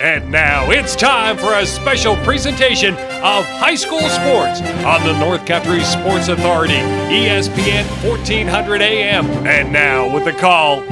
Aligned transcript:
And 0.00 0.30
now 0.30 0.70
it's 0.70 0.94
time 0.94 1.36
for 1.36 1.54
a 1.54 1.66
special 1.66 2.14
presentation 2.18 2.94
of 2.94 3.44
high 3.44 3.74
school 3.74 3.98
sports 3.98 4.60
on 4.84 5.04
the 5.04 5.18
North 5.18 5.44
Country 5.44 5.82
Sports 5.82 6.28
Authority, 6.28 6.78
ESPN 7.10 7.84
1400 8.08 8.80
AM. 8.80 9.26
And 9.44 9.72
now 9.72 10.14
with 10.14 10.24
the 10.24 10.34
call, 10.34 10.84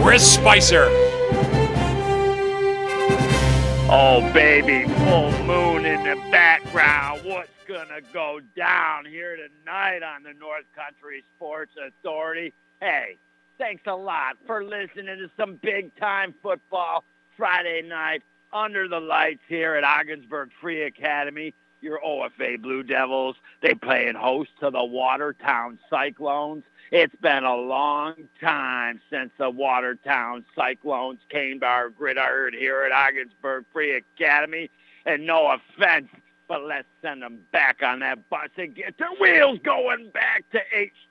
Chris 0.00 0.34
Spicer. 0.34 0.86
Oh, 3.90 4.30
baby, 4.32 4.86
full 5.06 5.32
moon 5.44 5.84
in 5.84 6.04
the 6.04 6.14
background. 6.30 7.22
What's 7.24 7.50
going 7.66 7.88
to 7.88 8.00
go 8.12 8.38
down 8.54 9.06
here 9.06 9.36
tonight 9.36 10.04
on 10.04 10.22
the 10.22 10.34
North 10.34 10.66
Country 10.76 11.24
Sports 11.36 11.72
Authority? 11.84 12.54
Hey, 12.78 13.16
thanks 13.58 13.82
a 13.86 13.96
lot 13.96 14.36
for 14.46 14.62
listening 14.62 15.18
to 15.18 15.28
some 15.36 15.56
big 15.56 15.92
time 15.96 16.32
football 16.44 17.02
Friday 17.36 17.82
night 17.82 18.22
under 18.52 18.88
the 18.88 19.00
lights 19.00 19.42
here 19.48 19.74
at 19.74 19.84
Ogdensburg 19.84 20.50
Free 20.60 20.82
Academy. 20.82 21.54
Your 21.80 21.98
OFA 22.00 22.62
Blue 22.62 22.84
Devils, 22.84 23.34
they 23.60 23.74
playing 23.74 24.14
host 24.14 24.50
to 24.60 24.70
the 24.70 24.84
Watertown 24.84 25.80
Cyclones. 25.90 26.62
It's 26.92 27.16
been 27.16 27.42
a 27.42 27.56
long 27.56 28.14
time 28.40 29.00
since 29.10 29.32
the 29.36 29.50
Watertown 29.50 30.44
Cyclones 30.54 31.18
came 31.28 31.58
to 31.58 31.66
our 31.66 31.88
gridiron 31.90 32.52
here 32.52 32.82
at 32.82 32.92
Ogdensburg 32.92 33.64
Free 33.72 33.96
Academy. 33.96 34.70
And 35.04 35.26
no 35.26 35.50
offense, 35.50 36.06
but 36.46 36.62
let's 36.62 36.86
send 37.02 37.22
them 37.22 37.40
back 37.50 37.82
on 37.82 37.98
that 38.00 38.28
bus 38.30 38.50
and 38.56 38.76
get 38.76 38.96
their 38.98 39.10
wheels 39.20 39.58
going 39.64 40.10
back 40.10 40.44
to 40.52 40.60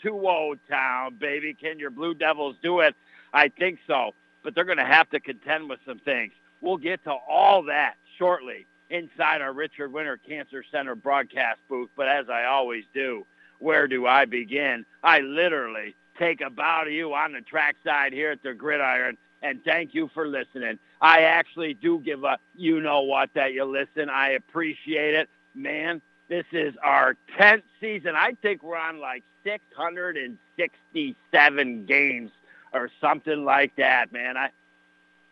H2O 0.05 0.57
Town, 0.69 1.15
baby. 1.19 1.53
Can 1.53 1.79
your 1.79 1.91
Blue 1.91 2.13
Devils 2.13 2.55
do 2.63 2.79
it? 2.79 2.95
I 3.33 3.49
think 3.49 3.79
so, 3.87 4.11
but 4.41 4.55
they're 4.55 4.63
going 4.63 4.77
to 4.77 4.85
have 4.85 5.09
to 5.09 5.19
contend 5.19 5.69
with 5.69 5.79
some 5.85 5.99
things. 5.99 6.31
We'll 6.61 6.77
get 6.77 7.03
to 7.05 7.11
all 7.11 7.63
that 7.63 7.95
shortly 8.17 8.67
inside 8.89 9.41
our 9.41 9.53
Richard 9.53 9.91
Winter 9.91 10.17
Cancer 10.17 10.63
Center 10.71 10.95
broadcast 10.95 11.59
booth. 11.69 11.89
But 11.95 12.07
as 12.07 12.29
I 12.29 12.45
always 12.45 12.83
do, 12.93 13.25
where 13.59 13.87
do 13.87 14.07
I 14.07 14.25
begin? 14.25 14.85
I 15.03 15.19
literally 15.19 15.95
take 16.17 16.41
a 16.41 16.49
bow 16.49 16.83
to 16.83 16.91
you 16.91 17.13
on 17.13 17.33
the 17.33 17.41
trackside 17.41 18.13
here 18.13 18.31
at 18.31 18.43
the 18.43 18.53
gridiron 18.53 19.17
and 19.41 19.63
thank 19.63 19.93
you 19.93 20.09
for 20.13 20.27
listening. 20.27 20.77
I 21.01 21.21
actually 21.23 21.73
do 21.73 21.99
give 21.99 22.23
a 22.23 22.37
you 22.55 22.79
know 22.81 23.01
what 23.01 23.31
that 23.33 23.51
you 23.53 23.65
listen. 23.65 24.09
I 24.09 24.29
appreciate 24.31 25.13
it. 25.15 25.29
Man, 25.55 26.01
this 26.29 26.45
is 26.51 26.75
our 26.83 27.15
10th 27.39 27.63
season. 27.79 28.15
I 28.15 28.33
think 28.41 28.61
we're 28.63 28.77
on 28.77 28.99
like 28.99 29.23
667 29.43 31.85
games 31.85 32.31
or 32.73 32.89
something 33.01 33.43
like 33.43 33.75
that, 33.77 34.13
man. 34.13 34.37
I 34.37 34.51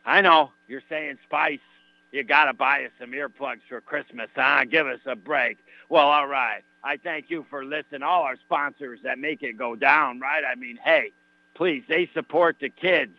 I 0.09 0.21
know 0.21 0.51
you're 0.67 0.81
saying 0.89 1.19
Spice, 1.23 1.59
you 2.11 2.23
got 2.23 2.45
to 2.45 2.53
buy 2.53 2.85
us 2.85 2.91
some 2.99 3.11
earplugs 3.11 3.61
for 3.69 3.79
Christmas, 3.79 4.27
huh? 4.35 4.65
Give 4.65 4.87
us 4.87 4.99
a 5.05 5.15
break. 5.15 5.59
Well, 5.87 6.07
all 6.07 6.27
right. 6.27 6.63
I 6.83 6.97
thank 6.97 7.29
you 7.29 7.45
for 7.49 7.63
listening. 7.63 8.01
All 8.01 8.23
our 8.23 8.37
sponsors 8.37 8.99
that 9.03 9.19
make 9.19 9.43
it 9.43 9.55
go 9.55 9.75
down, 9.75 10.19
right? 10.19 10.41
I 10.43 10.55
mean, 10.55 10.79
hey, 10.83 11.11
please, 11.53 11.83
they 11.87 12.09
support 12.15 12.57
the 12.59 12.69
kids. 12.69 13.15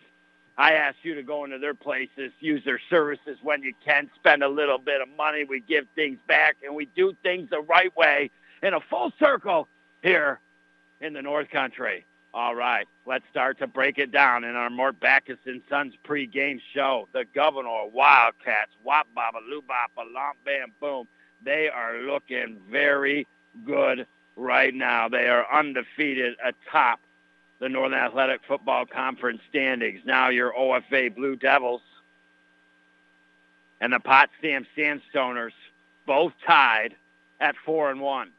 I 0.59 0.73
ask 0.73 0.97
you 1.05 1.15
to 1.15 1.23
go 1.23 1.45
into 1.45 1.59
their 1.59 1.75
places, 1.75 2.33
use 2.41 2.65
their 2.65 2.81
services 2.91 3.39
when 3.41 3.63
you 3.63 3.73
can, 3.85 4.11
spend 4.17 4.43
a 4.43 4.49
little 4.49 4.79
bit 4.79 5.01
of 5.01 5.09
money. 5.17 5.45
We 5.45 5.61
give 5.61 5.87
things 5.95 6.19
back, 6.27 6.57
and 6.65 6.75
we 6.75 6.87
do 6.97 7.15
things 7.23 7.51
the 7.51 7.61
right 7.61 7.97
way 7.97 8.31
in 8.65 8.75
a 8.75 8.81
full 8.81 9.13
circle 9.21 9.69
here 10.03 10.41
in 11.01 11.13
the 11.13 11.23
North 11.23 11.51
Country. 11.51 12.05
All 12.33 12.55
right, 12.55 12.87
let's 13.07 13.25
start 13.29 13.59
to 13.59 13.67
break 13.67 13.99
it 13.99 14.13
down 14.13 14.45
in 14.45 14.55
our 14.55 14.71
Mort 14.71 15.01
Backus 15.01 15.39
and 15.47 15.63
Sons 15.69 15.95
pregame 16.07 16.61
show. 16.73 17.09
The 17.13 17.25
Gouverneur 17.35 17.89
Wildcats, 17.93 18.71
wop 18.85 19.09
baba 19.15 19.39
loo 19.49 19.63
bop 19.63 19.91
a 19.99 20.03
lomp 20.03 20.35
bam 20.45 20.73
boom. 20.81 21.09
They 21.45 21.69
are 21.69 21.99
looking 21.99 22.61
very 22.71 23.27
good 23.65 24.07
right 24.37 24.73
now. 24.73 25.09
They 25.09 25.29
are 25.29 25.45
undefeated 25.53 26.37
atop 26.45 27.01
the 27.59 27.69
Northern 27.69 27.99
Athletic 27.99 28.43
Football 28.47 28.87
Conference 28.87 29.41
standings. 29.49 30.01
Now 30.05 30.29
your 30.29 30.53
OFA 30.53 31.15
Blue 31.15 31.35
Devils 31.35 31.83
and 33.81 33.93
the 33.93 33.99
Potsdam 33.99 34.67
Sandstoners 34.77 35.53
both 36.07 36.33
tied 36.47 36.95
at 37.41 37.57
four 37.65 37.91
and 37.91 38.01
one. 38.01 38.31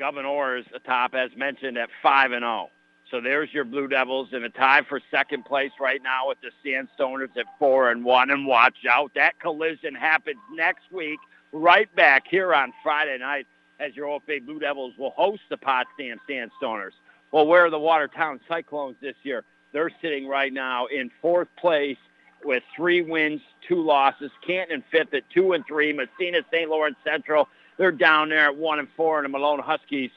Gouverneur 0.00 0.56
is 0.56 0.64
atop, 0.74 1.14
as 1.14 1.30
mentioned, 1.36 1.76
at 1.76 1.90
5 2.02 2.32
and 2.32 2.42
0. 2.42 2.70
So 3.10 3.20
there's 3.20 3.52
your 3.52 3.64
Blue 3.64 3.86
Devils 3.86 4.28
in 4.32 4.42
a 4.44 4.48
tie 4.48 4.80
for 4.88 4.98
second 5.10 5.44
place 5.44 5.72
right 5.78 6.00
now 6.02 6.28
with 6.28 6.38
the 6.40 6.50
Sandstoners 6.64 7.36
at 7.36 7.44
4 7.58 7.90
and 7.90 8.02
1. 8.02 8.30
And 8.30 8.46
watch 8.46 8.76
out, 8.90 9.12
that 9.14 9.38
collision 9.40 9.94
happens 9.94 10.38
next 10.54 10.90
week, 10.90 11.18
right 11.52 11.94
back 11.94 12.24
here 12.30 12.54
on 12.54 12.72
Friday 12.82 13.18
night 13.18 13.46
as 13.78 13.94
your 13.94 14.06
OFA 14.06 14.44
Blue 14.44 14.58
Devils 14.58 14.94
will 14.96 15.10
host 15.10 15.42
the 15.50 15.58
Potsdam 15.58 16.18
Sandstoners. 16.28 16.92
Well, 17.30 17.46
where 17.46 17.66
are 17.66 17.70
the 17.70 17.78
Watertown 17.78 18.40
Cyclones 18.48 18.96
this 19.02 19.16
year? 19.22 19.44
They're 19.72 19.90
sitting 20.00 20.26
right 20.26 20.52
now 20.52 20.86
in 20.86 21.10
fourth 21.20 21.48
place 21.58 21.98
with 22.42 22.62
three 22.74 23.02
wins, 23.02 23.42
two 23.68 23.82
losses. 23.82 24.30
Canton 24.46 24.82
fifth 24.90 25.12
at 25.12 25.28
two 25.28 25.52
and 25.52 25.64
three. 25.66 25.92
Massena 25.92 26.40
St. 26.50 26.70
Lawrence 26.70 26.96
Central 27.04 27.48
they're 27.80 27.90
down 27.90 28.28
there 28.28 28.44
at 28.44 28.56
one 28.56 28.78
and 28.78 28.88
four, 28.94 29.16
and 29.18 29.24
the 29.24 29.30
Malone 29.30 29.58
Huskies 29.58 30.10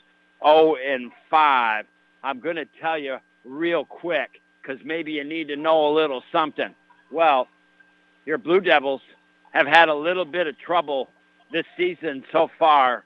0 0.45 0.75
and 0.75 1.13
five. 1.29 1.85
I'm 2.21 2.41
going 2.41 2.57
to 2.57 2.65
tell 2.81 2.97
you 2.97 3.19
real 3.45 3.85
quick 3.85 4.41
because 4.61 4.83
maybe 4.83 5.13
you 5.13 5.23
need 5.23 5.47
to 5.47 5.55
know 5.55 5.87
a 5.87 5.91
little 5.93 6.23
something. 6.29 6.75
Well, 7.09 7.47
your 8.25 8.37
Blue 8.37 8.59
Devils 8.59 8.99
have 9.53 9.65
had 9.65 9.87
a 9.87 9.93
little 9.95 10.25
bit 10.25 10.47
of 10.47 10.59
trouble 10.59 11.07
this 11.53 11.63
season 11.77 12.25
so 12.33 12.49
far 12.59 13.05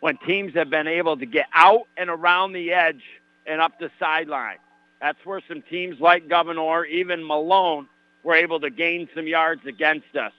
when 0.00 0.18
teams 0.18 0.52
have 0.52 0.68
been 0.68 0.86
able 0.86 1.16
to 1.16 1.24
get 1.24 1.46
out 1.54 1.86
and 1.96 2.10
around 2.10 2.52
the 2.52 2.72
edge 2.72 3.02
and 3.46 3.62
up 3.62 3.78
the 3.80 3.90
sideline. 3.98 4.58
That's 5.00 5.24
where 5.24 5.40
some 5.48 5.62
teams 5.62 5.98
like 5.98 6.28
Gouverneur, 6.28 6.84
even 6.84 7.26
Malone, 7.26 7.88
were 8.22 8.34
able 8.34 8.60
to 8.60 8.68
gain 8.68 9.08
some 9.14 9.26
yards 9.26 9.62
against 9.64 10.14
us. 10.14 10.32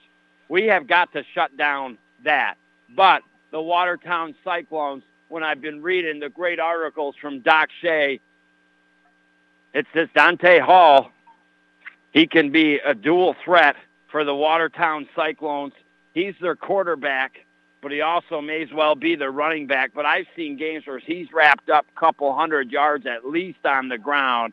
We 0.48 0.66
have 0.66 0.86
got 0.86 1.12
to 1.14 1.24
shut 1.34 1.56
down 1.56 1.98
that. 2.22 2.58
But 2.88 3.22
the 3.50 3.60
Watertown 3.60 4.34
Cyclones, 4.44 5.02
when 5.28 5.42
I've 5.42 5.60
been 5.60 5.82
reading 5.82 6.20
the 6.20 6.28
great 6.28 6.60
articles 6.60 7.14
from 7.20 7.40
Doc 7.40 7.68
Shea, 7.80 8.20
it's 9.72 9.88
this 9.94 10.08
Dante 10.14 10.60
Hall, 10.60 11.10
he 12.12 12.26
can 12.26 12.50
be 12.50 12.78
a 12.78 12.94
dual 12.94 13.34
threat 13.44 13.76
for 14.10 14.24
the 14.24 14.34
Watertown 14.34 15.08
Cyclones. 15.16 15.72
He's 16.12 16.34
their 16.40 16.54
quarterback, 16.54 17.44
but 17.82 17.90
he 17.90 18.00
also 18.00 18.40
may 18.40 18.62
as 18.62 18.72
well 18.72 18.94
be 18.94 19.16
their 19.16 19.32
running 19.32 19.66
back. 19.66 19.90
But 19.92 20.06
I've 20.06 20.26
seen 20.36 20.56
games 20.56 20.86
where 20.86 21.00
he's 21.00 21.32
wrapped 21.32 21.68
up 21.70 21.86
a 21.94 22.00
couple 22.00 22.32
hundred 22.34 22.70
yards 22.70 23.06
at 23.06 23.26
least 23.26 23.66
on 23.66 23.88
the 23.88 23.98
ground. 23.98 24.52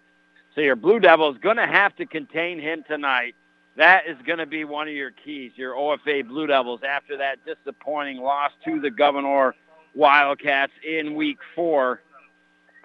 So 0.55 0.61
your 0.61 0.75
Blue 0.75 0.99
Devils 0.99 1.37
going 1.39 1.57
to 1.57 1.67
have 1.67 1.95
to 1.97 2.05
contain 2.05 2.59
him 2.59 2.83
tonight. 2.87 3.35
That 3.81 4.03
is 4.07 4.15
going 4.27 4.37
to 4.37 4.45
be 4.45 4.63
one 4.63 4.87
of 4.87 4.93
your 4.93 5.09
keys, 5.09 5.53
your 5.55 5.73
OFA 5.73 6.27
Blue 6.27 6.45
Devils, 6.45 6.81
after 6.87 7.17
that 7.17 7.39
disappointing 7.47 8.17
loss 8.17 8.51
to 8.63 8.79
the 8.79 8.91
Gouverneur 8.91 9.55
Wildcats 9.95 10.71
in 10.87 11.15
week 11.15 11.39
four. 11.55 11.99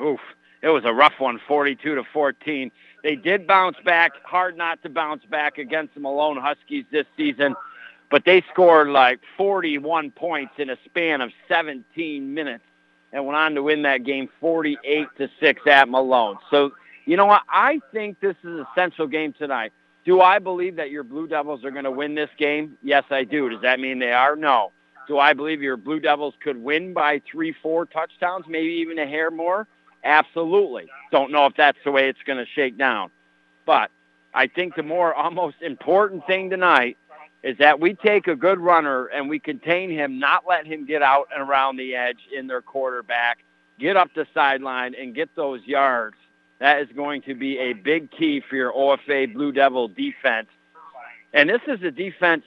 Oof, 0.00 0.20
it 0.62 0.70
was 0.70 0.86
a 0.86 0.94
rough 0.94 1.12
one, 1.18 1.38
42 1.46 1.96
to 1.96 2.02
14. 2.14 2.70
They 3.02 3.14
did 3.14 3.46
bounce 3.46 3.76
back, 3.84 4.12
hard 4.24 4.56
not 4.56 4.82
to 4.84 4.88
bounce 4.88 5.22
back 5.26 5.58
against 5.58 5.92
the 5.92 6.00
Malone 6.00 6.38
Huskies 6.38 6.86
this 6.90 7.04
season, 7.14 7.54
but 8.10 8.24
they 8.24 8.42
scored 8.50 8.88
like 8.88 9.20
41 9.36 10.12
points 10.12 10.54
in 10.56 10.70
a 10.70 10.78
span 10.86 11.20
of 11.20 11.30
17 11.46 12.32
minutes 12.32 12.64
and 13.12 13.26
went 13.26 13.36
on 13.36 13.54
to 13.56 13.62
win 13.62 13.82
that 13.82 14.02
game 14.04 14.30
48 14.40 15.08
to 15.18 15.28
6 15.40 15.60
at 15.66 15.90
Malone. 15.90 16.38
So, 16.50 16.72
you 17.04 17.18
know 17.18 17.26
what? 17.26 17.42
I 17.50 17.82
think 17.92 18.18
this 18.20 18.36
is 18.42 18.60
a 18.60 18.68
central 18.74 19.08
game 19.08 19.34
tonight. 19.34 19.74
Do 20.06 20.20
I 20.20 20.38
believe 20.38 20.76
that 20.76 20.90
your 20.90 21.02
Blue 21.02 21.26
Devils 21.26 21.64
are 21.64 21.72
going 21.72 21.84
to 21.84 21.90
win 21.90 22.14
this 22.14 22.30
game? 22.38 22.78
Yes, 22.80 23.02
I 23.10 23.24
do. 23.24 23.50
Does 23.50 23.60
that 23.62 23.80
mean 23.80 23.98
they 23.98 24.12
are? 24.12 24.36
No. 24.36 24.70
Do 25.08 25.18
I 25.18 25.32
believe 25.32 25.60
your 25.62 25.76
Blue 25.76 25.98
Devils 25.98 26.34
could 26.40 26.56
win 26.56 26.94
by 26.94 27.20
three, 27.30 27.52
four 27.60 27.86
touchdowns, 27.86 28.46
maybe 28.48 28.68
even 28.74 29.00
a 29.00 29.06
hair 29.06 29.32
more? 29.32 29.66
Absolutely. 30.04 30.86
Don't 31.10 31.32
know 31.32 31.46
if 31.46 31.54
that's 31.56 31.78
the 31.84 31.90
way 31.90 32.08
it's 32.08 32.22
going 32.24 32.38
to 32.38 32.46
shake 32.54 32.78
down. 32.78 33.10
But 33.66 33.90
I 34.32 34.46
think 34.46 34.76
the 34.76 34.84
more 34.84 35.12
almost 35.22 35.56
important 35.60 36.24
thing 36.28 36.50
tonight 36.50 36.96
is 37.42 37.58
that 37.58 37.80
we 37.80 37.94
take 37.94 38.28
a 38.28 38.36
good 38.36 38.60
runner 38.60 39.06
and 39.06 39.28
we 39.28 39.40
contain 39.40 39.90
him, 39.90 40.20
not 40.20 40.44
let 40.48 40.66
him 40.66 40.86
get 40.86 41.02
out 41.02 41.28
and 41.34 41.48
around 41.48 41.76
the 41.76 41.96
edge 41.96 42.20
in 42.36 42.46
their 42.46 42.62
quarterback, 42.62 43.38
get 43.80 43.96
up 43.96 44.10
the 44.14 44.26
sideline 44.32 44.94
and 44.94 45.16
get 45.16 45.34
those 45.34 45.60
yards 45.64 46.16
that 46.58 46.80
is 46.80 46.88
going 46.94 47.22
to 47.22 47.34
be 47.34 47.58
a 47.58 47.72
big 47.74 48.10
key 48.10 48.40
for 48.40 48.56
your 48.56 48.72
OFA 48.72 49.32
Blue 49.32 49.52
Devil 49.52 49.88
defense. 49.88 50.48
And 51.32 51.50
this 51.50 51.60
is 51.66 51.82
a 51.82 51.90
defense, 51.90 52.44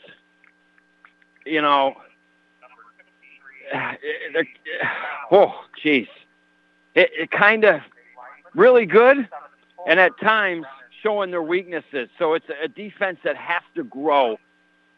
you 1.46 1.62
know, 1.62 1.96
oh, 5.32 5.54
jeez. 5.84 6.08
It, 6.96 7.12
it 7.18 7.32
kind 7.32 7.66
of 7.66 7.82
really 8.56 8.86
good 8.86 9.28
and 9.88 10.00
at 10.00 10.20
times 10.20 10.66
showing 11.04 11.32
their 11.32 11.44
weaknesses. 11.44 12.10
So 12.18 12.34
it's 12.34 12.48
a 12.62 12.68
defense 12.68 13.20
that 13.24 13.38
has 13.38 13.62
to 13.76 13.84
grow. 13.84 14.38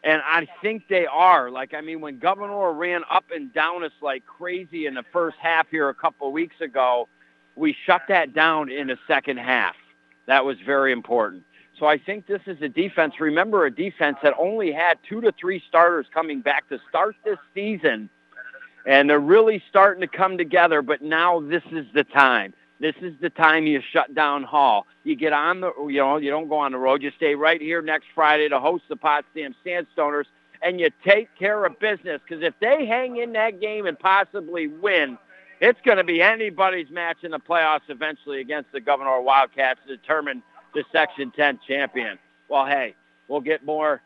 And 0.04 0.20
I 0.24 0.48
think 0.62 0.88
they 0.88 1.06
are. 1.06 1.50
Like, 1.50 1.74
I 1.74 1.80
mean, 1.80 2.00
when 2.00 2.18
Gouverneur 2.18 2.72
ran 2.72 3.02
up 3.10 3.26
and 3.32 3.52
down 3.52 3.84
us 3.84 3.92
like 4.00 4.24
crazy 4.26 4.86
in 4.86 4.94
the 4.94 5.04
first 5.12 5.36
half 5.40 5.68
here 5.70 5.88
a 5.90 5.94
couple 5.94 6.26
of 6.26 6.32
weeks 6.32 6.56
ago, 6.60 7.08
we 7.56 7.76
shut 7.86 8.02
that 8.08 8.34
down 8.34 8.70
in 8.70 8.86
the 8.88 8.98
second 9.06 9.38
half. 9.38 9.74
That 10.26 10.44
was 10.44 10.56
very 10.64 10.92
important. 10.92 11.44
So 11.78 11.86
I 11.86 11.98
think 11.98 12.26
this 12.26 12.42
is 12.46 12.60
a 12.62 12.68
defense. 12.68 13.14
Remember, 13.18 13.66
a 13.66 13.70
defense 13.70 14.16
that 14.22 14.34
only 14.38 14.72
had 14.72 14.98
two 15.08 15.20
to 15.22 15.32
three 15.40 15.62
starters 15.68 16.06
coming 16.12 16.40
back 16.40 16.68
to 16.68 16.78
start 16.88 17.16
this 17.24 17.38
season, 17.54 18.08
and 18.86 19.10
they're 19.10 19.18
really 19.18 19.62
starting 19.68 20.00
to 20.00 20.06
come 20.06 20.38
together. 20.38 20.82
But 20.82 21.02
now 21.02 21.40
this 21.40 21.62
is 21.72 21.86
the 21.94 22.04
time. 22.04 22.54
This 22.78 22.94
is 23.00 23.14
the 23.20 23.30
time 23.30 23.66
you 23.66 23.80
shut 23.92 24.14
down 24.14 24.42
Hall. 24.42 24.86
You 25.04 25.16
get 25.16 25.32
on 25.32 25.60
the, 25.60 25.72
you 25.88 25.98
know, 25.98 26.16
you 26.16 26.30
don't 26.30 26.48
go 26.48 26.56
on 26.56 26.72
the 26.72 26.78
road. 26.78 27.02
You 27.02 27.12
stay 27.16 27.34
right 27.34 27.60
here 27.60 27.80
next 27.80 28.06
Friday 28.14 28.48
to 28.48 28.58
host 28.60 28.84
the 28.88 28.96
Potsdam 28.96 29.54
Sandstoners, 29.64 30.24
and 30.62 30.80
you 30.80 30.90
take 31.04 31.28
care 31.38 31.64
of 31.64 31.78
business. 31.78 32.20
Because 32.26 32.42
if 32.44 32.54
they 32.60 32.86
hang 32.86 33.16
in 33.16 33.32
that 33.32 33.60
game 33.60 33.86
and 33.86 33.98
possibly 33.98 34.66
win, 34.66 35.16
it's 35.62 35.80
going 35.82 35.96
to 35.96 36.04
be 36.04 36.20
anybody's 36.20 36.90
match 36.90 37.18
in 37.22 37.30
the 37.30 37.38
playoffs 37.38 37.88
eventually 37.88 38.40
against 38.40 38.72
the 38.72 38.80
Gouverneur 38.80 39.20
Wildcats 39.20 39.80
to 39.86 39.96
determine 39.96 40.42
the 40.74 40.84
Section 40.90 41.30
10 41.30 41.60
champion. 41.66 42.18
Well, 42.48 42.66
hey, 42.66 42.96
we'll 43.28 43.40
get 43.40 43.64
more 43.64 44.02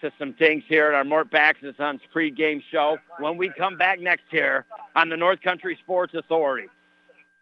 to 0.00 0.10
some 0.18 0.32
things 0.34 0.64
here 0.66 0.88
at 0.88 0.94
our 0.94 1.04
Mort 1.04 1.30
Backus 1.30 1.76
Sons 1.76 2.00
pregame 2.12 2.62
show 2.70 2.98
when 3.20 3.36
we 3.36 3.48
come 3.48 3.78
back 3.78 4.00
next 4.00 4.24
year 4.32 4.64
on 4.96 5.08
the 5.08 5.16
North 5.16 5.40
Country 5.40 5.78
Sports 5.80 6.14
Authority. 6.14 6.68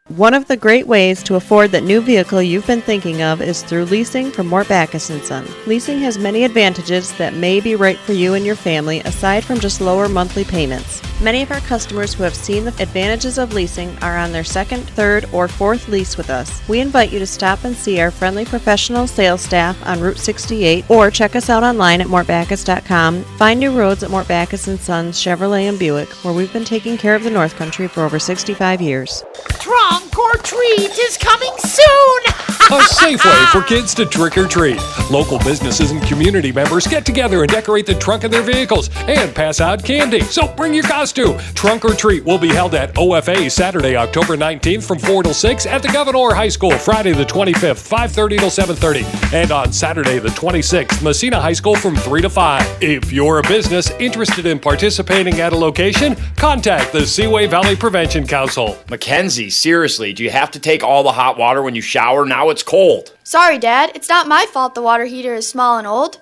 One 0.08 0.34
of 0.34 0.46
the 0.46 0.56
great 0.56 0.86
ways 0.86 1.22
to 1.24 1.34
afford 1.34 1.72
that 1.72 1.82
new 1.82 2.00
vehicle 2.00 2.40
you've 2.40 2.66
been 2.66 2.80
thinking 2.80 3.22
of 3.22 3.42
is 3.42 3.62
through 3.62 3.86
leasing 3.86 4.30
from 4.30 4.46
Mort 4.46 4.68
Backus 4.68 5.10
& 5.22 5.24
Son. 5.24 5.44
Leasing 5.66 5.98
has 5.98 6.16
many 6.16 6.44
advantages 6.44 7.12
that 7.16 7.34
may 7.34 7.58
be 7.58 7.74
right 7.74 7.98
for 7.98 8.12
you 8.12 8.34
and 8.34 8.46
your 8.46 8.54
family 8.54 9.00
aside 9.00 9.44
from 9.44 9.58
just 9.58 9.80
lower 9.80 10.08
monthly 10.08 10.44
payments. 10.44 11.02
Many 11.22 11.40
of 11.40 11.50
our 11.50 11.60
customers 11.60 12.12
who 12.12 12.24
have 12.24 12.34
seen 12.34 12.66
the 12.66 12.82
advantages 12.82 13.38
of 13.38 13.54
leasing 13.54 13.96
are 14.02 14.18
on 14.18 14.32
their 14.32 14.44
second, 14.44 14.82
third, 14.82 15.26
or 15.32 15.48
fourth 15.48 15.88
lease 15.88 16.18
with 16.18 16.28
us. 16.28 16.60
We 16.68 16.80
invite 16.80 17.10
you 17.10 17.18
to 17.18 17.26
stop 17.26 17.64
and 17.64 17.74
see 17.74 17.98
our 18.00 18.10
friendly 18.10 18.44
professional 18.44 19.06
sales 19.06 19.40
staff 19.40 19.82
on 19.86 20.00
Route 20.00 20.18
68 20.18 20.90
or 20.90 21.10
check 21.10 21.34
us 21.34 21.48
out 21.48 21.62
online 21.62 22.02
at 22.02 22.08
mortbackus.com. 22.08 23.24
Find 23.38 23.58
new 23.58 23.76
roads 23.76 24.02
at 24.02 24.10
Mort 24.10 24.28
Backus 24.28 24.64
& 24.64 24.78
Sons 24.80 25.18
Chevrolet 25.18 25.70
and 25.70 25.78
Buick, 25.78 26.10
where 26.22 26.34
we've 26.34 26.52
been 26.52 26.66
taking 26.66 26.98
care 26.98 27.14
of 27.14 27.24
the 27.24 27.30
North 27.30 27.56
Country 27.56 27.88
for 27.88 28.02
over 28.02 28.18
65 28.18 28.82
years. 28.82 29.24
Trunk 29.58 30.18
or 30.18 30.34
treat 30.34 30.98
is 30.98 31.16
coming 31.16 31.52
soon! 31.60 32.46
A 32.72 32.82
safe 32.82 33.24
way 33.24 33.44
for 33.52 33.62
kids 33.62 33.94
to 33.94 34.04
trick 34.04 34.36
or 34.36 34.48
treat. 34.48 34.80
Local 35.08 35.38
businesses 35.38 35.92
and 35.92 36.02
community 36.02 36.50
members 36.50 36.84
get 36.84 37.06
together 37.06 37.42
and 37.42 37.48
decorate 37.48 37.86
the 37.86 37.94
trunk 37.94 38.24
of 38.24 38.32
their 38.32 38.42
vehicles 38.42 38.90
and 39.06 39.32
pass 39.32 39.60
out 39.60 39.84
candy. 39.84 40.20
So 40.22 40.48
bring 40.48 40.74
your 40.74 40.82
costume. 40.82 41.05
Trunk 41.12 41.84
or 41.84 41.94
treat 41.94 42.24
will 42.24 42.38
be 42.38 42.48
held 42.48 42.74
at 42.74 42.94
OFA 42.94 43.50
Saturday, 43.50 43.96
October 43.96 44.36
19th 44.36 44.84
from 44.84 44.98
4 44.98 45.22
till 45.22 45.34
6 45.34 45.66
at 45.66 45.82
the 45.82 45.88
Gouverneur 45.88 46.34
High 46.34 46.48
School, 46.48 46.72
Friday 46.72 47.12
the 47.12 47.24
25th, 47.24 47.78
5:30 47.78 48.38
till 48.38 48.50
7:30, 48.50 49.04
and 49.32 49.50
on 49.50 49.72
Saturday 49.72 50.18
the 50.18 50.30
26th, 50.30 51.02
Massena 51.02 51.40
High 51.40 51.52
School 51.52 51.74
from 51.74 51.96
3 51.96 52.22
to 52.22 52.30
5. 52.30 52.82
If 52.82 53.12
you're 53.12 53.38
a 53.38 53.42
business 53.42 53.90
interested 53.98 54.46
in 54.46 54.58
participating 54.58 55.40
at 55.40 55.52
a 55.52 55.56
location, 55.56 56.16
contact 56.36 56.92
the 56.92 57.06
Seaway 57.06 57.46
Valley 57.46 57.76
Prevention 57.76 58.26
Council. 58.26 58.76
Mackenzie, 58.90 59.50
seriously, 59.50 60.12
do 60.12 60.22
you 60.22 60.30
have 60.30 60.50
to 60.50 60.58
take 60.58 60.82
all 60.82 61.02
the 61.02 61.12
hot 61.12 61.38
water 61.38 61.62
when 61.62 61.74
you 61.74 61.82
shower? 61.82 62.24
Now 62.24 62.50
it's 62.50 62.62
cold. 62.62 63.12
Sorry, 63.24 63.58
Dad. 63.58 63.92
It's 63.94 64.08
not 64.08 64.28
my 64.28 64.46
fault 64.46 64.74
the 64.74 64.82
water 64.82 65.04
heater 65.04 65.34
is 65.34 65.48
small 65.48 65.78
and 65.78 65.86
old. 65.86 66.18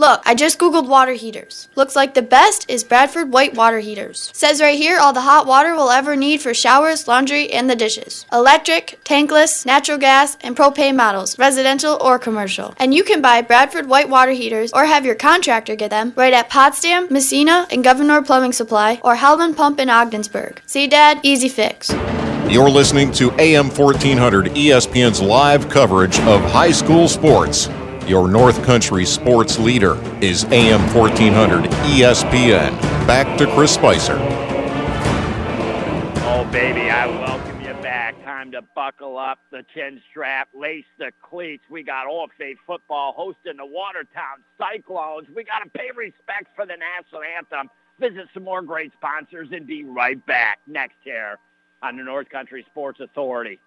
Look, 0.00 0.22
I 0.24 0.34
just 0.34 0.58
googled 0.58 0.88
water 0.88 1.12
heaters. 1.12 1.68
Looks 1.74 1.94
like 1.94 2.14
the 2.14 2.22
best 2.22 2.64
is 2.70 2.82
Bradford 2.82 3.34
White 3.34 3.54
water 3.54 3.80
heaters. 3.80 4.30
Says 4.32 4.58
right 4.58 4.78
here 4.78 4.98
all 4.98 5.12
the 5.12 5.20
hot 5.20 5.46
water 5.46 5.74
we'll 5.74 5.90
ever 5.90 6.16
need 6.16 6.40
for 6.40 6.54
showers, 6.54 7.06
laundry, 7.06 7.52
and 7.52 7.68
the 7.68 7.76
dishes. 7.76 8.24
Electric, 8.32 8.98
tankless, 9.04 9.66
natural 9.66 9.98
gas, 9.98 10.38
and 10.40 10.56
propane 10.56 10.96
models, 10.96 11.38
residential 11.38 11.98
or 12.00 12.18
commercial. 12.18 12.72
And 12.78 12.94
you 12.94 13.04
can 13.04 13.20
buy 13.20 13.42
Bradford 13.42 13.90
White 13.90 14.08
water 14.08 14.32
heaters 14.32 14.72
or 14.72 14.86
have 14.86 15.04
your 15.04 15.16
contractor 15.16 15.76
get 15.76 15.90
them 15.90 16.14
right 16.16 16.32
at 16.32 16.48
Potsdam, 16.48 17.08
Massena, 17.10 17.66
and 17.70 17.84
Gouverneur 17.84 18.22
Plumbing 18.22 18.54
Supply 18.54 19.02
or 19.04 19.16
Howland 19.16 19.58
Pump 19.58 19.78
in 19.78 19.90
Ogdensburg. 19.90 20.62
See, 20.64 20.86
Dad? 20.86 21.20
Easy 21.22 21.50
fix. 21.50 21.90
You're 22.48 22.70
listening 22.70 23.12
to 23.12 23.32
AM 23.38 23.68
1400 23.68 24.46
ESPN's 24.46 25.20
live 25.20 25.68
coverage 25.68 26.18
of 26.20 26.40
high 26.40 26.72
school 26.72 27.06
sports. 27.06 27.68
Your 28.06 28.28
North 28.28 28.64
Country 28.64 29.04
sports 29.04 29.58
leader 29.58 29.96
is 30.20 30.44
AM 30.44 30.80
1400 30.94 31.64
ESPN. 31.64 32.70
Back 33.06 33.38
to 33.38 33.46
Chris 33.54 33.74
Spicer. 33.74 34.16
Oh, 36.22 36.48
baby, 36.50 36.90
I 36.90 37.06
welcome 37.06 37.60
you 37.60 37.74
back. 37.82 38.20
Time 38.24 38.50
to 38.52 38.62
buckle 38.74 39.18
up 39.18 39.38
the 39.52 39.64
chin 39.74 40.00
strap, 40.10 40.48
lace 40.54 40.84
the 40.98 41.12
cleats. 41.22 41.64
We 41.70 41.82
got 41.82 42.06
All 42.06 42.28
state 42.34 42.56
football 42.66 43.12
hosting 43.16 43.58
the 43.58 43.66
Watertown 43.66 44.42
Cyclones. 44.58 45.28
We 45.34 45.44
got 45.44 45.60
to 45.60 45.70
pay 45.70 45.90
respect 45.94 46.54
for 46.56 46.66
the 46.66 46.76
national 46.76 47.22
anthem. 47.22 47.68
Visit 48.00 48.28
some 48.32 48.44
more 48.44 48.62
great 48.62 48.92
sponsors 48.94 49.48
and 49.52 49.66
be 49.66 49.84
right 49.84 50.24
back 50.26 50.58
next 50.66 50.96
here 51.04 51.38
on 51.82 51.96
the 51.96 52.02
North 52.02 52.28
Country 52.28 52.64
Sports 52.70 53.00
Authority. 53.00 53.60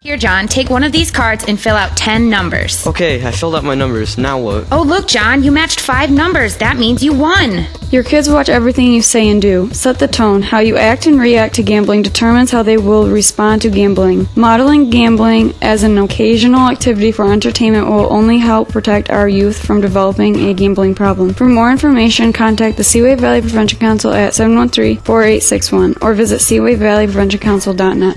Here, 0.00 0.16
John, 0.16 0.46
take 0.46 0.70
one 0.70 0.84
of 0.84 0.92
these 0.92 1.10
cards 1.10 1.44
and 1.48 1.58
fill 1.58 1.74
out 1.74 1.96
10 1.96 2.30
numbers. 2.30 2.86
Okay, 2.86 3.26
I 3.26 3.32
filled 3.32 3.56
out 3.56 3.64
my 3.64 3.74
numbers. 3.74 4.16
Now 4.16 4.38
what? 4.38 4.68
Oh, 4.70 4.82
look, 4.82 5.08
John, 5.08 5.42
you 5.42 5.50
matched 5.50 5.80
five 5.80 6.08
numbers. 6.08 6.56
That 6.58 6.76
means 6.76 7.02
you 7.02 7.12
won. 7.12 7.66
Your 7.90 8.04
kids 8.04 8.30
watch 8.30 8.48
everything 8.48 8.92
you 8.92 9.02
say 9.02 9.28
and 9.28 9.42
do. 9.42 9.68
Set 9.72 9.98
the 9.98 10.06
tone. 10.06 10.40
How 10.40 10.60
you 10.60 10.76
act 10.76 11.06
and 11.06 11.18
react 11.18 11.56
to 11.56 11.64
gambling 11.64 12.02
determines 12.02 12.52
how 12.52 12.62
they 12.62 12.76
will 12.76 13.10
respond 13.10 13.62
to 13.62 13.70
gambling. 13.70 14.28
Modeling 14.36 14.88
gambling 14.88 15.52
as 15.62 15.82
an 15.82 15.98
occasional 15.98 16.68
activity 16.68 17.10
for 17.10 17.32
entertainment 17.32 17.88
will 17.88 18.12
only 18.12 18.38
help 18.38 18.68
protect 18.68 19.10
our 19.10 19.28
youth 19.28 19.66
from 19.66 19.80
developing 19.80 20.36
a 20.48 20.54
gambling 20.54 20.94
problem. 20.94 21.34
For 21.34 21.46
more 21.46 21.72
information, 21.72 22.32
contact 22.32 22.76
the 22.76 22.84
Seaway 22.84 23.16
Valley 23.16 23.40
Prevention 23.40 23.80
Council 23.80 24.12
at 24.14 24.34
713-4861 24.34 26.00
or 26.00 26.14
visit 26.14 26.40
seawayvalleypreventioncouncil.net. 26.40 28.16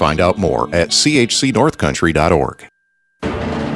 Find 0.00 0.18
out 0.18 0.38
more 0.38 0.74
at 0.74 0.88
chcnorthcountry.org. 0.88 2.66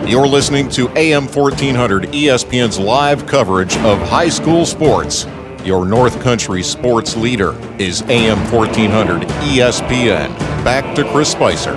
You're 0.09 0.27
listening 0.27 0.71
to 0.71 0.89
AM 0.97 1.27
1400 1.29 2.05
ESPN's 2.05 2.79
live 2.79 3.27
coverage 3.27 3.77
of 3.77 4.01
high 4.09 4.31
school 4.31 4.65
sports. 4.65 5.27
Your 5.67 5.85
North 5.85 6.23
Country 6.23 6.63
sports 6.63 7.15
leader 7.15 7.53
is 7.79 8.01
AM 8.09 8.39
1400 8.51 9.29
ESPN. 9.51 10.35
Back 10.65 10.97
to 10.97 11.05
Chris 11.13 11.31
Spicer. 11.31 11.77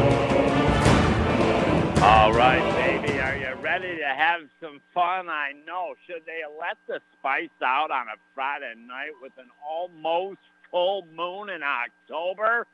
All 2.02 2.32
right, 2.32 2.64
baby. 3.04 3.20
Are 3.20 3.36
you 3.36 3.54
ready 3.62 3.98
to 3.98 4.08
have 4.08 4.44
some 4.62 4.80
fun? 4.94 5.28
I 5.28 5.52
know. 5.66 5.94
Should 6.08 6.26
they 6.26 6.44
let 6.58 6.78
the 6.88 7.02
spice 7.20 7.50
out 7.62 7.92
on 7.92 8.08
a 8.08 8.16
Friday 8.34 8.76
night 8.88 9.12
with 9.22 9.34
an 9.40 9.50
almost 9.70 10.40
full 10.72 11.06
moon 11.14 11.50
in 11.50 11.64
October? 11.64 12.66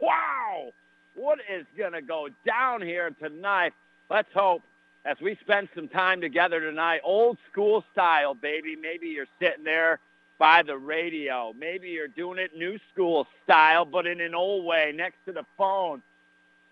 Wow! 0.00 0.72
What 1.14 1.38
is 1.50 1.66
going 1.76 1.92
to 1.92 2.02
go 2.02 2.28
down 2.46 2.82
here 2.82 3.10
tonight. 3.20 3.72
Let's 4.10 4.32
hope 4.34 4.62
as 5.04 5.16
we 5.20 5.36
spend 5.40 5.68
some 5.74 5.88
time 5.88 6.20
together 6.20 6.60
tonight, 6.60 7.00
old 7.04 7.38
school 7.50 7.84
style, 7.92 8.34
baby. 8.34 8.76
Maybe 8.76 9.08
you're 9.08 9.26
sitting 9.40 9.64
there 9.64 9.98
by 10.38 10.62
the 10.62 10.76
radio. 10.76 11.52
Maybe 11.58 11.90
you're 11.90 12.08
doing 12.08 12.38
it 12.38 12.56
new 12.56 12.78
school 12.92 13.26
style, 13.44 13.84
but 13.84 14.06
in 14.06 14.20
an 14.20 14.34
old 14.34 14.64
way 14.64 14.92
next 14.94 15.16
to 15.26 15.32
the 15.32 15.44
phone 15.56 16.02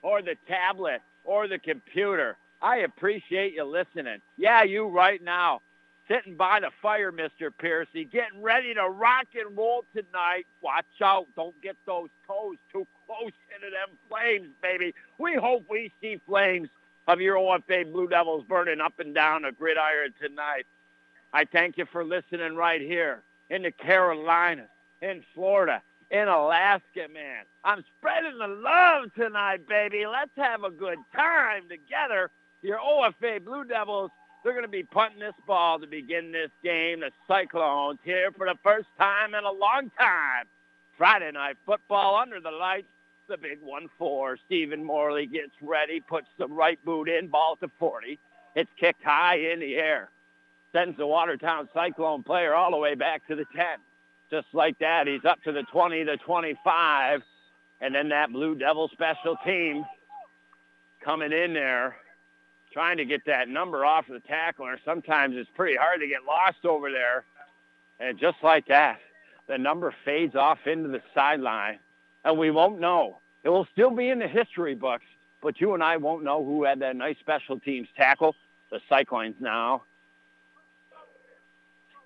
or 0.02 0.22
the 0.22 0.36
tablet 0.48 1.02
or 1.24 1.48
the 1.48 1.58
computer. 1.58 2.36
I 2.62 2.78
appreciate 2.78 3.54
you 3.54 3.64
listening. 3.64 4.18
Yeah, 4.36 4.62
you 4.64 4.86
right 4.88 5.22
now 5.22 5.60
sitting 6.10 6.34
by 6.34 6.58
the 6.60 6.70
fire, 6.82 7.12
Mr. 7.12 7.50
Piercy, 7.56 8.04
getting 8.04 8.42
ready 8.42 8.74
to 8.74 8.82
rock 8.88 9.26
and 9.34 9.56
roll 9.56 9.84
tonight. 9.94 10.46
Watch 10.60 10.84
out. 11.02 11.26
Don't 11.36 11.60
get 11.62 11.76
those 11.86 12.08
toes 12.26 12.56
too 12.72 12.86
close 13.06 13.32
into 13.54 13.70
them 13.70 13.96
flames, 14.08 14.48
baby. 14.60 14.94
We 15.18 15.34
hope 15.34 15.64
we 15.70 15.92
see 16.00 16.20
flames 16.26 16.68
of 17.06 17.20
your 17.20 17.36
OFA 17.36 17.90
Blue 17.90 18.08
Devils 18.08 18.44
burning 18.48 18.80
up 18.80 18.98
and 18.98 19.14
down 19.14 19.44
a 19.44 19.52
gridiron 19.52 20.12
tonight. 20.20 20.66
I 21.32 21.44
thank 21.44 21.78
you 21.78 21.86
for 21.92 22.04
listening 22.04 22.56
right 22.56 22.80
here 22.80 23.22
in 23.48 23.62
the 23.62 23.70
Carolinas, 23.70 24.68
in 25.00 25.22
Florida, 25.34 25.80
in 26.10 26.26
Alaska, 26.26 27.06
man. 27.12 27.44
I'm 27.62 27.84
spreading 27.98 28.38
the 28.38 28.48
love 28.48 29.14
tonight, 29.14 29.68
baby. 29.68 30.06
Let's 30.06 30.30
have 30.36 30.64
a 30.64 30.70
good 30.70 30.98
time 31.14 31.68
together. 31.68 32.30
Your 32.62 32.78
OFA 32.78 33.44
Blue 33.44 33.64
Devils, 33.64 34.10
they're 34.42 34.52
going 34.52 34.64
to 34.64 34.68
be 34.68 34.82
punting 34.82 35.20
this 35.20 35.34
ball 35.46 35.78
to 35.78 35.86
begin 35.86 36.32
this 36.32 36.50
game. 36.62 37.00
The 37.00 37.10
Cyclones 37.28 37.98
here 38.04 38.30
for 38.32 38.46
the 38.46 38.58
first 38.62 38.88
time 38.98 39.34
in 39.34 39.44
a 39.44 39.52
long 39.52 39.90
time. 39.98 40.46
Friday 40.96 41.30
night 41.32 41.56
football 41.66 42.16
under 42.16 42.40
the 42.40 42.50
lights. 42.50 42.88
The 43.28 43.38
big 43.38 43.58
one 43.62 43.88
four. 43.96 44.38
Stephen 44.46 44.84
Morley 44.84 45.26
gets 45.26 45.52
ready, 45.62 46.00
puts 46.00 46.26
the 46.36 46.48
right 46.48 46.82
boot 46.84 47.08
in, 47.08 47.28
ball 47.28 47.56
to 47.60 47.68
40. 47.78 48.18
It's 48.56 48.70
kicked 48.78 49.04
high 49.04 49.36
in 49.36 49.60
the 49.60 49.76
air. 49.76 50.10
Sends 50.72 50.96
the 50.96 51.06
Watertown 51.06 51.68
Cyclone 51.72 52.24
player 52.24 52.54
all 52.54 52.72
the 52.72 52.76
way 52.76 52.94
back 52.96 53.26
to 53.28 53.36
the 53.36 53.44
10 53.54 53.64
just 54.30 54.46
like 54.52 54.78
that. 54.78 55.06
He's 55.06 55.24
up 55.24 55.42
to 55.42 55.52
the 55.52 55.64
20 55.64 56.04
to 56.04 56.16
25. 56.18 57.22
And 57.80 57.94
then 57.94 58.10
that 58.10 58.32
Blue 58.32 58.54
Devil 58.54 58.88
special 58.92 59.36
team 59.44 59.84
coming 61.04 61.32
in 61.32 61.52
there, 61.52 61.96
trying 62.72 62.96
to 62.98 63.04
get 63.04 63.24
that 63.26 63.48
number 63.48 63.84
off 63.84 64.08
of 64.08 64.14
the 64.14 64.28
tackler. 64.28 64.78
Sometimes 64.84 65.36
it's 65.36 65.50
pretty 65.54 65.76
hard 65.76 66.00
to 66.00 66.06
get 66.06 66.24
lost 66.26 66.64
over 66.64 66.90
there. 66.90 67.24
And 67.98 68.18
just 68.18 68.38
like 68.42 68.66
that, 68.68 68.98
the 69.46 69.58
number 69.58 69.94
fades 70.04 70.36
off 70.36 70.58
into 70.66 70.88
the 70.88 71.02
sideline. 71.14 71.78
And 72.24 72.38
we 72.38 72.50
won't 72.50 72.80
know. 72.80 73.18
It 73.42 73.48
will 73.48 73.66
still 73.72 73.90
be 73.90 74.08
in 74.10 74.18
the 74.18 74.28
history 74.28 74.74
books, 74.74 75.04
but 75.42 75.60
you 75.60 75.74
and 75.74 75.82
I 75.82 75.96
won't 75.96 76.22
know 76.22 76.44
who 76.44 76.64
had 76.64 76.80
that 76.80 76.96
nice 76.96 77.16
special 77.20 77.58
teams 77.58 77.88
tackle. 77.96 78.34
The 78.70 78.80
Cyclones 78.88 79.36
now 79.40 79.82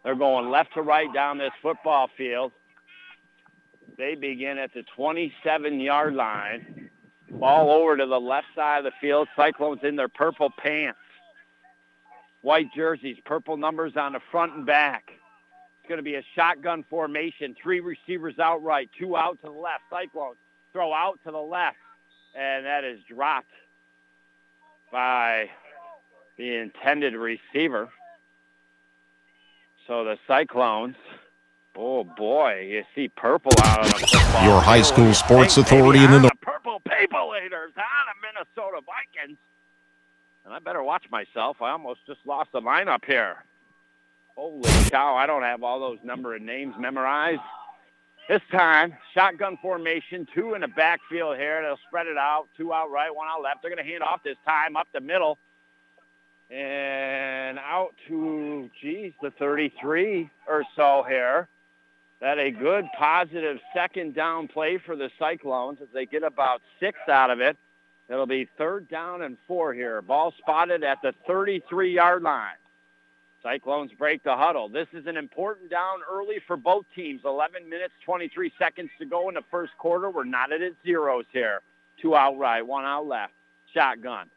they're 0.05 0.15
going 0.15 0.51
left 0.51 0.75
to 0.75 0.83
right 0.83 1.13
down 1.13 1.39
this 1.39 1.53
football 1.63 2.09
field. 2.17 2.53
They 3.97 4.15
begin 4.15 4.59
at 4.59 4.73
the 4.75 4.85
27-yard 4.97 6.15
line. 6.15 6.91
Ball 7.31 7.71
over 7.71 7.97
to 7.97 8.07
the 8.07 8.21
left 8.21 8.47
side 8.55 8.79
of 8.79 8.85
the 8.85 8.93
field. 9.01 9.29
Cyclones 9.37 9.81
in 9.83 9.97
their 9.97 10.09
purple 10.09 10.51
pants. 10.57 10.99
White 12.43 12.69
jerseys, 12.77 13.17
purple 13.25 13.57
numbers 13.57 13.95
on 13.97 14.13
the 14.13 14.21
front 14.31 14.55
and 14.55 14.67
back. 14.67 15.05
It's 15.81 15.89
going 15.89 15.99
to 15.99 16.03
be 16.03 16.15
a 16.17 16.23
shotgun 16.35 16.85
formation. 16.89 17.57
Three 17.63 17.81
receivers 17.81 18.39
out 18.39 18.63
right, 18.63 18.89
two 18.99 19.17
out 19.17 19.39
to 19.43 19.47
the 19.47 19.59
left. 19.59 19.83
Cyclones 19.91 20.37
throw 20.73 20.93
out 20.93 21.19
to 21.25 21.31
the 21.31 21.39
left, 21.39 21.77
and 22.35 22.67
that 22.67 22.85
is 22.85 23.01
dropped 23.09 23.51
by 24.93 25.49
the 26.37 26.55
intended 26.57 27.15
receiver. 27.15 27.89
So 29.87 30.05
the 30.05 30.19
Cyclones, 30.27 30.97
oh 31.77 32.05
boy, 32.05 32.69
you 32.71 32.85
see 32.95 33.09
purple 33.09 33.53
out 33.65 33.81
on 33.81 34.01
the 34.01 34.07
football. 34.07 34.45
Your 34.45 34.61
high 34.61 34.83
school 34.83 35.13
sports 35.15 35.57
authority 35.57 36.03
in 36.03 36.11
the 36.11 36.21
North. 36.21 36.41
Purple 36.41 36.81
People 36.81 37.35
Eaters 37.45 37.73
on 37.77 38.05
the 38.09 38.27
Minnesota 38.27 38.81
Vikings. 38.85 39.39
And 40.45 40.53
I 40.53 40.59
better 40.59 40.83
watch 40.83 41.05
myself. 41.11 41.63
I 41.63 41.71
almost 41.71 42.01
just 42.07 42.21
lost 42.27 42.53
the 42.53 42.61
lineup 42.61 43.05
here. 43.07 43.37
Holy 44.37 44.71
cow, 44.91 45.15
I 45.15 45.27
don't 45.27 45.43
have 45.43 45.63
all 45.63 45.81
those 45.81 45.99
number 46.03 46.35
and 46.35 46.45
names 46.45 46.75
memorized. 46.79 47.41
This 48.29 48.43
time, 48.51 48.97
shotgun 49.13 49.59
formation, 49.61 50.27
two 50.35 50.55
in 50.55 50.63
the 50.63 50.69
backfield 50.69 51.37
here. 51.37 51.63
They'll 51.63 51.79
spread 51.87 52.07
it 52.07 52.17
out, 52.17 52.49
two 52.57 52.73
out 52.73 52.91
right, 52.91 53.15
one 53.15 53.29
out 53.29 53.43
left. 53.43 53.63
They're 53.63 53.71
going 53.71 53.85
to 53.85 53.91
hand 53.91 54.03
off 54.03 54.23
this 54.23 54.37
time 54.47 54.77
up 54.77 54.89
the 54.93 55.01
middle 55.01 55.39
and 56.51 57.59
out 57.59 57.95
to, 58.09 58.71
geez, 58.81 59.13
the 59.23 59.31
33 59.33 60.31
or 60.49 60.65
so 60.75 61.05
here. 61.07 61.49
That 62.25 62.39
a 62.39 62.51
good 62.51 62.87
positive 62.97 63.59
second 63.75 64.15
down 64.15 64.49
play 64.49 64.79
for 64.79 64.97
the 64.97 65.11
Cyclones 65.19 65.81
as 65.83 65.89
they 65.93 66.07
get 66.07 66.23
about 66.23 66.63
six 66.81 66.99
out 67.07 67.29
of 67.31 67.43
it. 67.43 67.55
It'll 68.09 68.25
be 68.25 68.49
third 68.57 68.89
down 68.89 69.21
and 69.21 69.37
four 69.47 69.75
here. 69.75 70.01
Ball 70.01 70.33
spotted 70.39 70.83
at 70.85 71.03
the 71.03 71.13
33-yard 71.29 72.23
line. 72.23 72.57
Cyclones 73.43 73.91
break 73.99 74.23
the 74.23 74.35
huddle. 74.35 74.71
This 74.71 74.89
is 74.95 75.07
an 75.07 75.19
important 75.19 75.69
down 75.69 75.99
early 76.11 76.37
for 76.47 76.57
both 76.57 76.87
teams. 76.97 77.21
11 77.27 77.69
minutes, 77.69 77.93
23 78.07 78.51
seconds 78.59 78.89
to 78.99 79.05
go 79.05 79.29
in 79.29 79.35
the 79.35 79.45
first 79.51 79.77
quarter. 79.77 80.09
We're 80.09 80.25
not 80.25 80.51
at 80.51 80.63
zeros 80.83 81.27
here. 81.31 81.61
Two 82.01 82.17
out 82.17 82.39
right, 82.39 82.67
one 82.67 82.87
out 82.87 83.07
left. 83.07 83.35
Shotgun. 83.75 84.31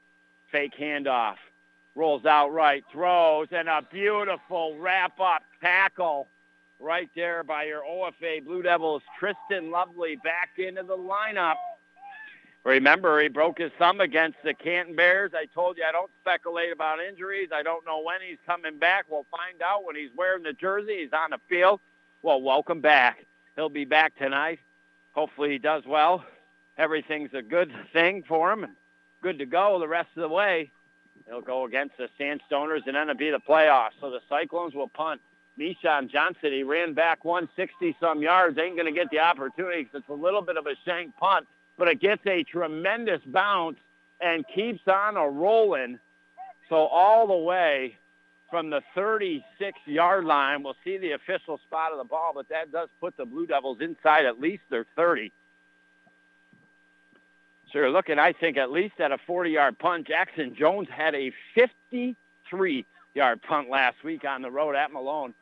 Fake 0.52 0.74
handoff 0.78 1.36
rolls 1.96 2.26
out 2.26 2.52
right, 2.52 2.84
throws, 2.92 3.48
and 3.52 3.70
a 3.70 3.82
beautiful 3.82 4.78
wrap-up 4.78 5.44
tackle 5.62 6.28
right 6.80 7.10
there 7.16 7.44
by 7.44 7.64
your 7.64 7.82
OFA 7.84 8.44
Blue 8.46 8.62
Devils, 8.62 9.02
Tristan 9.20 9.72
Lovely, 9.72 10.18
back 10.24 10.52
into 10.58 10.84
the 10.84 10.98
lineup. 10.98 11.56
Remember, 12.64 13.22
he 13.22 13.30
broke 13.30 13.60
his 13.60 13.72
thumb 13.80 14.02
against 14.02 14.38
the 14.44 14.54
Canton 14.54 14.96
Bears. 14.96 15.32
I 15.34 15.46
told 15.46 15.78
you 15.78 15.86
I 15.88 15.92
don't 15.92 16.12
speculate 16.22 16.74
about 16.74 17.00
injuries. 17.00 17.50
I 17.54 17.64
don't 17.64 17.86
know 17.86 18.02
when 18.04 18.18
he's 18.28 18.40
coming 18.46 18.78
back. 18.78 19.06
We'll 19.10 19.26
find 19.32 19.62
out 19.62 19.86
when 19.86 19.96
he's 19.96 20.10
wearing 20.18 20.44
the 20.44 20.54
jersey. 20.54 21.00
He's 21.04 21.14
on 21.14 21.30
the 21.30 21.40
field. 21.48 21.80
Well, 22.22 22.42
welcome 22.42 22.82
back. 22.82 23.26
He'll 23.56 23.70
be 23.70 23.86
back 23.86 24.18
tonight. 24.18 24.60
Hopefully 25.14 25.52
he 25.52 25.58
does 25.60 25.84
well. 25.88 26.26
Everything's 26.78 27.34
a 27.34 27.42
good 27.42 27.72
thing 27.94 28.24
for 28.28 28.52
him 28.52 28.66
and 28.66 28.76
good 29.22 29.40
to 29.40 29.46
go 29.46 29.80
the 29.80 29.88
rest 29.88 30.10
of 30.16 30.22
the 30.22 30.30
way. 30.30 30.72
He'll 31.26 31.42
go 31.42 31.66
against 31.66 31.96
the 31.98 32.10
Sandstoners 32.20 32.86
and 32.86 32.96
then 32.96 33.04
it'll 33.04 33.16
be 33.16 33.32
the 33.32 33.40
playoffs. 33.40 33.92
So 34.00 34.12
the 34.12 34.20
Cyclones 34.30 34.76
will 34.76 34.90
punt. 34.90 35.22
Mishan 35.60 36.10
Johnson, 36.10 36.52
he 36.52 36.64
ran 36.64 36.94
back 36.94 37.24
160-some 37.24 38.22
yards. 38.22 38.58
Ain't 38.58 38.76
going 38.76 38.86
to 38.86 38.92
get 38.92 39.10
the 39.10 39.20
opportunity 39.20 39.84
because 39.84 40.02
it's 40.02 40.10
a 40.10 40.14
little 40.14 40.42
bit 40.42 40.58
of 40.58 40.68
a 40.68 40.76
shank 40.86 41.16
punt, 41.18 41.48
but 41.78 41.88
it 41.88 42.00
gets 42.00 42.26
a 42.28 42.44
tremendous 42.44 43.22
bounce 43.26 43.78
and 44.22 44.46
keeps 44.54 44.88
on 44.88 45.18
a 45.18 45.28
rolling. 45.28 46.00
So 46.70 46.76
all 46.76 47.28
the 47.28 47.38
way 47.38 47.98
from 48.50 48.70
the 48.70 48.82
36-yard 48.96 50.26
line, 50.26 50.64
we'll 50.64 50.76
see 50.84 50.98
the 50.98 51.12
official 51.12 51.60
spot 51.60 51.92
of 51.92 51.98
the 51.98 52.04
ball, 52.04 52.32
but 52.34 52.48
that 52.50 52.72
does 52.72 52.90
put 53.00 53.18
the 53.18 53.26
Blue 53.26 53.46
Devils 53.48 53.80
inside 53.82 54.26
at 54.26 54.40
least 54.40 54.64
their 54.70 54.86
30. 54.96 55.32
So 57.72 57.80
you're 57.80 57.90
looking, 57.90 58.20
I 58.20 58.32
think, 58.32 58.56
at 58.58 58.72
least 58.72 59.00
at 59.00 59.12
a 59.12 59.18
40-yard 59.28 59.78
punt. 59.80 60.08
Jackson 60.08 60.56
Jones 60.56 60.88
had 60.90 61.16
a 61.16 61.34
53-yard 61.58 63.42
punt 63.42 63.70
last 63.70 64.04
week 64.06 64.24
on 64.24 64.42
the 64.42 64.50
road 64.50 64.76
at 64.76 64.94
Malone. 64.94 65.34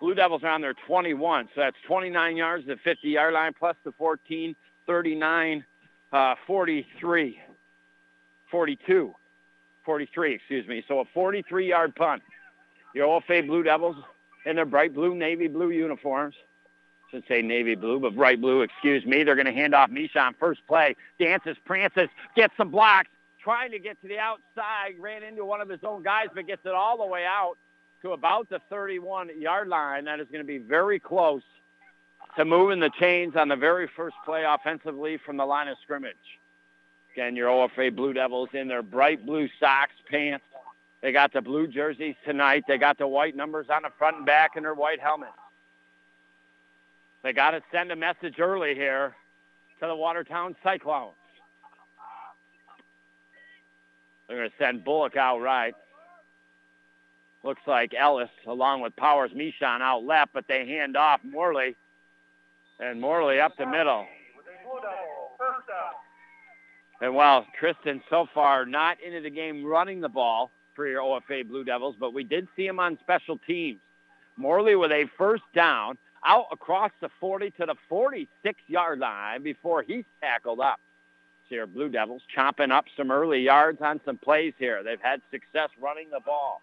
Blue 0.00 0.14
Devils 0.14 0.42
are 0.44 0.50
on 0.50 0.60
their 0.60 0.74
21, 0.86 1.48
so 1.54 1.60
that's 1.62 1.76
29 1.86 2.36
yards 2.36 2.66
to 2.66 2.74
the 2.74 2.90
50-yard 2.90 3.32
line 3.32 3.52
plus 3.58 3.76
the 3.84 3.92
14, 3.92 4.54
39, 4.86 5.64
uh, 6.12 6.34
43, 6.46 7.40
42, 8.50 9.14
43, 9.84 10.34
excuse 10.34 10.68
me. 10.68 10.84
So 10.86 11.00
a 11.00 11.04
43-yard 11.18 11.94
punt. 11.94 12.22
Your 12.94 13.20
OFA 13.20 13.46
Blue 13.46 13.62
Devils 13.62 13.96
in 14.44 14.56
their 14.56 14.66
bright 14.66 14.94
blue, 14.94 15.14
navy 15.14 15.48
blue 15.48 15.70
uniforms 15.70 16.34
should 17.10 17.24
say 17.28 17.40
navy 17.42 17.74
blue, 17.74 18.00
but 18.00 18.14
bright 18.14 18.40
blue, 18.40 18.62
excuse 18.62 19.04
me. 19.04 19.22
They're 19.22 19.36
going 19.36 19.46
to 19.46 19.52
hand 19.52 19.74
off 19.74 19.90
Misha 19.90 20.18
on 20.18 20.34
first 20.34 20.66
play. 20.66 20.96
Dances, 21.18 21.56
prances, 21.64 22.08
gets 22.34 22.52
some 22.56 22.70
blocks, 22.70 23.08
trying 23.40 23.70
to 23.70 23.78
get 23.78 24.00
to 24.02 24.08
the 24.08 24.18
outside, 24.18 24.94
ran 24.98 25.22
into 25.22 25.44
one 25.44 25.60
of 25.60 25.68
his 25.68 25.80
own 25.84 26.02
guys, 26.02 26.26
but 26.34 26.46
gets 26.46 26.64
it 26.64 26.72
all 26.72 26.98
the 26.98 27.06
way 27.06 27.24
out 27.24 27.56
to 28.06 28.12
about 28.12 28.48
the 28.48 28.60
31-yard 28.70 29.68
line. 29.68 30.04
That 30.04 30.20
is 30.20 30.28
going 30.28 30.40
to 30.40 30.46
be 30.46 30.58
very 30.58 31.00
close 31.00 31.42
to 32.36 32.44
moving 32.44 32.78
the 32.78 32.90
chains 33.00 33.34
on 33.36 33.48
the 33.48 33.56
very 33.56 33.88
first 33.96 34.14
play 34.24 34.44
offensively 34.48 35.18
from 35.24 35.36
the 35.36 35.44
line 35.44 35.68
of 35.68 35.76
scrimmage. 35.82 36.14
Again, 37.12 37.34
your 37.34 37.48
OFA 37.48 37.94
Blue 37.94 38.12
Devils 38.12 38.50
in 38.52 38.68
their 38.68 38.82
bright 38.82 39.26
blue 39.26 39.48
socks, 39.58 39.94
pants. 40.08 40.44
They 41.02 41.12
got 41.12 41.32
the 41.32 41.40
blue 41.40 41.66
jerseys 41.66 42.14
tonight. 42.24 42.64
They 42.68 42.78
got 42.78 42.98
the 42.98 43.08
white 43.08 43.34
numbers 43.34 43.66
on 43.70 43.82
the 43.82 43.90
front 43.98 44.18
and 44.18 44.26
back 44.26 44.52
and 44.54 44.64
their 44.64 44.74
white 44.74 45.00
helmets. 45.00 45.32
They 47.22 47.32
got 47.32 47.52
to 47.52 47.62
send 47.72 47.90
a 47.90 47.96
message 47.96 48.38
early 48.38 48.74
here 48.74 49.16
to 49.80 49.86
the 49.86 49.96
Watertown 49.96 50.54
Cyclones. 50.62 51.14
They're 54.28 54.36
going 54.36 54.50
to 54.50 54.56
send 54.58 54.84
Bullock 54.84 55.16
out 55.16 55.40
right. 55.40 55.74
Looks 57.46 57.62
like 57.68 57.94
Ellis, 57.94 58.28
along 58.48 58.80
with 58.80 58.96
Powers 58.96 59.30
Michon, 59.32 59.80
out 59.80 60.04
left, 60.04 60.32
but 60.34 60.46
they 60.48 60.66
hand 60.66 60.96
off 60.96 61.20
Morley. 61.22 61.76
And 62.80 63.00
Morley 63.00 63.38
up 63.38 63.52
the 63.56 63.66
middle. 63.66 64.04
And 67.00 67.14
while 67.14 67.46
Tristan 67.58 68.02
so 68.10 68.26
far 68.34 68.66
not 68.66 69.00
into 69.00 69.20
the 69.20 69.30
game 69.30 69.64
running 69.64 70.00
the 70.00 70.08
ball 70.08 70.50
for 70.74 70.88
your 70.88 71.02
OFA 71.02 71.46
Blue 71.46 71.62
Devils, 71.62 71.94
but 72.00 72.12
we 72.12 72.24
did 72.24 72.48
see 72.56 72.66
him 72.66 72.80
on 72.80 72.98
special 73.00 73.38
teams. 73.46 73.78
Morley 74.36 74.74
with 74.74 74.90
a 74.90 75.04
first 75.16 75.44
down 75.54 75.96
out 76.24 76.46
across 76.50 76.90
the 77.00 77.10
40 77.20 77.52
to 77.52 77.66
the 77.66 77.76
46-yard 77.88 78.98
line 78.98 79.44
before 79.44 79.84
he's 79.84 80.04
tackled 80.20 80.58
up. 80.58 80.80
Your 81.48 81.68
Blue 81.68 81.90
Devils 81.90 82.22
chomping 82.36 82.72
up 82.72 82.86
some 82.96 83.12
early 83.12 83.40
yards 83.40 83.80
on 83.80 84.00
some 84.04 84.18
plays 84.18 84.52
here. 84.58 84.82
They've 84.82 85.00
had 85.00 85.20
success 85.30 85.68
running 85.80 86.10
the 86.10 86.18
ball. 86.18 86.60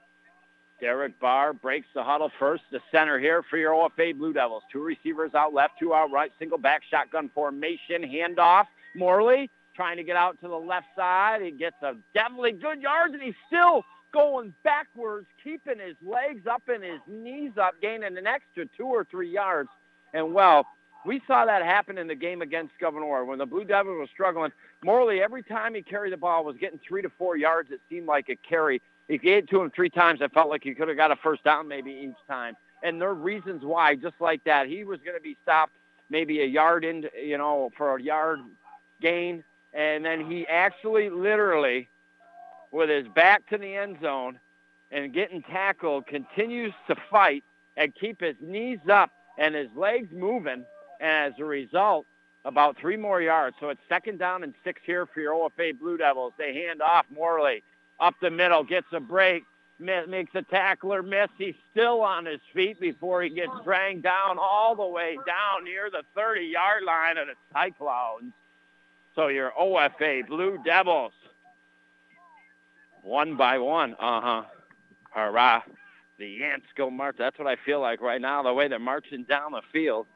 Derek 0.84 1.18
Barr 1.18 1.54
breaks 1.54 1.88
the 1.96 2.04
huddle 2.04 2.30
first. 2.38 2.63
The 2.70 2.82
center 2.92 3.18
here 3.18 3.42
for 3.50 3.56
your 3.56 3.72
OFA 3.72 4.18
Blue 4.18 4.34
Devils. 4.34 4.63
Two 4.70 4.84
receivers 4.84 5.34
out 5.34 5.54
left, 5.54 5.80
two 5.80 5.94
out 5.94 6.12
right. 6.12 6.30
Single 6.38 6.58
back 6.58 6.82
shotgun 6.92 7.30
formation. 7.34 8.04
Handoff. 8.04 8.66
Morley 8.94 9.50
trying 9.78 9.96
to 9.96 10.04
get 10.04 10.18
out 10.18 10.38
to 10.42 10.50
the 10.50 10.58
left 10.58 10.88
side. 10.94 11.42
He 11.42 11.52
gets 11.52 11.78
a 11.84 11.94
definitely 12.13 12.52
good 12.52 12.82
yards, 12.82 13.13
and 13.13 13.24
he's 13.24 13.34
still 13.48 13.86
going 14.13 14.54
backwards, 14.66 15.25
keeping 15.42 15.80
his 15.80 15.96
legs 16.06 16.46
up 16.48 16.63
and 16.68 16.84
his 16.84 17.00
knees 17.08 17.54
up, 17.58 17.75
gaining 17.82 18.18
an 18.18 18.28
extra 18.28 18.66
two 18.78 18.88
or 18.88 19.06
three 19.06 19.30
yards. 19.30 19.70
And, 20.13 20.34
well, 20.34 20.68
we 21.06 21.22
saw 21.25 21.46
that 21.46 21.63
happen 21.63 21.98
in 21.98 22.08
the 22.08 22.16
game 22.16 22.42
against 22.42 22.74
Gouverneur 22.80 23.24
when 23.24 23.40
the 23.40 23.46
Blue 23.46 23.63
Devils 23.63 23.98
were 24.00 24.08
struggling. 24.13 24.52
Morley, 24.84 25.22
every 25.22 25.44
time 25.44 25.75
he 25.75 25.82
carried 25.82 26.12
the 26.12 26.18
ball, 26.18 26.44
was 26.44 26.58
getting 26.58 26.80
three 26.86 27.02
to 27.02 27.10
four 27.18 27.38
yards. 27.38 27.72
It 27.72 27.80
seemed 27.90 28.08
like 28.08 28.28
a 28.28 28.36
carry. 28.36 28.82
He 29.08 29.18
gave 29.18 29.44
it 29.44 29.50
to 29.50 29.62
him 29.62 29.72
three 29.72 29.90
times. 29.90 30.22
I 30.22 30.28
felt 30.30 30.50
like 30.50 30.64
he 30.64 30.74
could 30.74 30.88
have 30.88 30.98
got 30.98 31.12
a 31.12 31.16
first 31.18 31.44
down 31.44 31.68
maybe 31.68 31.92
each 31.92 32.28
time. 32.28 32.56
And 32.84 33.02
there 33.02 33.10
are 33.10 33.16
reasons 33.16 33.64
why, 33.64 33.96
just 33.96 34.16
like 34.20 34.44
that. 34.46 34.68
He 34.68 34.84
was 34.84 35.00
going 35.04 35.18
to 35.18 35.22
be 35.22 35.38
stopped 35.44 35.74
maybe 36.10 36.42
a 36.42 36.46
yard 36.46 36.86
in, 36.86 37.06
you 37.22 37.38
know, 37.38 37.72
for 37.78 37.96
a 37.96 38.02
yard 38.02 38.40
gain. 39.02 39.44
And 39.74 40.06
then 40.06 40.26
he 40.30 40.46
actually 40.48 41.10
literally, 41.10 41.90
with 42.72 42.90
his 42.90 43.08
back 43.10 43.48
to 43.50 43.58
the 43.58 43.76
end 43.76 43.98
zone 44.02 44.40
and 44.92 45.14
getting 45.14 45.42
tackled, 45.44 46.06
continues 46.08 46.74
to 46.88 46.96
fight 47.10 47.44
and 47.78 47.94
keep 47.96 48.22
his 48.22 48.36
knees 48.42 48.80
up 48.92 49.12
and 49.38 49.56
his 49.56 49.70
legs 49.76 50.10
moving. 50.14 50.66
And 51.00 51.34
as 51.34 51.40
a 51.40 51.46
result, 51.46 52.06
about 52.46 52.78
three 52.78 52.98
more 52.98 53.22
yards. 53.22 53.56
So 53.60 53.70
it's 53.70 53.82
second 53.88 54.20
down 54.20 54.44
and 54.44 54.54
six 54.64 54.82
here 54.86 55.06
for 55.06 55.22
your 55.22 55.34
OFA 55.34 55.80
Blue 55.80 55.98
Devils. 55.98 56.34
They 56.38 56.54
hand 56.54 56.82
off 56.82 57.06
Morley 57.14 57.64
up 58.00 58.16
the 58.22 58.30
middle, 58.30 58.64
gets 58.64 58.88
a 58.92 59.00
break, 59.00 59.44
makes 59.80 60.34
a 60.36 60.42
tackler 60.44 61.04
miss. 61.04 61.30
He's 61.38 61.56
still 61.72 62.02
on 62.02 62.26
his 62.26 62.40
feet 62.54 62.80
before 62.80 63.22
he 63.22 63.30
gets 63.30 63.52
dragged 63.64 64.04
down 64.04 64.38
all 64.40 64.76
the 64.76 64.86
way 64.86 65.18
down 65.26 65.64
near 65.66 65.90
the 65.90 66.04
30-yard 66.18 66.84
line 66.84 67.18
of 67.18 67.28
the 67.28 67.34
Cyclones. 67.52 68.34
So 69.16 69.28
your 69.28 69.52
OFA 69.60 70.28
Blue 70.28 70.60
Devils, 70.66 71.14
one 73.04 73.36
by 73.36 73.60
one, 73.60 73.94
uh-huh, 74.00 74.44
hurrah. 75.12 75.62
The 76.18 76.40
Yants 76.40 76.68
go 76.76 76.90
march. 76.90 77.16
That's 77.18 77.38
what 77.38 77.48
I 77.48 77.56
feel 77.66 77.82
like 77.82 78.02
right 78.02 78.22
now, 78.22 78.44
the 78.44 78.54
way 78.54 78.68
they're 78.68 78.80
marching 78.80 79.24
down 79.24 79.52
the 79.52 79.62
field. 79.72 80.08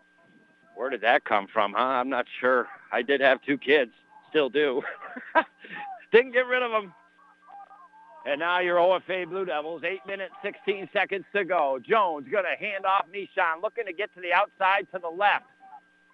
Where 0.76 0.90
did 0.90 1.02
that 1.02 1.26
come 1.26 1.48
from, 1.52 1.74
huh? 1.74 1.84
I'm 1.84 2.10
not 2.10 2.28
sure. 2.40 2.68
I 2.92 3.02
did 3.02 3.20
have 3.20 3.42
two 3.42 3.58
kids, 3.58 3.92
still 4.30 4.50
do. 4.50 4.84
Didn't 6.12 6.34
get 6.34 6.46
rid 6.46 6.62
of 6.62 6.72
them. 6.72 6.94
And 8.28 8.42
now 8.42 8.60
your 8.60 8.76
OFA 8.76 9.26
Blue 9.30 9.46
Devils, 9.46 9.84
8 9.86 10.06
minutes, 10.06 10.34
16 10.42 10.90
seconds 10.92 11.24
to 11.34 11.46
go. 11.46 11.80
Jones 11.82 12.28
going 12.30 12.44
to 12.44 12.62
hand 12.62 12.86
off 12.86 13.06
Nishan, 13.10 13.62
looking 13.64 13.86
to 13.86 13.94
get 13.94 14.14
to 14.16 14.22
the 14.22 14.34
outside 14.34 14.86
to 14.94 15.00
the 15.00 15.08
left. 15.08 15.46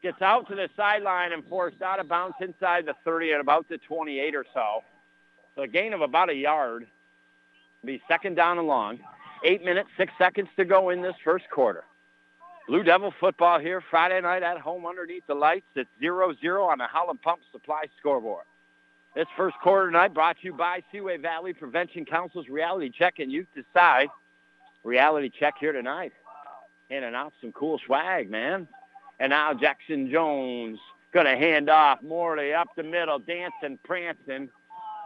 Gets 0.04 0.22
out 0.22 0.48
to 0.50 0.56
the 0.56 0.70
sideline 0.78 1.32
and 1.32 1.44
forced 1.48 1.82
out 1.82 2.00
of 2.00 2.08
bounds 2.08 2.36
inside 2.40 2.86
the 2.86 2.94
30 3.04 3.34
at 3.34 3.42
about 3.42 3.68
the 3.68 3.80
28 3.80 4.36
or 4.36 4.46
so. 4.54 4.84
So 5.56 5.64
a 5.64 5.68
gain 5.68 5.92
of 5.92 6.02
about 6.02 6.30
a 6.30 6.36
yard. 6.36 6.86
Be 7.84 8.00
second 8.08 8.36
down 8.36 8.60
and 8.60 8.68
long. 8.68 9.00
8 9.44 9.64
minutes, 9.64 9.90
6 9.98 10.14
seconds 10.20 10.50
to 10.56 10.66
go 10.66 10.92
in 10.92 11.02
this 11.02 11.16
first 11.24 11.50
quarter. 11.50 11.84
Blue 12.68 12.84
Devil 12.84 13.12
football 13.20 13.60
here 13.60 13.82
Friday 13.90 14.22
night 14.22 14.44
at 14.44 14.60
home 14.60 14.86
underneath 14.86 15.26
the 15.26 15.34
lights. 15.34 15.66
It's 15.76 15.90
0-0 16.00 16.38
on 16.64 16.78
the 16.78 16.86
Howland 16.86 17.24
Pump 17.24 17.42
Supply 17.52 17.86
scoreboard. 18.00 18.46
This 19.16 19.28
first 19.38 19.56
quarter 19.62 19.92
night 19.92 20.12
brought 20.16 20.40
to 20.40 20.46
you 20.46 20.54
by 20.54 20.82
Seaway 20.92 21.18
Valley 21.18 21.54
Prevention 21.54 22.04
Council's 22.04 22.50
Reality 22.50 22.90
Check 22.90 23.20
and 23.20 23.32
Youth 23.32 23.46
Decide. 23.54 24.10
Reality 24.84 25.30
Check 25.30 25.54
here 25.60 25.72
tonight. 25.72 26.14
Handing 26.90 27.14
out 27.14 27.32
some 27.40 27.52
cool 27.52 27.80
swag, 27.86 28.32
man. 28.32 28.68
And 29.20 29.30
now 29.30 29.54
Jackson 29.54 30.10
Jones 30.10 30.80
going 31.14 31.28
to 31.28 31.38
hand 31.38 31.70
off 31.70 32.02
Morley 32.02 32.56
up 32.56 32.70
the 32.76 32.82
middle, 32.82 33.20
dancing, 33.20 33.78
prancing 33.84 34.50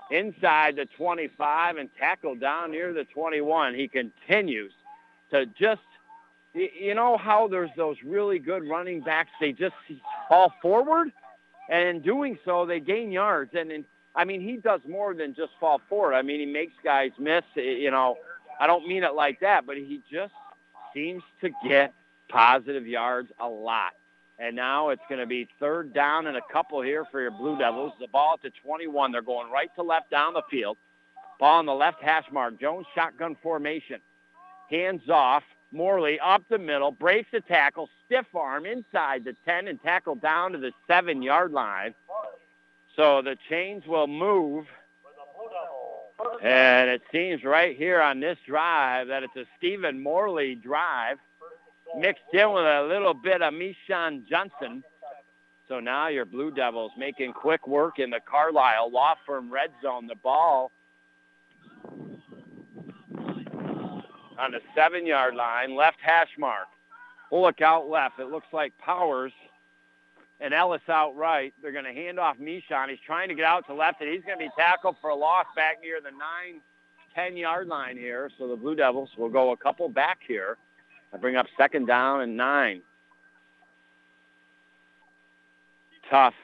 inside 0.10 0.78
the 0.78 0.86
25 0.86 1.76
and 1.76 1.90
tackled 2.00 2.40
down 2.40 2.72
near 2.72 2.94
the 2.94 3.04
21. 3.04 3.76
He 3.76 3.90
continues 3.90 4.72
to 5.32 5.48
just, 5.48 5.82
you 6.54 6.96
know 6.96 7.18
how 7.18 7.50
there's 7.50 7.72
those 7.76 7.98
really 8.06 8.40
good 8.40 8.64
running 8.70 9.02
backs, 9.02 9.32
they 9.42 9.52
just 9.52 9.76
fall 10.30 10.54
forward? 10.62 11.12
And 11.70 11.90
in 11.90 12.02
doing 12.02 12.40
so, 12.46 12.66
they 12.66 12.80
gain 12.80 13.12
yards. 13.12 13.52
And 13.54 13.70
in 13.70 13.84
I 14.18 14.26
mean, 14.26 14.42
he 14.42 14.58
does 14.58 14.82
more 14.88 15.14
than 15.14 15.36
just 15.36 15.52
fall 15.60 15.80
forward. 15.88 16.16
I 16.16 16.24
mean, 16.24 16.40
he 16.40 16.48
makes 16.48 16.74
guys 16.84 17.12
miss. 17.20 17.44
Eh, 17.56 17.62
you 17.62 17.92
know, 17.92 18.18
I 18.60 18.66
don't 18.66 18.88
mean 18.88 19.04
it 19.04 19.14
like 19.14 19.40
that, 19.42 19.68
but 19.68 19.78
he 19.78 20.02
just 20.12 20.34
seems 20.94 21.22
to 21.42 21.52
get 21.68 21.94
positive 22.28 22.88
yards 22.88 23.32
a 23.40 23.48
lot. 23.48 23.94
And 24.40 24.56
now 24.56 24.90
it's 24.90 25.02
going 25.08 25.20
to 25.20 25.28
be 25.28 25.48
third 25.60 25.94
down 25.94 26.28
and 26.28 26.36
a 26.36 26.42
couple 26.52 26.82
here 26.82 27.06
for 27.12 27.22
your 27.22 27.32
Blue 27.32 27.58
Devils. 27.58 27.94
The 28.00 28.08
ball 28.08 28.40
the 28.42 28.52
21. 28.64 29.12
They're 29.12 29.22
going 29.22 29.52
right 29.52 29.70
to 29.76 29.84
left 29.84 30.10
down 30.10 30.34
the 30.34 30.44
field. 30.50 30.78
Ball 31.40 31.60
on 31.60 31.66
the 31.68 31.74
left 31.74 32.02
hash 32.02 32.26
mark. 32.32 32.60
Jones 32.60 32.88
shotgun 32.96 33.36
formation. 33.42 34.00
Hands 34.70 35.02
off. 35.10 35.44
Morley 35.72 36.20
up 36.20 36.44
the 36.50 36.58
middle. 36.58 36.92
Breaks 36.92 37.30
the 37.32 37.42
tackle. 37.42 37.90
Stiff 38.06 38.28
arm 38.34 38.66
inside 38.66 39.26
the 39.26 39.36
10 39.46 39.68
and 39.68 39.82
tackle 39.82 40.16
down 40.16 40.54
to 40.54 40.58
the 40.58 40.72
7-yard 40.90 41.52
line. 41.52 41.94
So 42.98 43.22
the 43.22 43.38
chains 43.48 43.86
will 43.86 44.08
move. 44.08 44.66
And 46.44 46.90
it 46.90 47.04
seems 47.12 47.44
right 47.44 47.78
here 47.78 48.02
on 48.02 48.20
this 48.20 48.40
drive 48.46 49.08
that 49.08 49.22
it's 49.22 49.36
a 49.36 49.46
Stephen 49.58 50.02
Morley 50.02 50.56
drive 50.56 51.18
mixed 51.96 52.24
in 52.34 52.52
with 52.52 52.66
a 52.66 52.88
little 52.90 53.14
bit 53.14 53.44
of 53.44 53.54
Mishan 53.54 54.28
Johnson. 54.28 54.84
So 55.68 55.80
now 55.80 56.08
your 56.08 56.26
Blue 56.26 56.50
Devils 56.50 56.92
making 56.98 57.34
quick 57.34 57.68
work 57.68 58.00
in 58.00 58.10
the 58.10 58.20
Carlisle 58.20 58.92
Law 58.92 59.14
Firm 59.28 59.54
red 59.54 59.70
zone. 59.84 60.08
The 60.08 60.16
ball 60.16 60.72
on 64.40 64.52
the 64.52 64.62
seven-yard 64.76 65.36
line, 65.36 65.76
left 65.76 65.98
hash 66.02 66.30
mark. 66.40 66.68
Bullock 67.30 67.62
out 67.62 67.90
left. 67.90 68.20
It 68.20 68.30
looks 68.32 68.48
like 68.52 68.76
Powers– 68.80 69.34
and 70.40 70.54
Ellis 70.54 70.82
out 70.88 71.16
right. 71.16 71.54
They're 71.62 71.72
going 71.72 71.86
to 71.86 71.94
hand 71.94 72.20
off 72.20 72.38
Mishon. 72.38 72.90
He's 72.90 73.00
trying 73.06 73.30
to 73.30 73.36
get 73.36 73.46
out 73.46 73.66
to 73.68 73.74
left, 73.74 74.02
and 74.02 74.10
he's 74.10 74.24
going 74.24 74.38
to 74.38 74.46
be 74.46 74.52
tackled 74.58 74.96
for 75.02 75.10
a 75.10 75.16
loss 75.16 75.46
back 75.56 75.78
near 75.82 76.00
the 76.00 76.12
9, 76.12 76.62
10-yard 77.18 77.68
line 77.68 77.98
here. 77.98 78.30
So 78.38 78.48
the 78.48 78.56
Blue 78.56 78.76
Devils 78.76 79.10
will 79.18 79.30
go 79.30 79.52
a 79.52 79.58
couple 79.58 79.90
back 79.90 80.20
here 80.28 80.58
and 81.12 81.22
bring 81.22 81.36
up 81.36 81.48
second 81.58 81.88
down 81.88 82.22
and 82.22 82.38
nine. 82.38 82.82
Tough 86.10 86.36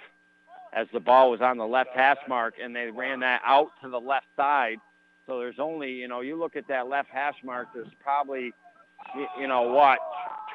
as 0.74 0.88
the 0.92 1.00
ball 1.00 1.30
was 1.30 1.42
on 1.42 1.58
the 1.58 1.66
left 1.66 1.92
hash 1.94 2.18
mark, 2.28 2.56
and 2.62 2.76
they 2.76 2.90
ran 2.90 3.20
that 3.20 3.42
out 3.46 3.72
to 3.84 3.90
the 3.90 4.00
left 4.00 4.26
side. 4.36 4.78
So 5.28 5.40
there's 5.40 5.60
only, 5.60 5.92
you 5.92 6.08
know, 6.08 6.22
you 6.22 6.36
look 6.38 6.56
at 6.56 6.68
that 6.68 6.88
left 6.88 7.10
hash 7.10 7.36
mark, 7.44 7.68
there's 7.74 7.88
probably, 8.02 8.52
you 9.40 9.48
know, 9.48 9.62
what, 9.64 10.00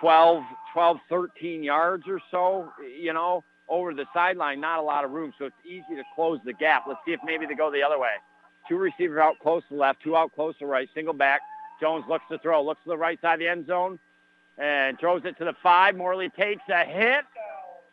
12, 0.00 0.44
12, 0.72 0.96
13 1.08 1.62
yards 1.62 2.04
or 2.08 2.20
so, 2.30 2.70
you 2.98 3.12
know, 3.12 3.44
over 3.68 3.94
the 3.94 4.06
sideline. 4.14 4.60
Not 4.60 4.78
a 4.78 4.82
lot 4.82 5.04
of 5.04 5.10
room, 5.10 5.32
so 5.38 5.46
it's 5.46 5.56
easy 5.64 5.96
to 5.96 6.04
close 6.14 6.38
the 6.44 6.52
gap. 6.52 6.84
Let's 6.86 7.00
see 7.06 7.12
if 7.12 7.20
maybe 7.24 7.46
they 7.46 7.54
go 7.54 7.70
the 7.70 7.82
other 7.82 7.98
way. 7.98 8.12
Two 8.68 8.76
receivers 8.76 9.18
out 9.18 9.38
close 9.40 9.62
to 9.70 9.76
left, 9.76 10.02
two 10.02 10.16
out 10.16 10.32
close 10.34 10.56
to 10.58 10.66
right, 10.66 10.88
single 10.94 11.14
back. 11.14 11.40
Jones 11.80 12.04
looks 12.08 12.24
to 12.30 12.38
throw, 12.38 12.62
looks 12.64 12.82
to 12.84 12.90
the 12.90 12.96
right 12.96 13.20
side 13.20 13.34
of 13.34 13.40
the 13.40 13.48
end 13.48 13.66
zone, 13.66 13.98
and 14.58 14.98
throws 14.98 15.22
it 15.24 15.38
to 15.38 15.44
the 15.44 15.54
five. 15.62 15.96
Morley 15.96 16.28
takes 16.30 16.62
a 16.68 16.84
hit 16.84 17.24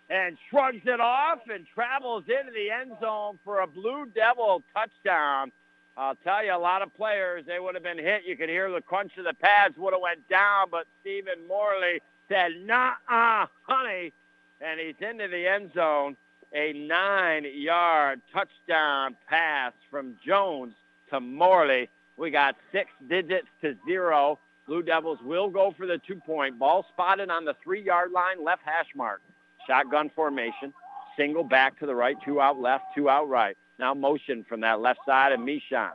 and 0.10 0.38
shrugs 0.50 0.82
it 0.86 1.00
off 1.00 1.40
and 1.52 1.66
travels 1.74 2.24
into 2.28 2.52
the 2.54 2.70
end 2.70 2.92
zone 3.00 3.40
for 3.44 3.62
a 3.62 3.68
Blue 3.68 4.06
Devil 4.14 4.64
touchdown. 4.74 5.52
I'll 5.98 6.16
tell 6.16 6.44
you, 6.44 6.54
a 6.54 6.58
lot 6.58 6.82
of 6.82 6.94
players, 6.94 7.46
they 7.46 7.60
would 7.60 7.74
have 7.76 7.84
been 7.84 7.98
hit. 7.98 8.24
You 8.26 8.36
could 8.36 8.50
hear 8.50 8.70
the 8.70 8.82
crunch 8.82 9.18
of 9.18 9.24
the 9.24 9.34
pads 9.34 9.78
would 9.78 9.94
have 9.94 10.02
went 10.02 10.28
down, 10.28 10.68
but 10.70 10.88
Stephen 11.02 11.48
Morley 11.48 12.02
said, 12.28 12.52
nah, 12.66 12.94
honey, 13.08 14.12
and 14.60 14.80
he's 14.80 14.96
into 15.00 15.28
the 15.28 15.48
end 15.48 15.72
zone. 15.74 16.18
A 16.54 16.74
nine-yard 16.74 18.22
touchdown 18.32 19.16
pass 19.30 19.74
from 19.90 20.18
Jones 20.26 20.74
to 21.10 21.20
Morley. 21.20 21.90
We 22.18 22.30
got 22.30 22.56
six 22.72 22.90
digits 23.08 23.48
to 23.62 23.76
zero. 23.86 24.40
Blue 24.68 24.82
Devils 24.82 25.20
will 25.24 25.50
go 25.50 25.74
for 25.78 25.86
the 25.86 25.98
two-point. 25.98 26.58
Ball 26.58 26.86
spotted 26.94 27.30
on 27.30 27.46
the 27.46 27.56
three-yard 27.64 28.12
line, 28.12 28.44
left 28.44 28.64
hash 28.66 28.88
mark. 28.96 29.22
Shotgun 29.68 30.10
formation. 30.16 30.74
Single 31.18 31.44
back 31.44 31.80
to 31.80 31.86
the 31.86 31.96
right, 31.96 32.18
two 32.26 32.42
out 32.42 32.60
left, 32.60 32.86
two 32.96 33.10
out 33.10 33.30
right. 33.30 33.58
Now 33.80 33.94
motion 33.94 34.46
from 34.48 34.62
that 34.62 34.80
left 34.80 35.00
side 35.06 35.32
of 35.32 35.40
Michon. 35.40 35.92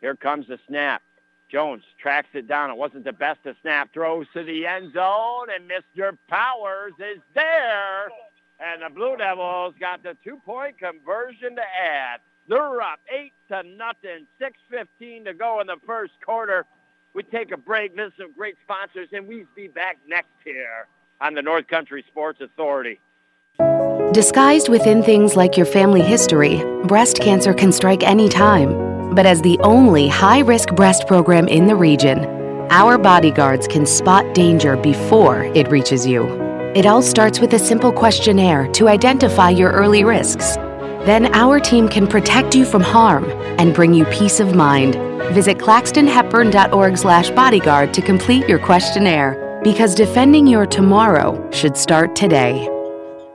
Here 0.00 0.16
comes 0.16 0.46
the 0.48 0.58
snap. 0.68 1.02
Jones 1.50 1.82
tracks 1.98 2.28
it 2.34 2.48
down. 2.48 2.70
It 2.70 2.76
wasn't 2.76 3.04
the 3.04 3.12
best 3.12 3.46
of 3.46 3.56
snap. 3.62 3.92
Throws 3.92 4.26
to 4.34 4.42
the 4.42 4.66
end 4.66 4.92
zone, 4.92 5.46
and 5.54 5.70
Mr. 5.70 6.16
Powers 6.28 6.92
is 6.98 7.22
there. 7.34 8.08
And 8.60 8.82
the 8.82 8.94
Blue 8.94 9.16
Devils 9.16 9.74
got 9.78 10.02
the 10.02 10.16
two-point 10.24 10.78
conversion 10.78 11.56
to 11.56 11.62
add. 11.62 12.20
They're 12.48 12.82
up 12.82 13.00
8 13.10 13.32
to 13.48 13.62
nothing. 13.62 14.26
6.15 14.40 15.24
to 15.26 15.34
go 15.34 15.60
in 15.60 15.66
the 15.66 15.76
first 15.86 16.12
quarter. 16.24 16.66
We 17.14 17.22
take 17.22 17.52
a 17.52 17.56
break, 17.56 17.94
visit 17.94 18.14
some 18.18 18.32
great 18.32 18.56
sponsors, 18.62 19.08
and 19.12 19.26
we'll 19.26 19.46
be 19.54 19.68
back 19.68 19.98
next 20.06 20.34
here 20.44 20.86
on 21.20 21.34
the 21.34 21.42
North 21.42 21.68
Country 21.68 22.04
Sports 22.08 22.40
Authority. 22.40 23.00
Disguised 23.58 24.68
within 24.68 25.02
things 25.02 25.34
like 25.36 25.56
your 25.56 25.66
family 25.66 26.00
history, 26.00 26.62
breast 26.84 27.18
cancer 27.20 27.52
can 27.52 27.72
strike 27.72 28.04
any 28.04 28.28
time. 28.28 29.14
But 29.14 29.26
as 29.26 29.42
the 29.42 29.58
only 29.58 30.08
high 30.08 30.38
risk 30.40 30.74
breast 30.74 31.06
program 31.06 31.46
in 31.48 31.66
the 31.66 31.76
region, 31.76 32.24
our 32.70 32.96
bodyguards 32.96 33.66
can 33.66 33.84
spot 33.86 34.34
danger 34.34 34.76
before 34.76 35.44
it 35.54 35.68
reaches 35.68 36.06
you. 36.06 36.24
It 36.74 36.86
all 36.86 37.02
starts 37.02 37.40
with 37.40 37.52
a 37.54 37.58
simple 37.58 37.92
questionnaire 37.92 38.68
to 38.72 38.88
identify 38.88 39.50
your 39.50 39.72
early 39.72 40.04
risks. 40.04 40.56
Then 41.06 41.34
our 41.34 41.60
team 41.60 41.88
can 41.88 42.06
protect 42.06 42.54
you 42.54 42.64
from 42.64 42.82
harm 42.82 43.24
and 43.58 43.74
bring 43.74 43.92
you 43.94 44.04
peace 44.06 44.40
of 44.40 44.54
mind. 44.54 44.94
Visit 45.34 45.58
claxtonhepburn.org/bodyguard 45.58 47.94
to 47.94 48.02
complete 48.02 48.48
your 48.48 48.58
questionnaire 48.58 49.60
because 49.62 49.94
defending 49.94 50.46
your 50.46 50.66
tomorrow 50.66 51.38
should 51.50 51.76
start 51.76 52.16
today. 52.16 52.68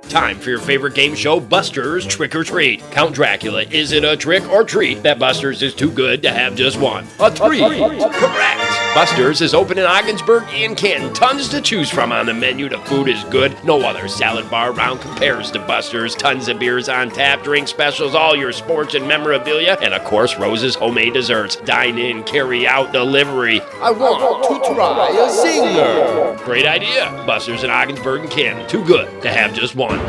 Time 0.10 0.40
for 0.40 0.50
your 0.50 0.60
favorite 0.60 0.96
game 0.96 1.14
show, 1.14 1.40
Buster's 1.40 2.04
Trick 2.04 2.34
or 2.34 2.44
Treat. 2.44 2.82
Count 2.90 3.14
Dracula, 3.14 3.62
is 3.62 3.92
it 3.92 4.04
a 4.04 4.18
trick 4.18 4.44
or 4.50 4.64
treat 4.64 5.04
that 5.04 5.20
Buster's 5.20 5.62
is 5.62 5.76
too 5.76 5.92
good 5.92 6.24
to 6.24 6.32
have 6.32 6.56
just 6.56 6.80
one? 6.80 7.06
A 7.20 7.30
treat. 7.30 7.62
Correct. 7.62 8.79
Buster's 8.96 9.40
is 9.42 9.54
open 9.54 9.78
in 9.78 9.86
Ogdensburg 9.86 10.44
and 10.50 10.76
Canton. 10.76 11.14
Tons 11.14 11.48
to 11.50 11.62
choose 11.62 11.90
from 11.90 12.12
on 12.12 12.26
the 12.26 12.34
menu. 12.34 12.68
The 12.68 12.80
food 12.80 13.08
is 13.08 13.24
good. 13.26 13.56
No 13.64 13.82
other 13.82 14.08
salad 14.08 14.50
bar 14.50 14.72
around 14.72 15.00
compares 15.00 15.52
to 15.52 15.60
Buster's. 15.60 16.16
Tons 16.16 16.48
of 16.48 16.60
beers 16.60 16.90
on 16.90 17.10
tap, 17.10 17.44
drink 17.44 17.68
specials, 17.68 18.16
all 18.16 18.36
your 18.36 18.52
sports 18.52 18.96
and 18.96 19.08
memorabilia, 19.08 19.78
and 19.82 19.94
of 19.94 20.04
course, 20.04 20.38
Rose's 20.38 20.76
homemade 20.76 21.14
desserts. 21.14 21.56
Dine 21.58 21.98
in, 22.00 22.24
carry 22.24 22.68
out, 22.68 22.92
delivery. 22.92 23.62
I 23.80 23.92
want 23.92 24.44
to 24.44 24.74
try 24.74 25.10
a 25.10 25.30
zinger. 25.30 26.44
Great 26.44 26.66
idea. 26.66 27.12
Buster's 27.26 27.64
in 27.64 27.70
Ogdensburg 27.70 28.22
and 28.22 28.32
Canton. 28.32 28.68
Too 28.68 28.84
good 28.84 29.22
to 29.22 29.32
have 29.32 29.54
just 29.54 29.76
one. 29.76 30.00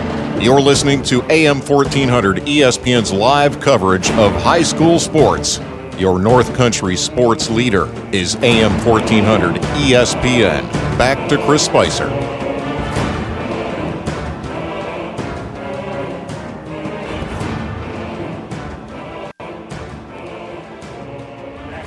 You're 0.40 0.60
listening 0.60 1.02
to 1.04 1.22
AM 1.30 1.60
1400 1.60 2.38
ESPN's 2.38 3.12
live 3.12 3.60
coverage 3.60 4.10
of 4.12 4.32
high 4.42 4.62
school 4.62 4.98
sports. 4.98 5.60
Your 6.00 6.18
North 6.18 6.54
Country 6.54 6.96
sports 6.96 7.50
leader 7.50 7.84
is 8.10 8.34
AM 8.36 8.72
1400 8.86 9.60
ESPN. 9.82 10.62
Back 10.96 11.28
to 11.28 11.36
Chris 11.44 11.66
Spicer. 11.66 12.08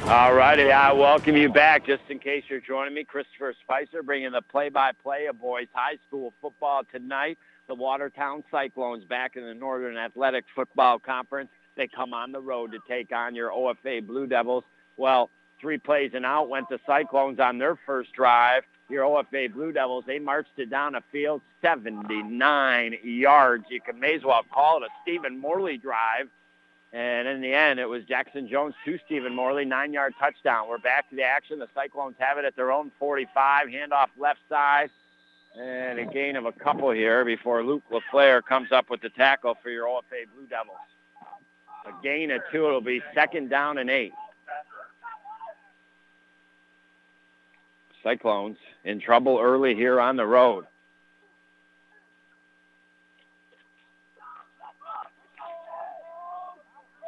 All 0.08 0.36
righty, 0.36 0.72
I 0.72 0.94
welcome 0.94 1.36
you 1.36 1.50
back. 1.50 1.84
Just 1.84 2.04
in 2.10 2.20
case 2.20 2.44
you're 2.48 2.60
joining 2.60 2.94
me, 2.94 3.04
Christopher 3.04 3.56
Spicer 3.64 4.04
bringing 4.04 4.32
the 4.32 4.44
play-by-play 4.44 5.26
of 5.26 5.42
boys 5.42 5.66
high 5.74 5.98
school 6.08 6.36
football 6.40 6.84
tonight. 6.92 7.40
The 7.68 7.74
Watertown 7.74 8.44
Cyclones 8.52 9.06
back 9.06 9.38
in 9.38 9.44
the 9.44 9.56
Northern 9.56 9.98
Athletic 9.98 10.46
Football 10.54 11.00
Conference. 11.00 11.50
They 11.76 11.88
come 11.88 12.14
on 12.14 12.32
the 12.32 12.40
road 12.40 12.72
to 12.72 12.80
take 12.88 13.12
on 13.12 13.36
your 13.36 13.52
OFA 13.52 14.06
Blue 14.06 14.28
Devils. 14.28 14.64
Well, 14.98 15.30
three 15.60 15.78
plays 15.78 16.12
and 16.14 16.26
out 16.26 16.50
went 16.50 16.70
the 16.70 16.80
Cyclones 16.86 17.40
on 17.40 17.58
their 17.58 17.78
first 17.86 18.14
drive. 18.14 18.64
Your 18.90 19.06
OFA 19.06 19.52
Blue 19.52 19.72
Devils, 19.72 20.04
they 20.06 20.20
marched 20.20 20.58
it 20.58 20.70
down 20.70 20.96
a 20.96 21.02
field 21.12 21.42
79 21.62 22.98
yards. 23.04 23.66
You 23.70 23.82
can 23.82 24.00
may 24.00 24.16
as 24.16 24.24
well 24.24 24.42
call 24.54 24.78
it 24.78 24.84
a 24.84 24.90
Stephen 25.02 25.40
Morley 25.40 25.78
drive. 25.78 26.30
And 26.92 27.28
in 27.28 27.42
the 27.42 27.52
end, 27.52 27.80
it 27.80 27.90
was 27.90 28.04
Jackson 28.04 28.48
Jones 28.48 28.76
to 28.86 29.00
Stephen 29.06 29.36
Morley, 29.36 29.66
nine-yard 29.66 30.14
touchdown. 30.20 30.70
We're 30.70 30.78
back 30.78 31.10
to 31.10 31.16
the 31.16 31.24
action. 31.24 31.58
The 31.58 31.68
Cyclones 31.74 32.16
have 32.20 32.38
it 32.38 32.46
at 32.46 32.56
their 32.56 32.72
own 32.72 32.92
45. 33.00 33.68
Handoff 33.68 34.10
left 34.16 34.42
side. 34.48 34.92
And 35.60 35.98
a 35.98 36.06
gain 36.06 36.36
of 36.36 36.46
a 36.46 36.52
couple 36.52 36.92
here 36.92 37.26
before 37.26 37.64
Luke 37.64 37.84
LaFleur 37.92 38.44
comes 38.44 38.72
up 38.72 38.92
with 38.92 39.02
the 39.02 39.10
tackle 39.10 39.56
for 39.64 39.72
your 39.72 39.88
OFA 39.88 40.26
Blue 40.36 40.46
Devils. 40.48 40.78
A 41.86 42.04
gain 42.04 42.32
of 42.32 42.42
two. 42.52 42.66
It'll 42.66 42.82
be 42.82 43.02
second 43.14 43.50
down 43.50 43.78
and 43.78 43.90
eight. 43.90 44.14
Cyclones 48.04 48.58
in 48.84 49.00
trouble 49.00 49.40
early 49.42 49.76
here 49.76 50.00
on 50.00 50.18
the 50.18 50.26
road. 50.26 50.66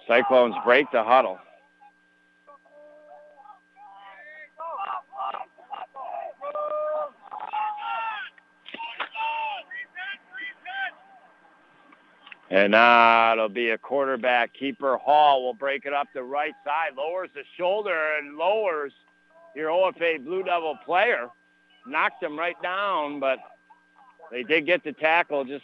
Cyclones 0.07 0.55
break 0.63 0.89
the 0.91 1.03
huddle. 1.03 1.39
And 12.49 12.71
now 12.71 13.33
it'll 13.33 13.49
be 13.49 13.71
a 13.71 13.77
quarterback 13.77 14.53
keeper. 14.53 14.97
Hall 14.97 15.43
will 15.43 15.53
break 15.53 15.85
it 15.85 15.93
up 15.93 16.07
the 16.13 16.23
right 16.23 16.53
side, 16.63 16.95
lowers 16.95 17.29
the 17.33 17.43
shoulder 17.57 18.17
and 18.19 18.37
lowers 18.37 18.93
your 19.55 19.69
OFA 19.69 20.23
Blue 20.23 20.43
Devil 20.43 20.77
player. 20.85 21.27
Knocked 21.87 22.21
him 22.21 22.37
right 22.37 22.59
down, 22.61 23.19
but 23.19 23.39
they 24.31 24.43
did 24.43 24.65
get 24.65 24.83
the 24.83 24.93
tackle 24.93 25.43
just 25.43 25.63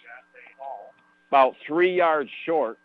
about 1.29 1.55
three 1.65 1.95
yards 1.95 2.29
short. 2.45 2.77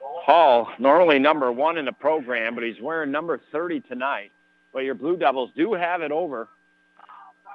Hall, 0.00 0.68
normally 0.78 1.18
number 1.18 1.52
one 1.52 1.76
in 1.76 1.84
the 1.84 1.92
program, 1.92 2.54
but 2.54 2.64
he's 2.64 2.80
wearing 2.80 3.10
number 3.10 3.40
30 3.52 3.80
tonight. 3.80 4.32
But 4.72 4.80
your 4.80 4.94
Blue 4.94 5.16
Devils 5.16 5.50
do 5.54 5.74
have 5.74 6.00
it 6.00 6.10
over 6.10 6.48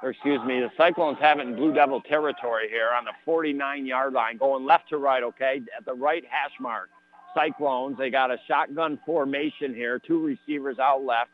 or 0.02 0.10
excuse 0.10 0.40
me, 0.44 0.60
the 0.60 0.70
Cyclones 0.76 1.18
have 1.20 1.38
it 1.38 1.46
in 1.46 1.56
Blue 1.56 1.74
Devil 1.74 2.00
territory 2.00 2.68
here 2.68 2.90
on 2.96 3.04
the 3.04 3.12
49-yard 3.30 4.12
line, 4.12 4.38
going 4.38 4.64
left 4.64 4.88
to 4.90 4.98
right, 4.98 5.22
okay, 5.22 5.62
at 5.76 5.84
the 5.84 5.94
right 5.94 6.24
hash 6.28 6.52
mark. 6.58 6.88
Cyclones, 7.34 7.98
they 7.98 8.10
got 8.10 8.30
a 8.30 8.38
shotgun 8.48 8.98
formation 9.04 9.74
here, 9.74 9.98
two 9.98 10.24
receivers 10.24 10.78
out 10.78 11.04
left, 11.04 11.30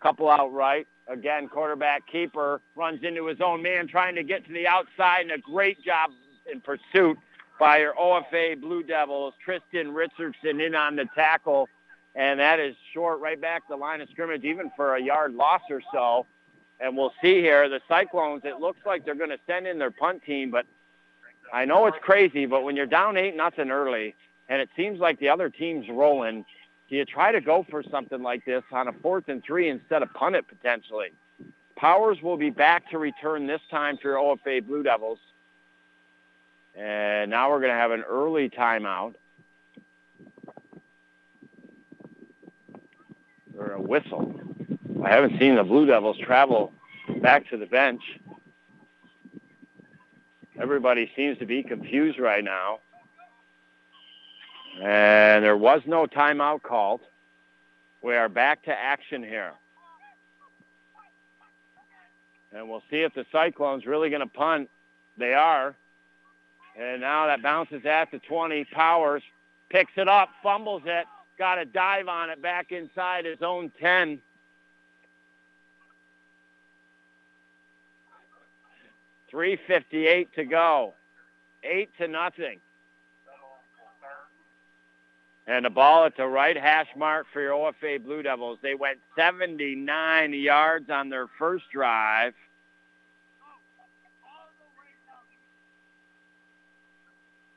couple 0.00 0.30
out 0.30 0.52
right. 0.52 0.86
Again, 1.08 1.48
quarterback 1.48 2.06
keeper 2.10 2.60
runs 2.74 3.02
into 3.02 3.26
his 3.26 3.40
own 3.40 3.62
man 3.62 3.86
trying 3.86 4.14
to 4.14 4.22
get 4.22 4.46
to 4.46 4.52
the 4.52 4.66
outside, 4.66 5.22
and 5.22 5.32
a 5.32 5.38
great 5.38 5.82
job 5.82 6.10
in 6.50 6.60
pursuit 6.60 7.18
by 7.58 7.78
your 7.78 7.94
OFA 7.94 8.60
Blue 8.60 8.82
Devils. 8.82 9.34
Tristan 9.44 9.92
Richardson 9.92 10.60
in 10.60 10.74
on 10.74 10.96
the 10.96 11.06
tackle, 11.14 11.68
and 12.14 12.40
that 12.40 12.60
is 12.60 12.74
short 12.92 13.20
right 13.20 13.40
back 13.40 13.62
the 13.68 13.76
line 13.76 14.00
of 14.00 14.08
scrimmage, 14.10 14.44
even 14.44 14.70
for 14.76 14.96
a 14.96 15.02
yard 15.02 15.34
loss 15.34 15.62
or 15.70 15.82
so. 15.92 16.26
And 16.78 16.96
we'll 16.96 17.12
see 17.22 17.40
here, 17.40 17.68
the 17.68 17.80
Cyclones, 17.88 18.42
it 18.44 18.60
looks 18.60 18.80
like 18.84 19.04
they're 19.04 19.14
going 19.14 19.30
to 19.30 19.38
send 19.46 19.66
in 19.66 19.78
their 19.78 19.90
punt 19.90 20.22
team, 20.24 20.50
but 20.50 20.66
I 21.52 21.64
know 21.64 21.86
it's 21.86 21.96
crazy, 22.02 22.46
but 22.46 22.64
when 22.64 22.76
you're 22.76 22.86
down 22.86 23.16
8 23.16 23.36
nothing 23.36 23.70
early 23.70 24.14
and 24.48 24.60
it 24.60 24.68
seems 24.76 25.00
like 25.00 25.18
the 25.18 25.28
other 25.28 25.48
team's 25.48 25.88
rolling, 25.88 26.44
do 26.88 26.96
you 26.96 27.04
try 27.04 27.32
to 27.32 27.40
go 27.40 27.64
for 27.70 27.82
something 27.82 28.22
like 28.22 28.44
this 28.44 28.62
on 28.72 28.88
a 28.88 28.92
fourth 28.92 29.28
and 29.28 29.42
three 29.42 29.68
instead 29.68 30.02
of 30.02 30.12
punt 30.12 30.36
it 30.36 30.46
potentially? 30.46 31.08
Powers 31.76 32.22
will 32.22 32.36
be 32.36 32.50
back 32.50 32.90
to 32.90 32.98
return 32.98 33.46
this 33.46 33.60
time 33.70 33.96
for 33.96 34.08
your 34.08 34.18
OFA 34.18 34.66
Blue 34.66 34.82
Devils. 34.82 35.18
And 36.74 37.30
now 37.30 37.50
we're 37.50 37.60
going 37.60 37.72
to 37.72 37.78
have 37.78 37.90
an 37.90 38.02
early 38.02 38.48
timeout. 38.50 39.14
Or 43.58 43.72
a 43.72 43.80
whistle. 43.80 44.45
I 45.06 45.10
haven't 45.10 45.38
seen 45.38 45.54
the 45.54 45.62
Blue 45.62 45.86
Devils 45.86 46.18
travel 46.18 46.72
back 47.22 47.48
to 47.50 47.56
the 47.56 47.66
bench. 47.66 48.02
Everybody 50.60 51.08
seems 51.14 51.38
to 51.38 51.46
be 51.46 51.62
confused 51.62 52.18
right 52.18 52.42
now. 52.42 52.80
And 54.82 55.44
there 55.44 55.56
was 55.56 55.82
no 55.86 56.06
timeout 56.06 56.62
called. 56.62 57.02
We 58.02 58.16
are 58.16 58.28
back 58.28 58.64
to 58.64 58.72
action 58.72 59.22
here. 59.22 59.52
And 62.52 62.68
we'll 62.68 62.82
see 62.90 63.02
if 63.02 63.14
the 63.14 63.26
Cyclones 63.30 63.86
really 63.86 64.10
going 64.10 64.22
to 64.22 64.26
punt. 64.26 64.68
They 65.16 65.34
are. 65.34 65.76
And 66.76 67.00
now 67.00 67.28
that 67.28 67.44
bounces 67.44 67.86
at 67.86 68.10
the 68.10 68.18
20. 68.18 68.64
Powers 68.72 69.22
picks 69.68 69.92
it 69.96 70.08
up, 70.08 70.30
fumbles 70.42 70.82
it, 70.84 71.06
got 71.38 71.58
a 71.58 71.64
dive 71.64 72.08
on 72.08 72.28
it 72.28 72.42
back 72.42 72.72
inside 72.72 73.24
his 73.24 73.40
own 73.40 73.70
10. 73.80 74.20
Three 79.36 79.58
fifty-eight 79.66 80.34
to 80.36 80.46
go, 80.46 80.94
eight 81.62 81.90
to 81.98 82.08
nothing. 82.08 82.58
And 85.46 85.66
the 85.66 85.68
ball 85.68 86.06
at 86.06 86.16
the 86.16 86.26
right 86.26 86.56
hash 86.56 86.86
mark 86.96 87.26
for 87.34 87.42
your 87.42 87.52
OFA 87.52 88.02
Blue 88.02 88.22
Devils. 88.22 88.58
They 88.62 88.74
went 88.74 88.98
79 89.14 90.32
yards 90.32 90.88
on 90.88 91.10
their 91.10 91.26
first 91.38 91.66
drive. 91.70 92.32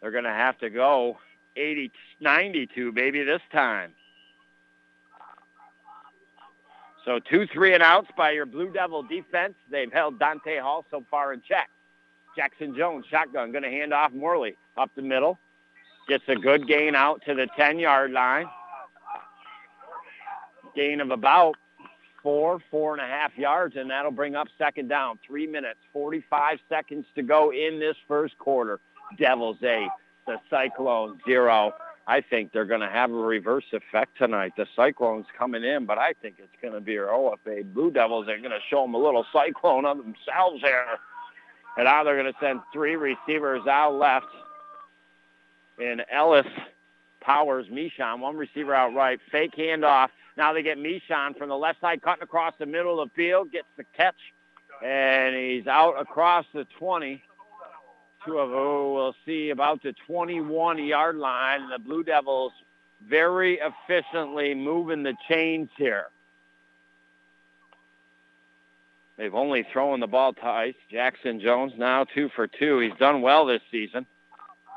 They're 0.02 0.12
going 0.12 0.26
to 0.26 0.32
have 0.32 0.58
to 0.58 0.70
go 0.70 1.18
80, 1.56 1.94
92, 2.20 2.92
baby, 2.92 3.24
this 3.24 3.42
time. 3.54 3.94
So 7.06 7.20
two 7.20 7.48
three 7.48 7.74
and 7.74 7.84
outs 7.84 8.10
by 8.18 8.32
your 8.32 8.46
Blue 8.46 8.72
Devil 8.72 9.04
defense. 9.04 9.56
They've 9.70 9.92
held 9.92 10.20
Dante 10.20 10.60
Hall 10.60 10.86
so 10.92 11.04
far 11.10 11.34
in 11.34 11.42
check. 11.48 11.70
Jackson 12.36 12.76
Jones, 12.76 13.06
shotgun, 13.10 13.52
going 13.52 13.64
to 13.64 13.70
hand 13.70 13.94
off 13.94 14.14
Morley 14.14 14.56
up 14.78 14.92
the 14.96 15.02
middle. 15.02 15.40
Gets 16.08 16.24
a 16.28 16.36
good 16.36 16.68
gain 16.68 16.96
out 16.96 17.22
to 17.26 17.34
the 17.34 17.48
10-yard 17.58 18.12
line. 18.12 18.46
Gain 20.76 21.02
of 21.02 21.12
about 21.12 21.56
four, 22.22 22.60
four 22.70 22.94
and 22.94 23.02
a 23.02 23.08
half 23.08 23.38
yards, 23.38 23.76
and 23.76 23.90
that'll 23.90 24.12
bring 24.12 24.36
up 24.36 24.48
second 24.58 24.88
down. 24.88 25.20
Three 25.26 25.48
minutes, 25.48 25.80
45 25.94 26.60
seconds 26.70 27.06
to 27.16 27.24
go 27.24 27.52
in 27.52 27.80
this 27.80 27.96
first 28.08 28.38
quarter. 28.38 28.80
Devils 29.18 29.58
eight, 29.64 29.90
the 30.28 30.38
Cyclones 30.50 31.20
zero. 31.26 31.74
I 32.10 32.22
think 32.22 32.52
they're 32.52 32.66
going 32.66 32.82
to 32.82 32.90
have 32.90 33.12
a 33.12 33.14
reverse 33.14 33.66
effect 33.72 34.18
tonight. 34.18 34.54
The 34.58 34.66
Cyclones 34.76 35.28
coming 35.38 35.64
in, 35.64 35.86
but 35.86 36.00
I 36.00 36.14
think 36.20 36.38
it's 36.40 36.56
going 36.60 36.74
to 36.74 36.82
be 36.82 36.98
our 36.98 37.06
OFA 37.06 37.72
Blue 37.72 37.92
Devils. 37.92 38.26
They're 38.26 38.40
going 38.40 38.50
to 38.50 38.58
show 38.68 38.82
them 38.82 38.96
a 38.96 38.98
little 38.98 39.28
cyclone 39.32 39.86
of 39.86 39.98
themselves 39.98 40.60
here. 40.64 40.88
And 41.78 41.86
now 41.86 42.04
they're 42.04 42.20
going 42.20 42.34
to 42.34 42.40
send 42.40 42.62
three 42.74 42.96
receivers 42.96 43.68
out 43.68 43.94
left 43.94 44.26
in 45.78 46.02
Ellis, 46.12 46.48
Powers, 47.22 47.68
Mishon. 47.68 48.22
One 48.22 48.36
receiver 48.36 48.74
out 48.74 48.96
right. 48.96 49.20
Fake 49.32 49.54
handoff. 49.56 50.08
Now 50.36 50.52
they 50.52 50.64
get 50.64 50.80
Mishon 50.80 51.38
from 51.38 51.50
the 51.50 51.58
left 51.58 51.80
side, 51.80 52.02
cutting 52.02 52.24
across 52.24 52.56
the 52.58 52.66
middle 52.66 53.00
of 53.00 53.10
the 53.10 53.16
field, 53.16 53.52
gets 53.52 53.68
the 53.78 53.84
catch, 53.96 54.16
and 54.84 55.36
he's 55.36 55.68
out 55.68 55.94
across 56.02 56.46
the 56.56 56.66
20 56.80 57.22
to 58.26 58.40
a, 58.40 58.44
oh, 58.44 58.94
we'll 58.94 59.16
see 59.26 59.50
about 59.50 59.82
the 59.84 59.94
21-yard 60.08 61.16
line. 61.16 61.70
The 61.70 61.80
Blue 61.80 62.04
Devils 62.04 62.52
very 63.08 63.60
efficiently 63.60 64.54
moving 64.54 65.04
the 65.04 65.16
chains 65.28 65.70
here. 65.78 66.08
They've 69.18 69.36
only 69.36 69.68
thrown 69.72 70.00
the 70.00 70.08
ball 70.08 70.34
twice. 70.34 70.76
Jackson 70.90 71.42
Jones 71.42 71.74
now 71.78 72.06
two 72.06 72.30
for 72.36 72.48
two. 72.48 72.80
He's 72.80 72.98
done 73.00 73.22
well 73.22 73.46
this 73.46 73.62
season. 73.70 74.06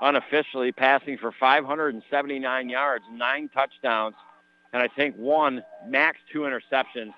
Unofficially 0.01 0.73
passing 0.73 1.17
for 1.17 1.31
579 1.39 2.69
yards, 2.69 3.05
nine 3.13 3.49
touchdowns, 3.49 4.17
and 4.73 4.83
I 4.83 4.89
think 4.89 5.15
one, 5.17 5.63
max 5.87 6.19
two 6.33 6.41
interceptions. 6.41 7.15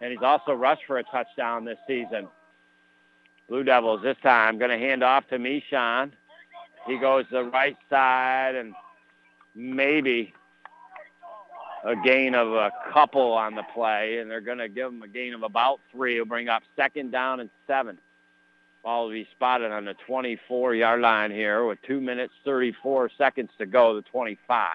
And 0.00 0.10
he's 0.10 0.22
also 0.22 0.52
rushed 0.52 0.82
for 0.88 0.98
a 0.98 1.04
touchdown 1.04 1.64
this 1.64 1.78
season. 1.86 2.26
Blue 3.48 3.62
Devils 3.62 4.02
this 4.02 4.16
time 4.22 4.58
going 4.58 4.70
to 4.70 4.78
hand 4.78 5.02
off 5.02 5.28
to 5.28 5.38
Mishon. 5.38 6.12
He 6.86 6.98
goes 6.98 7.24
the 7.30 7.44
right 7.44 7.76
side 7.88 8.54
and 8.54 8.74
maybe 9.54 10.34
a 11.84 11.94
gain 11.96 12.34
of 12.34 12.52
a 12.52 12.72
couple 12.92 13.32
on 13.32 13.54
the 13.54 13.62
play, 13.74 14.18
and 14.18 14.30
they're 14.30 14.40
going 14.40 14.58
to 14.58 14.68
give 14.68 14.88
him 14.88 15.02
a 15.02 15.08
gain 15.08 15.34
of 15.34 15.42
about 15.42 15.80
three. 15.92 16.14
He'll 16.14 16.24
bring 16.24 16.48
up 16.48 16.62
second 16.74 17.12
down 17.12 17.40
and 17.40 17.50
seven. 17.66 17.98
Ball 18.82 19.04
will 19.04 19.12
be 19.12 19.28
spotted 19.32 19.70
on 19.70 19.84
the 19.84 19.94
24-yard 20.08 21.00
line 21.00 21.30
here 21.30 21.64
with 21.64 21.80
2 21.82 22.00
minutes, 22.00 22.32
34 22.44 23.10
seconds 23.16 23.50
to 23.58 23.66
go, 23.66 23.94
the 23.94 24.02
25. 24.02 24.68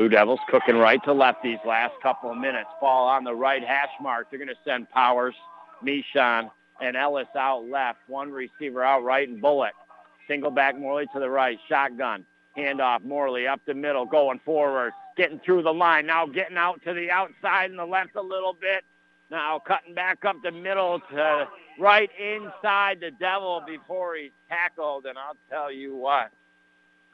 Blue 0.00 0.08
Devils 0.08 0.40
cooking 0.48 0.76
right 0.76 1.04
to 1.04 1.12
left 1.12 1.42
these 1.42 1.58
last 1.66 1.92
couple 2.02 2.30
of 2.30 2.38
minutes. 2.38 2.70
Ball 2.80 3.06
on 3.06 3.22
the 3.22 3.34
right 3.34 3.62
hash 3.62 3.90
mark. 4.00 4.30
They're 4.30 4.38
going 4.38 4.48
to 4.48 4.54
send 4.64 4.88
Powers, 4.88 5.34
Mishon, 5.84 6.50
and 6.80 6.96
Ellis 6.96 7.28
out 7.36 7.68
left. 7.68 7.98
One 8.06 8.30
receiver 8.30 8.82
out 8.82 9.04
right 9.04 9.28
and 9.28 9.42
Bullock. 9.42 9.74
Single 10.26 10.52
back 10.52 10.78
Morley 10.78 11.04
to 11.12 11.20
the 11.20 11.28
right. 11.28 11.58
Shotgun. 11.68 12.24
Handoff 12.56 13.04
Morley 13.04 13.46
up 13.46 13.60
the 13.66 13.74
middle, 13.74 14.06
going 14.06 14.40
forward, 14.42 14.94
getting 15.18 15.38
through 15.40 15.64
the 15.64 15.74
line. 15.74 16.06
Now 16.06 16.24
getting 16.24 16.56
out 16.56 16.80
to 16.86 16.94
the 16.94 17.10
outside 17.10 17.68
and 17.68 17.78
the 17.78 17.84
left 17.84 18.16
a 18.16 18.22
little 18.22 18.54
bit. 18.54 18.84
Now 19.30 19.58
cutting 19.58 19.92
back 19.92 20.24
up 20.24 20.36
the 20.42 20.50
middle 20.50 21.00
to 21.10 21.46
right 21.78 22.08
inside 22.18 23.00
the 23.00 23.10
Devil 23.10 23.62
before 23.66 24.16
he's 24.16 24.32
tackled. 24.48 25.04
And 25.04 25.18
I'll 25.18 25.36
tell 25.50 25.70
you 25.70 25.94
what, 25.94 26.30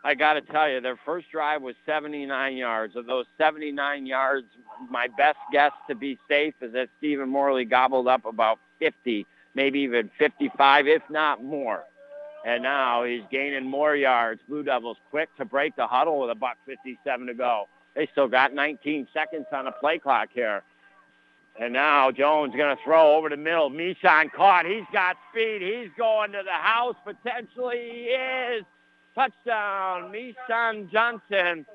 I 0.06 0.14
got 0.14 0.34
to 0.34 0.40
tell 0.40 0.70
you, 0.70 0.80
their 0.80 1.00
first 1.04 1.32
drive 1.32 1.62
was 1.62 1.74
79 1.84 2.56
yards. 2.56 2.94
Of 2.94 3.06
those 3.06 3.26
79 3.38 4.06
yards, 4.06 4.46
my 4.88 5.08
best 5.08 5.38
guess 5.50 5.72
to 5.88 5.96
be 5.96 6.16
safe 6.28 6.54
is 6.60 6.74
that 6.74 6.90
Stephen 6.98 7.28
Morley 7.28 7.64
gobbled 7.64 8.06
up 8.06 8.24
about 8.24 8.60
50, 8.78 9.26
maybe 9.56 9.80
even 9.80 10.08
55, 10.16 10.86
if 10.86 11.02
not 11.10 11.42
more. 11.42 11.82
And 12.46 12.62
now 12.62 13.02
he's 13.02 13.24
gaining 13.32 13.68
more 13.68 13.96
yards. 13.96 14.40
Blue 14.48 14.62
Devils 14.62 14.96
quick 15.10 15.28
to 15.38 15.44
break 15.44 15.74
the 15.74 15.88
huddle 15.88 16.20
with 16.20 16.30
a 16.30 16.36
buck 16.36 16.58
57 16.66 17.26
to 17.26 17.34
go. 17.34 17.68
They 17.96 18.08
still 18.12 18.28
got 18.28 18.54
19 18.54 19.08
seconds 19.12 19.46
on 19.50 19.64
the 19.64 19.72
play 19.72 19.98
clock 19.98 20.28
here. 20.32 20.62
And 21.58 21.72
now 21.72 22.12
Jones 22.12 22.54
going 22.54 22.76
to 22.76 22.82
throw 22.84 23.16
over 23.16 23.28
the 23.28 23.36
middle. 23.36 23.70
Mishon 23.72 24.30
caught. 24.30 24.66
He's 24.66 24.86
got 24.92 25.16
speed. 25.32 25.62
He's 25.62 25.90
going 25.98 26.30
to 26.30 26.42
the 26.44 26.52
house. 26.52 26.94
Potentially 27.04 27.90
he 27.90 28.02
is. 28.04 28.64
Touchdown, 29.16 30.12
Mishon 30.12 30.92
Johnson. 30.92 31.66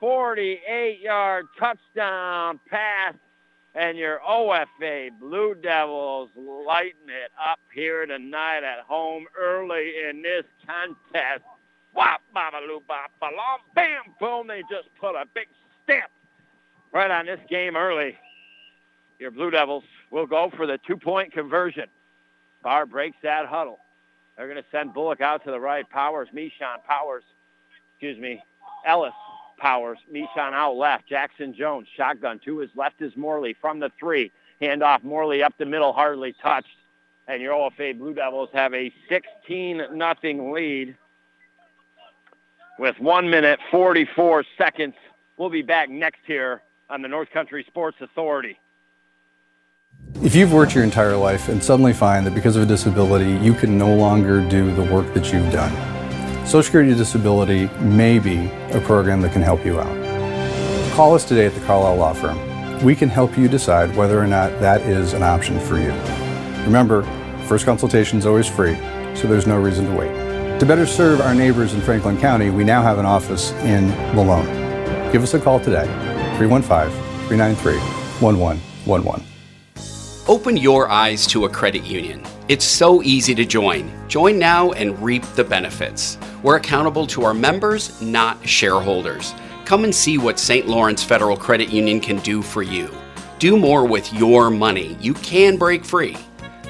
48-yard 0.00 1.46
touchdown 1.58 2.60
pass. 2.70 3.14
And 3.74 3.98
your 3.98 4.20
OFA 4.20 5.10
Blue 5.18 5.56
Devils 5.56 6.30
lighting 6.36 7.08
it 7.08 7.32
up 7.44 7.58
here 7.74 8.06
tonight 8.06 8.62
at 8.62 8.84
home 8.86 9.26
early 9.36 9.94
in 10.08 10.22
this 10.22 10.44
contest. 10.64 11.42
Wop, 11.92 12.20
babaloo, 12.34 12.86
bop, 12.86 13.10
balom, 13.20 13.60
bam, 13.74 14.02
boom. 14.20 14.46
They 14.46 14.62
just 14.70 14.88
put 15.00 15.16
a 15.16 15.24
big 15.34 15.48
stamp 15.82 16.10
right 16.92 17.10
on 17.10 17.26
this 17.26 17.40
game 17.50 17.74
early. 17.76 18.16
Your 19.18 19.32
Blue 19.32 19.50
Devils 19.50 19.84
will 20.12 20.26
go 20.26 20.52
for 20.56 20.66
the 20.66 20.78
two-point 20.86 21.32
conversion. 21.32 21.86
Bar 22.62 22.86
breaks 22.86 23.16
that 23.24 23.46
huddle. 23.46 23.80
They're 24.36 24.48
going 24.48 24.62
to 24.62 24.68
send 24.72 24.94
Bullock 24.94 25.20
out 25.20 25.44
to 25.44 25.50
the 25.50 25.60
right. 25.60 25.88
Powers, 25.88 26.28
Mishon, 26.34 26.82
Powers, 26.86 27.22
excuse 27.92 28.18
me, 28.18 28.42
Ellis, 28.84 29.12
Powers, 29.58 29.98
Mishon 30.12 30.52
out 30.52 30.76
left. 30.76 31.06
Jackson 31.08 31.54
Jones, 31.54 31.86
shotgun. 31.96 32.40
To 32.44 32.58
his 32.58 32.70
left 32.74 33.00
is 33.00 33.16
Morley 33.16 33.54
from 33.60 33.78
the 33.78 33.90
three. 33.98 34.32
Hand 34.60 34.82
off 34.82 35.02
Morley 35.02 35.42
up 35.42 35.54
the 35.58 35.66
middle, 35.66 35.92
hardly 35.92 36.34
touched. 36.42 36.68
And 37.26 37.40
your 37.40 37.54
OFA 37.54 37.96
Blue 37.96 38.12
Devils 38.12 38.50
have 38.52 38.74
a 38.74 38.92
16-nothing 39.10 40.52
lead 40.52 40.96
with 42.78 42.98
1 42.98 43.30
minute 43.30 43.60
44 43.70 44.44
seconds. 44.58 44.94
We'll 45.36 45.50
be 45.50 45.62
back 45.62 45.88
next 45.88 46.20
here 46.26 46.62
on 46.90 47.02
the 47.02 47.08
North 47.08 47.30
Country 47.30 47.64
Sports 47.66 47.96
Authority. 48.00 48.58
If 50.24 50.34
you've 50.34 50.54
worked 50.54 50.74
your 50.74 50.84
entire 50.84 51.18
life 51.18 51.50
and 51.50 51.62
suddenly 51.62 51.92
find 51.92 52.26
that 52.26 52.34
because 52.34 52.56
of 52.56 52.62
a 52.62 52.66
disability 52.66 53.32
you 53.44 53.52
can 53.52 53.76
no 53.76 53.94
longer 53.94 54.40
do 54.48 54.74
the 54.74 54.82
work 54.84 55.12
that 55.12 55.30
you've 55.30 55.52
done, 55.52 55.70
Social 56.46 56.62
Security 56.62 56.94
Disability 56.94 57.68
may 57.80 58.18
be 58.18 58.46
a 58.70 58.80
program 58.80 59.20
that 59.20 59.34
can 59.34 59.42
help 59.42 59.66
you 59.66 59.78
out. 59.78 60.92
Call 60.94 61.14
us 61.14 61.26
today 61.26 61.44
at 61.44 61.52
the 61.52 61.60
Carlisle 61.66 61.96
Law 61.96 62.14
Firm. 62.14 62.82
We 62.82 62.96
can 62.96 63.10
help 63.10 63.36
you 63.36 63.48
decide 63.48 63.94
whether 63.96 64.18
or 64.18 64.26
not 64.26 64.58
that 64.60 64.80
is 64.80 65.12
an 65.12 65.22
option 65.22 65.60
for 65.60 65.78
you. 65.78 65.90
Remember, 66.64 67.02
first 67.46 67.66
consultation 67.66 68.18
is 68.18 68.24
always 68.24 68.48
free, 68.48 68.76
so 69.14 69.28
there's 69.28 69.46
no 69.46 69.60
reason 69.60 69.84
to 69.84 69.94
wait. 69.94 70.58
To 70.58 70.64
better 70.64 70.86
serve 70.86 71.20
our 71.20 71.34
neighbors 71.34 71.74
in 71.74 71.82
Franklin 71.82 72.18
County, 72.18 72.48
we 72.48 72.64
now 72.64 72.80
have 72.80 72.98
an 72.98 73.04
office 73.04 73.52
in 73.62 73.88
Malone. 74.16 74.46
Give 75.12 75.22
us 75.22 75.34
a 75.34 75.38
call 75.38 75.60
today, 75.60 75.84
315 76.38 76.90
393 77.28 77.76
1111. 78.20 79.33
Open 80.26 80.56
your 80.56 80.88
eyes 80.88 81.26
to 81.26 81.44
a 81.44 81.50
credit 81.50 81.84
union. 81.84 82.22
It's 82.48 82.64
so 82.64 83.02
easy 83.02 83.34
to 83.34 83.44
join. 83.44 83.92
Join 84.08 84.38
now 84.38 84.72
and 84.72 84.98
reap 85.02 85.22
the 85.34 85.44
benefits. 85.44 86.16
We're 86.42 86.56
accountable 86.56 87.06
to 87.08 87.24
our 87.24 87.34
members, 87.34 88.00
not 88.00 88.48
shareholders. 88.48 89.34
Come 89.66 89.84
and 89.84 89.94
see 89.94 90.16
what 90.16 90.38
St. 90.38 90.66
Lawrence 90.66 91.04
Federal 91.04 91.36
Credit 91.36 91.68
Union 91.68 92.00
can 92.00 92.16
do 92.20 92.40
for 92.40 92.62
you. 92.62 92.90
Do 93.38 93.58
more 93.58 93.86
with 93.86 94.10
your 94.14 94.48
money. 94.48 94.96
You 94.98 95.12
can 95.12 95.58
break 95.58 95.84
free. 95.84 96.16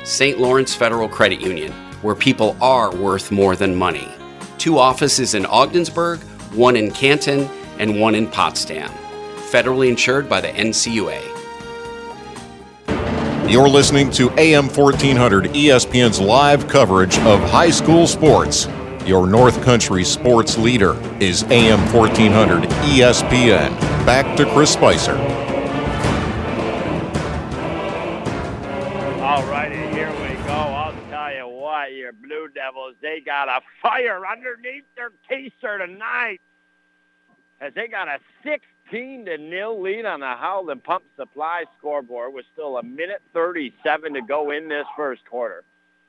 St. 0.03 0.41
Lawrence 0.41 0.75
Federal 0.75 1.09
Credit 1.09 1.41
Union, 1.41 1.71
where 2.03 2.17
people 2.17 2.57
are 2.61 2.93
worth 2.93 3.31
more 3.31 3.55
than 3.55 3.77
money. 3.77 4.09
Two 4.59 4.79
offices 4.79 5.35
in 5.35 5.47
Ogdensburg, 5.47 6.19
one 6.55 6.75
in 6.75 6.91
Canton, 6.91 7.49
and 7.79 8.01
one 8.01 8.17
in 8.17 8.27
Potsdam. 8.27 8.91
Federally 9.53 9.89
insured 9.89 10.29
by 10.29 10.41
the 10.41 10.49
NCUA. 10.49 11.44
You're 13.49 13.69
listening 13.69 14.11
to 14.13 14.31
AM 14.41 14.69
1400 14.69 15.51
ESPN's 15.51 16.19
live 16.19 16.67
coverage 16.67 17.19
of 17.19 17.39
high 17.41 17.69
school 17.69 18.07
sports. 18.07 18.67
Your 19.05 19.27
North 19.27 19.63
Country 19.63 20.03
sports 20.03 20.57
leader 20.57 20.95
is 21.21 21.43
AM 21.45 21.79
1400 21.93 22.63
ESPN. 22.63 23.79
Back 24.07 24.35
to 24.39 24.47
Chris 24.47 24.73
Spicer. 24.73 25.13
All 29.23 29.45
righty, 29.45 29.77
here 29.95 30.11
we 30.11 30.35
go. 30.45 30.53
I'll 30.53 30.95
tell 31.11 31.35
you 31.35 31.47
what, 31.47 31.93
your 31.93 32.13
Blue 32.13 32.49
Devils, 32.49 32.95
they 33.03 33.21
got 33.21 33.49
a 33.49 33.61
fire 33.83 34.27
underneath 34.27 34.85
their 34.97 35.11
keister 35.31 35.85
tonight 35.85 36.41
as 37.61 37.75
they 37.75 37.89
got 37.89 38.09
a 38.09 38.19
14 38.95 39.25
to 39.25 39.39
nil 39.39 39.83
lead 39.83 40.05
on 40.05 40.21
the 40.21 40.27
Howland 40.27 40.85
Pump 40.85 41.03
Supply 41.17 41.65
scoreboard 41.77 42.33
with 42.33 42.45
still 42.53 42.79
a 42.79 42.83
minute 42.85 43.23
37 43.33 44.15
to 44.15 44.23
go 44.23 44.53
in 44.53 44.69
this 44.69 44.87
first 44.97 45.23
quarter. 45.29 45.65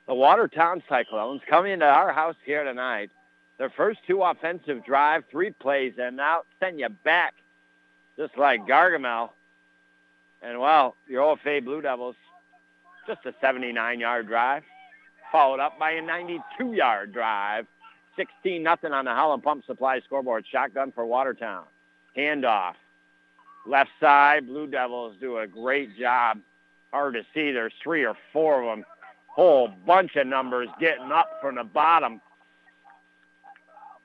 The 0.06 0.14
Watertown 0.14 0.84
Cyclones 0.88 1.40
coming 1.50 1.72
into 1.72 1.84
our 1.84 2.12
house 2.12 2.36
here 2.44 2.62
tonight. 2.62 3.10
Their 3.58 3.70
first 3.70 3.98
two 4.06 4.22
offensive 4.22 4.84
drive, 4.84 5.24
three 5.32 5.50
plays, 5.50 5.94
and 5.98 6.16
now 6.16 6.42
send 6.60 6.78
you 6.78 6.88
back 6.88 7.34
just 8.16 8.38
like 8.38 8.68
Gargamel. 8.68 9.30
And 10.40 10.60
well, 10.60 10.94
your 11.08 11.36
OFA 11.36 11.64
Blue 11.64 11.82
Devils, 11.82 12.14
just 13.08 13.26
a 13.26 13.32
79-yard 13.44 14.28
drive, 14.28 14.62
followed 15.32 15.58
up 15.58 15.76
by 15.76 15.90
a 15.90 16.02
92-yard 16.02 17.12
drive. 17.12 17.66
16 18.14 18.62
nothing 18.62 18.92
on 18.92 19.06
the 19.06 19.10
Howland 19.10 19.42
Pump 19.42 19.64
Supply 19.66 19.98
scoreboard. 20.04 20.44
Shotgun 20.48 20.92
for 20.92 21.04
Watertown. 21.04 21.64
Handoff. 22.16 22.74
Left 23.66 23.90
side, 24.00 24.46
Blue 24.46 24.66
Devils 24.66 25.16
do 25.20 25.38
a 25.38 25.46
great 25.46 25.96
job. 25.98 26.38
Hard 26.92 27.14
to 27.14 27.22
see. 27.34 27.50
There's 27.50 27.72
three 27.82 28.04
or 28.04 28.14
four 28.32 28.62
of 28.62 28.76
them. 28.76 28.84
Whole 29.26 29.68
bunch 29.68 30.16
of 30.16 30.26
numbers 30.26 30.68
getting 30.80 31.12
up 31.12 31.28
from 31.42 31.56
the 31.56 31.64
bottom. 31.64 32.20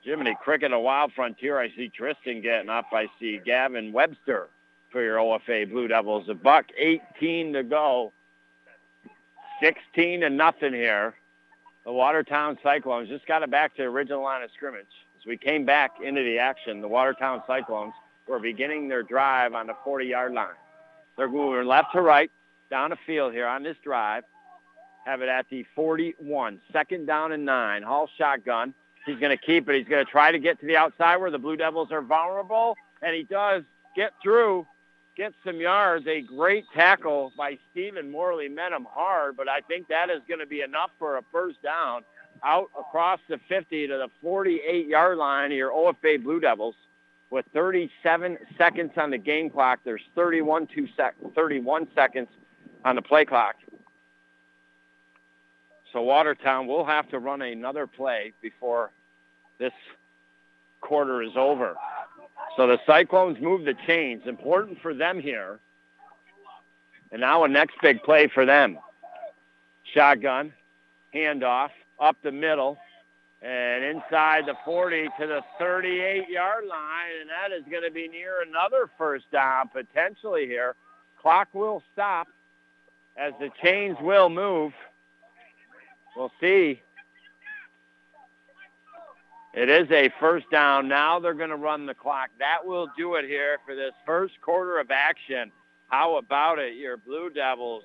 Jiminy 0.02 0.36
Cricket, 0.42 0.72
a 0.72 0.78
Wild 0.78 1.12
Frontier. 1.14 1.58
I 1.58 1.68
see 1.70 1.88
Tristan 1.88 2.42
getting 2.42 2.68
up. 2.68 2.86
I 2.92 3.06
see 3.20 3.40
Gavin 3.44 3.92
Webster 3.92 4.48
for 4.90 5.02
your 5.02 5.18
OFA 5.18 5.70
Blue 5.70 5.88
Devils. 5.88 6.28
A 6.28 6.34
buck 6.34 6.66
18 6.76 7.52
to 7.52 7.62
go. 7.62 8.12
16 9.62 10.22
to 10.22 10.30
nothing 10.30 10.74
here. 10.74 11.14
The 11.84 11.92
Watertown 11.92 12.58
Cyclones 12.62 13.08
just 13.08 13.26
got 13.26 13.42
it 13.42 13.50
back 13.50 13.76
to 13.76 13.82
the 13.82 13.88
original 13.88 14.22
line 14.22 14.42
of 14.42 14.50
scrimmage. 14.54 14.86
As 15.18 15.24
we 15.26 15.36
came 15.36 15.64
back 15.64 15.92
into 16.02 16.22
the 16.22 16.38
action, 16.38 16.80
the 16.80 16.88
Watertown 16.88 17.42
Cyclones 17.46 17.94
were 18.26 18.38
beginning 18.38 18.88
their 18.88 19.02
drive 19.02 19.54
on 19.54 19.66
the 19.66 19.74
40-yard 19.86 20.32
line. 20.32 20.48
They're 21.16 21.28
moving 21.28 21.66
left 21.66 21.92
to 21.92 22.00
right 22.00 22.30
down 22.70 22.90
the 22.90 22.96
field 23.06 23.32
here 23.32 23.46
on 23.46 23.62
this 23.62 23.76
drive. 23.82 24.24
Have 25.04 25.20
it 25.20 25.28
at 25.28 25.46
the 25.50 25.66
41. 25.74 26.60
Second 26.72 27.06
down 27.06 27.32
and 27.32 27.44
nine. 27.44 27.82
Hall 27.82 28.08
shotgun. 28.16 28.72
He's 29.04 29.18
going 29.18 29.36
to 29.36 29.42
keep 29.44 29.68
it. 29.68 29.76
He's 29.76 29.88
going 29.88 30.04
to 30.04 30.10
try 30.10 30.30
to 30.30 30.38
get 30.38 30.60
to 30.60 30.66
the 30.66 30.76
outside 30.76 31.16
where 31.16 31.30
the 31.30 31.38
Blue 31.38 31.56
Devils 31.56 31.90
are 31.90 32.02
vulnerable, 32.02 32.76
and 33.02 33.14
he 33.14 33.24
does 33.24 33.64
get 33.96 34.12
through, 34.22 34.64
get 35.16 35.34
some 35.44 35.60
yards. 35.60 36.06
A 36.06 36.20
great 36.22 36.64
tackle 36.72 37.32
by 37.36 37.58
Stephen 37.72 38.12
Morley 38.12 38.48
met 38.48 38.70
him 38.70 38.86
hard, 38.88 39.36
but 39.36 39.48
I 39.48 39.60
think 39.60 39.88
that 39.88 40.08
is 40.08 40.20
going 40.28 40.38
to 40.38 40.46
be 40.46 40.60
enough 40.60 40.90
for 41.00 41.16
a 41.16 41.22
first 41.32 41.60
down 41.62 42.02
out 42.44 42.70
across 42.78 43.20
the 43.28 43.38
50 43.48 43.88
to 43.88 43.98
the 43.98 44.08
48-yard 44.26 45.18
line 45.18 45.52
of 45.52 45.58
your 45.58 45.70
OFA 45.70 46.22
Blue 46.22 46.40
Devils 46.40 46.76
with 47.32 47.46
37 47.54 48.36
seconds 48.58 48.92
on 48.98 49.10
the 49.10 49.16
game 49.16 49.48
clock. 49.48 49.80
There's 49.84 50.02
31, 50.14 50.66
two 50.66 50.86
sec- 50.94 51.14
31 51.34 51.88
seconds 51.94 52.28
on 52.84 52.94
the 52.94 53.00
play 53.00 53.24
clock. 53.24 53.56
So 55.92 56.02
Watertown 56.02 56.66
will 56.66 56.84
have 56.84 57.08
to 57.08 57.18
run 57.18 57.40
another 57.40 57.86
play 57.86 58.34
before 58.42 58.90
this 59.58 59.72
quarter 60.82 61.22
is 61.22 61.32
over. 61.34 61.74
So 62.56 62.66
the 62.66 62.78
Cyclones 62.86 63.38
move 63.40 63.64
the 63.64 63.74
chains. 63.86 64.22
Important 64.26 64.78
for 64.82 64.92
them 64.92 65.18
here. 65.18 65.58
And 67.12 67.22
now 67.22 67.44
a 67.44 67.48
next 67.48 67.76
big 67.80 68.02
play 68.02 68.28
for 68.28 68.44
them. 68.44 68.78
Shotgun, 69.94 70.52
handoff, 71.14 71.70
up 71.98 72.16
the 72.22 72.32
middle, 72.32 72.76
and 73.42 73.84
inside 73.84 74.46
the 74.46 74.54
40 74.64 75.08
to 75.18 75.26
the 75.26 75.40
38-yard 75.60 76.64
line, 76.64 77.10
and 77.20 77.28
that 77.28 77.56
is 77.56 77.64
going 77.68 77.82
to 77.82 77.90
be 77.90 78.06
near 78.06 78.42
another 78.42 78.88
first 78.96 79.30
down 79.32 79.68
potentially 79.68 80.46
here. 80.46 80.76
Clock 81.20 81.48
will 81.52 81.82
stop 81.92 82.28
as 83.16 83.32
the 83.40 83.50
chains 83.62 83.96
will 84.00 84.28
move. 84.28 84.72
We'll 86.16 86.32
see. 86.40 86.82
It 89.54 89.68
is 89.68 89.90
a 89.90 90.10
first 90.18 90.50
down. 90.50 90.88
Now 90.88 91.18
they're 91.20 91.34
going 91.34 91.50
to 91.50 91.56
run 91.56 91.84
the 91.84 91.94
clock. 91.94 92.30
That 92.38 92.64
will 92.64 92.88
do 92.96 93.16
it 93.16 93.26
here 93.26 93.58
for 93.66 93.74
this 93.74 93.92
first 94.06 94.40
quarter 94.40 94.78
of 94.78 94.90
action. 94.90 95.52
How 95.88 96.16
about 96.16 96.58
it? 96.58 96.76
Your 96.76 96.96
Blue 96.96 97.28
Devils, 97.28 97.84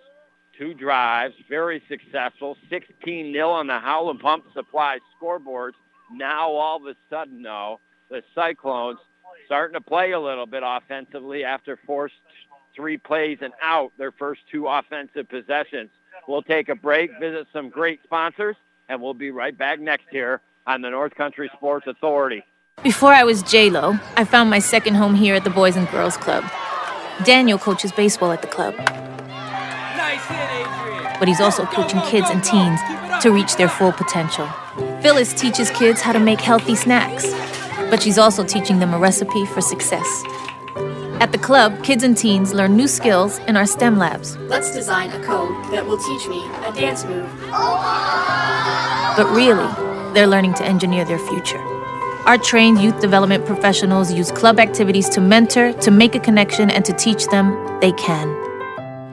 two 0.57 0.73
drives, 0.73 1.35
very 1.49 1.81
successful. 1.87 2.57
16-0 2.71 3.47
on 3.47 3.67
the 3.67 3.79
Howland 3.79 4.19
Pump 4.19 4.45
Supply 4.53 4.99
scoreboard. 5.15 5.75
Now 6.11 6.51
all 6.51 6.77
of 6.77 6.85
a 6.85 6.95
sudden, 7.09 7.41
though, 7.41 7.79
the 8.09 8.23
Cyclones 8.33 8.99
starting 9.45 9.73
to 9.73 9.81
play 9.81 10.11
a 10.11 10.19
little 10.19 10.45
bit 10.45 10.63
offensively 10.65 11.43
after 11.43 11.77
forced 11.85 12.15
three 12.75 12.97
plays 12.97 13.39
and 13.41 13.53
out 13.61 13.91
their 13.97 14.11
first 14.11 14.41
two 14.51 14.67
offensive 14.67 15.27
possessions. 15.29 15.89
We'll 16.27 16.41
take 16.41 16.69
a 16.69 16.75
break, 16.75 17.11
visit 17.19 17.47
some 17.53 17.69
great 17.69 18.01
sponsors, 18.03 18.55
and 18.89 19.01
we'll 19.01 19.13
be 19.13 19.31
right 19.31 19.57
back 19.57 19.79
next 19.79 20.05
here 20.11 20.41
on 20.65 20.81
the 20.81 20.89
North 20.89 21.15
Country 21.15 21.49
Sports 21.55 21.87
Authority. 21.87 22.43
Before 22.83 23.13
I 23.13 23.23
was 23.23 23.41
J-Lo, 23.41 23.97
I 24.15 24.23
found 24.25 24.49
my 24.49 24.59
second 24.59 24.95
home 24.95 25.15
here 25.15 25.35
at 25.35 25.43
the 25.43 25.49
Boys 25.49 25.75
and 25.75 25.89
Girls 25.89 26.17
Club. 26.17 26.43
Daniel 27.23 27.57
coaches 27.57 27.91
baseball 27.91 28.31
at 28.31 28.41
the 28.41 28.47
club. 28.47 28.75
But 31.19 31.27
he's 31.27 31.41
also 31.41 31.65
coaching 31.65 32.01
kids 32.01 32.29
and 32.29 32.43
teens 32.43 32.79
to 33.21 33.31
reach 33.31 33.55
their 33.55 33.69
full 33.69 33.91
potential. 33.91 34.47
Phyllis 35.01 35.33
teaches 35.33 35.69
kids 35.71 36.01
how 36.01 36.11
to 36.13 36.19
make 36.19 36.41
healthy 36.41 36.75
snacks, 36.75 37.31
but 37.89 38.01
she's 38.03 38.17
also 38.17 38.43
teaching 38.43 38.79
them 38.79 38.93
a 38.93 38.99
recipe 38.99 39.45
for 39.45 39.61
success. 39.61 40.23
At 41.19 41.31
the 41.31 41.39
club, 41.39 41.83
kids 41.83 42.03
and 42.03 42.15
teens 42.15 42.53
learn 42.53 42.75
new 42.75 42.87
skills 42.87 43.39
in 43.47 43.57
our 43.57 43.65
STEM 43.65 43.97
labs. 43.97 44.37
Let's 44.37 44.71
design 44.71 45.09
a 45.11 45.23
code 45.23 45.71
that 45.71 45.85
will 45.85 45.97
teach 45.97 46.27
me 46.27 46.45
a 46.65 46.71
dance 46.71 47.05
move. 47.05 47.27
But 49.17 49.25
really, 49.33 49.67
they're 50.13 50.27
learning 50.27 50.53
to 50.55 50.63
engineer 50.63 51.05
their 51.05 51.17
future. 51.17 51.59
Our 52.27 52.37
trained 52.37 52.79
youth 52.81 52.99
development 52.99 53.45
professionals 53.45 54.13
use 54.13 54.31
club 54.31 54.59
activities 54.59 55.09
to 55.09 55.21
mentor, 55.21 55.73
to 55.73 55.89
make 55.89 56.13
a 56.13 56.19
connection, 56.19 56.69
and 56.69 56.85
to 56.85 56.93
teach 56.93 57.25
them 57.27 57.79
they 57.79 57.93
can. 57.93 58.46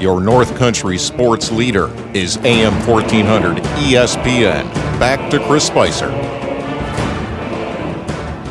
Your 0.00 0.20
North 0.20 0.56
Country 0.56 0.96
sports 0.96 1.50
leader 1.50 1.88
is 2.14 2.36
AM 2.38 2.72
1400 2.86 3.56
ESPN. 3.56 4.64
Back 5.00 5.28
to 5.32 5.40
Chris 5.40 5.66
Spicer. 5.66 6.08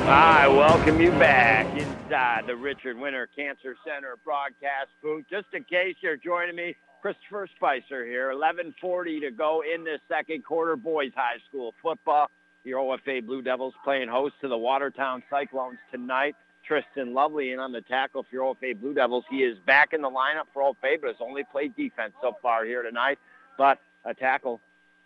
I 0.10 0.50
welcome 0.50 1.00
you 1.00 1.12
back 1.12 1.66
inside 1.78 2.48
the 2.48 2.56
Richard 2.58 2.98
Winter 2.98 3.30
Cancer 3.34 3.78
Center 3.86 4.18
broadcast 4.26 4.90
booth. 5.02 5.24
Just 5.30 5.48
in 5.54 5.64
case 5.64 5.96
you're 6.02 6.18
joining 6.18 6.58
me, 6.58 6.76
Christopher 7.02 7.48
Spicer 7.56 8.06
here. 8.06 8.32
11:40 8.32 9.22
to 9.22 9.32
go 9.32 9.64
in 9.64 9.86
this 9.86 10.02
second 10.10 10.44
quarter. 10.44 10.76
Boys 10.76 11.14
High 11.16 11.38
School 11.48 11.74
football. 11.82 12.30
Your 12.66 12.80
OFA 12.80 13.26
Blue 13.26 13.42
Devils 13.42 13.74
playing 13.86 14.10
host 14.10 14.36
to 14.42 14.50
the 14.50 14.58
Watertown 14.58 15.24
Cyclones 15.30 15.80
tonight. 15.92 16.36
Tristan 16.68 17.14
Lovely 17.14 17.52
in 17.52 17.60
on 17.60 17.72
the 17.72 17.82
tackle 17.82 18.24
for 18.24 18.30
your 18.32 18.56
OFA 18.56 18.80
Blue 18.80 18.94
Devils. 18.94 19.24
He 19.30 19.44
is 19.44 19.58
back 19.60 19.94
in 19.94 20.02
the 20.02 20.10
lineup 20.10 20.48
for 20.54 20.62
OFA, 20.62 21.00
but 21.00 21.08
has 21.08 21.16
only 21.20 21.44
played 21.44 21.76
defense 21.76 22.14
so 22.22 22.36
far 22.42 22.66
here 22.66 22.84
tonight. 22.84 23.20
But 23.58 23.80
a 24.04 24.14
tackle, 24.14 24.60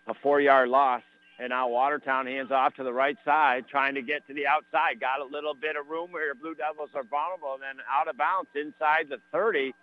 a 0.08 0.14
four-yard 0.14 0.70
loss. 0.70 1.04
And 1.40 1.50
now 1.50 1.70
Watertown 1.70 2.28
hands 2.28 2.52
off 2.52 2.76
to 2.76 2.84
the 2.84 2.94
right 2.94 3.18
side, 3.26 3.66
trying 3.68 3.96
to 3.96 4.02
get 4.02 4.28
to 4.28 4.34
the 4.34 4.48
outside. 4.48 5.00
Got 5.00 5.22
a 5.22 5.26
little 5.26 5.54
bit 5.54 5.76
of 5.76 5.88
room 5.88 6.12
where 6.12 6.26
your 6.26 6.36
Blue 6.36 6.56
Devils 6.56 6.90
are 6.94 7.04
vulnerable, 7.04 7.54
and 7.54 7.64
then 7.64 7.84
out 7.90 8.08
of 8.08 8.18
bounds 8.18 8.50
inside 8.56 9.08
the 9.10 9.18
30. 9.32 9.74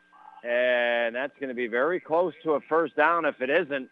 And 0.45 1.17
that's 1.17 1.33
going 1.41 1.49
to 1.49 1.55
be 1.55 1.67
very 1.67 1.99
close 1.99 2.33
to 2.45 2.53
a 2.53 2.61
first 2.61 2.97
down 2.97 3.25
if 3.25 3.41
it 3.41 3.51
isn't. 3.51 3.91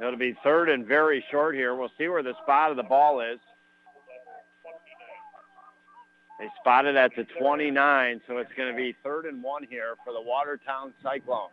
It'll 0.00 0.16
be 0.16 0.36
third 0.44 0.68
and 0.68 0.86
very 0.86 1.24
short 1.30 1.54
here. 1.54 1.74
We'll 1.74 1.92
see 1.98 2.08
where 2.08 2.22
the 2.22 2.34
spot 2.42 2.70
of 2.70 2.76
the 2.76 2.84
ball 2.84 3.20
is. 3.20 3.38
They 6.38 6.46
spotted 6.60 6.96
at 6.96 7.10
the 7.16 7.24
29, 7.40 8.20
so 8.26 8.38
it's 8.38 8.52
going 8.56 8.70
to 8.70 8.76
be 8.76 8.94
third 9.02 9.26
and 9.26 9.42
one 9.42 9.64
here 9.68 9.94
for 10.04 10.12
the 10.12 10.20
Watertown 10.20 10.92
Cyclones. 11.02 11.52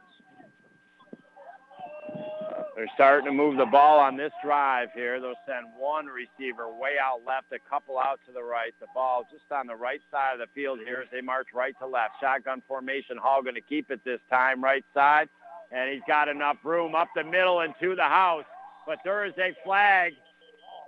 They're 2.75 2.91
starting 2.93 3.25
to 3.25 3.31
move 3.31 3.57
the 3.57 3.65
ball 3.65 3.99
on 3.99 4.17
this 4.17 4.33
drive 4.43 4.89
here. 4.93 5.21
They'll 5.21 5.33
send 5.47 5.67
one 5.77 6.07
receiver 6.07 6.67
way 6.67 6.95
out 7.01 7.21
left, 7.25 7.53
a 7.53 7.69
couple 7.69 7.97
out 7.97 8.19
to 8.27 8.33
the 8.33 8.43
right. 8.43 8.73
The 8.81 8.87
ball 8.93 9.25
just 9.31 9.49
on 9.49 9.65
the 9.65 9.75
right 9.75 10.01
side 10.11 10.33
of 10.33 10.39
the 10.39 10.53
field 10.53 10.79
here 10.85 11.01
as 11.01 11.07
they 11.09 11.21
march 11.21 11.47
right 11.53 11.73
to 11.79 11.87
left. 11.87 12.15
Shotgun 12.19 12.61
formation. 12.67 13.17
Hall 13.17 13.41
going 13.41 13.55
to 13.55 13.61
keep 13.61 13.91
it 13.91 14.03
this 14.03 14.19
time, 14.29 14.61
right 14.61 14.83
side. 14.93 15.29
And 15.71 15.89
he's 15.91 16.03
got 16.05 16.27
enough 16.27 16.57
room 16.63 16.95
up 16.95 17.07
the 17.15 17.23
middle 17.23 17.61
and 17.61 17.73
to 17.81 17.95
the 17.95 18.03
house. 18.03 18.45
But 18.85 18.99
there 19.05 19.25
is 19.25 19.33
a 19.37 19.55
flag 19.63 20.13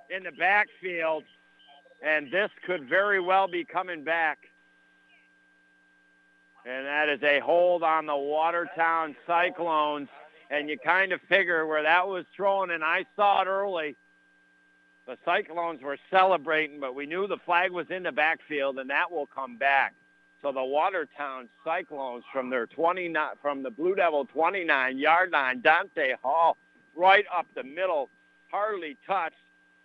in 0.10 0.24
the 0.24 0.32
backfield, 0.32 1.24
and 2.02 2.32
this 2.32 2.50
could 2.66 2.88
very 2.88 3.20
well 3.20 3.48
be 3.48 3.66
coming 3.66 4.04
back. 4.04 4.40
And 6.66 6.86
that 6.86 7.10
is 7.10 7.24
a 7.24 7.40
hold 7.40 7.84
on 7.84 8.06
the 8.06 8.16
Watertown 8.16 9.16
Cyclones 9.26 10.10
and 10.50 10.70
you 10.70 10.78
kind 10.78 11.12
of 11.12 11.22
figure 11.22 11.66
where 11.66 11.84
that 11.84 12.08
was 12.08 12.26
thrown, 12.36 12.72
and 12.72 12.84
I 12.84 13.06
saw 13.16 13.42
it 13.42 13.48
early. 13.48 13.96
The 15.06 15.18
Cyclones 15.26 15.82
were 15.82 15.98
celebrating, 16.10 16.80
but 16.80 16.96
we 16.96 17.06
knew 17.06 17.28
the 17.28 17.38
flag 17.46 17.72
was 17.72 17.88
in 17.90 18.04
the 18.04 18.12
backfield, 18.12 18.78
and 18.80 18.90
that 18.90 19.12
will 19.12 19.28
come 19.28 19.58
back. 19.58 19.94
So 20.42 20.52
the 20.52 20.64
Watertown 20.64 21.50
Cyclones 21.64 22.24
from 22.32 22.50
their 22.50 22.68
29, 22.68 23.30
from 23.42 23.64
the 23.64 23.72
Blue 23.72 23.96
Devil 23.96 24.26
29 24.26 24.98
yard 24.98 25.32
line, 25.32 25.62
Dante 25.62 26.14
Hall, 26.22 26.58
right 26.96 27.26
up 27.36 27.48
the 27.56 27.64
middle, 27.64 28.10
hardly 28.52 28.98
touched. 29.08 29.36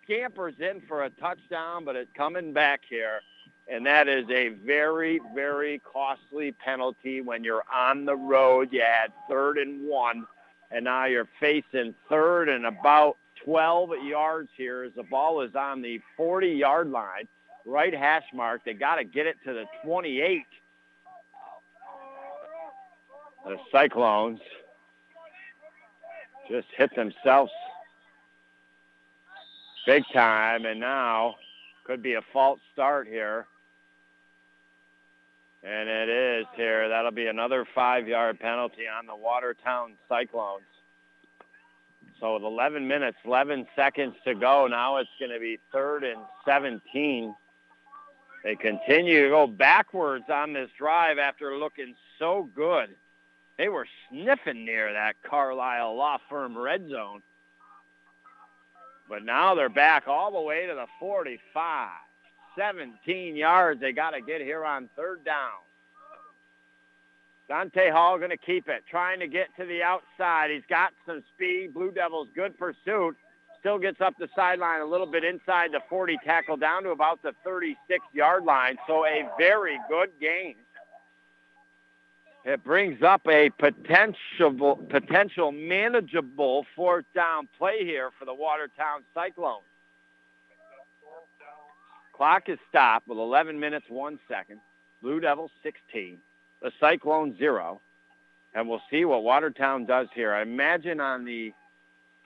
Scampers 0.05 0.55
in 0.59 0.82
for 0.88 1.05
a 1.05 1.11
touchdown, 1.11 1.84
but 1.84 1.96
it's 1.96 2.11
coming 2.14 2.53
back 2.53 2.80
here. 2.88 3.20
And 3.68 3.86
that 3.86 4.09
is 4.09 4.28
a 4.28 4.48
very, 4.48 5.20
very 5.34 5.80
costly 5.80 6.53
penalty 6.53 7.20
when 7.20 7.44
you're 7.44 7.64
on 7.72 8.05
the 8.05 8.16
road. 8.16 8.70
You 8.72 8.82
had 8.82 9.12
third 9.28 9.59
and 9.59 9.88
one 9.88 10.26
and 10.72 10.84
now 10.84 11.05
you're 11.05 11.28
facing 11.38 11.94
third 12.09 12.48
and 12.48 12.66
about 12.66 13.16
12 13.44 13.90
yards 14.05 14.48
here 14.57 14.84
as 14.84 14.92
the 14.94 15.03
ball 15.03 15.42
is 15.42 15.55
on 15.55 15.82
the 15.82 16.00
40-yard 16.18 16.90
line, 16.90 17.28
right 17.66 17.94
hash 17.94 18.24
mark. 18.32 18.62
They 18.64 18.72
got 18.72 18.96
to 18.96 19.05
get 19.05 19.26
it 19.26 19.36
to 19.44 19.53
the 19.53 19.64
28. 19.84 20.42
The 23.44 23.57
Cyclones 23.70 24.40
just 26.48 26.68
hit 26.76 26.94
themselves 26.94 27.53
big 29.86 30.04
time, 30.12 30.64
and 30.64 30.80
now 30.80 31.36
could 31.84 32.02
be 32.02 32.14
a 32.14 32.22
false 32.32 32.60
start 32.72 33.06
here. 33.06 33.46
And 35.62 35.88
it 35.88 36.08
is 36.08 36.46
here. 36.56 36.88
That'll 36.88 37.12
be 37.12 37.26
another 37.26 37.66
five-yard 37.74 38.40
penalty 38.40 38.88
on 38.88 39.06
the 39.06 39.14
Watertown 39.14 39.94
Cyclones. 40.08 40.64
So 42.18 42.34
with 42.34 42.42
11 42.44 42.86
minutes, 42.86 43.18
11 43.24 43.66
seconds 43.74 44.14
to 44.24 44.34
go, 44.34 44.68
now 44.68 44.98
it's 44.98 45.10
going 45.18 45.32
to 45.32 45.40
be 45.40 45.58
third 45.72 46.04
and 46.04 46.20
17. 46.44 47.34
They 48.44 48.54
continue 48.56 49.24
to 49.24 49.28
go 49.28 49.46
backwards 49.46 50.24
on 50.32 50.52
this 50.52 50.70
drive 50.76 51.18
after 51.18 51.56
looking 51.56 51.94
so 52.18 52.48
good. 52.54 52.90
They 53.58 53.68
were 53.68 53.86
sniffing 54.08 54.64
near 54.64 54.92
that 54.92 55.14
Carlisle 55.28 55.96
Law 55.96 56.18
Firm 56.28 56.56
red 56.56 56.88
zone. 56.88 57.22
But 59.09 59.24
now 59.24 59.55
they're 59.55 59.68
back 59.68 60.09
all 60.09 60.32
the 60.32 60.40
way 60.40 60.66
to 60.66 60.74
the 60.74 60.86
45. 60.98 61.88
17 62.57 63.36
yards 63.36 63.80
they 63.80 63.92
got 63.92 64.11
to 64.11 64.20
get 64.20 64.40
here 64.40 64.64
on 64.64 64.88
third 64.96 65.24
down. 65.24 65.50
Dante 67.48 67.90
Hall 67.90 68.18
going 68.18 68.30
to 68.30 68.36
keep 68.36 68.68
it, 68.68 68.82
trying 68.88 69.20
to 69.20 69.26
get 69.26 69.48
to 69.59 69.66
the 69.66 69.82
outside. 69.82 70.50
He's 70.50 70.62
got 70.68 70.92
some 71.07 71.22
speed. 71.34 71.74
Blue 71.74 71.90
Devils, 71.90 72.28
good 72.34 72.57
pursuit. 72.59 73.16
Still 73.61 73.78
gets 73.78 74.00
up 74.00 74.14
the 74.18 74.28
sideline 74.34 74.80
a 74.80 74.86
little 74.86 75.07
bit 75.07 75.22
inside 75.22 75.70
the 75.72 75.80
40 75.88 76.18
tackle 76.24 76.57
down 76.57 76.82
to 76.84 76.90
about 76.90 77.22
the 77.22 77.32
36-yard 77.46 78.44
line. 78.44 78.76
So 78.86 79.05
a 79.05 79.28
very 79.38 79.78
good 79.88 80.11
game. 80.20 80.57
It 82.45 82.64
brings 82.64 83.03
up 83.03 83.26
a 83.28 83.51
potential, 83.51 84.76
potential 84.88 85.53
manageable 85.53 86.66
fourth 86.74 87.05
down 87.14 87.49
play 87.57 87.84
here 87.84 88.11
for 88.18 88.24
the 88.24 88.34
Watertown 88.34 89.05
Cyclones. 89.14 89.62
Clock 92.12 92.49
is 92.49 92.59
stopped 92.68 93.07
with 93.07 93.18
11 93.18 93.59
minutes, 93.59 93.86
one 93.88 94.18
second. 94.28 94.61
Blue 95.03 95.20
Devils 95.20 95.51
16, 95.62 96.18
the 96.61 96.72
Cyclone 96.80 97.36
zero. 97.38 97.80
And 98.55 98.68
we'll 98.68 98.82
see 98.90 99.05
what 99.05 99.22
Watertown 99.22 99.86
does 99.86 100.09
here. 100.14 100.32
I 100.32 100.43
imagine 100.43 101.01
on 101.01 101.24
the 101.24 101.53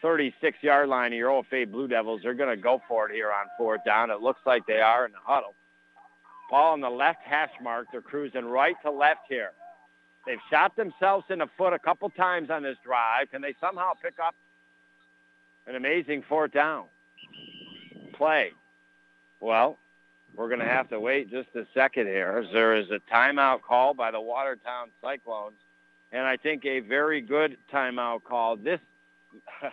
36-yard 0.03 0.89
line 0.89 1.13
of 1.13 1.19
your 1.19 1.31
OFA 1.31 1.71
Blue 1.71 1.89
Devils, 1.89 2.21
they're 2.23 2.35
going 2.35 2.55
to 2.55 2.61
go 2.61 2.83
for 2.89 3.09
it 3.09 3.15
here 3.15 3.31
on 3.31 3.47
fourth 3.57 3.85
down. 3.85 4.11
It 4.11 4.21
looks 4.21 4.41
like 4.45 4.67
they 4.67 4.81
are 4.81 5.07
in 5.07 5.13
the 5.13 5.19
huddle. 5.23 5.55
Ball 6.51 6.73
on 6.73 6.81
the 6.81 6.91
left 6.91 7.23
hash 7.23 7.53
mark. 7.63 7.87
They're 7.93 8.01
cruising 8.01 8.45
right 8.45 8.77
to 8.83 8.91
left 8.91 9.21
here. 9.29 9.53
They've 10.27 10.39
shot 10.51 10.75
themselves 10.77 11.25
in 11.31 11.39
the 11.39 11.47
foot 11.57 11.73
a 11.73 11.79
couple 11.79 12.11
times 12.11 12.51
on 12.51 12.65
this 12.65 12.77
drive. 12.85 13.31
Can 13.31 13.43
they 13.43 13.55
somehow 13.61 13.93
pick 14.03 14.15
up 14.19 14.35
an 15.67 15.77
amazing 15.77 16.25
fourth 16.29 16.53
down 16.53 16.87
play? 18.15 18.51
Well, 19.41 19.79
we're 20.35 20.49
going 20.49 20.61
to 20.61 20.67
have 20.67 20.89
to 20.91 21.01
wait 21.01 21.31
just 21.31 21.49
a 21.55 21.65
second 21.75 22.07
here 22.07 22.45
there 22.53 22.77
is 22.77 22.91
a 22.91 23.01
timeout 23.13 23.63
call 23.63 23.95
by 23.95 24.11
the 24.11 24.21
Watertown 24.21 24.89
Cyclones, 25.01 25.57
and 26.13 26.23
I 26.23 26.37
think 26.37 26.65
a 26.67 26.81
very 26.81 27.21
good 27.21 27.57
timeout 27.73 28.25
call. 28.25 28.57
This, 28.57 28.81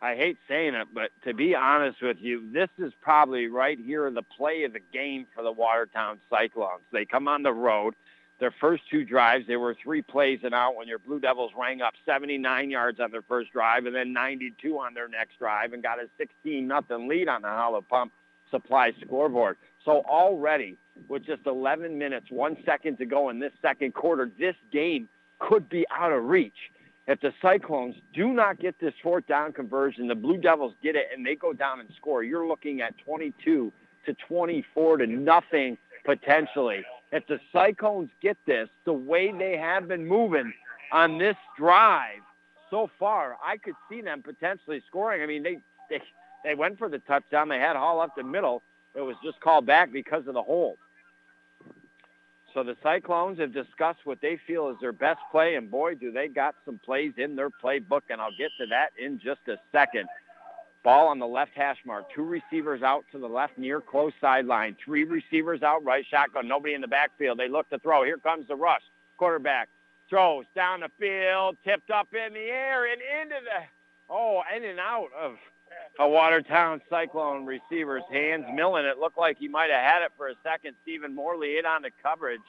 I 0.00 0.14
hate 0.14 0.38
saying 0.46 0.74
it, 0.74 0.88
but 0.94 1.10
to 1.24 1.34
be 1.34 1.54
honest 1.54 2.00
with 2.00 2.18
you, 2.20 2.50
this 2.52 2.68
is 2.78 2.92
probably 3.00 3.48
right 3.48 3.78
here 3.78 4.08
the 4.14 4.22
play 4.22 4.62
of 4.62 4.72
the 4.72 4.80
game 4.92 5.26
for 5.34 5.42
the 5.42 5.52
Watertown 5.52 6.20
Cyclones. 6.30 6.82
They 6.92 7.04
come 7.04 7.26
on 7.26 7.42
the 7.42 7.52
road. 7.52 7.94
Their 8.40 8.54
first 8.60 8.84
two 8.88 9.04
drives, 9.04 9.46
they 9.48 9.56
were 9.56 9.74
three 9.82 10.00
plays 10.00 10.40
and 10.44 10.54
out 10.54 10.76
when 10.76 10.86
your 10.86 11.00
Blue 11.00 11.18
Devils 11.18 11.50
rang 11.58 11.82
up 11.82 11.94
79 12.06 12.70
yards 12.70 13.00
on 13.00 13.10
their 13.10 13.22
first 13.22 13.52
drive 13.52 13.86
and 13.86 13.94
then 13.94 14.12
92 14.12 14.78
on 14.78 14.94
their 14.94 15.08
next 15.08 15.38
drive 15.38 15.72
and 15.72 15.82
got 15.82 15.98
a 15.98 16.08
16 16.18 16.66
nothing 16.66 17.08
lead 17.08 17.28
on 17.28 17.42
the 17.42 17.48
Howland 17.48 17.88
Pump 17.88 18.12
Supply 18.50 18.92
scoreboard. 19.04 19.56
So 19.84 20.02
already, 20.08 20.78
with 21.08 21.26
just 21.26 21.46
11 21.46 21.98
minutes, 21.98 22.26
one 22.30 22.56
second 22.64 22.98
to 22.98 23.06
go 23.06 23.28
in 23.28 23.40
this 23.40 23.52
second 23.60 23.94
quarter, 23.94 24.30
this 24.38 24.54
game 24.72 25.08
could 25.38 25.68
be 25.68 25.84
out 25.90 26.12
of 26.12 26.24
reach. 26.24 26.70
If 27.06 27.20
the 27.20 27.32
Cyclones 27.40 27.96
do 28.12 28.28
not 28.28 28.60
get 28.60 28.78
this 28.78 28.94
fourth 29.02 29.26
down 29.26 29.52
conversion, 29.52 30.08
the 30.08 30.14
Blue 30.14 30.36
Devils 30.36 30.74
get 30.82 30.94
it 30.94 31.08
and 31.14 31.24
they 31.26 31.34
go 31.34 31.52
down 31.52 31.80
and 31.80 31.88
score. 31.96 32.22
You're 32.22 32.46
looking 32.46 32.82
at 32.82 32.94
22 32.98 33.72
to 34.06 34.14
24 34.28 34.98
to 34.98 35.06
nothing 35.06 35.78
potentially. 36.04 36.84
If 37.10 37.26
the 37.26 37.40
Cyclones 37.52 38.10
get 38.20 38.36
this 38.46 38.68
the 38.84 38.92
way 38.92 39.32
they 39.32 39.56
have 39.56 39.88
been 39.88 40.06
moving 40.06 40.52
on 40.92 41.18
this 41.18 41.36
drive 41.56 42.20
so 42.70 42.90
far, 42.98 43.36
I 43.44 43.56
could 43.56 43.74
see 43.90 44.00
them 44.00 44.22
potentially 44.22 44.82
scoring. 44.86 45.22
I 45.22 45.26
mean, 45.26 45.42
they 45.42 45.60
they 45.88 46.02
they 46.44 46.54
went 46.54 46.78
for 46.78 46.88
the 46.88 46.98
touchdown. 47.00 47.48
They 47.48 47.58
had 47.58 47.76
Hall 47.76 48.00
up 48.00 48.14
the 48.16 48.22
middle. 48.22 48.62
It 48.94 49.00
was 49.00 49.16
just 49.22 49.40
called 49.40 49.66
back 49.66 49.92
because 49.92 50.26
of 50.26 50.34
the 50.34 50.42
hold. 50.42 50.78
So 52.54 52.62
the 52.62 52.76
Cyclones 52.82 53.38
have 53.38 53.52
discussed 53.52 54.00
what 54.04 54.20
they 54.20 54.38
feel 54.46 54.70
is 54.70 54.76
their 54.80 54.92
best 54.92 55.20
play, 55.30 55.54
and 55.56 55.70
boy, 55.70 55.94
do 55.94 56.10
they 56.10 56.28
got 56.28 56.54
some 56.64 56.80
plays 56.82 57.12
in 57.16 57.36
their 57.36 57.50
playbook, 57.50 58.02
and 58.10 58.20
I'll 58.20 58.36
get 58.36 58.50
to 58.58 58.66
that 58.66 58.88
in 58.98 59.20
just 59.20 59.40
a 59.48 59.56
second. 59.70 60.08
Ball 60.84 61.08
on 61.08 61.18
the 61.18 61.26
left 61.26 61.52
hash 61.54 61.78
mark. 61.84 62.06
Two 62.14 62.22
receivers 62.22 62.82
out 62.82 63.04
to 63.12 63.18
the 63.18 63.26
left 63.26 63.58
near 63.58 63.80
close 63.80 64.12
sideline. 64.20 64.76
Three 64.84 65.04
receivers 65.04 65.62
out 65.62 65.84
right 65.84 66.04
shotgun. 66.08 66.46
Nobody 66.46 66.74
in 66.74 66.80
the 66.80 66.88
backfield. 66.88 67.38
They 67.38 67.48
look 67.48 67.68
to 67.70 67.78
throw. 67.78 68.04
Here 68.04 68.18
comes 68.18 68.46
the 68.48 68.56
rush. 68.56 68.82
Quarterback 69.16 69.68
throws 70.08 70.44
down 70.54 70.80
the 70.80 70.90
field, 70.98 71.56
tipped 71.64 71.90
up 71.90 72.08
in 72.14 72.32
the 72.32 72.40
air 72.40 72.86
and 72.90 73.00
into 73.22 73.36
the 73.44 73.66
oh, 74.08 74.42
in 74.56 74.64
and 74.64 74.78
out 74.78 75.08
of 75.18 75.36
a 75.98 76.08
Watertown 76.08 76.80
Cyclone 76.88 77.44
receiver's 77.44 78.04
hands. 78.10 78.44
Millen, 78.54 78.86
it 78.86 78.98
looked 78.98 79.18
like 79.18 79.36
he 79.38 79.48
might 79.48 79.70
have 79.70 79.82
had 79.82 80.02
it 80.02 80.12
for 80.16 80.28
a 80.28 80.34
second. 80.42 80.74
Stephen 80.82 81.14
Morley 81.14 81.58
in 81.58 81.66
on 81.66 81.82
the 81.82 81.90
coverage. 82.02 82.40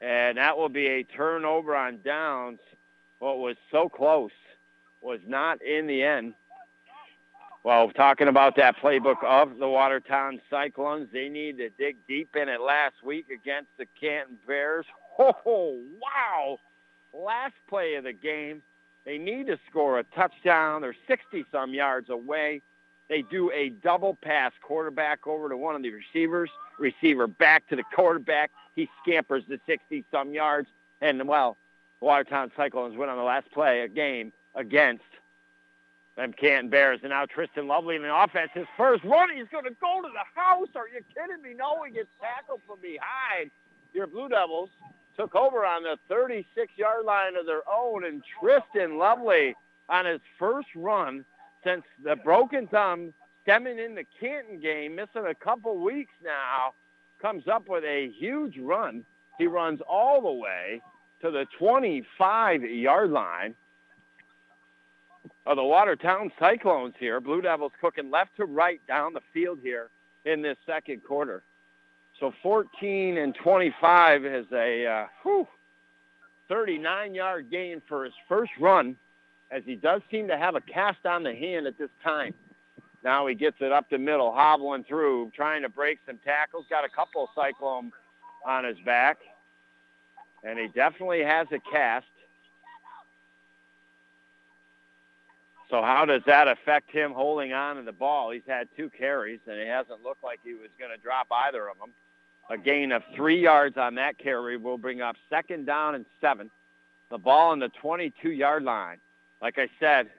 And 0.00 0.36
that 0.38 0.58
will 0.58 0.68
be 0.68 0.86
a 0.88 1.04
turnover 1.04 1.76
on 1.76 2.00
downs. 2.04 2.58
What 3.20 3.38
was 3.38 3.56
so 3.70 3.88
close 3.88 4.32
was 5.00 5.20
not 5.26 5.62
in 5.62 5.86
the 5.86 6.02
end. 6.02 6.34
Well, 7.64 7.90
talking 7.90 8.26
about 8.26 8.56
that 8.56 8.76
playbook 8.78 9.22
of 9.22 9.58
the 9.58 9.68
Watertown 9.68 10.40
Cyclones, 10.50 11.08
they 11.12 11.28
need 11.28 11.58
to 11.58 11.70
dig 11.70 11.96
deep 12.08 12.34
in 12.34 12.48
it 12.48 12.60
last 12.60 12.96
week 13.04 13.26
against 13.30 13.68
the 13.78 13.86
Canton 14.00 14.38
Bears. 14.46 14.86
Oh, 15.18 15.78
wow. 16.00 16.58
Last 17.12 17.52
play 17.68 17.96
of 17.96 18.04
the 18.04 18.14
game. 18.14 18.62
They 19.04 19.18
need 19.18 19.46
to 19.48 19.58
score 19.68 19.98
a 19.98 20.04
touchdown. 20.04 20.80
They're 20.80 20.96
60-some 21.06 21.74
yards 21.74 22.08
away. 22.08 22.62
They 23.10 23.20
do 23.20 23.50
a 23.52 23.68
double 23.68 24.16
pass, 24.22 24.52
quarterback 24.62 25.26
over 25.26 25.50
to 25.50 25.56
one 25.58 25.76
of 25.76 25.82
the 25.82 25.90
receivers, 25.90 26.48
receiver 26.78 27.26
back 27.26 27.68
to 27.68 27.76
the 27.76 27.82
quarterback. 27.94 28.52
He 28.74 28.88
scampers 29.02 29.44
the 29.46 29.60
60-some 29.68 30.32
yards. 30.32 30.68
And, 31.02 31.28
well, 31.28 31.58
Watertown 32.00 32.50
Cyclones 32.56 32.96
win 32.96 33.10
on 33.10 33.18
the 33.18 33.22
last 33.22 33.52
play 33.52 33.82
of 33.82 33.90
a 33.90 33.94
game 33.94 34.32
against 34.54 35.04
them 36.16 36.32
Canton 36.32 36.70
Bears. 36.70 37.00
And 37.02 37.10
now 37.10 37.26
Tristan 37.26 37.66
Lovely 37.66 37.96
in 37.96 38.02
the 38.02 38.14
offense. 38.14 38.50
His 38.54 38.66
first 38.76 39.04
run, 39.04 39.28
he's 39.34 39.48
going 39.50 39.64
to 39.64 39.76
go 39.80 40.00
to 40.02 40.08
the 40.08 40.40
house. 40.40 40.68
Are 40.74 40.88
you 40.88 41.00
kidding 41.14 41.42
me? 41.42 41.54
No, 41.56 41.82
he 41.84 41.92
gets 41.92 42.08
tackled 42.20 42.60
from 42.66 42.78
behind. 42.80 43.50
Your 43.92 44.06
Blue 44.06 44.28
Devils 44.28 44.70
took 45.16 45.34
over 45.34 45.64
on 45.64 45.82
the 45.82 45.98
36-yard 46.10 47.04
line 47.04 47.36
of 47.36 47.46
their 47.46 47.62
own, 47.70 48.04
and 48.04 48.22
Tristan 48.40 48.98
Lovely 48.98 49.54
on 49.88 50.06
his 50.06 50.20
first 50.38 50.68
run 50.74 51.24
since 51.64 51.82
the 52.02 52.16
broken 52.16 52.66
thumb 52.66 53.12
stemming 53.42 53.78
in 53.78 53.94
the 53.94 54.04
Canton 54.18 54.60
game, 54.60 54.94
missing 54.94 55.26
a 55.26 55.34
couple 55.34 55.76
weeks 55.78 56.12
now, 56.24 56.72
comes 57.20 57.46
up 57.46 57.68
with 57.68 57.84
a 57.84 58.10
huge 58.18 58.58
run. 58.58 59.04
He 59.38 59.46
runs 59.46 59.80
all 59.88 60.22
the 60.22 60.32
way 60.32 60.80
to 61.20 61.30
the 61.30 61.46
25-yard 61.60 63.10
line 63.10 63.54
of 65.46 65.56
the 65.56 65.64
Watertown 65.64 66.30
Cyclones 66.38 66.94
here. 66.98 67.20
Blue 67.20 67.42
Devils 67.42 67.72
cooking 67.80 68.10
left 68.10 68.36
to 68.36 68.44
right 68.44 68.80
down 68.86 69.12
the 69.12 69.20
field 69.32 69.58
here 69.62 69.90
in 70.24 70.42
this 70.42 70.56
second 70.66 71.02
quarter. 71.04 71.42
So 72.20 72.32
14 72.42 73.18
and 73.18 73.34
25 73.34 74.24
is 74.24 74.46
a 74.52 74.86
uh, 74.86 75.06
39-yard 76.50 77.50
gain 77.50 77.82
for 77.88 78.04
his 78.04 78.14
first 78.28 78.52
run, 78.60 78.96
as 79.50 79.62
he 79.64 79.74
does 79.74 80.02
seem 80.10 80.28
to 80.28 80.36
have 80.36 80.54
a 80.54 80.60
cast 80.60 81.04
on 81.04 81.22
the 81.22 81.34
hand 81.34 81.66
at 81.66 81.78
this 81.78 81.90
time. 82.04 82.34
Now 83.02 83.26
he 83.26 83.34
gets 83.34 83.56
it 83.60 83.72
up 83.72 83.90
the 83.90 83.98
middle, 83.98 84.32
hobbling 84.32 84.84
through, 84.84 85.32
trying 85.34 85.62
to 85.62 85.68
break 85.68 85.98
some 86.06 86.18
tackles. 86.24 86.66
Got 86.70 86.84
a 86.84 86.88
couple 86.88 87.24
of 87.24 87.30
Cyclone 87.34 87.90
on 88.46 88.64
his 88.64 88.78
back, 88.84 89.18
and 90.44 90.58
he 90.58 90.68
definitely 90.68 91.22
has 91.24 91.48
a 91.50 91.58
cast. 91.72 92.06
So 95.72 95.80
how 95.80 96.04
does 96.04 96.20
that 96.26 96.48
affect 96.48 96.90
him 96.90 97.12
holding 97.12 97.54
on 97.54 97.76
to 97.76 97.82
the 97.82 97.92
ball? 97.92 98.30
He's 98.30 98.42
had 98.46 98.68
two 98.76 98.90
carries, 98.90 99.40
and 99.46 99.56
it 99.56 99.66
hasn't 99.66 100.02
looked 100.02 100.22
like 100.22 100.38
he 100.44 100.52
was 100.52 100.68
going 100.78 100.90
to 100.90 101.02
drop 101.02 101.28
either 101.46 101.66
of 101.66 101.78
them. 101.78 101.92
A 102.50 102.58
gain 102.58 102.92
of 102.92 103.02
three 103.16 103.40
yards 103.40 103.78
on 103.78 103.94
that 103.94 104.18
carry 104.18 104.58
will 104.58 104.76
bring 104.76 105.00
up 105.00 105.16
second 105.30 105.64
down 105.64 105.94
and 105.94 106.04
seven. 106.20 106.50
The 107.10 107.16
ball 107.16 107.52
on 107.52 107.58
the 107.58 107.70
22-yard 107.82 108.64
line. 108.64 108.98
Like 109.40 109.58
I 109.58 109.70
said, 109.80 110.10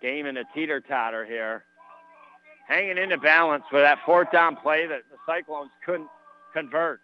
game 0.00 0.24
in 0.24 0.38
a 0.38 0.44
teeter-totter 0.54 1.26
here. 1.26 1.64
Hanging 2.66 2.96
into 2.96 3.18
balance 3.18 3.64
with 3.70 3.82
that 3.82 3.98
fourth 4.06 4.32
down 4.32 4.56
play 4.56 4.86
that 4.86 5.02
the 5.10 5.18
Cyclones 5.26 5.72
couldn't 5.84 6.08
convert. 6.54 7.02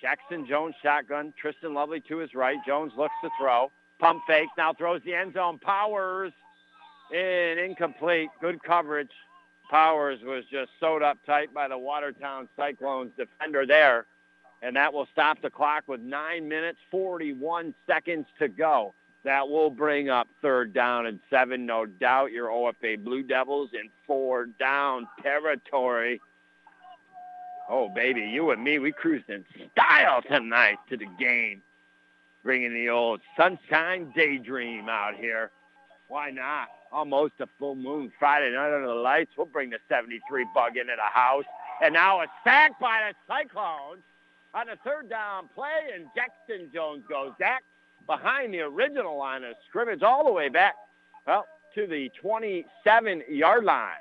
Jackson 0.00 0.46
Jones 0.46 0.74
shotgun. 0.82 1.34
Tristan 1.38 1.74
Lovely 1.74 2.00
to 2.08 2.16
his 2.16 2.34
right. 2.34 2.56
Jones 2.66 2.92
looks 2.96 3.12
to 3.22 3.28
throw. 3.38 3.70
Pump 3.98 4.22
fake. 4.26 4.48
Now 4.56 4.72
throws 4.72 5.02
the 5.04 5.12
end 5.12 5.34
zone. 5.34 5.58
Powers 5.58 6.32
in 7.12 7.58
incomplete. 7.58 8.30
Good 8.40 8.62
coverage. 8.62 9.10
Powers 9.70 10.18
was 10.24 10.44
just 10.50 10.70
sewed 10.80 11.02
up 11.02 11.18
tight 11.24 11.54
by 11.54 11.68
the 11.68 11.78
Watertown 11.78 12.48
Cyclones 12.56 13.12
defender 13.16 13.66
there. 13.66 14.06
And 14.62 14.76
that 14.76 14.92
will 14.92 15.06
stop 15.12 15.40
the 15.40 15.50
clock 15.50 15.84
with 15.86 16.00
9 16.00 16.48
minutes, 16.48 16.78
41 16.90 17.74
seconds 17.86 18.26
to 18.38 18.48
go. 18.48 18.94
That 19.24 19.48
will 19.48 19.70
bring 19.70 20.08
up 20.08 20.28
third 20.40 20.72
down 20.72 21.06
and 21.06 21.20
seven, 21.28 21.66
no 21.66 21.84
doubt. 21.84 22.32
Your 22.32 22.48
OFA 22.48 23.02
Blue 23.02 23.22
Devils 23.22 23.70
in 23.74 23.90
four 24.06 24.46
down 24.46 25.06
territory. 25.22 26.20
Oh, 27.68 27.88
baby, 27.88 28.22
you 28.22 28.50
and 28.50 28.64
me, 28.64 28.78
we 28.78 28.92
cruised 28.92 29.28
in 29.28 29.44
style 29.72 30.22
tonight 30.22 30.78
to 30.88 30.96
the 30.96 31.06
game. 31.18 31.62
Bringing 32.42 32.72
the 32.72 32.88
old 32.88 33.20
sunshine 33.36 34.12
daydream 34.16 34.88
out 34.88 35.14
here. 35.14 35.50
Why 36.08 36.30
not? 36.30 36.68
Almost 36.92 37.34
a 37.40 37.46
full 37.58 37.76
moon 37.76 38.12
Friday 38.18 38.50
night 38.52 38.74
under 38.74 38.88
the 38.88 38.94
lights. 38.94 39.30
We'll 39.36 39.46
bring 39.46 39.70
the 39.70 39.78
73 39.88 40.46
bug 40.54 40.76
into 40.76 40.94
the 40.96 41.02
house. 41.02 41.44
And 41.80 41.94
now 41.94 42.20
a 42.20 42.26
sack 42.42 42.78
by 42.80 43.10
the 43.10 43.14
Cyclones 43.32 44.02
on 44.54 44.66
the 44.66 44.76
third 44.84 45.08
down 45.08 45.48
play, 45.54 45.94
and 45.94 46.06
Jackson 46.14 46.68
Jones 46.74 47.04
goes 47.08 47.32
back 47.38 47.62
behind 48.06 48.52
the 48.52 48.60
original 48.60 49.16
line 49.16 49.44
of 49.44 49.54
scrimmage 49.68 50.02
all 50.02 50.24
the 50.24 50.32
way 50.32 50.48
back, 50.48 50.74
well, 51.26 51.46
to 51.76 51.86
the 51.86 52.10
27-yard 52.22 53.64
line. 53.64 53.92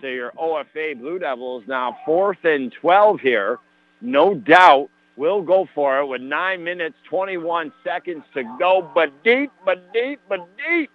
So 0.00 0.08
your 0.08 0.32
OFA 0.32 0.98
Blue 0.98 1.20
Devils 1.20 1.64
now 1.68 1.98
fourth 2.04 2.44
and 2.44 2.72
12 2.72 3.20
here. 3.20 3.58
No 4.00 4.34
doubt 4.34 4.90
we'll 5.16 5.42
go 5.42 5.68
for 5.74 6.00
it 6.00 6.06
with 6.06 6.20
9 6.20 6.64
minutes, 6.64 6.96
21 7.08 7.72
seconds 7.84 8.24
to 8.34 8.42
go, 8.58 8.90
but 8.94 9.22
deep, 9.22 9.52
but 9.64 9.92
deep, 9.92 10.20
but 10.28 10.48
deep. 10.56 10.90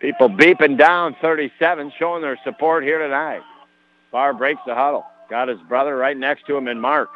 People 0.00 0.28
beeping 0.28 0.78
down 0.78 1.16
37, 1.20 1.92
showing 1.98 2.22
their 2.22 2.38
support 2.44 2.84
here 2.84 2.98
tonight. 3.00 3.42
Barr 4.12 4.32
breaks 4.32 4.60
the 4.66 4.74
huddle. 4.74 5.04
Got 5.28 5.48
his 5.48 5.58
brother 5.68 5.96
right 5.96 6.16
next 6.16 6.46
to 6.46 6.56
him 6.56 6.68
in 6.68 6.80
Mark. 6.80 7.10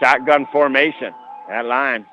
Shotgun 0.00 0.46
formation. 0.52 1.14
That 1.48 1.64
line 1.64 2.06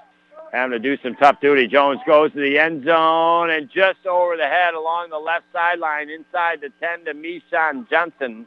having 0.52 0.72
to 0.72 0.80
do 0.80 1.02
some 1.02 1.16
tough 1.16 1.40
duty. 1.42 1.68
Jones 1.68 2.00
goes 2.06 2.32
to 2.34 2.40
the 2.40 2.60
end 2.60 2.86
zone 2.86 3.50
and 3.50 3.70
just 3.70 4.06
over 4.06 4.38
the 4.38 4.46
head 4.46 4.74
along 4.74 5.10
the 5.10 5.18
left 5.18 5.46
sideline 5.54 6.10
inside 6.10 6.62
the 6.62 6.72
10 6.80 7.06
to 7.06 7.14
Mishan 7.14 7.90
Johnson. 7.90 8.46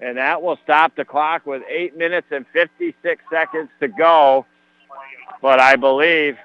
And 0.00 0.18
that 0.18 0.42
will 0.42 0.58
stop 0.64 0.96
the 0.96 1.04
clock 1.04 1.46
with 1.46 1.62
8 1.68 1.96
minutes 1.96 2.26
and 2.30 2.44
56 2.52 3.24
seconds 3.30 3.70
to 3.80 3.88
go. 3.88 4.44
But 5.40 5.60
I 5.60 5.76
believe 5.76 6.36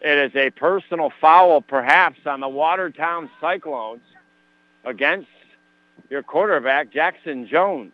it 0.00 0.32
is 0.32 0.36
a 0.36 0.50
personal 0.50 1.12
foul 1.20 1.60
perhaps 1.60 2.20
on 2.26 2.40
the 2.40 2.48
Watertown 2.48 3.28
Cyclones 3.40 4.02
against 4.84 5.28
your 6.08 6.22
quarterback, 6.22 6.92
Jackson 6.92 7.48
Jones. 7.48 7.92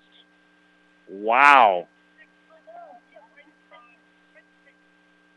Wow. 1.08 1.88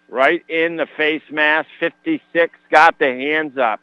Right 0.09 0.43
in 0.47 0.78
the 0.78 0.88
face 0.97 1.24
mask, 1.30 1.68
56 1.80 2.57
got 2.70 2.97
the 2.99 3.07
hands 3.07 3.57
up. 3.57 3.82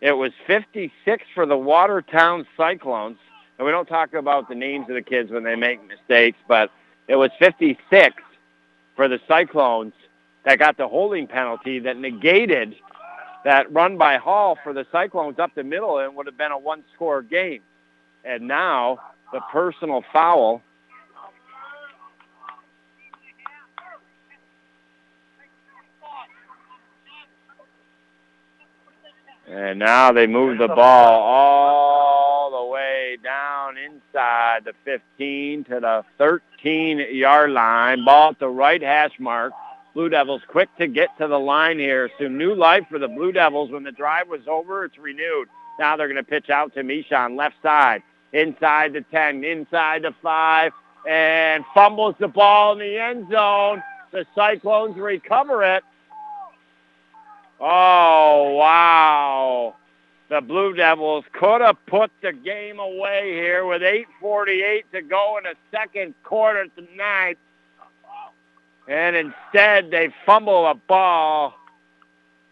It 0.00 0.12
was 0.12 0.32
56 0.46 1.24
for 1.34 1.46
the 1.46 1.56
Watertown 1.56 2.46
Cyclones. 2.56 3.18
And 3.58 3.66
we 3.66 3.72
don't 3.72 3.86
talk 3.86 4.14
about 4.14 4.48
the 4.48 4.54
names 4.54 4.88
of 4.88 4.94
the 4.94 5.02
kids 5.02 5.30
when 5.30 5.42
they 5.42 5.56
make 5.56 5.86
mistakes, 5.86 6.38
but 6.48 6.70
it 7.08 7.16
was 7.16 7.30
56 7.38 8.14
for 8.96 9.08
the 9.08 9.20
Cyclones 9.28 9.92
that 10.44 10.58
got 10.58 10.76
the 10.76 10.88
holding 10.88 11.26
penalty 11.26 11.80
that 11.80 11.96
negated 11.96 12.76
that 13.44 13.72
run 13.72 13.96
by 13.96 14.18
Hall 14.18 14.58
for 14.62 14.72
the 14.72 14.86
Cyclones 14.92 15.38
up 15.38 15.54
the 15.54 15.64
middle 15.64 15.98
and 15.98 16.14
would 16.16 16.26
have 16.26 16.36
been 16.36 16.52
a 16.52 16.58
one-score 16.58 17.22
game. 17.22 17.62
And 18.24 18.46
now 18.46 18.98
the 19.32 19.40
personal 19.50 20.04
foul 20.12 20.62
And 29.52 29.80
now 29.80 30.12
they 30.12 30.28
move 30.28 30.58
the 30.58 30.68
ball 30.68 31.22
all 31.22 32.50
the 32.52 32.70
way 32.70 33.18
down 33.20 33.76
inside 33.78 34.64
the 34.64 34.74
15 34.84 35.64
to 35.64 35.80
the 35.80 36.04
13-yard 36.20 37.50
line. 37.50 38.04
Ball 38.04 38.30
at 38.30 38.38
the 38.38 38.48
right 38.48 38.80
hash 38.80 39.18
mark. 39.18 39.52
Blue 39.94 40.08
Devils 40.08 40.42
quick 40.46 40.68
to 40.78 40.86
get 40.86 41.16
to 41.18 41.26
the 41.26 41.38
line 41.38 41.78
here. 41.78 42.10
So 42.18 42.28
new 42.28 42.54
life 42.54 42.84
for 42.88 42.98
the 42.98 43.08
Blue 43.08 43.32
Devils. 43.32 43.70
When 43.70 43.82
the 43.82 43.92
drive 43.92 44.28
was 44.28 44.42
over, 44.46 44.84
it's 44.84 44.98
renewed. 44.98 45.48
Now 45.78 45.96
they're 45.96 46.08
going 46.08 46.16
to 46.16 46.22
pitch 46.22 46.50
out 46.50 46.74
to 46.74 46.82
Mishan, 46.82 47.36
left 47.36 47.56
side, 47.62 48.02
inside 48.32 48.92
the 48.92 49.02
10, 49.10 49.42
inside 49.44 50.02
the 50.02 50.14
5, 50.22 50.72
and 51.08 51.64
fumbles 51.74 52.14
the 52.20 52.28
ball 52.28 52.74
in 52.74 52.78
the 52.78 52.98
end 52.98 53.30
zone. 53.30 53.82
The 54.12 54.26
Cyclones 54.34 54.96
recover 54.96 55.64
it. 55.64 55.82
Oh, 57.60 58.54
wow. 58.56 59.76
The 60.28 60.40
Blue 60.40 60.74
Devils 60.74 61.24
could 61.32 61.60
have 61.60 61.76
put 61.86 62.10
the 62.22 62.32
game 62.32 62.78
away 62.78 63.32
here 63.32 63.66
with 63.66 63.82
8.48 63.82 64.84
to 64.92 65.02
go 65.02 65.38
in 65.38 65.44
the 65.44 65.54
second 65.70 66.14
quarter 66.22 66.66
tonight. 66.76 67.38
And 68.90 69.14
instead, 69.14 69.92
they 69.92 70.08
fumble 70.26 70.66
a 70.66 70.74
ball 70.74 71.54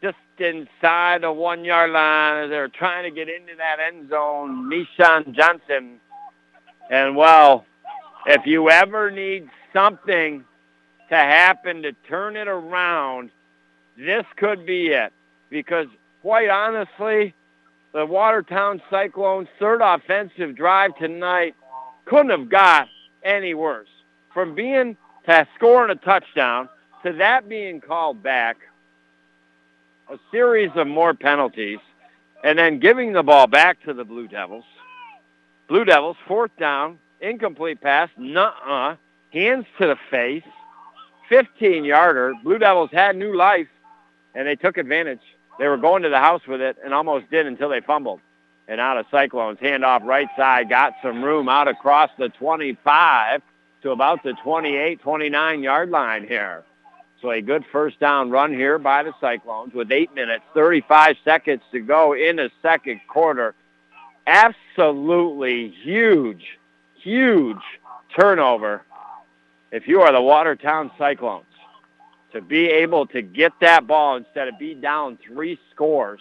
just 0.01 0.17
inside 0.39 1.23
the 1.23 1.33
one-yard 1.33 1.91
line 1.91 2.45
as 2.45 2.51
they're 2.51 2.69
trying 2.69 3.03
to 3.03 3.11
get 3.11 3.29
into 3.29 3.57
that 3.57 3.79
end 3.85 4.09
zone. 4.09 4.71
Mishan 4.71 5.35
Johnson. 5.35 5.99
And, 6.91 7.17
well, 7.17 7.67
if 8.27 8.47
you 8.47 8.71
ever 8.71 9.11
need 9.11 9.49
something 9.73 10.45
to 11.09 11.17
happen 11.17 11.83
to 11.83 11.93
turn 12.09 12.37
it 12.37 12.47
around, 12.47 13.31
this 13.97 14.25
could 14.37 14.65
be 14.65 14.89
it. 14.89 15.13
Because, 15.51 15.89
quite 16.23 16.51
honestly, 16.51 17.35
the 17.93 18.07
Watertown 18.07 18.81
Cyclones' 18.89 19.49
third 19.59 19.81
offensive 19.83 20.55
drive 20.55 20.95
tonight 20.99 21.57
couldn't 22.05 22.31
have 22.31 22.49
got 22.49 22.87
any 23.25 23.55
worse. 23.55 23.89
From 24.33 24.55
being 24.55 24.97
to 25.29 25.47
scoring 25.57 25.91
a 25.91 25.95
touchdown 25.95 26.71
to 27.05 27.13
that 27.13 27.49
being 27.49 27.83
called 27.83 28.23
back, 28.23 28.57
a 30.11 30.19
series 30.31 30.71
of 30.75 30.87
more 30.87 31.13
penalties, 31.13 31.81
and 32.43 32.59
then 32.59 32.79
giving 32.81 33.13
the 33.13 33.23
ball 33.23 33.47
back 33.47 33.83
to 33.85 33.93
the 33.93 34.05
Blue 34.05 34.27
Devils. 34.27 34.65
Blue 35.69 35.85
Devils, 35.85 36.17
fourth 36.27 36.51
down, 36.59 36.99
incomplete 37.21 37.81
pass, 37.83 38.09
nuh-uh, 38.17 38.97
hands 39.31 39.67
to 39.79 39.87
the 39.87 39.97
face, 40.11 40.45
15-yarder. 41.31 42.33
Blue 42.43 42.59
Devils 42.59 42.89
had 42.91 43.15
new 43.15 43.37
life, 43.37 43.69
and 44.35 44.49
they 44.49 44.57
took 44.57 44.79
advantage. 44.79 45.21
They 45.59 45.69
were 45.69 45.77
going 45.77 46.05
to 46.05 46.09
the 46.09 46.19
house 46.19 46.47
with 46.49 46.63
it 46.63 46.79
and 46.83 46.95
almost 46.95 47.31
did 47.31 47.47
until 47.47 47.69
they 47.69 47.83
fumbled. 47.83 48.21
And 48.67 48.81
out 48.81 48.97
of 48.97 49.05
Cyclones, 49.11 49.59
handoff 49.59 50.05
right 50.05 50.29
side, 50.39 50.71
got 50.71 50.95
some 51.03 51.23
room 51.23 51.51
out 51.51 51.69
across 51.69 52.11
the 52.17 52.31
25 52.31 53.43
to 53.83 53.91
about 53.91 54.23
the 54.23 54.35
28, 54.43 55.01
29 55.01 55.63
yard 55.63 55.91
line 55.91 56.27
here. 56.27 56.65
So 57.21 57.31
a 57.31 57.41
good 57.41 57.65
first 57.73 57.99
down 57.99 58.31
run 58.31 58.53
here 58.53 58.79
by 58.79 59.03
the 59.03 59.13
Cyclones 59.21 59.75
with 59.75 59.91
8 59.91 60.15
minutes, 60.15 60.45
35 60.55 61.17
seconds 61.25 61.63
to 61.73 61.81
go 61.81 62.13
in 62.15 62.37
the 62.37 62.51
second 62.63 63.01
quarter. 63.09 63.55
Absolutely 64.27 65.71
huge, 65.83 66.45
huge 67.03 67.63
turnover 68.17 68.83
if 69.73 69.89
you 69.89 70.03
are 70.03 70.13
the 70.13 70.21
Watertown 70.21 70.91
Cyclones. 70.97 71.45
To 72.33 72.43
be 72.43 72.67
able 72.67 73.07
to 73.07 73.23
get 73.23 73.53
that 73.63 73.87
ball 73.87 74.17
instead 74.17 74.49
of 74.49 74.59
be 74.59 74.75
down 74.75 75.19
three 75.27 75.59
scores 75.73 76.21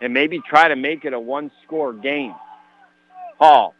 and 0.00 0.12
maybe 0.12 0.40
try 0.40 0.68
to 0.68 0.76
make 0.76 1.04
it 1.04 1.12
a 1.12 1.20
one-score 1.20 1.92
game. 1.92 2.34
Hall 3.38 3.74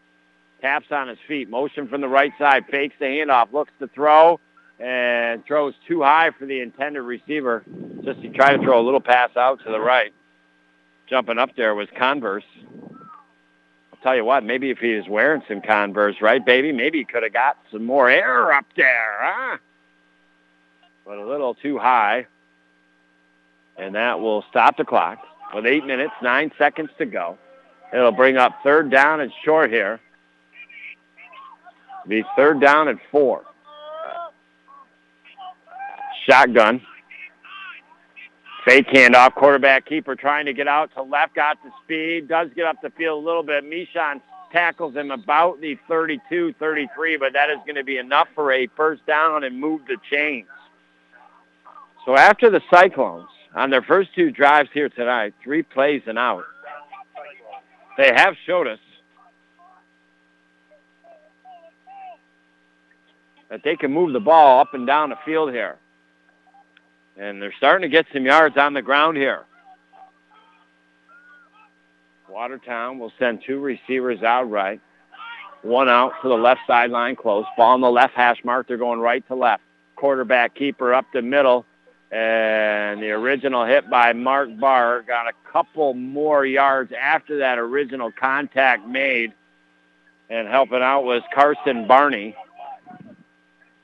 taps 0.61 0.87
on 0.91 1.07
his 1.07 1.17
feet, 1.27 1.49
motion 1.49 1.87
from 1.87 2.01
the 2.01 2.07
right 2.07 2.33
side, 2.37 2.65
fakes 2.69 2.95
the 2.99 3.05
handoff, 3.05 3.51
looks 3.51 3.71
to 3.79 3.87
throw, 3.87 4.39
and 4.79 5.45
throws 5.45 5.73
too 5.87 6.01
high 6.01 6.31
for 6.37 6.45
the 6.45 6.61
intended 6.61 7.01
receiver 7.01 7.63
just 8.03 8.21
to 8.21 8.29
try 8.29 8.55
to 8.55 8.63
throw 8.63 8.79
a 8.79 8.85
little 8.85 9.01
pass 9.01 9.35
out 9.35 9.59
to 9.65 9.71
the 9.71 9.79
right. 9.79 10.13
Jumping 11.07 11.37
up 11.37 11.55
there 11.55 11.75
was 11.75 11.87
Converse. 11.97 12.43
I'll 12.73 13.99
tell 14.03 14.15
you 14.15 14.23
what, 14.23 14.43
maybe 14.43 14.69
if 14.69 14.77
he 14.77 14.93
was 14.93 15.07
wearing 15.09 15.41
some 15.47 15.61
Converse, 15.61 16.15
right, 16.21 16.43
baby, 16.45 16.71
maybe 16.71 16.99
he 16.99 17.05
could 17.05 17.23
have 17.23 17.33
got 17.33 17.57
some 17.71 17.85
more 17.85 18.09
air 18.09 18.51
up 18.53 18.65
there, 18.75 19.17
huh? 19.19 19.57
But 21.05 21.17
a 21.17 21.25
little 21.27 21.55
too 21.55 21.77
high. 21.77 22.27
And 23.77 23.95
that 23.95 24.19
will 24.19 24.43
stop 24.49 24.77
the 24.77 24.85
clock 24.85 25.19
with 25.53 25.65
eight 25.65 25.85
minutes, 25.85 26.13
nine 26.21 26.51
seconds 26.57 26.89
to 26.97 27.05
go. 27.05 27.37
It'll 27.91 28.11
bring 28.11 28.37
up 28.37 28.59
third 28.63 28.91
down 28.91 29.19
and 29.19 29.31
short 29.43 29.71
here. 29.71 29.99
Be 32.09 32.23
third 32.35 32.59
down 32.59 32.87
at 32.87 32.97
four. 33.11 33.43
Shotgun. 36.27 36.81
Fake 38.65 38.87
handoff. 38.87 39.35
Quarterback 39.35 39.85
keeper 39.85 40.15
trying 40.15 40.47
to 40.47 40.53
get 40.53 40.67
out 40.67 40.91
to 40.95 41.03
left. 41.03 41.35
Got 41.35 41.57
the 41.63 41.69
speed. 41.83 42.27
Does 42.27 42.49
get 42.55 42.65
up 42.65 42.81
the 42.81 42.89
field 42.89 43.23
a 43.23 43.25
little 43.25 43.43
bit. 43.43 43.63
Mishan 43.63 44.21
tackles 44.51 44.95
him 44.95 45.11
about 45.11 45.61
the 45.61 45.77
32, 45.87 46.53
33, 46.59 47.17
but 47.17 47.33
that 47.33 47.51
is 47.51 47.57
going 47.65 47.75
to 47.75 47.83
be 47.83 47.99
enough 47.99 48.27
for 48.33 48.51
a 48.51 48.67
first 48.75 49.05
down 49.05 49.43
and 49.43 49.59
move 49.59 49.81
the 49.87 49.97
chains. 50.11 50.47
So 52.05 52.17
after 52.17 52.49
the 52.49 52.61
Cyclones, 52.73 53.29
on 53.53 53.69
their 53.69 53.83
first 53.83 54.15
two 54.15 54.31
drives 54.31 54.69
here 54.73 54.89
tonight, 54.89 55.35
three 55.43 55.61
plays 55.61 56.01
and 56.07 56.17
out, 56.17 56.43
they 57.97 58.11
have 58.15 58.33
showed 58.47 58.65
us 58.65 58.79
that 63.49 63.63
they 63.63 63.75
can 63.75 63.91
move 63.91 64.13
the 64.13 64.19
ball 64.19 64.61
up 64.61 64.73
and 64.73 64.87
down 64.87 65.09
the 65.09 65.17
field 65.25 65.51
here. 65.51 65.77
And 67.17 67.41
they're 67.41 67.53
starting 67.57 67.89
to 67.89 67.91
get 67.91 68.05
some 68.13 68.25
yards 68.25 68.57
on 68.57 68.73
the 68.73 68.81
ground 68.81 69.17
here. 69.17 69.43
Watertown 72.29 72.99
will 72.99 73.11
send 73.19 73.43
two 73.45 73.59
receivers 73.59 74.21
out 74.23 74.49
right. 74.49 74.79
One 75.61 75.89
out 75.89 76.13
to 76.21 76.29
the 76.29 76.35
left 76.35 76.61
sideline 76.67 77.15
close. 77.15 77.45
Ball 77.57 77.73
on 77.73 77.81
the 77.81 77.91
left 77.91 78.13
hash 78.13 78.37
mark. 78.45 78.67
They're 78.67 78.77
going 78.77 78.99
right 78.99 79.27
to 79.27 79.35
left. 79.35 79.63
Quarterback 79.95 80.55
keeper 80.55 80.93
up 80.93 81.05
the 81.11 81.21
middle. 81.21 81.65
And 82.11 83.01
the 83.01 83.11
original 83.11 83.65
hit 83.65 83.89
by 83.89 84.13
Mark 84.13 84.49
Barr 84.57 85.01
got 85.01 85.27
a 85.27 85.33
couple 85.51 85.93
more 85.93 86.45
yards 86.45 86.91
after 86.99 87.39
that 87.39 87.59
original 87.59 88.11
contact 88.11 88.87
made. 88.87 89.33
And 90.29 90.47
helping 90.47 90.81
out 90.81 91.01
was 91.01 91.23
Carson 91.33 91.87
Barney. 91.87 92.35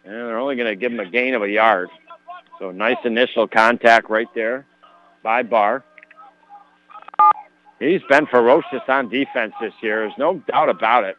And 0.05 0.13
they're 0.13 0.37
only 0.37 0.55
going 0.55 0.67
to 0.67 0.75
give 0.75 0.91
him 0.91 0.99
a 0.99 1.09
gain 1.09 1.33
of 1.33 1.41
a 1.41 1.49
yard. 1.49 1.89
So 2.59 2.71
nice 2.71 2.97
initial 3.03 3.47
contact 3.47 4.09
right 4.09 4.27
there 4.35 4.65
by 5.23 5.43
Barr. 5.43 5.83
He's 7.79 8.01
been 8.07 8.25
ferocious 8.27 8.81
on 8.87 9.09
defense 9.09 9.53
this 9.59 9.73
year. 9.81 10.01
There's 10.01 10.17
no 10.17 10.35
doubt 10.47 10.69
about 10.69 11.03
it. 11.03 11.17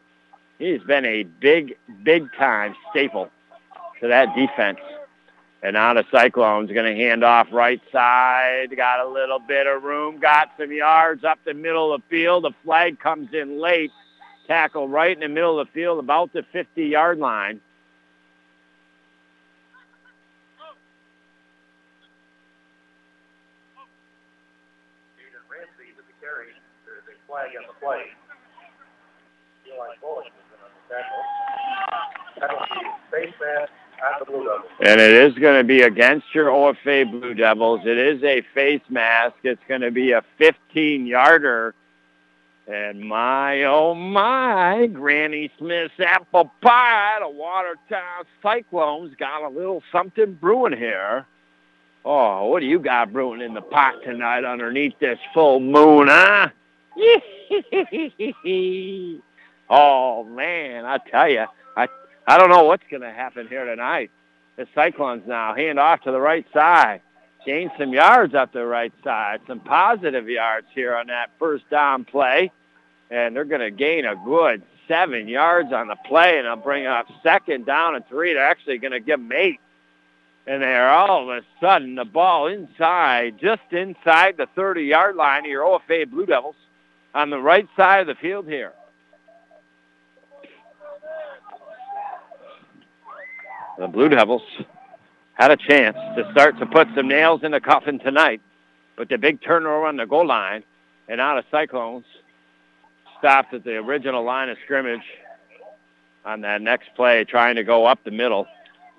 He's 0.58 0.82
been 0.82 1.04
a 1.04 1.24
big, 1.24 1.76
big 2.02 2.32
time 2.38 2.74
staple 2.90 3.28
to 4.00 4.08
that 4.08 4.34
defense. 4.34 4.78
And 5.62 5.74
now 5.74 5.94
the 5.94 6.04
Cyclones 6.10 6.70
going 6.70 6.86
to 6.86 7.02
hand 7.02 7.24
off 7.24 7.48
right 7.50 7.80
side. 7.90 8.74
Got 8.74 9.00
a 9.00 9.08
little 9.08 9.40
bit 9.40 9.66
of 9.66 9.82
room. 9.82 10.18
Got 10.18 10.52
some 10.58 10.72
yards 10.72 11.24
up 11.24 11.38
the 11.44 11.54
middle 11.54 11.92
of 11.92 12.02
the 12.02 12.08
field. 12.08 12.44
The 12.44 12.52
flag 12.64 13.00
comes 13.00 13.34
in 13.34 13.60
late. 13.60 13.90
Tackle 14.46 14.88
right 14.88 15.12
in 15.12 15.20
the 15.20 15.28
middle 15.28 15.58
of 15.58 15.66
the 15.66 15.72
field 15.72 15.98
about 15.98 16.32
the 16.32 16.44
50-yard 16.54 17.18
line. 17.18 17.60
Flag 27.36 27.50
the 27.52 27.74
play. 27.84 28.04
Eli 29.66 29.94
Bullock 30.00 30.24
is 30.26 30.32
tackle. 30.88 31.24
And 34.80 35.00
it 35.00 35.12
is 35.12 35.34
going 35.34 35.58
to 35.58 35.64
be 35.64 35.82
against 35.82 36.26
your 36.34 36.46
OFA 36.46 37.10
Blue 37.10 37.34
Devils. 37.34 37.80
It 37.84 37.98
is 37.98 38.22
a 38.22 38.42
face 38.54 38.82
mask. 38.88 39.36
It's 39.42 39.60
going 39.68 39.80
to 39.82 39.90
be 39.90 40.12
a 40.12 40.22
15-yarder. 40.40 41.74
And 42.68 43.00
my, 43.00 43.64
oh 43.64 43.94
my, 43.94 44.86
Granny 44.86 45.50
Smith's 45.58 45.94
apple 45.98 46.50
pie, 46.62 47.18
the 47.20 47.28
Watertown 47.28 48.24
Cyclones 48.42 49.14
got 49.18 49.42
a 49.42 49.48
little 49.48 49.82
something 49.92 50.34
brewing 50.34 50.76
here. 50.76 51.26
Oh, 52.04 52.46
what 52.46 52.60
do 52.60 52.66
you 52.66 52.78
got 52.78 53.12
brewing 53.12 53.40
in 53.40 53.54
the 53.54 53.60
pot 53.60 53.94
tonight 54.04 54.44
underneath 54.44 54.98
this 55.00 55.18
full 55.32 55.60
moon, 55.60 56.08
huh? 56.08 56.48
oh 59.70 60.24
man, 60.24 60.86
I 60.86 60.98
tell 61.10 61.28
you, 61.28 61.44
I 61.76 61.88
I 62.26 62.38
don't 62.38 62.50
know 62.50 62.64
what's 62.64 62.82
going 62.90 63.02
to 63.02 63.12
happen 63.12 63.46
here 63.48 63.64
tonight. 63.64 64.10
The 64.56 64.66
Cyclones 64.74 65.22
now 65.26 65.54
hand 65.54 65.78
off 65.78 66.02
to 66.02 66.10
the 66.10 66.20
right 66.20 66.46
side, 66.52 67.02
gain 67.44 67.70
some 67.78 67.92
yards 67.92 68.34
up 68.34 68.52
the 68.52 68.64
right 68.64 68.92
side, 69.04 69.40
some 69.46 69.60
positive 69.60 70.28
yards 70.28 70.66
here 70.74 70.96
on 70.96 71.08
that 71.08 71.30
first 71.38 71.68
down 71.70 72.04
play, 72.04 72.50
and 73.10 73.36
they're 73.36 73.44
going 73.44 73.60
to 73.60 73.70
gain 73.70 74.06
a 74.06 74.16
good 74.16 74.62
seven 74.88 75.28
yards 75.28 75.72
on 75.72 75.88
the 75.88 75.96
play, 76.06 76.38
and 76.38 76.46
they'll 76.46 76.56
bring 76.56 76.86
up 76.86 77.06
second 77.22 77.66
down 77.66 77.94
and 77.94 78.06
three. 78.08 78.32
They're 78.32 78.48
actually 78.48 78.78
going 78.78 78.92
to 78.92 79.00
give 79.00 79.20
them 79.20 79.32
eight. 79.32 79.60
And 80.48 80.62
they're 80.62 80.88
all 80.88 81.28
of 81.28 81.36
a 81.36 81.40
sudden 81.60 81.96
the 81.96 82.04
ball 82.04 82.46
inside, 82.46 83.40
just 83.40 83.62
inside 83.72 84.36
the 84.36 84.46
30-yard 84.56 85.16
line 85.16 85.44
of 85.44 85.50
your 85.50 85.64
OFA 85.64 86.08
Blue 86.08 86.24
Devils 86.24 86.54
on 87.16 87.30
the 87.30 87.40
right 87.40 87.66
side 87.76 88.00
of 88.00 88.06
the 88.06 88.14
field 88.14 88.46
here. 88.46 88.74
The 93.78 93.88
Blue 93.88 94.10
Devils 94.10 94.42
had 95.32 95.50
a 95.50 95.56
chance 95.56 95.96
to 96.16 96.30
start 96.32 96.58
to 96.58 96.66
put 96.66 96.88
some 96.94 97.08
nails 97.08 97.42
in 97.42 97.52
the 97.52 97.60
coffin 97.60 97.98
tonight, 97.98 98.42
but 98.96 99.08
the 99.08 99.16
big 99.16 99.40
turnover 99.40 99.86
on 99.86 99.96
the 99.96 100.04
goal 100.04 100.26
line 100.26 100.62
and 101.08 101.18
out 101.18 101.38
of 101.38 101.46
Cyclones 101.50 102.04
stopped 103.18 103.54
at 103.54 103.64
the 103.64 103.76
original 103.76 104.22
line 104.22 104.50
of 104.50 104.58
scrimmage 104.64 105.04
on 106.26 106.42
that 106.42 106.60
next 106.60 106.90
play, 106.96 107.24
trying 107.24 107.56
to 107.56 107.64
go 107.64 107.86
up 107.86 107.98
the 108.04 108.10
middle. 108.10 108.46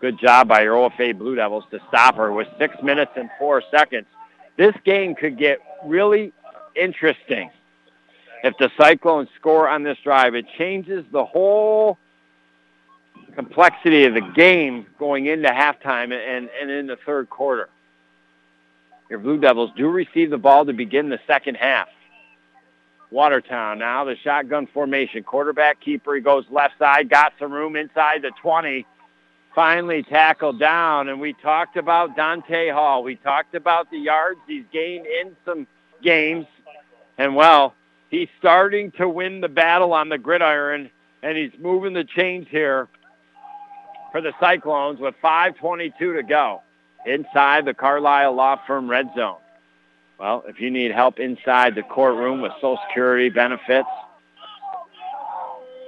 Good 0.01 0.19
job 0.19 0.47
by 0.47 0.63
your 0.63 0.75
OFA 0.75 1.15
Blue 1.15 1.35
Devils 1.35 1.65
to 1.69 1.79
stop 1.87 2.15
her 2.15 2.33
with 2.33 2.47
six 2.57 2.75
minutes 2.81 3.11
and 3.15 3.29
four 3.37 3.61
seconds. 3.69 4.07
This 4.57 4.73
game 4.85 5.13
could 5.13 5.37
get 5.37 5.59
really 5.85 6.33
interesting 6.75 7.51
if 8.47 8.57
the 8.57 8.71
Cyclones 8.79 9.29
score 9.39 9.67
on 9.69 9.83
this 9.83 9.97
drive. 10.03 10.35
It 10.35 10.45
changes 10.57 11.05
the 11.11 11.25
whole 11.25 11.97
complexity 13.35 14.05
of 14.05 14.13
the 14.13 14.21
game 14.21 14.87
going 14.97 15.27
into 15.27 15.49
halftime 15.49 16.11
and, 16.11 16.49
and 16.59 16.71
in 16.71 16.87
the 16.87 16.97
third 17.05 17.29
quarter. 17.29 17.69
Your 19.09 19.19
Blue 19.19 19.37
Devils 19.37 19.71
do 19.77 19.87
receive 19.89 20.29
the 20.29 20.37
ball 20.37 20.65
to 20.65 20.73
begin 20.73 21.09
the 21.09 21.19
second 21.27 21.55
half. 21.55 21.87
Watertown 23.09 23.79
now, 23.79 24.03
the 24.03 24.15
shotgun 24.17 24.67
formation. 24.67 25.23
Quarterback 25.23 25.79
keeper, 25.79 26.15
he 26.15 26.21
goes 26.21 26.45
left 26.49 26.77
side, 26.77 27.09
got 27.09 27.33
some 27.39 27.53
room 27.53 27.75
inside 27.75 28.21
the 28.21 28.31
20 28.41 28.85
finally 29.55 30.03
tackled 30.03 30.59
down. 30.59 31.07
And 31.09 31.19
we 31.19 31.33
talked 31.33 31.77
about 31.77 32.15
Dante 32.15 32.69
Hall. 32.69 33.03
We 33.03 33.15
talked 33.15 33.55
about 33.55 33.89
the 33.89 33.97
yards 33.97 34.39
he's 34.45 34.65
gained 34.71 35.07
in 35.07 35.35
some 35.45 35.65
games. 36.03 36.45
And, 37.17 37.35
well, 37.35 37.73
he's 38.09 38.29
starting 38.39 38.91
to 38.93 39.07
win 39.07 39.41
the 39.41 39.49
battle 39.49 39.93
on 39.93 40.09
the 40.09 40.17
gridiron, 40.17 40.89
and 41.23 41.37
he's 41.37 41.51
moving 41.59 41.93
the 41.93 42.03
chains 42.03 42.47
here 42.49 42.87
for 44.11 44.21
the 44.21 44.33
Cyclones 44.39 44.99
with 44.99 45.15
5.22 45.23 45.97
to 45.97 46.23
go 46.23 46.61
inside 47.05 47.65
the 47.65 47.73
Carlisle 47.73 48.33
Law 48.33 48.59
Firm 48.65 48.89
red 48.89 49.09
zone. 49.15 49.37
Well, 50.19 50.43
if 50.47 50.59
you 50.59 50.71
need 50.71 50.91
help 50.91 51.19
inside 51.19 51.75
the 51.75 51.83
courtroom 51.83 52.41
with 52.41 52.51
Social 52.53 52.79
Security 52.87 53.29
benefits, 53.29 53.87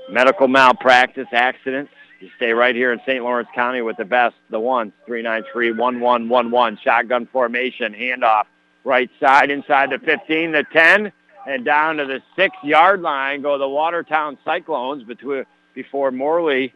medical 0.09 0.47
malpractice, 0.47 1.27
accidents, 1.31 1.91
you 2.19 2.29
stay 2.35 2.51
right 2.51 2.75
here 2.75 2.91
in 2.91 2.99
St. 3.05 3.23
Lawrence 3.23 3.49
County 3.55 3.81
with 3.81 3.97
the 3.97 4.05
best, 4.05 4.35
the 4.49 4.59
ones, 4.59 4.91
393-1111, 5.07 6.79
shotgun 6.81 7.27
formation, 7.31 7.93
handoff, 7.93 8.43
right 8.83 9.09
side 9.19 9.49
inside 9.49 9.89
the 9.89 9.99
15, 9.99 10.51
the 10.51 10.65
10, 10.71 11.11
and 11.47 11.65
down 11.65 11.97
to 11.97 12.05
the 12.05 12.21
six-yard 12.35 13.01
line 13.01 13.41
go 13.41 13.57
the 13.57 13.67
Watertown 13.67 14.37
Cyclones 14.43 15.03
between, 15.03 15.45
before 15.73 16.11
Morley 16.11 16.73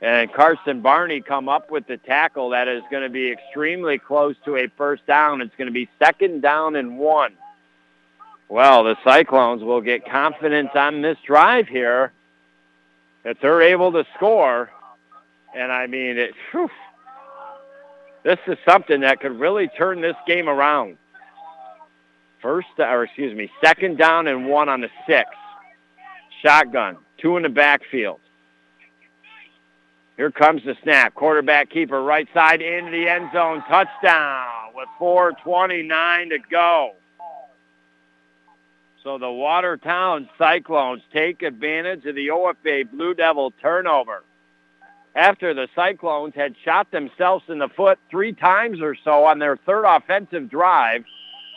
and 0.00 0.32
Carson 0.32 0.82
Barney 0.82 1.20
come 1.20 1.48
up 1.48 1.70
with 1.70 1.86
the 1.86 1.96
tackle 1.96 2.50
that 2.50 2.68
is 2.68 2.82
going 2.90 3.02
to 3.02 3.08
be 3.08 3.30
extremely 3.30 3.98
close 3.98 4.36
to 4.44 4.56
a 4.56 4.68
first 4.76 5.06
down. 5.06 5.40
It's 5.40 5.54
going 5.56 5.68
to 5.68 5.72
be 5.72 5.88
second 5.98 6.42
down 6.42 6.76
and 6.76 6.98
one. 6.98 7.34
Well, 8.48 8.84
the 8.84 8.96
Cyclones 9.02 9.62
will 9.62 9.80
get 9.80 10.08
confidence 10.08 10.70
on 10.74 11.02
this 11.02 11.18
drive 11.26 11.66
here 11.66 12.12
that 13.24 13.38
they're 13.40 13.62
able 13.62 13.92
to 13.92 14.04
score. 14.14 14.70
And 15.54 15.72
I 15.72 15.86
mean, 15.86 16.18
it, 16.18 16.32
whew, 16.52 16.70
this 18.22 18.38
is 18.46 18.58
something 18.68 19.00
that 19.00 19.20
could 19.20 19.40
really 19.40 19.68
turn 19.68 20.00
this 20.00 20.16
game 20.26 20.48
around. 20.48 20.98
First, 22.42 22.68
or 22.78 23.04
excuse 23.04 23.36
me, 23.36 23.50
second 23.64 23.98
down 23.98 24.26
and 24.26 24.46
one 24.46 24.68
on 24.68 24.80
the 24.80 24.90
six. 25.06 25.28
Shotgun, 26.42 26.98
two 27.18 27.36
in 27.36 27.42
the 27.42 27.48
backfield. 27.48 28.20
Here 30.16 30.30
comes 30.30 30.62
the 30.64 30.74
snap. 30.82 31.14
Quarterback 31.14 31.70
keeper 31.70 32.02
right 32.02 32.28
side 32.32 32.62
into 32.62 32.90
the 32.90 33.08
end 33.08 33.30
zone. 33.32 33.62
Touchdown 33.68 34.72
with 34.74 34.88
4.29 34.98 36.30
to 36.30 36.38
go. 36.50 36.92
So 39.02 39.18
the 39.18 39.30
Watertown 39.30 40.28
Cyclones 40.38 41.02
take 41.12 41.42
advantage 41.42 42.04
of 42.06 42.14
the 42.14 42.28
OFA 42.28 42.90
Blue 42.90 43.14
Devil 43.14 43.52
turnover. 43.62 44.24
After 45.14 45.54
the 45.54 45.68
Cyclones 45.74 46.34
had 46.34 46.56
shot 46.64 46.90
themselves 46.90 47.44
in 47.48 47.58
the 47.58 47.68
foot 47.68 47.98
three 48.10 48.32
times 48.32 48.80
or 48.80 48.96
so 49.04 49.24
on 49.24 49.38
their 49.38 49.56
third 49.58 49.84
offensive 49.84 50.50
drive, 50.50 51.04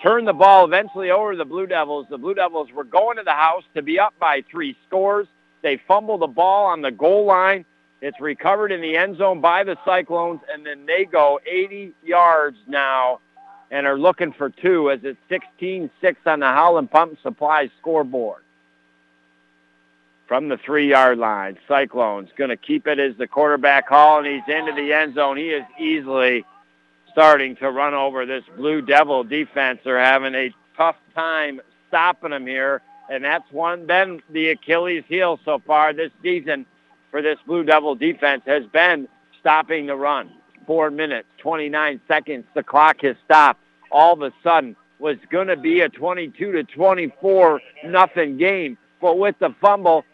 turned 0.01 0.27
the 0.27 0.33
ball 0.33 0.65
eventually 0.65 1.11
over 1.11 1.31
to 1.31 1.37
the 1.37 1.45
Blue 1.45 1.67
Devils. 1.67 2.07
The 2.09 2.17
Blue 2.17 2.33
Devils 2.33 2.71
were 2.71 2.83
going 2.83 3.17
to 3.17 3.23
the 3.23 3.31
house 3.31 3.63
to 3.75 3.81
be 3.81 3.99
up 3.99 4.13
by 4.19 4.43
three 4.49 4.77
scores. 4.87 5.27
They 5.61 5.77
fumble 5.87 6.17
the 6.17 6.27
ball 6.27 6.67
on 6.67 6.81
the 6.81 6.91
goal 6.91 7.25
line. 7.25 7.65
It's 8.01 8.19
recovered 8.21 8.71
in 8.71 8.81
the 8.81 8.95
end 8.95 9.17
zone 9.17 9.41
by 9.41 9.65
the 9.65 9.77
Cyclones, 9.83 10.39
and 10.53 10.65
then 10.65 10.85
they 10.85 11.03
go 11.03 11.39
80 11.45 11.91
yards 12.03 12.57
now 12.65 13.19
and 13.71 13.85
are 13.85 13.99
looking 13.99 14.31
for 14.31 14.49
two 14.49 14.89
as 14.89 15.01
it's 15.03 15.19
16-6 15.29 15.89
on 16.25 16.39
the 16.39 16.45
Howland 16.45 16.89
Pump 16.89 17.17
Supply 17.21 17.69
scoreboard. 17.79 18.41
From 20.27 20.47
the 20.47 20.57
three-yard 20.57 21.17
line, 21.17 21.57
Cyclones 21.67 22.29
going 22.37 22.51
to 22.51 22.57
keep 22.57 22.87
it 22.87 22.99
as 22.99 23.17
the 23.17 23.27
quarterback 23.27 23.89
Hall, 23.89 24.19
and 24.19 24.27
he's 24.27 24.43
into 24.47 24.73
the 24.73 24.93
end 24.93 25.15
zone. 25.15 25.37
He 25.37 25.49
is 25.49 25.63
easily 25.79 26.45
starting 27.19 27.53
to 27.57 27.69
run 27.69 27.93
over 27.93 28.25
this 28.25 28.45
Blue 28.55 28.81
Devil 28.81 29.25
defense. 29.25 29.81
They're 29.83 30.01
having 30.01 30.35
a 30.35 30.55
tough 30.77 30.95
time 31.13 31.59
stopping 31.89 32.29
them 32.29 32.47
here, 32.47 32.81
and 33.09 33.25
that's 33.25 33.43
one 33.51 33.85
been 33.85 34.21
the 34.29 34.51
Achilles 34.51 35.03
heel 35.09 35.37
so 35.43 35.61
far 35.67 35.91
this 35.91 36.11
season 36.23 36.65
for 37.11 37.21
this 37.21 37.37
Blue 37.45 37.65
Devil 37.65 37.95
defense 37.95 38.43
has 38.45 38.63
been 38.67 39.05
stopping 39.37 39.87
the 39.87 39.97
run. 39.97 40.31
Four 40.65 40.91
minutes, 40.91 41.27
29 41.39 41.99
seconds. 42.07 42.45
The 42.55 42.63
clock 42.63 43.01
has 43.01 43.17
stopped. 43.25 43.59
All 43.91 44.13
of 44.13 44.21
a 44.21 44.31
sudden 44.41 44.77
was 44.99 45.17
going 45.29 45.47
to 45.47 45.57
be 45.57 45.81
a 45.81 45.89
22 45.89 46.53
to 46.53 46.63
24 46.63 47.59
nothing 47.83 48.37
game. 48.37 48.77
But 49.01 49.19
with 49.19 49.35
the 49.39 49.53
fumble, 49.59 50.05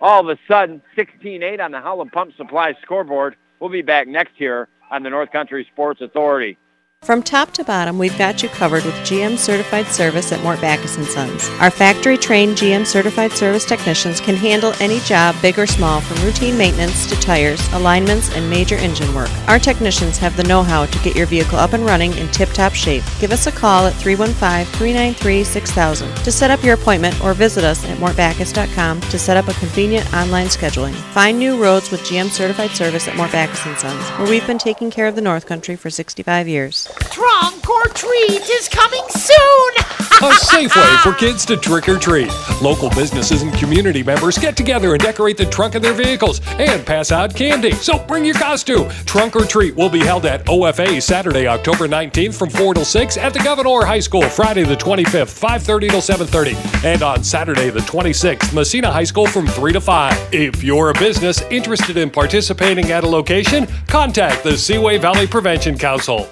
all 0.00 0.28
of 0.28 0.28
a 0.28 0.40
sudden, 0.48 0.82
16-8 0.98 1.60
on 1.60 1.70
the 1.70 1.80
Howland 1.80 2.10
Pump 2.10 2.36
Supply 2.36 2.74
scoreboard. 2.82 3.36
We'll 3.60 3.70
be 3.70 3.82
back 3.82 4.08
next 4.08 4.40
year 4.40 4.66
on 4.92 5.02
the 5.02 5.10
North 5.10 5.32
Country 5.32 5.66
Sports 5.72 6.02
Authority. 6.02 6.58
From 7.02 7.20
top 7.20 7.50
to 7.54 7.64
bottom, 7.64 7.98
we've 7.98 8.16
got 8.16 8.44
you 8.44 8.48
covered 8.48 8.84
with 8.84 8.94
GM 8.98 9.36
certified 9.36 9.88
service 9.88 10.30
at 10.30 10.40
Mort 10.44 10.60
Backus 10.60 10.94
& 11.08 11.12
Sons. 11.12 11.48
Our 11.58 11.72
factory-trained 11.72 12.56
GM 12.56 12.86
certified 12.86 13.32
service 13.32 13.64
technicians 13.64 14.20
can 14.20 14.36
handle 14.36 14.72
any 14.78 15.00
job, 15.00 15.34
big 15.42 15.58
or 15.58 15.66
small, 15.66 16.00
from 16.00 16.24
routine 16.24 16.56
maintenance 16.56 17.08
to 17.08 17.16
tires, 17.16 17.60
alignments, 17.72 18.32
and 18.36 18.48
major 18.48 18.76
engine 18.76 19.12
work. 19.16 19.28
Our 19.48 19.58
technicians 19.58 20.16
have 20.18 20.36
the 20.36 20.44
know-how 20.44 20.86
to 20.86 20.98
get 21.00 21.16
your 21.16 21.26
vehicle 21.26 21.58
up 21.58 21.72
and 21.72 21.84
running 21.84 22.16
in 22.18 22.28
tip-top 22.28 22.72
shape. 22.72 23.02
Give 23.18 23.32
us 23.32 23.48
a 23.48 23.52
call 23.52 23.88
at 23.88 23.94
315-393-6000 23.94 26.22
to 26.22 26.30
set 26.30 26.52
up 26.52 26.62
your 26.62 26.74
appointment 26.74 27.20
or 27.24 27.34
visit 27.34 27.64
us 27.64 27.84
at 27.84 27.98
mortbackus.com 27.98 29.00
to 29.00 29.18
set 29.18 29.36
up 29.36 29.48
a 29.48 29.54
convenient 29.54 30.06
online 30.14 30.46
scheduling. 30.46 30.94
Find 31.12 31.36
new 31.36 31.60
roads 31.60 31.90
with 31.90 32.02
GM 32.02 32.28
certified 32.28 32.70
service 32.70 33.08
at 33.08 33.16
Mort 33.16 33.32
Backus 33.32 33.58
& 33.58 33.80
Sons, 33.80 34.08
where 34.10 34.30
we've 34.30 34.46
been 34.46 34.58
taking 34.58 34.92
care 34.92 35.08
of 35.08 35.16
the 35.16 35.20
North 35.20 35.46
Country 35.46 35.74
for 35.74 35.90
65 35.90 36.46
years. 36.46 36.91
Trunk 37.10 37.68
or 37.68 37.84
treat 37.88 38.48
is 38.48 38.68
coming 38.68 39.04
soon! 39.10 40.02
A 40.22 40.32
safe 40.36 40.74
way 40.76 40.96
for 41.02 41.12
kids 41.12 41.44
to 41.46 41.56
trick 41.56 41.88
or 41.88 41.98
treat. 41.98 42.30
Local 42.60 42.88
businesses 42.90 43.42
and 43.42 43.52
community 43.54 44.02
members 44.02 44.38
get 44.38 44.56
together 44.56 44.92
and 44.92 45.02
decorate 45.02 45.36
the 45.36 45.46
trunk 45.46 45.74
of 45.74 45.82
their 45.82 45.92
vehicles 45.92 46.40
and 46.58 46.86
pass 46.86 47.10
out 47.10 47.34
candy. 47.34 47.72
So 47.72 47.98
bring 47.98 48.24
your 48.24 48.34
costume. 48.34 48.88
Trunk 49.04 49.34
or 49.36 49.44
treat 49.44 49.74
will 49.74 49.88
be 49.88 50.00
held 50.00 50.26
at 50.26 50.44
OFA 50.46 51.02
Saturday, 51.02 51.46
October 51.46 51.88
19th 51.88 52.34
from 52.34 52.50
4 52.50 52.74
till 52.74 52.84
6 52.84 53.16
at 53.16 53.32
the 53.32 53.40
Gouverneur 53.40 53.84
High 53.84 54.00
School, 54.00 54.22
Friday 54.22 54.62
the 54.64 54.76
25th, 54.76 55.30
5:30 55.30 55.88
till 55.90 56.00
7:30, 56.00 56.56
and 56.84 57.02
on 57.02 57.24
Saturday 57.24 57.70
the 57.70 57.80
26th, 57.80 58.52
Massena 58.52 58.90
High 58.92 59.04
School 59.04 59.26
from 59.26 59.46
3 59.46 59.72
to 59.72 59.80
5. 59.80 60.28
If 60.32 60.62
you're 60.62 60.90
a 60.90 60.94
business 60.94 61.42
interested 61.50 61.96
in 61.96 62.10
participating 62.10 62.92
at 62.92 63.04
a 63.04 63.08
location, 63.08 63.66
contact 63.88 64.44
the 64.44 64.56
Seaway 64.56 64.98
Valley 64.98 65.26
Prevention 65.26 65.76
Council. 65.76 66.28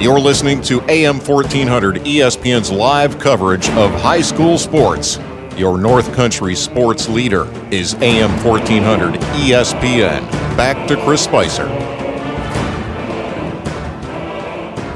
You're 0.00 0.20
listening 0.20 0.62
to 0.62 0.80
AM 0.82 1.18
1400 1.18 1.96
ESPN's 1.96 2.70
live 2.70 3.18
coverage 3.18 3.68
of 3.70 3.90
high 4.00 4.20
school 4.20 4.56
sports. 4.56 5.18
Your 5.56 5.76
North 5.76 6.14
Country 6.14 6.54
sports 6.54 7.08
leader 7.08 7.48
is 7.72 7.94
AM 7.94 8.30
1400 8.44 9.14
ESPN. 9.14 10.20
Back 10.56 10.86
to 10.86 10.96
Chris 11.02 11.24
Spicer. 11.24 11.66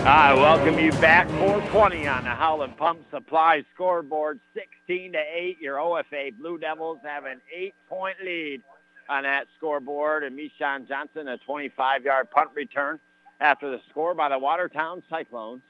I 0.07 0.34
welcome 0.34 0.78
you 0.78 0.92
back. 0.92 1.28
420 1.30 2.07
on 2.07 2.22
the 2.22 2.30
Howland 2.30 2.76
Pump 2.76 3.00
Supply 3.11 3.64
scoreboard. 3.74 4.38
16 4.55 5.14
to 5.14 5.18
8. 5.18 5.59
Your 5.59 5.78
OFA 5.78 6.38
Blue 6.38 6.59
Devils 6.59 6.98
have 7.03 7.24
an 7.24 7.40
eight-point 7.53 8.18
lead 8.24 8.62
on 9.09 9.24
that 9.24 9.48
scoreboard. 9.57 10.22
And 10.22 10.38
Mishan 10.38 10.86
Johnson, 10.86 11.26
a 11.26 11.38
25-yard 11.38 12.30
punt 12.30 12.50
return 12.55 13.00
after 13.43 13.70
the 13.70 13.80
score 13.90 14.14
by 14.14 14.28
the 14.28 14.38
Watertown 14.38 15.03
Cyclones 15.11 15.62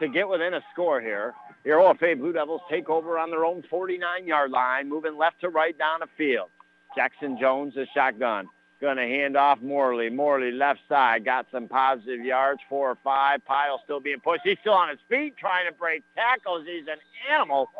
to 0.00 0.08
get 0.08 0.28
within 0.28 0.54
a 0.54 0.60
score 0.72 1.00
here. 1.00 1.34
The 1.64 1.70
OFA 1.70 2.18
Blue 2.18 2.32
Devils 2.32 2.60
take 2.70 2.88
over 2.88 3.18
on 3.18 3.30
their 3.30 3.44
own 3.44 3.62
49-yard 3.70 4.50
line, 4.50 4.88
moving 4.88 5.16
left 5.16 5.40
to 5.40 5.48
right 5.48 5.76
down 5.76 6.00
the 6.00 6.06
field. 6.16 6.48
Jackson 6.94 7.36
Jones, 7.38 7.74
the 7.74 7.86
shotgun. 7.92 8.48
Going 8.80 8.98
to 8.98 9.02
hand 9.02 9.36
off 9.36 9.60
Morley. 9.62 10.10
Morley 10.10 10.52
left 10.52 10.80
side. 10.88 11.24
Got 11.24 11.46
some 11.50 11.66
positive 11.66 12.20
yards, 12.24 12.60
four 12.68 12.90
or 12.90 12.98
five. 13.02 13.44
Pyle 13.44 13.80
still 13.82 14.00
being 14.00 14.20
pushed. 14.20 14.42
He's 14.44 14.58
still 14.60 14.74
on 14.74 14.90
his 14.90 14.98
feet 15.08 15.36
trying 15.38 15.66
to 15.66 15.72
break 15.72 16.04
tackles. 16.14 16.66
He's 16.66 16.86
an 16.86 16.98
animal. 17.32 17.70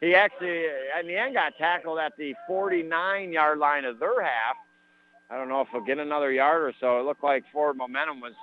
He 0.00 0.14
actually, 0.14 0.66
in 1.00 1.08
the 1.08 1.16
end, 1.16 1.34
got 1.34 1.56
tackled 1.58 1.98
at 1.98 2.16
the 2.16 2.34
49-yard 2.48 3.58
line 3.58 3.84
of 3.84 3.98
their 3.98 4.22
half. 4.22 4.56
I 5.28 5.36
don't 5.36 5.48
know 5.48 5.60
if 5.62 5.68
he'll 5.72 5.80
get 5.84 5.98
another 5.98 6.30
yard 6.30 6.62
or 6.62 6.72
so. 6.78 7.00
It 7.00 7.04
looked 7.04 7.24
like 7.24 7.44
forward 7.52 7.76
momentum 7.76 8.20
was 8.20 8.34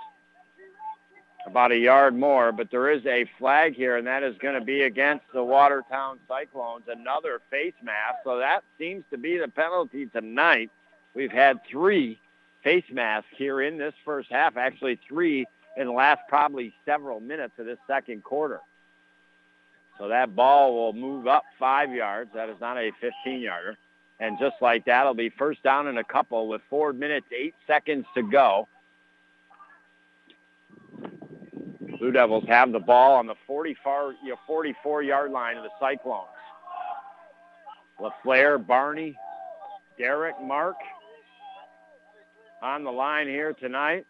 about 1.46 1.72
a 1.72 1.78
yard 1.78 2.16
more, 2.16 2.52
but 2.52 2.72
there 2.72 2.90
is 2.90 3.06
a 3.06 3.26
flag 3.38 3.76
here, 3.76 3.98
and 3.98 4.08
that 4.08 4.24
is 4.24 4.38
going 4.38 4.56
to 4.56 4.62
be 4.62 4.84
against 4.84 5.26
the 5.34 5.44
Watertown 5.44 6.20
Cyclones, 6.28 6.86
another 6.88 7.42
face 7.50 7.74
mask. 7.84 8.20
So 8.24 8.38
that 8.38 8.64
seems 8.78 9.04
to 9.12 9.18
be 9.18 9.38
the 9.38 9.48
penalty 9.48 10.06
tonight. 10.08 10.72
We've 11.14 11.32
had 11.32 11.60
three 11.70 12.20
face 12.64 12.86
masks 12.92 13.30
here 13.38 13.62
in 13.62 13.78
this 13.78 13.94
first 14.06 14.32
half, 14.32 14.58
actually 14.58 15.00
three 15.08 15.46
in 15.76 15.88
the 15.88 15.94
last 15.94 16.22
probably 16.30 16.74
several 16.86 17.20
minutes 17.20 17.54
of 17.58 17.66
this 17.66 17.80
second 17.88 18.24
quarter. 18.24 18.62
So 19.98 20.08
that 20.08 20.36
ball 20.36 20.74
will 20.74 20.94
move 20.94 21.28
up 21.28 21.44
five 21.60 21.94
yards. 21.94 22.32
That 22.34 22.50
is 22.50 22.60
not 22.60 22.78
a 22.78 22.92
15-yarder. 23.04 23.78
And 24.20 24.40
just 24.40 24.56
like 24.62 24.86
that, 24.86 25.02
it'll 25.02 25.14
be 25.14 25.30
first 25.30 25.62
down 25.64 25.88
and 25.88 26.00
a 26.00 26.04
couple 26.04 26.48
with 26.48 26.62
four 26.70 26.94
minutes, 26.94 27.28
eight 27.38 27.56
seconds 27.68 28.06
to 28.16 28.24
go. 28.24 28.68
Blue 32.04 32.12
Devils 32.12 32.44
have 32.50 32.74
the 32.74 32.82
ball 32.82 33.16
on 33.16 33.28
the 33.28 33.36
44, 33.48 34.16
you 34.26 34.32
know, 34.32 34.36
44 34.46 35.04
yard 35.04 35.32
line 35.32 35.56
of 35.56 35.64
the 35.64 35.70
Cyclones. 35.80 36.28
LaFleur, 37.98 38.68
Barney, 38.68 39.18
Derek, 39.98 40.36
Mark 40.44 40.76
on 42.62 42.84
the 42.84 42.92
line 42.92 43.28
here 43.30 43.54
tonight. 43.54 44.06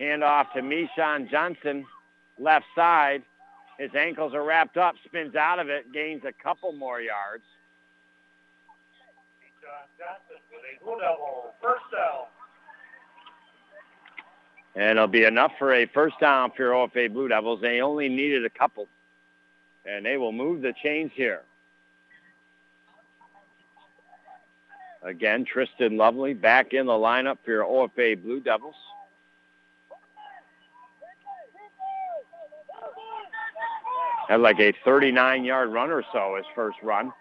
Hand 0.00 0.24
off 0.24 0.48
to 0.54 0.62
Mishan 0.62 1.30
Johnson, 1.30 1.86
left 2.40 2.64
side. 2.74 3.22
His 3.78 3.94
ankles 3.94 4.34
are 4.34 4.42
wrapped 4.42 4.76
up, 4.76 4.96
spins 5.04 5.36
out 5.36 5.60
of 5.60 5.68
it, 5.68 5.92
gains 5.92 6.22
a 6.26 6.32
couple 6.42 6.72
more 6.72 7.00
yards. 7.00 7.44
Johnson 9.96 10.42
with 10.50 10.60
a 10.74 10.84
Blue 10.84 10.98
Devil 10.98 11.54
first 11.62 11.84
down. 11.92 12.26
And 14.76 14.90
it'll 14.90 15.08
be 15.08 15.24
enough 15.24 15.52
for 15.58 15.72
a 15.72 15.86
first 15.86 16.20
down 16.20 16.52
for 16.54 16.64
OFA 16.70 17.10
Blue 17.10 17.28
Devils. 17.28 17.62
They 17.62 17.80
only 17.80 18.10
needed 18.10 18.44
a 18.44 18.50
couple. 18.50 18.88
And 19.86 20.04
they 20.04 20.18
will 20.18 20.32
move 20.32 20.60
the 20.60 20.74
chains 20.82 21.10
here. 21.14 21.42
Again, 25.02 25.46
Tristan 25.46 25.96
Lovely 25.96 26.34
back 26.34 26.74
in 26.74 26.86
the 26.86 26.92
lineup 26.92 27.38
for 27.42 27.52
your 27.52 27.64
OFA 27.64 28.22
Blue 28.22 28.40
Devils. 28.40 28.74
Had 34.28 34.40
like 34.40 34.58
a 34.58 34.74
39-yard 34.84 35.72
run 35.72 35.90
or 35.90 36.04
so 36.12 36.34
his 36.36 36.44
first 36.54 36.76
run. 36.82 37.12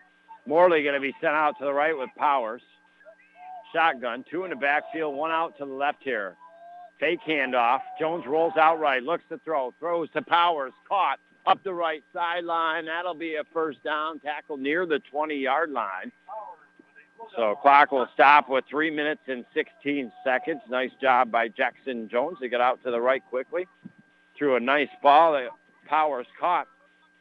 Morley 0.46 0.84
going 0.84 0.96
to 0.96 1.00
be 1.00 1.14
sent 1.22 1.36
out 1.36 1.58
to 1.60 1.66
the 1.66 1.74
right 1.74 1.98
with 1.98 2.10
Powers. 2.18 2.64
Shotgun, 3.72 4.26
two 4.30 4.44
in 4.44 4.50
the 4.50 4.56
backfield, 4.56 5.16
one 5.16 5.32
out 5.32 5.58
to 5.60 5.66
the 5.66 5.72
left 5.72 6.02
here. 6.02 6.36
Fake 7.00 7.20
handoff. 7.28 7.82
Jones 8.00 8.26
rolls 8.26 8.54
out 8.58 8.80
right, 8.80 9.04
looks 9.04 9.24
to 9.30 9.38
throw, 9.40 9.74
throws 9.80 10.10
to 10.12 10.22
Powers, 10.22 10.74
caught 10.88 11.20
up 11.46 11.64
the 11.64 11.74
right 11.74 12.04
sideline. 12.14 12.86
That'll 12.86 13.14
be 13.14 13.36
a 13.36 13.44
first 13.54 13.84
down 13.84 14.20
tackle 14.20 14.58
near 14.58 14.86
the 14.86 15.02
20-yard 15.14 15.72
line. 15.72 16.12
So 17.36 17.56
clock 17.62 17.92
will 17.92 18.08
stop 18.14 18.50
with 18.50 18.66
three 18.70 18.92
minutes 18.92 19.22
and 19.28 19.46
16 19.54 20.12
seconds. 20.24 20.62
Nice 20.70 20.92
job 21.02 21.32
by 21.32 21.48
Jackson 21.48 22.08
Jones 22.08 22.38
to 22.40 22.50
get 22.50 22.62
out 22.62 22.84
to 22.84 22.92
the 22.92 23.02
right 23.02 23.24
quickly. 23.30 23.68
Threw 24.38 24.56
a 24.56 24.60
nice 24.60 24.90
ball 25.02 25.34
that 25.34 25.50
Powers 25.88 26.28
caught 26.40 26.68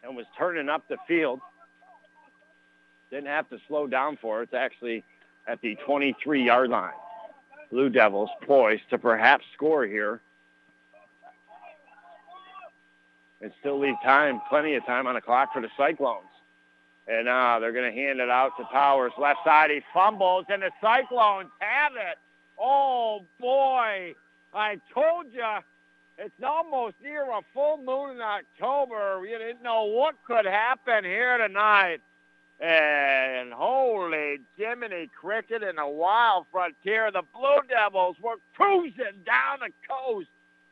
and 0.03 0.17
was 0.17 0.27
turning 0.37 0.69
up 0.69 0.87
the 0.89 0.97
field. 1.09 1.41
Didn't 3.11 3.27
have 3.27 3.49
to 3.51 3.59
slow 3.69 3.87
down 3.87 4.19
for 4.21 4.41
it. 4.41 4.45
It's 4.45 4.55
actually 4.55 5.05
at 5.47 5.61
the 5.61 5.77
23-yard 5.87 6.71
line. 6.71 6.93
Blue 7.75 7.91
Devils 7.91 8.31
poised 8.47 8.89
to 8.91 8.99
perhaps 8.99 9.45
score 9.53 9.85
here. 9.85 10.21
And 13.41 13.51
still 13.59 13.81
leave 13.81 13.97
time, 14.05 14.41
plenty 14.49 14.77
of 14.77 14.87
time 14.87 15.09
on 15.09 15.17
the 15.17 15.21
clock 15.21 15.53
for 15.53 15.61
the 15.61 15.69
Cyclones. 15.77 16.29
And 17.09 17.25
now 17.25 17.57
uh, 17.57 17.59
they're 17.59 17.73
going 17.73 17.93
to 17.93 18.01
hand 18.01 18.21
it 18.21 18.31
out 18.31 18.53
to 18.59 18.65
Powers. 18.67 19.11
Left 19.19 19.41
side, 19.45 19.71
he 19.71 19.81
fumbles, 19.93 20.45
and 20.49 20.63
the 20.63 20.71
Cyclones 20.81 21.51
have 21.59 21.93
it. 21.97 22.17
Oh, 22.57 23.25
boy. 23.41 24.15
I 24.55 24.81
told 24.95 25.33
you 25.33 25.45
it's 26.17 26.43
almost 26.45 26.95
near 27.03 27.25
a 27.25 27.41
full 27.53 27.79
moon 27.79 28.13
in 28.13 28.23
October. 28.23 29.27
You 29.27 29.37
didn't 29.37 29.65
know 29.65 29.83
what 29.83 30.15
could 30.25 30.47
happen 30.47 31.03
here 31.03 31.39
tonight. 31.39 31.99
And 32.65 33.53
holy 33.53 34.39
Jiminy 34.57 35.11
Cricket 35.21 35.63
in 35.63 35.77
the 35.77 35.87
wild 35.87 36.47
frontier, 36.51 37.11
the 37.11 37.21
Blue 37.35 37.61
Devils 37.69 38.17
were 38.23 38.37
cruising 38.55 39.21
down 39.27 39.59
the 39.61 39.69
coast. 39.87 40.29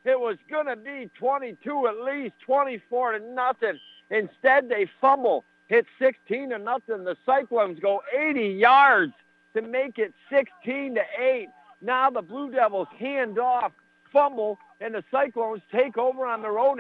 It 0.07 0.19
was 0.19 0.39
going 0.49 0.69
to 0.69 0.77
be 0.77 1.11
22 1.19 1.89
at 1.89 1.97
least, 1.97 2.33
24 2.47 3.19
to 3.19 3.35
nothing. 3.35 3.79
Instead, 4.09 4.71
they 4.71 4.89
fumble, 5.03 5.45
hit 5.67 5.85
16 5.99 6.49
to 6.49 6.59
nothing. 6.59 7.05
The 7.05 7.19
Cyclones 7.27 7.79
go 7.79 8.03
80 8.19 8.41
yards 8.41 9.13
to 9.53 9.61
make 9.61 9.99
it 9.99 10.15
16 10.31 10.95
to 10.95 11.03
8. 11.23 11.49
Now 11.83 12.09
the 12.09 12.23
Blue 12.23 12.51
Devils 12.51 12.89
hand 12.99 13.39
off, 13.39 13.73
fumble, 14.11 14.59
and 14.81 14.95
the 14.95 15.05
Cyclones 15.11 15.61
take 15.71 15.99
over 15.99 16.25
on 16.25 16.41
their 16.41 16.59
own 16.59 16.79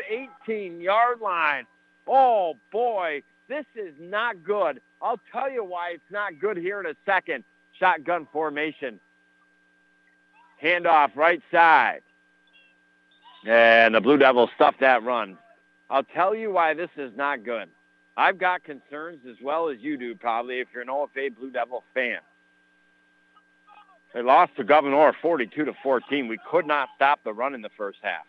18-yard 0.49 1.21
line. 1.21 1.67
Oh, 2.07 2.55
boy, 2.73 3.23
this 3.49 3.65
is 3.75 3.95
not 3.99 4.43
good. 4.43 4.81
I'll 5.01 5.21
tell 5.33 5.51
you 5.51 5.65
why 5.65 5.91
it's 5.95 6.11
not 6.11 6.39
good 6.39 6.57
here 6.57 6.81
in 6.81 6.87
a 6.87 6.95
second. 7.05 7.45
Shotgun 7.79 8.27
formation. 8.33 9.01
Handoff 10.63 11.17
right 11.17 11.43
side. 11.51 12.03
And 13.47 13.95
the 13.95 14.01
Blue 14.01 14.17
Devils 14.17 14.51
stuffed 14.55 14.81
that 14.81 15.03
run. 15.03 15.37
I'll 15.91 16.05
tell 16.05 16.35
you 16.35 16.51
why 16.53 16.75
this 16.75 16.91
is 16.97 17.13
not 17.17 17.43
good. 17.45 17.69
I've 18.17 18.39
got 18.39 18.63
concerns 18.63 19.21
as 19.29 19.37
well 19.43 19.69
as 19.69 19.79
you 19.81 19.97
do 19.97 20.15
probably 20.15 20.61
if 20.61 20.69
you're 20.73 20.83
an 20.83 20.89
OFA 20.89 21.35
Blue 21.35 21.51
Devil 21.51 21.83
fan. 21.95 22.19
They 24.15 24.23
lost 24.23 24.55
to 24.57 24.65
Gouverneur 24.65 25.15
42 25.21 25.65
to 25.65 25.73
14. 25.83 26.29
We 26.29 26.39
could 26.51 26.67
not 26.67 26.91
stop 26.97 27.25
the 27.25 27.33
run 27.33 27.55
in 27.55 27.63
the 27.63 27.71
first 27.77 27.99
half. 28.03 28.27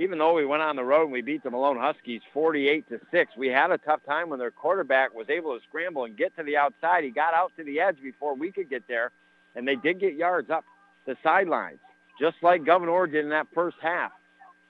Even 0.00 0.18
though 0.18 0.32
we 0.32 0.46
went 0.46 0.62
on 0.62 0.76
the 0.76 0.82
road 0.82 1.02
and 1.02 1.12
we 1.12 1.20
beat 1.20 1.42
the 1.42 1.50
Malone 1.50 1.76
Huskies 1.76 2.22
48 2.32 2.88
to 2.88 3.00
6, 3.10 3.32
we 3.36 3.48
had 3.48 3.70
a 3.70 3.76
tough 3.76 4.00
time 4.06 4.30
when 4.30 4.38
their 4.38 4.50
quarterback 4.50 5.14
was 5.14 5.28
able 5.28 5.54
to 5.54 5.62
scramble 5.68 6.06
and 6.06 6.16
get 6.16 6.34
to 6.38 6.42
the 6.42 6.56
outside. 6.56 7.04
He 7.04 7.10
got 7.10 7.34
out 7.34 7.52
to 7.58 7.64
the 7.64 7.80
edge 7.80 7.98
before 8.02 8.34
we 8.34 8.50
could 8.50 8.70
get 8.70 8.88
there, 8.88 9.10
and 9.54 9.68
they 9.68 9.76
did 9.76 10.00
get 10.00 10.14
yards 10.14 10.48
up 10.48 10.64
the 11.04 11.18
sidelines, 11.22 11.80
just 12.18 12.36
like 12.40 12.64
Gouverneur 12.64 13.08
did 13.08 13.24
in 13.24 13.28
that 13.28 13.48
first 13.52 13.76
half. 13.82 14.10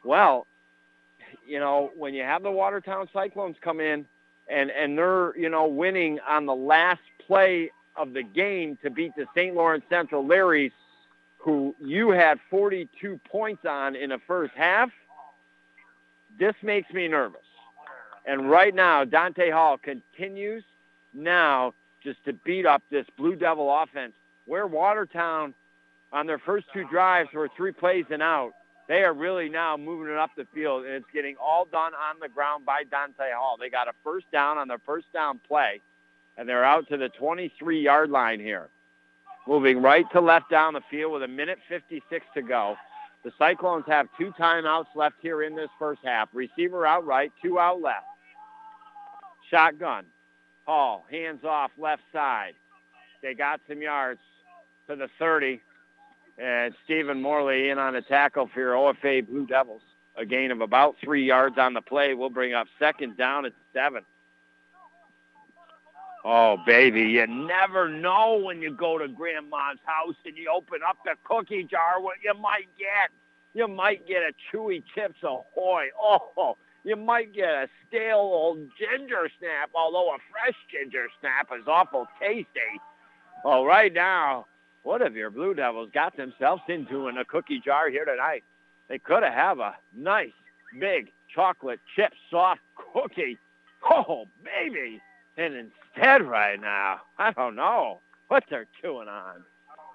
Well, 0.02 0.48
you 1.46 1.60
know, 1.60 1.92
when 1.96 2.12
you 2.12 2.24
have 2.24 2.42
the 2.42 2.50
Watertown 2.50 3.08
Cyclones 3.12 3.54
come 3.60 3.78
in 3.78 4.06
and 4.48 4.72
and 4.72 4.98
they're, 4.98 5.38
you 5.38 5.48
know, 5.48 5.68
winning 5.68 6.18
on 6.28 6.46
the 6.46 6.56
last 6.56 7.02
play 7.24 7.70
of 7.94 8.14
the 8.14 8.24
game 8.24 8.78
to 8.82 8.90
beat 8.90 9.12
the 9.16 9.26
St. 9.36 9.54
Lawrence 9.54 9.84
Central 9.88 10.24
Larrys, 10.24 10.72
who 11.38 11.76
you 11.78 12.10
had 12.10 12.40
42 12.50 13.20
points 13.30 13.64
on 13.64 13.94
in 13.94 14.10
the 14.10 14.18
first 14.26 14.54
half, 14.56 14.90
this 16.40 16.54
makes 16.62 16.92
me 16.92 17.06
nervous. 17.06 17.40
And 18.26 18.50
right 18.50 18.74
now, 18.74 19.04
Dante 19.04 19.50
Hall 19.50 19.78
continues 19.78 20.64
now 21.14 21.74
just 22.02 22.24
to 22.24 22.32
beat 22.32 22.66
up 22.66 22.82
this 22.90 23.06
Blue 23.16 23.36
Devil 23.36 23.72
offense. 23.72 24.14
Where 24.46 24.66
Watertown 24.66 25.54
on 26.12 26.26
their 26.26 26.38
first 26.38 26.66
two 26.72 26.84
drives 26.90 27.28
were 27.32 27.48
three 27.56 27.70
plays 27.70 28.06
and 28.10 28.22
out, 28.22 28.50
they 28.88 29.04
are 29.04 29.14
really 29.14 29.48
now 29.48 29.76
moving 29.76 30.12
it 30.12 30.18
up 30.18 30.30
the 30.36 30.46
field, 30.52 30.84
and 30.84 30.94
it's 30.94 31.06
getting 31.14 31.36
all 31.40 31.66
done 31.70 31.92
on 31.94 32.16
the 32.20 32.28
ground 32.28 32.66
by 32.66 32.82
Dante 32.90 33.30
Hall. 33.32 33.56
They 33.60 33.70
got 33.70 33.86
a 33.86 33.92
first 34.02 34.28
down 34.32 34.58
on 34.58 34.66
their 34.66 34.80
first 34.84 35.12
down 35.12 35.38
play 35.46 35.80
and 36.40 36.48
they're 36.48 36.64
out 36.64 36.88
to 36.88 36.96
the 36.96 37.10
23-yard 37.20 38.10
line 38.10 38.40
here. 38.40 38.70
Moving 39.46 39.82
right 39.82 40.06
to 40.12 40.22
left 40.22 40.50
down 40.50 40.72
the 40.72 40.80
field 40.90 41.12
with 41.12 41.22
a 41.22 41.28
minute 41.28 41.58
56 41.68 42.24
to 42.34 42.42
go. 42.42 42.76
The 43.22 43.32
Cyclones 43.38 43.84
have 43.86 44.08
two 44.18 44.32
timeouts 44.38 44.86
left 44.94 45.16
here 45.20 45.42
in 45.42 45.54
this 45.54 45.68
first 45.78 46.00
half. 46.04 46.30
Receiver 46.32 46.86
out 46.86 47.04
right, 47.04 47.30
two 47.42 47.58
out 47.58 47.80
left. 47.82 48.06
Shotgun. 49.50 50.06
Hall, 50.66 51.04
hands 51.10 51.44
off 51.44 51.70
left 51.76 52.02
side. 52.12 52.54
They 53.22 53.34
got 53.34 53.60
some 53.68 53.82
yards 53.82 54.20
to 54.88 54.96
the 54.96 55.08
30. 55.18 55.60
And 56.38 56.74
Stephen 56.84 57.20
Morley 57.20 57.68
in 57.68 57.78
on 57.78 57.94
a 57.96 58.02
tackle 58.02 58.48
for 58.52 58.60
your 58.60 58.74
OFA 58.74 59.26
Blue 59.26 59.46
Devils. 59.46 59.82
A 60.16 60.24
gain 60.24 60.50
of 60.50 60.60
about 60.60 60.96
three 61.02 61.26
yards 61.26 61.58
on 61.58 61.74
the 61.74 61.82
play. 61.82 62.14
We'll 62.14 62.30
bring 62.30 62.54
up 62.54 62.66
second 62.78 63.16
down 63.16 63.44
at 63.44 63.52
seven. 63.74 64.04
Oh, 66.22 66.58
baby, 66.66 67.02
you 67.02 67.26
never 67.26 67.88
know 67.88 68.40
when 68.42 68.60
you 68.60 68.74
go 68.74 68.98
to 68.98 69.08
grandma's 69.08 69.78
house 69.84 70.16
and 70.26 70.36
you 70.36 70.52
open 70.54 70.80
up 70.86 70.98
the 71.04 71.14
cookie 71.24 71.64
jar 71.64 72.00
what 72.00 72.16
you 72.22 72.34
might 72.34 72.68
get. 72.78 73.10
You 73.54 73.66
might 73.66 74.06
get 74.06 74.18
a 74.22 74.32
chewy 74.52 74.82
Chips 74.94 75.22
Ahoy. 75.22 75.86
Oh, 75.98 76.56
you 76.84 76.96
might 76.96 77.32
get 77.32 77.48
a 77.48 77.68
stale 77.88 78.18
old 78.18 78.58
ginger 78.78 79.30
snap, 79.38 79.70
although 79.74 80.10
a 80.10 80.18
fresh 80.30 80.56
ginger 80.70 81.06
snap 81.20 81.48
is 81.58 81.66
awful 81.66 82.06
tasty. 82.20 82.80
Well, 83.44 83.64
right 83.64 83.92
now, 83.92 84.46
what 84.82 85.00
have 85.00 85.16
your 85.16 85.30
Blue 85.30 85.54
Devils 85.54 85.90
got 85.92 86.16
themselves 86.16 86.62
into 86.68 87.08
in 87.08 87.16
a 87.16 87.24
cookie 87.24 87.60
jar 87.64 87.88
here 87.90 88.04
tonight? 88.04 88.44
They 88.88 88.98
could 88.98 89.22
have 89.22 89.58
a 89.58 89.74
nice, 89.96 90.32
big 90.78 91.12
chocolate 91.34 91.80
chip 91.96 92.12
soft 92.30 92.60
cookie. 92.92 93.38
Oh, 93.90 94.26
baby. 94.44 95.00
And 95.40 95.54
instead 95.54 96.22
right 96.22 96.60
now, 96.60 97.00
I 97.18 97.32
don't 97.32 97.56
know 97.56 98.00
what 98.28 98.44
they're 98.50 98.66
chewing 98.82 99.08
on. 99.08 99.42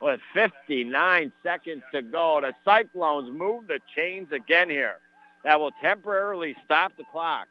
With 0.02 0.20
59 0.34 1.32
seconds 1.44 1.84
to 1.94 2.02
go, 2.02 2.40
the 2.42 2.56
Cyclones 2.66 3.30
move 3.32 3.68
the 3.68 3.80
chains 3.96 4.32
again 4.32 4.72
here. 4.72 4.96
That 5.44 5.60
will 5.60 5.70
temporarily 5.84 6.56
stop 6.66 6.98
the 6.98 7.04
clock. 7.12 7.48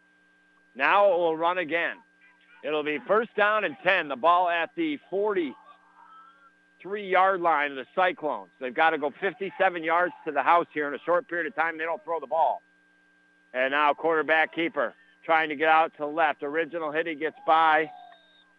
Now 0.74 1.12
it 1.12 1.18
will 1.18 1.36
run 1.36 1.58
again. 1.58 1.98
It'll 2.64 2.82
be 2.82 2.98
first 3.06 3.32
down 3.36 3.62
and 3.62 3.76
10. 3.84 4.08
The 4.08 4.16
ball 4.16 4.48
at 4.48 4.70
the 4.74 4.98
43-yard 5.12 7.40
line 7.40 7.70
of 7.70 7.76
the 7.76 7.86
Cyclones. 7.94 8.50
They've 8.60 8.74
got 8.74 8.90
to 8.90 8.98
go 8.98 9.12
57 9.20 9.84
yards 9.84 10.14
to 10.26 10.32
the 10.32 10.42
house 10.42 10.66
here 10.74 10.88
in 10.88 10.94
a 10.94 11.00
short 11.06 11.28
period 11.28 11.46
of 11.46 11.54
time. 11.54 11.78
They 11.78 11.84
don't 11.84 12.02
throw 12.02 12.18
the 12.18 12.26
ball. 12.26 12.60
And 13.52 13.70
now 13.70 13.94
quarterback 13.94 14.52
keeper 14.52 14.94
trying 15.24 15.48
to 15.48 15.56
get 15.56 15.68
out 15.68 15.92
to 15.96 16.06
left. 16.06 16.42
Original 16.42 16.92
hit, 16.92 17.06
he 17.06 17.14
gets 17.14 17.36
by, 17.46 17.90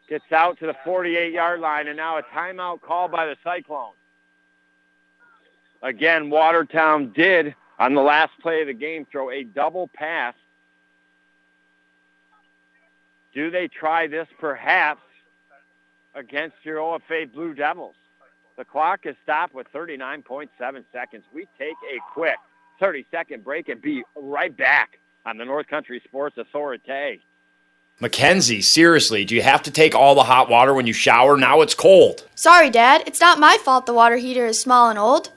gets 0.09 0.32
out 0.32 0.59
to 0.59 0.68
the 0.68 0.76
48-yard 0.86 1.59
line, 1.59 1.88
and 1.88 1.97
now 1.97 2.18
a 2.18 2.24
timeout 2.24 2.82
called 2.82 3.11
by 3.11 3.26
the 3.26 3.36
Cyclones. 3.43 3.95
Again, 5.82 6.30
Watertown 6.30 7.11
did, 7.13 7.55
on 7.78 7.93
the 7.93 8.01
last 8.01 8.32
play 8.41 8.61
of 8.61 8.68
the 8.68 8.74
game, 8.74 9.05
throw 9.11 9.30
a 9.30 9.43
double 9.43 9.88
pass. 9.93 10.34
Do 13.34 13.51
they 13.51 13.68
try 13.68 14.07
this 14.07 14.28
perhaps 14.39 15.01
against 16.16 16.55
your 16.63 16.78
OFA 16.78 17.32
Blue 17.32 17.53
Devils? 17.53 17.95
The 18.57 18.63
clock 18.63 19.01
is 19.05 19.16
stopped 19.22 19.53
with 19.53 19.68
39.7 19.74 20.47
seconds. 20.91 21.24
We 21.34 21.45
take 21.59 21.76
a 21.93 21.99
quick 22.13 22.38
30-second 22.82 23.43
break 23.43 23.68
and 23.68 23.82
be 23.82 24.03
right 24.16 24.55
back 24.55 24.99
on 25.26 25.38
the 25.38 25.45
North 25.45 25.67
Country 25.67 26.01
Sports 26.05 26.38
Authority. 26.38 27.21
Mackenzie, 27.99 28.61
seriously, 28.61 29.23
do 29.23 29.36
you 29.36 29.41
have 29.41 29.63
to 29.63 29.71
take 29.71 29.95
all 29.95 30.15
the 30.15 30.23
hot 30.23 30.49
water 30.49 30.73
when 30.73 30.86
you 30.86 30.91
shower? 30.91 31.38
Now 31.38 31.61
it's 31.61 31.73
cold. 31.73 32.28
Sorry, 32.36 32.69
Dad. 32.69 33.03
It's 33.07 33.21
not 33.21 33.39
my 33.39 33.57
fault 33.63 33.86
the 33.86 33.93
water 33.93 34.17
heater 34.17 34.45
is 34.45 34.59
small 34.59 34.89
and 34.89 34.99
old. 34.99 35.32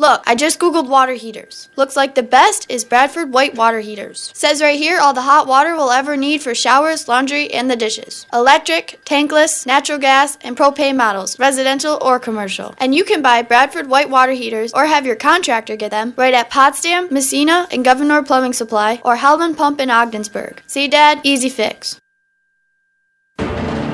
Look, 0.00 0.22
I 0.28 0.36
just 0.36 0.60
googled 0.60 0.88
water 0.88 1.14
heaters. 1.14 1.68
Looks 1.74 1.96
like 1.96 2.14
the 2.14 2.22
best 2.22 2.70
is 2.70 2.84
Bradford 2.84 3.32
White 3.32 3.56
water 3.56 3.80
heaters. 3.80 4.30
Says 4.32 4.62
right 4.62 4.78
here 4.78 5.00
all 5.00 5.12
the 5.12 5.22
hot 5.22 5.48
water 5.48 5.74
we'll 5.74 5.90
ever 5.90 6.16
need 6.16 6.40
for 6.40 6.54
showers, 6.54 7.08
laundry, 7.08 7.52
and 7.52 7.68
the 7.68 7.74
dishes. 7.74 8.24
Electric, 8.32 9.00
tankless, 9.04 9.66
natural 9.66 9.98
gas, 9.98 10.38
and 10.42 10.56
propane 10.56 10.96
models, 10.96 11.36
residential 11.40 11.98
or 12.00 12.20
commercial. 12.20 12.76
And 12.78 12.94
you 12.94 13.02
can 13.02 13.22
buy 13.22 13.42
Bradford 13.42 13.88
White 13.88 14.08
water 14.08 14.30
heaters 14.32 14.72
or 14.72 14.86
have 14.86 15.04
your 15.04 15.16
contractor 15.16 15.74
get 15.74 15.90
them 15.90 16.14
right 16.16 16.32
at 16.32 16.48
Potsdam, 16.48 17.08
Massena, 17.10 17.66
and 17.72 17.84
Gouverneur 17.84 18.22
Plumbing 18.22 18.52
Supply 18.52 19.00
or 19.04 19.16
Howland 19.16 19.56
Pump 19.56 19.80
in 19.80 19.90
Ogdensburg. 19.90 20.62
See, 20.68 20.86
Dad? 20.86 21.20
Easy 21.24 21.48
fix. 21.48 21.98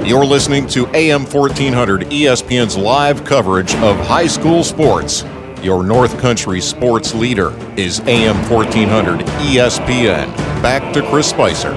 You're 0.04 0.26
listening 0.26 0.66
to 0.68 0.86
AM 0.88 1.24
1400 1.24 2.02
ESPN's 2.10 2.76
live 2.76 3.24
coverage 3.24 3.74
of 3.76 3.96
high 4.06 4.26
school 4.26 4.62
sports. 4.62 5.24
Your 5.64 5.82
North 5.82 6.18
Country 6.18 6.60
sports 6.60 7.14
leader 7.14 7.50
is 7.78 8.00
AM 8.00 8.36
1400 8.50 9.20
ESPN. 9.20 10.26
Back 10.60 10.92
to 10.92 11.00
Chris 11.08 11.30
Spicer. 11.30 11.72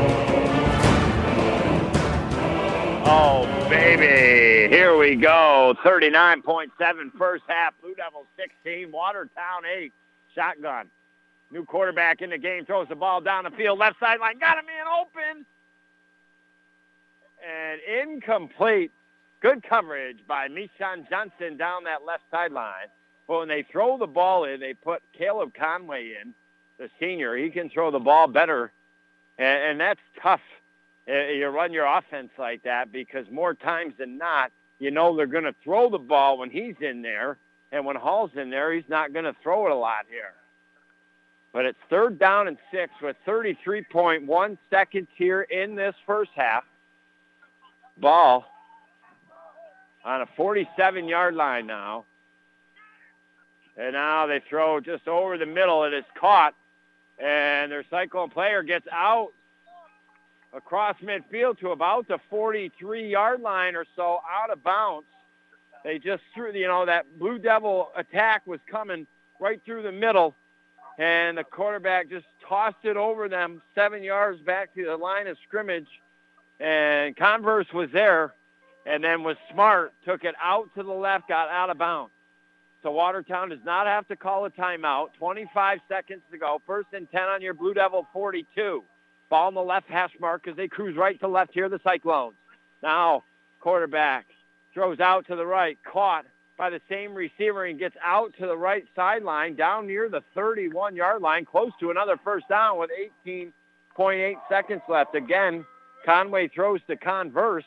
Oh, 3.05 3.45
baby. 3.69 4.75
Here 4.75 4.97
we 4.97 5.15
go. 5.15 5.73
39.7 5.85 7.13
first 7.17 7.45
half. 7.47 7.75
Blue 7.81 7.95
Devils 7.95 8.27
16, 8.35 8.91
Watertown 8.91 9.63
8. 9.65 9.93
Shotgun. 10.35 10.89
New 11.49 11.63
quarterback 11.63 12.21
in 12.21 12.31
the 12.31 12.37
game 12.37 12.65
throws 12.65 12.89
the 12.89 12.95
ball 12.95 13.21
down 13.21 13.45
the 13.45 13.51
field, 13.51 13.79
left 13.79 14.01
sideline. 14.01 14.37
Got 14.37 14.57
a 14.61 14.63
man 14.63 14.85
open. 14.99 15.45
And 17.41 17.79
incomplete. 18.01 18.91
Good 19.39 19.63
coverage 19.63 20.17
by 20.27 20.49
Mishan 20.49 21.09
Johnson 21.09 21.55
down 21.55 21.85
that 21.85 22.03
left 22.05 22.23
sideline. 22.29 22.89
But 23.27 23.39
when 23.39 23.47
they 23.47 23.63
throw 23.63 23.97
the 23.97 24.07
ball 24.07 24.45
in, 24.45 24.59
they 24.59 24.73
put 24.73 25.01
Caleb 25.17 25.53
Conway 25.53 26.13
in, 26.21 26.33
the 26.77 26.89
senior. 26.99 27.35
He 27.35 27.49
can 27.49 27.69
throw 27.69 27.91
the 27.91 27.99
ball 27.99 28.27
better, 28.27 28.71
and, 29.37 29.63
and 29.63 29.79
that's 29.79 29.99
tough. 30.21 30.41
Uh, 31.09 31.27
you 31.29 31.47
run 31.47 31.73
your 31.73 31.85
offense 31.85 32.29
like 32.37 32.63
that 32.63 32.91
because 32.91 33.25
more 33.31 33.53
times 33.53 33.93
than 33.97 34.17
not, 34.17 34.51
you 34.79 34.91
know 34.91 35.15
they're 35.15 35.25
going 35.25 35.43
to 35.43 35.55
throw 35.63 35.89
the 35.89 35.97
ball 35.97 36.37
when 36.37 36.49
he's 36.49 36.75
in 36.81 37.01
there, 37.01 37.37
and 37.71 37.85
when 37.85 37.95
Hall's 37.95 38.31
in 38.35 38.49
there, 38.49 38.73
he's 38.73 38.87
not 38.87 39.13
going 39.13 39.25
to 39.25 39.35
throw 39.41 39.65
it 39.65 39.71
a 39.71 39.75
lot 39.75 40.05
here. 40.09 40.33
But 41.53 41.65
it's 41.65 41.79
third 41.89 42.19
down 42.19 42.47
and 42.47 42.57
six 42.71 42.91
with 43.01 43.15
33.1 43.25 44.57
seconds 44.69 45.07
here 45.15 45.41
in 45.41 45.75
this 45.75 45.95
first 46.05 46.31
half. 46.35 46.63
Ball 47.97 48.45
on 50.05 50.21
a 50.21 50.27
47-yard 50.39 51.35
line 51.35 51.65
now. 51.65 52.05
And 53.77 53.93
now 53.93 54.25
they 54.25 54.41
throw 54.49 54.79
just 54.79 55.07
over 55.07 55.37
the 55.37 55.45
middle. 55.45 55.83
and 55.83 55.93
It 55.93 55.99
is 55.99 56.05
caught. 56.19 56.55
And 57.19 57.71
their 57.71 57.83
Cyclone 57.89 58.29
player 58.29 58.63
gets 58.63 58.87
out 58.91 59.31
across 60.53 60.95
midfield 61.03 61.59
to 61.59 61.71
about 61.71 62.07
the 62.07 62.19
43-yard 62.31 63.41
line 63.41 63.75
or 63.75 63.85
so 63.95 64.19
out 64.29 64.49
of 64.51 64.63
bounds. 64.63 65.07
They 65.83 65.99
just 65.99 66.23
threw, 66.33 66.51
you 66.53 66.67
know, 66.67 66.85
that 66.85 67.05
Blue 67.19 67.37
Devil 67.37 67.91
attack 67.95 68.45
was 68.47 68.59
coming 68.69 69.07
right 69.39 69.61
through 69.65 69.83
the 69.83 69.91
middle. 69.91 70.35
And 70.97 71.37
the 71.37 71.43
quarterback 71.43 72.09
just 72.09 72.25
tossed 72.47 72.83
it 72.83 72.97
over 72.97 73.29
them 73.29 73.61
seven 73.75 74.01
yards 74.03 74.41
back 74.41 74.73
to 74.73 74.85
the 74.85 74.97
line 74.97 75.27
of 75.27 75.37
scrimmage. 75.47 75.87
And 76.59 77.15
Converse 77.15 77.71
was 77.71 77.89
there 77.91 78.33
and 78.85 79.03
then 79.03 79.23
was 79.23 79.37
smart, 79.51 79.93
took 80.05 80.23
it 80.23 80.33
out 80.41 80.69
to 80.75 80.83
the 80.83 80.91
left, 80.91 81.27
got 81.27 81.49
out 81.49 81.69
of 81.69 81.77
bounds. 81.77 82.11
So 82.83 82.91
Watertown 82.91 83.49
does 83.49 83.59
not 83.65 83.87
have 83.87 84.07
to 84.07 84.15
call 84.15 84.45
a 84.45 84.51
timeout. 84.51 85.13
25 85.17 85.79
seconds 85.89 86.21
to 86.31 86.37
go. 86.37 86.61
First 86.65 86.89
and 86.93 87.09
10 87.09 87.21
on 87.21 87.41
your 87.41 87.53
Blue 87.53 87.73
Devil 87.73 88.07
42. 88.13 88.83
Ball 89.29 89.47
in 89.49 89.55
the 89.55 89.61
left 89.61 89.89
hash 89.89 90.11
mark 90.19 90.43
because 90.43 90.55
they 90.55 90.67
cruise 90.67 90.95
right 90.95 91.19
to 91.19 91.27
left 91.27 91.53
here, 91.53 91.69
the 91.69 91.79
Cyclones. 91.83 92.35
Now, 92.81 93.23
quarterback 93.59 94.27
throws 94.73 94.99
out 94.99 95.27
to 95.27 95.35
the 95.35 95.45
right, 95.45 95.77
caught 95.83 96.25
by 96.57 96.69
the 96.69 96.81
same 96.89 97.13
receiver 97.13 97.65
and 97.65 97.77
gets 97.77 97.95
out 98.03 98.33
to 98.39 98.47
the 98.47 98.57
right 98.57 98.85
sideline 98.95 99.55
down 99.55 99.87
near 99.87 100.07
the 100.09 100.21
31-yard 100.35 101.21
line, 101.21 101.45
close 101.45 101.71
to 101.79 101.91
another 101.91 102.17
first 102.23 102.47
down 102.47 102.77
with 102.77 102.89
18.8 103.27 104.33
seconds 104.49 104.81
left. 104.87 105.15
Again, 105.15 105.65
Conway 106.05 106.47
throws 106.47 106.79
to 106.87 106.95
Converse, 106.95 107.65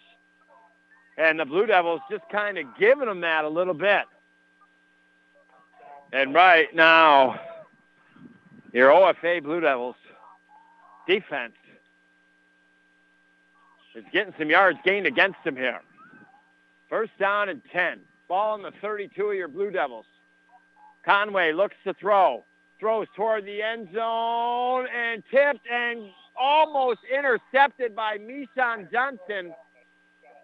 and 1.19 1.39
the 1.39 1.45
Blue 1.45 1.67
Devils 1.67 2.01
just 2.11 2.25
kind 2.31 2.59
of 2.59 2.65
giving 2.79 3.07
them 3.07 3.21
that 3.21 3.45
a 3.45 3.49
little 3.49 3.75
bit. 3.75 4.05
And 6.13 6.35
right 6.35 6.75
now, 6.75 7.41
your 8.73 8.91
OFA 8.91 9.43
Blue 9.43 9.61
Devils 9.61 9.97
defense 11.07 11.55
is 13.95 14.05
getting 14.13 14.35
some 14.39 14.51
yards 14.51 14.79
gained 14.85 15.07
against 15.07 15.43
them 15.45 15.57
here. 15.57 15.81
First 16.89 17.13
down 17.19 17.49
and 17.49 17.63
10. 17.73 18.01
Ball 18.29 18.57
in 18.57 18.63
the 18.63 18.73
32 18.81 19.25
of 19.25 19.35
your 19.35 19.49
Blue 19.49 19.71
Devils. 19.71 20.07
Conway 21.05 21.53
looks 21.53 21.77
to 21.85 21.95
throw. 21.95 22.45
Throws 22.79 23.07
toward 23.15 23.45
the 23.45 23.63
end 23.63 23.89
zone 23.95 24.87
and 24.97 25.23
tipped 25.31 25.67
and 25.71 26.11
almost 26.37 27.01
intercepted 27.13 27.95
by 27.95 28.19
Mishan 28.19 28.91
Johnson. 28.91 29.53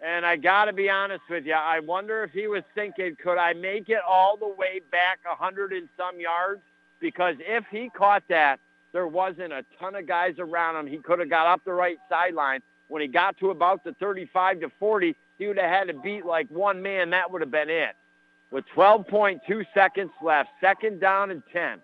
And 0.05 0.25
I 0.25 0.35
got 0.35 0.65
to 0.65 0.73
be 0.73 0.89
honest 0.89 1.23
with 1.29 1.45
you, 1.45 1.53
I 1.53 1.79
wonder 1.79 2.23
if 2.23 2.31
he 2.31 2.47
was 2.47 2.63
thinking, 2.75 3.15
could 3.21 3.37
I 3.37 3.53
make 3.53 3.89
it 3.89 3.99
all 4.07 4.37
the 4.37 4.47
way 4.47 4.81
back 4.91 5.19
a 5.25 5.29
100 5.29 5.73
and 5.73 5.89
some 5.97 6.19
yards? 6.19 6.61
Because 6.99 7.35
if 7.39 7.65
he 7.71 7.89
caught 7.89 8.23
that, 8.29 8.59
there 8.93 9.07
wasn't 9.07 9.53
a 9.53 9.65
ton 9.79 9.95
of 9.95 10.07
guys 10.07 10.35
around 10.39 10.75
him. 10.75 10.87
He 10.87 10.97
could 10.97 11.19
have 11.19 11.29
got 11.29 11.47
up 11.47 11.63
the 11.65 11.73
right 11.73 11.97
sideline. 12.09 12.61
When 12.87 13.01
he 13.01 13.07
got 13.07 13.37
to 13.39 13.49
about 13.49 13.83
the 13.83 13.93
35 13.93 14.61
to 14.61 14.71
40, 14.79 15.15
he 15.37 15.47
would 15.47 15.57
have 15.57 15.69
had 15.69 15.87
to 15.87 15.99
beat 15.99 16.25
like 16.25 16.47
one 16.49 16.81
man. 16.81 17.09
That 17.09 17.31
would 17.31 17.41
have 17.41 17.51
been 17.51 17.69
it. 17.69 17.95
With 18.49 18.65
12.2 18.75 19.65
seconds 19.73 20.11
left, 20.23 20.49
second 20.61 21.01
down 21.01 21.31
and 21.31 21.43
10. 21.51 21.79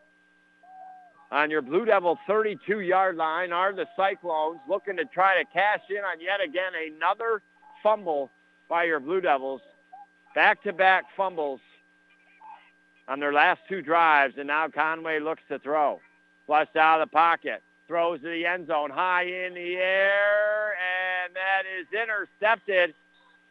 On 1.31 1.49
your 1.49 1.61
Blue 1.61 1.83
Devil 1.83 2.17
32-yard 2.29 3.17
line 3.17 3.51
are 3.51 3.73
the 3.73 3.87
Cyclones 3.97 4.59
looking 4.69 4.95
to 4.97 5.05
try 5.05 5.41
to 5.41 5.45
cash 5.51 5.81
in 5.89 5.97
on 5.97 6.21
yet 6.21 6.39
again 6.41 6.71
another 6.95 7.41
fumble 7.83 8.31
by 8.69 8.85
your 8.85 8.99
Blue 8.99 9.21
Devils. 9.21 9.61
Back-to-back 10.33 11.05
fumbles 11.15 11.59
on 13.07 13.19
their 13.19 13.33
last 13.33 13.61
two 13.69 13.81
drives, 13.81 14.35
and 14.37 14.47
now 14.47 14.67
Conway 14.69 15.19
looks 15.19 15.43
to 15.49 15.59
throw. 15.59 15.99
Flushed 16.47 16.75
out 16.75 17.01
of 17.01 17.09
the 17.09 17.13
pocket. 17.13 17.61
Throws 17.87 18.21
to 18.21 18.27
the 18.27 18.45
end 18.45 18.67
zone, 18.67 18.89
high 18.89 19.23
in 19.23 19.53
the 19.53 19.75
air, 19.75 20.73
and 20.73 21.35
that 21.35 21.63
is 21.79 21.85
intercepted 21.91 22.95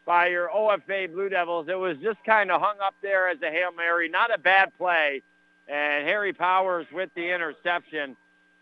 by 0.04 0.28
your 0.28 0.48
OFA 0.48 1.12
Blue 1.12 1.28
Devils. 1.28 1.68
It 1.68 1.78
was 1.78 1.98
just 1.98 2.18
kind 2.24 2.50
of 2.50 2.60
hung 2.60 2.80
up 2.82 2.94
there 3.02 3.28
as 3.28 3.40
a 3.42 3.50
Hail 3.50 3.70
Mary. 3.76 4.08
Not 4.08 4.34
a 4.34 4.38
bad 4.38 4.76
play. 4.76 5.22
And 5.68 6.06
Harry 6.08 6.32
Powers 6.32 6.86
with 6.92 7.10
the 7.14 7.32
interception. 7.32 8.16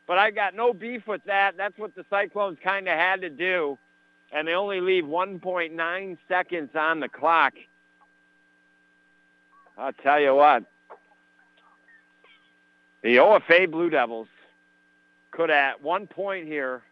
But 0.06 0.18
I 0.18 0.32
got 0.32 0.54
no 0.54 0.74
beef 0.74 1.06
with 1.06 1.24
that. 1.24 1.56
That's 1.56 1.78
what 1.78 1.94
the 1.94 2.04
Cyclones 2.10 2.58
kind 2.62 2.88
of 2.88 2.94
had 2.94 3.22
to 3.22 3.30
do 3.30 3.78
and 4.32 4.46
they 4.46 4.52
only 4.52 4.80
leave 4.80 5.04
1.9 5.04 6.18
seconds 6.28 6.70
on 6.74 7.00
the 7.00 7.08
clock. 7.08 7.54
I'll 9.76 9.92
tell 9.92 10.20
you 10.20 10.34
what, 10.34 10.64
the 13.02 13.16
OFA 13.16 13.70
Blue 13.70 13.90
Devils 13.90 14.28
could 15.30 15.50
at 15.50 15.82
one 15.82 16.06
point 16.06 16.46
here 16.46 16.82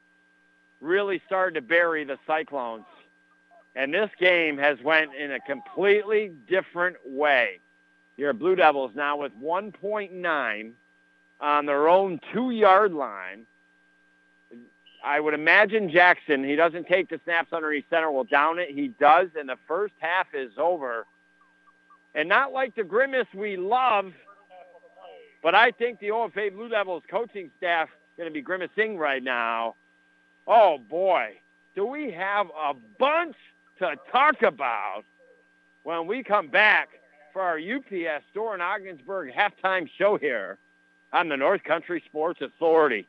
really 0.80 1.20
started 1.26 1.54
to 1.54 1.60
bury 1.60 2.04
the 2.04 2.18
Cyclones. 2.26 2.84
And 3.74 3.92
this 3.92 4.10
game 4.18 4.58
has 4.58 4.80
went 4.82 5.14
in 5.14 5.32
a 5.32 5.40
completely 5.40 6.32
different 6.48 6.96
way. 7.04 7.60
Your 8.16 8.32
Blue 8.32 8.56
Devils 8.56 8.92
now 8.94 9.18
with 9.18 9.32
1.9 9.40 10.72
on 11.40 11.66
their 11.66 11.88
own 11.88 12.20
two-yard 12.32 12.92
line 12.92 13.46
I 15.04 15.20
would 15.20 15.34
imagine 15.34 15.90
Jackson, 15.90 16.42
he 16.44 16.56
doesn't 16.56 16.86
take 16.88 17.08
the 17.08 17.20
snaps 17.24 17.52
underneath 17.52 17.84
center, 17.88 18.10
will 18.10 18.24
down 18.24 18.58
it. 18.58 18.70
He 18.70 18.88
does, 18.88 19.28
and 19.38 19.48
the 19.48 19.58
first 19.66 19.94
half 19.98 20.26
is 20.34 20.52
over. 20.58 21.06
And 22.14 22.28
not 22.28 22.52
like 22.52 22.74
the 22.74 22.84
grimace 22.84 23.28
we 23.32 23.56
love, 23.56 24.12
but 25.42 25.54
I 25.54 25.70
think 25.70 26.00
the 26.00 26.08
OFA 26.08 26.52
Blue 26.52 26.68
Devils 26.68 27.04
coaching 27.08 27.50
staff 27.58 27.88
is 27.88 28.16
going 28.16 28.28
to 28.28 28.32
be 28.32 28.42
grimacing 28.42 28.98
right 28.98 29.22
now. 29.22 29.76
Oh, 30.46 30.78
boy. 30.78 31.40
Do 31.76 31.86
we 31.86 32.10
have 32.10 32.48
a 32.48 32.74
bunch 32.98 33.36
to 33.78 33.94
talk 34.10 34.42
about 34.42 35.04
when 35.84 36.08
we 36.08 36.24
come 36.24 36.48
back 36.48 36.88
for 37.32 37.42
our 37.42 37.58
UPS 37.58 38.24
store 38.30 38.54
in 38.54 38.60
Ogdensburg 38.60 39.32
halftime 39.32 39.88
show 39.96 40.18
here 40.18 40.58
on 41.12 41.28
the 41.28 41.36
North 41.36 41.62
Country 41.62 42.02
Sports 42.06 42.40
Authority. 42.40 43.06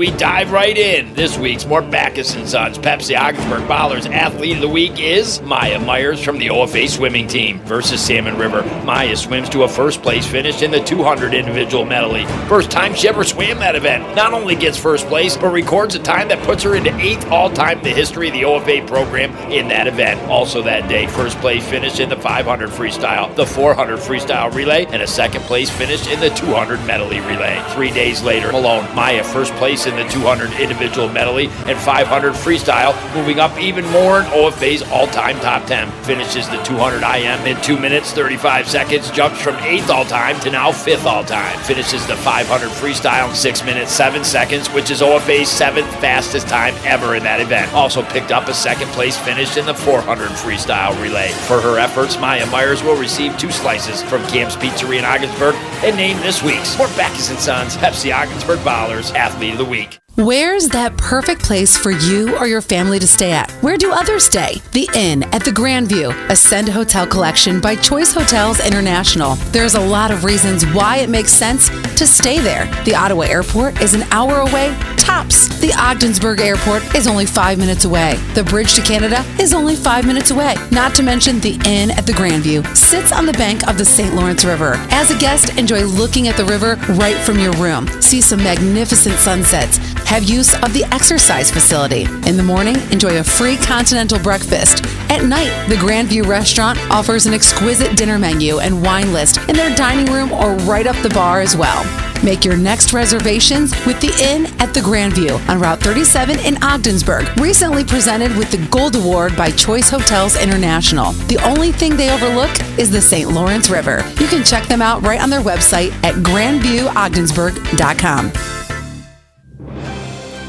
We 0.00 0.10
dive 0.12 0.50
right 0.50 0.78
in. 0.78 1.12
This 1.12 1.36
week's 1.36 1.66
Mort 1.66 1.90
Backus 1.90 2.30
& 2.30 2.46
Sons 2.50 2.78
Pepsi 2.78 3.20
Ogdensburg 3.20 3.64
Ballers 3.64 4.10
Athlete 4.10 4.54
of 4.54 4.62
the 4.62 4.68
Week 4.68 4.98
is 4.98 5.42
Maya 5.42 5.78
Myers 5.78 6.24
from 6.24 6.38
the 6.38 6.46
OFA 6.46 6.88
swimming 6.88 7.26
team 7.26 7.58
versus 7.64 8.00
Salmon 8.00 8.38
River. 8.38 8.62
Maya 8.82 9.14
swims 9.14 9.50
to 9.50 9.64
a 9.64 9.68
first 9.68 10.00
place 10.00 10.26
finish 10.26 10.62
in 10.62 10.70
the 10.70 10.80
200 10.80 11.34
individual 11.34 11.84
medley. 11.84 12.24
First 12.48 12.70
time 12.70 12.94
she 12.94 13.08
ever 13.08 13.24
swam 13.24 13.58
that 13.58 13.76
event. 13.76 14.16
Not 14.16 14.32
only 14.32 14.56
gets 14.56 14.78
first 14.78 15.06
place, 15.06 15.36
but 15.36 15.52
records 15.52 15.94
a 15.94 15.98
time 15.98 16.28
that 16.28 16.42
puts 16.44 16.62
her 16.62 16.76
into 16.76 16.96
eighth 16.96 17.26
all 17.30 17.50
time 17.50 17.76
in 17.76 17.84
the 17.84 17.90
history 17.90 18.28
of 18.28 18.32
the 18.32 18.44
OFA 18.44 18.86
program 18.86 19.36
in 19.52 19.68
that 19.68 19.86
event. 19.86 20.18
Also 20.30 20.62
that 20.62 20.88
day, 20.88 21.08
first 21.08 21.36
place 21.40 21.68
finish 21.68 22.00
in 22.00 22.08
the 22.08 22.16
500 22.16 22.70
freestyle, 22.70 23.36
the 23.36 23.44
400 23.44 23.98
freestyle 23.98 24.50
relay, 24.54 24.86
and 24.86 25.02
a 25.02 25.06
second 25.06 25.42
place 25.42 25.68
finish 25.68 26.10
in 26.10 26.20
the 26.20 26.30
200 26.30 26.82
medley 26.86 27.20
relay. 27.20 27.62
Three 27.74 27.90
days 27.90 28.22
later, 28.22 28.50
Malone, 28.50 28.86
Maya 28.94 29.22
first 29.22 29.52
place 29.56 29.89
in 29.90 29.96
the 29.96 30.10
200 30.10 30.52
individual 30.60 31.08
medley 31.08 31.48
and 31.66 31.78
500 31.78 32.32
freestyle, 32.32 32.94
moving 33.14 33.40
up 33.40 33.58
even 33.58 33.84
more 33.90 34.20
in 34.20 34.26
OFA's 34.26 34.82
all-time 34.90 35.38
top 35.40 35.66
10. 35.66 35.90
Finishes 36.04 36.48
the 36.48 36.62
200 36.62 37.02
IM 37.02 37.46
in 37.46 37.60
2 37.62 37.78
minutes 37.78 38.12
35 38.12 38.68
seconds, 38.68 39.10
jumps 39.10 39.40
from 39.40 39.54
8th 39.56 39.88
all-time 39.90 40.38
to 40.40 40.50
now 40.50 40.70
5th 40.70 41.04
all-time. 41.04 41.58
Finishes 41.64 42.06
the 42.06 42.16
500 42.16 42.68
freestyle 42.70 43.28
in 43.28 43.34
6 43.34 43.64
minutes 43.64 43.92
7 43.92 44.24
seconds, 44.24 44.68
which 44.68 44.90
is 44.90 45.02
OFA's 45.02 45.48
7th 45.48 45.90
fastest 46.00 46.48
time 46.48 46.74
ever 46.84 47.16
in 47.16 47.22
that 47.24 47.40
event. 47.40 47.72
Also 47.74 48.02
picked 48.02 48.30
up 48.30 48.48
a 48.48 48.54
second 48.54 48.88
place 48.88 49.18
finish 49.18 49.56
in 49.56 49.66
the 49.66 49.74
400 49.74 50.28
freestyle 50.30 51.00
relay. 51.02 51.28
For 51.48 51.60
her 51.60 51.78
efforts, 51.78 52.18
Maya 52.18 52.46
Myers 52.46 52.82
will 52.82 52.96
receive 52.96 53.36
two 53.38 53.50
slices 53.50 54.02
from 54.02 54.22
Camp's 54.26 54.56
Pizzeria 54.56 54.98
in 54.98 55.04
Ogdensburg 55.04 55.54
and 55.84 55.96
named 55.96 56.20
this 56.20 56.42
week's 56.42 56.76
Mort 56.78 56.94
Backus 56.96 57.28
& 57.28 57.38
Sons 57.40 57.76
Pepsi 57.76 58.14
Ogdensburg 58.14 58.58
Ballers 58.60 59.14
Athlete 59.14 59.52
of 59.52 59.58
the 59.58 59.64
Week. 59.64 59.79
Where's 60.20 60.68
that 60.68 60.98
perfect 60.98 61.42
place 61.42 61.78
for 61.78 61.92
you 61.92 62.36
or 62.36 62.46
your 62.46 62.60
family 62.60 62.98
to 62.98 63.06
stay 63.06 63.32
at? 63.32 63.50
Where 63.62 63.78
do 63.78 63.90
others 63.90 64.24
stay? 64.24 64.60
The 64.72 64.86
Inn 64.94 65.22
at 65.32 65.42
the 65.42 65.50
Grandview, 65.50 66.12
Ascend 66.28 66.68
Hotel 66.68 67.06
Collection 67.06 67.58
by 67.58 67.74
Choice 67.76 68.12
Hotels 68.12 68.60
International. 68.60 69.36
There's 69.50 69.76
a 69.76 69.80
lot 69.80 70.10
of 70.10 70.24
reasons 70.24 70.66
why 70.74 70.98
it 70.98 71.08
makes 71.08 71.32
sense 71.32 71.70
to 71.96 72.06
stay 72.06 72.38
there. 72.38 72.66
The 72.84 72.94
Ottawa 72.94 73.22
Airport 73.22 73.80
is 73.80 73.94
an 73.94 74.02
hour 74.10 74.40
away, 74.40 74.76
tops. 74.98 75.48
The 75.60 75.72
Ogdensburg 75.72 76.40
Airport 76.40 76.94
is 76.94 77.06
only 77.06 77.24
five 77.24 77.56
minutes 77.58 77.86
away. 77.86 78.16
The 78.34 78.44
Bridge 78.44 78.74
to 78.74 78.82
Canada 78.82 79.24
is 79.40 79.54
only 79.54 79.74
five 79.74 80.06
minutes 80.06 80.30
away. 80.30 80.54
Not 80.70 80.94
to 80.96 81.02
mention 81.02 81.40
the 81.40 81.58
Inn 81.64 81.90
at 81.92 82.06
the 82.06 82.12
Grandview 82.12 82.76
sits 82.76 83.10
on 83.10 83.24
the 83.24 83.32
bank 83.32 83.66
of 83.68 83.78
the 83.78 83.86
St. 83.86 84.14
Lawrence 84.14 84.44
River. 84.44 84.74
As 84.90 85.10
a 85.10 85.18
guest, 85.18 85.56
enjoy 85.56 85.84
looking 85.84 86.28
at 86.28 86.36
the 86.36 86.44
river 86.44 86.76
right 86.90 87.16
from 87.16 87.38
your 87.38 87.52
room. 87.52 87.88
See 88.02 88.20
some 88.20 88.42
magnificent 88.42 89.16
sunsets 89.16 89.78
have 90.10 90.24
use 90.24 90.52
of 90.64 90.74
the 90.74 90.82
exercise 90.92 91.52
facility. 91.52 92.02
In 92.28 92.36
the 92.36 92.42
morning, 92.42 92.74
enjoy 92.90 93.20
a 93.20 93.24
free 93.24 93.56
continental 93.56 94.18
breakfast. 94.18 94.84
At 95.08 95.24
night, 95.24 95.68
the 95.68 95.76
Grandview 95.76 96.26
restaurant 96.26 96.80
offers 96.90 97.26
an 97.26 97.32
exquisite 97.32 97.96
dinner 97.96 98.18
menu 98.18 98.58
and 98.58 98.82
wine 98.82 99.12
list 99.12 99.38
in 99.48 99.54
their 99.54 99.72
dining 99.76 100.12
room 100.12 100.32
or 100.32 100.56
right 100.66 100.88
up 100.88 101.00
the 101.04 101.10
bar 101.10 101.40
as 101.40 101.56
well. 101.56 101.84
Make 102.24 102.44
your 102.44 102.56
next 102.56 102.92
reservations 102.92 103.70
with 103.86 104.00
the 104.00 104.12
Inn 104.20 104.46
at 104.60 104.74
the 104.74 104.80
Grandview 104.80 105.38
on 105.48 105.60
Route 105.60 105.78
37 105.78 106.40
in 106.40 106.60
Ogdensburg. 106.60 107.28
Recently 107.38 107.84
presented 107.84 108.36
with 108.36 108.50
the 108.50 108.58
Gold 108.66 108.96
Award 108.96 109.36
by 109.36 109.52
Choice 109.52 109.90
Hotels 109.90 110.34
International. 110.36 111.12
The 111.28 111.38
only 111.48 111.70
thing 111.70 111.96
they 111.96 112.12
overlook 112.12 112.50
is 112.76 112.90
the 112.90 113.00
St. 113.00 113.30
Lawrence 113.30 113.70
River. 113.70 114.02
You 114.18 114.26
can 114.26 114.42
check 114.42 114.66
them 114.66 114.82
out 114.82 115.02
right 115.02 115.22
on 115.22 115.30
their 115.30 115.40
website 115.40 115.92
at 116.02 116.16
grandviewogdensburg.com. 116.16 118.59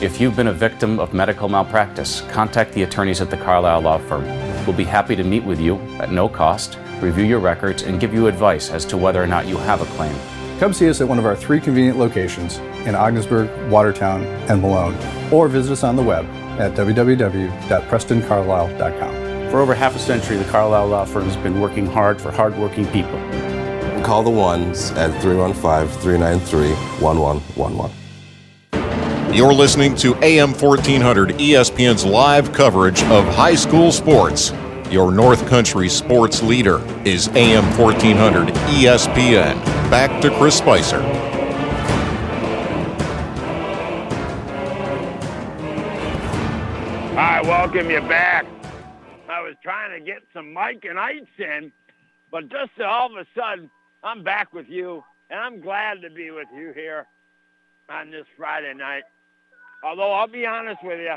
If 0.02 0.20
you've 0.20 0.36
been 0.36 0.48
a 0.48 0.54
victim 0.54 1.00
of 1.00 1.14
medical 1.14 1.48
malpractice, 1.48 2.22
contact 2.32 2.74
the 2.74 2.82
attorneys 2.82 3.22
at 3.22 3.30
the 3.30 3.38
Carlisle 3.38 3.82
Law 3.82 4.00
Firm. 4.00 4.26
We'll 4.66 4.76
be 4.76 4.84
happy 4.84 5.16
to 5.16 5.24
meet 5.24 5.44
with 5.44 5.60
you 5.60 5.76
at 6.00 6.12
no 6.12 6.28
cost, 6.28 6.80
review 7.02 7.24
your 7.24 7.38
records, 7.38 7.84
and 7.84 8.00
give 8.00 8.12
you 8.12 8.26
advice 8.26 8.72
as 8.72 8.84
to 8.86 8.98
whether 8.98 9.22
or 9.22 9.28
not 9.28 9.48
you 9.48 9.58
have 9.58 9.80
a 9.80 9.86
claim. 9.96 10.16
Come 10.58 10.74
see 10.74 10.90
us 10.90 11.02
at 11.02 11.08
one 11.08 11.20
of 11.20 11.28
our 11.28 11.36
three 11.36 11.60
convenient 11.60 12.00
locations 12.00 12.58
in 12.88 12.96
Ogdensburg, 12.96 13.48
Watertown, 13.70 14.24
and 14.50 14.60
Malone, 14.60 14.98
or 15.32 15.48
visit 15.48 15.72
us 15.72 15.84
on 15.84 15.96
the 15.96 16.02
web 16.02 16.26
at 16.60 16.74
www.prestoncarlisle.com. 16.74 19.52
For 19.52 19.60
over 19.60 19.76
half 19.76 19.96
a 19.96 20.00
century, 20.00 20.38
the 20.38 20.46
Carlisle 20.46 20.88
Law 20.88 21.06
Firm 21.06 21.26
has 21.26 21.38
been 21.38 21.62
working 21.62 21.86
hard 21.86 22.20
for 22.20 22.32
hardworking 22.32 22.88
people. 22.88 23.20
Call 24.04 24.24
the 24.24 24.32
ones 24.32 24.90
at 24.94 25.12
315 25.22 25.90
393 26.02 26.72
1111. 27.06 28.01
You're 29.34 29.54
listening 29.54 29.96
to 29.96 30.14
AM 30.16 30.52
1400 30.52 31.30
ESPN's 31.38 32.06
live 32.06 32.52
coverage 32.52 33.02
of 33.04 33.24
high 33.34 33.56
school 33.56 33.94
sports. 33.94 34.52
Your 34.90 35.10
North 35.10 35.48
Country 35.48 35.88
sports 35.88 36.44
leader 36.44 36.82
is 37.06 37.30
AM 37.30 37.64
1400 37.80 38.50
ESPN. 38.50 39.56
Back 39.90 40.22
to 40.22 40.30
Chris 40.38 40.58
Spicer. 40.58 41.00
I 47.18 47.42
welcome 47.44 47.90
you 47.90 48.02
back. 48.02 48.46
I 49.30 49.42
was 49.42 49.56
trying 49.64 49.98
to 49.98 50.06
get 50.06 50.24
some 50.34 50.52
Mike 50.52 50.84
and 50.84 51.00
Ike's 51.00 51.40
in, 51.40 51.72
but 52.32 52.50
just 52.50 52.72
all 52.82 53.06
of 53.06 53.16
a 53.16 53.26
sudden, 53.34 53.72
I'm 54.04 54.24
back 54.24 54.52
with 54.52 54.68
you, 54.68 55.06
and 55.30 55.40
I'm 55.40 55.62
glad 55.62 56.02
to 56.02 56.10
be 56.10 56.32
with 56.32 56.50
you 56.54 56.74
here 56.74 57.08
on 57.88 58.12
this 58.12 58.26
Friday 58.36 58.74
night. 58.74 59.04
Although 59.84 60.12
I'll 60.12 60.28
be 60.28 60.46
honest 60.46 60.84
with 60.84 61.00
you, 61.00 61.16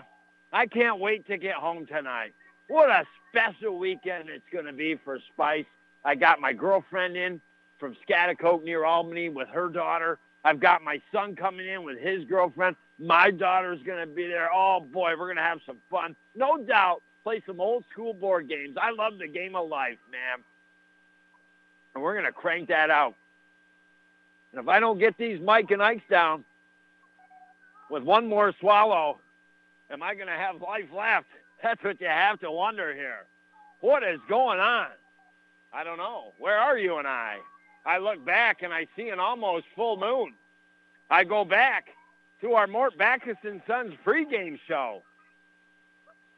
I 0.53 0.67
can't 0.67 0.99
wait 0.99 1.27
to 1.27 1.37
get 1.37 1.55
home 1.55 1.87
tonight. 1.87 2.33
What 2.69 2.89
a 2.89 3.05
special 3.31 3.79
weekend 3.79 4.29
it's 4.31 4.45
going 4.53 4.65
to 4.65 4.73
be 4.73 4.97
for 5.05 5.19
Spice. 5.33 5.67
I 6.05 6.15
got 6.15 6.41
my 6.41 6.53
girlfriend 6.53 7.17
in 7.17 7.41
from 7.79 7.97
Schaghticoke 8.09 8.65
near 8.65 8.85
Albany 8.85 9.29
with 9.29 9.49
her 9.49 9.69
daughter. 9.69 10.19
I've 10.45 10.61
got 10.61 10.83
my 10.83 11.01
son 11.13 11.37
coming 11.37 11.67
in 11.67 11.83
with 11.85 11.99
his 11.99 12.25
girlfriend. 12.25 12.77
My 12.99 13.31
daughter's 13.31 13.83
going 13.83 14.07
to 14.07 14.15
be 14.15 14.27
there. 14.27 14.49
Oh, 14.55 14.81
boy, 14.81 15.13
we're 15.19 15.27
going 15.27 15.37
to 15.37 15.43
have 15.43 15.61
some 15.67 15.79
fun. 15.91 16.15
No 16.35 16.57
doubt, 16.59 17.03
play 17.25 17.43
some 17.47 17.61
old 17.61 17.85
school 17.91 18.15
board 18.15 18.49
games. 18.49 18.77
I 18.81 18.91
love 18.91 19.19
the 19.19 19.27
game 19.27 19.57
of 19.57 19.69
life, 19.69 19.99
man. 20.11 20.45
And 21.95 22.03
we're 22.03 22.15
going 22.15 22.27
to 22.27 22.33
crank 22.33 22.69
that 22.69 22.91
out. 22.91 23.15
And 24.53 24.61
if 24.61 24.69
I 24.69 24.79
don't 24.81 24.99
get 24.99 25.19
these 25.19 25.41
Mike 25.41 25.71
and 25.71 25.83
Ike's 25.83 26.09
down, 26.09 26.45
with 27.91 28.03
one 28.03 28.29
more 28.29 28.53
swallow, 28.61 29.21
am 29.91 30.03
I 30.03 30.15
going 30.15 30.27
to 30.27 30.33
have 30.33 30.61
life 30.61 30.89
left? 30.95 31.27
That's 31.63 31.83
what 31.83 32.01
you 32.01 32.07
have 32.07 32.41
to 32.41 32.51
wonder 32.51 32.95
here. 32.95 33.27
What 33.81 34.03
is 34.03 34.21
going 34.29 34.61
on? 34.61 34.89
I 35.73 35.85
don't 35.85 35.99
know. 35.99 36.33
Where 36.39 36.59
are 36.59 36.79
you 36.79 36.97
and 36.97 37.07
I? 37.07 37.39
I 37.85 37.99
look 37.99 38.25
back 38.25 38.63
and 38.63 38.73
I 38.73 38.87
see 38.97 39.09
an 39.11 39.21
almost 39.21 39.67
full 39.75 39.99
moon. 39.99 40.35
I 41.11 41.25
go 41.25 41.45
back 41.45 41.89
to 42.41 42.53
our 42.53 42.67
Mort 42.67 42.97
Backus 42.97 43.37
and 43.43 43.61
Sons 43.67 43.93
pregame 44.05 44.59
show 44.67 45.03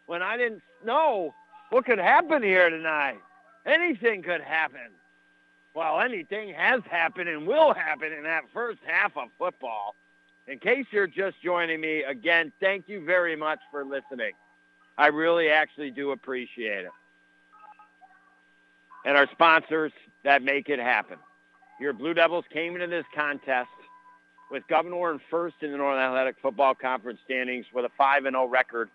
when 0.06 0.22
I 0.22 0.36
didn't 0.36 0.62
know 0.84 1.34
what 1.70 1.84
could 1.84 1.98
happen 1.98 2.42
here 2.42 2.70
tonight. 2.70 3.18
Anything 3.64 4.22
could 4.22 4.40
happen. 4.40 4.92
Well, 5.74 6.00
anything 6.00 6.54
has 6.54 6.80
happened 6.88 7.28
and 7.28 7.46
will 7.46 7.74
happen 7.74 8.12
in 8.12 8.22
that 8.22 8.44
first 8.52 8.78
half 8.86 9.16
of 9.16 9.28
football. 9.38 9.94
In 10.48 10.60
case 10.60 10.86
you're 10.92 11.08
just 11.08 11.42
joining 11.42 11.80
me, 11.80 12.04
again, 12.04 12.52
thank 12.60 12.88
you 12.88 13.04
very 13.04 13.34
much 13.34 13.58
for 13.70 13.84
listening. 13.84 14.32
I 14.96 15.08
really 15.08 15.48
actually 15.48 15.90
do 15.90 16.12
appreciate 16.12 16.84
it. 16.84 16.92
And 19.04 19.16
our 19.16 19.28
sponsors 19.32 19.92
that 20.24 20.42
make 20.42 20.68
it 20.68 20.78
happen. 20.78 21.18
Your 21.80 21.92
Blue 21.92 22.14
Devils 22.14 22.44
came 22.52 22.74
into 22.74 22.86
this 22.86 23.04
contest 23.14 23.68
with 24.50 24.62
Gouverneur 24.68 25.12
in 25.12 25.20
first 25.30 25.56
in 25.62 25.72
the 25.72 25.78
Northern 25.78 26.02
Athletic 26.02 26.36
Football 26.40 26.74
Conference 26.74 27.18
standings 27.24 27.66
with 27.74 27.84
a 27.84 27.90
5-0 28.00 28.50
record 28.50 28.88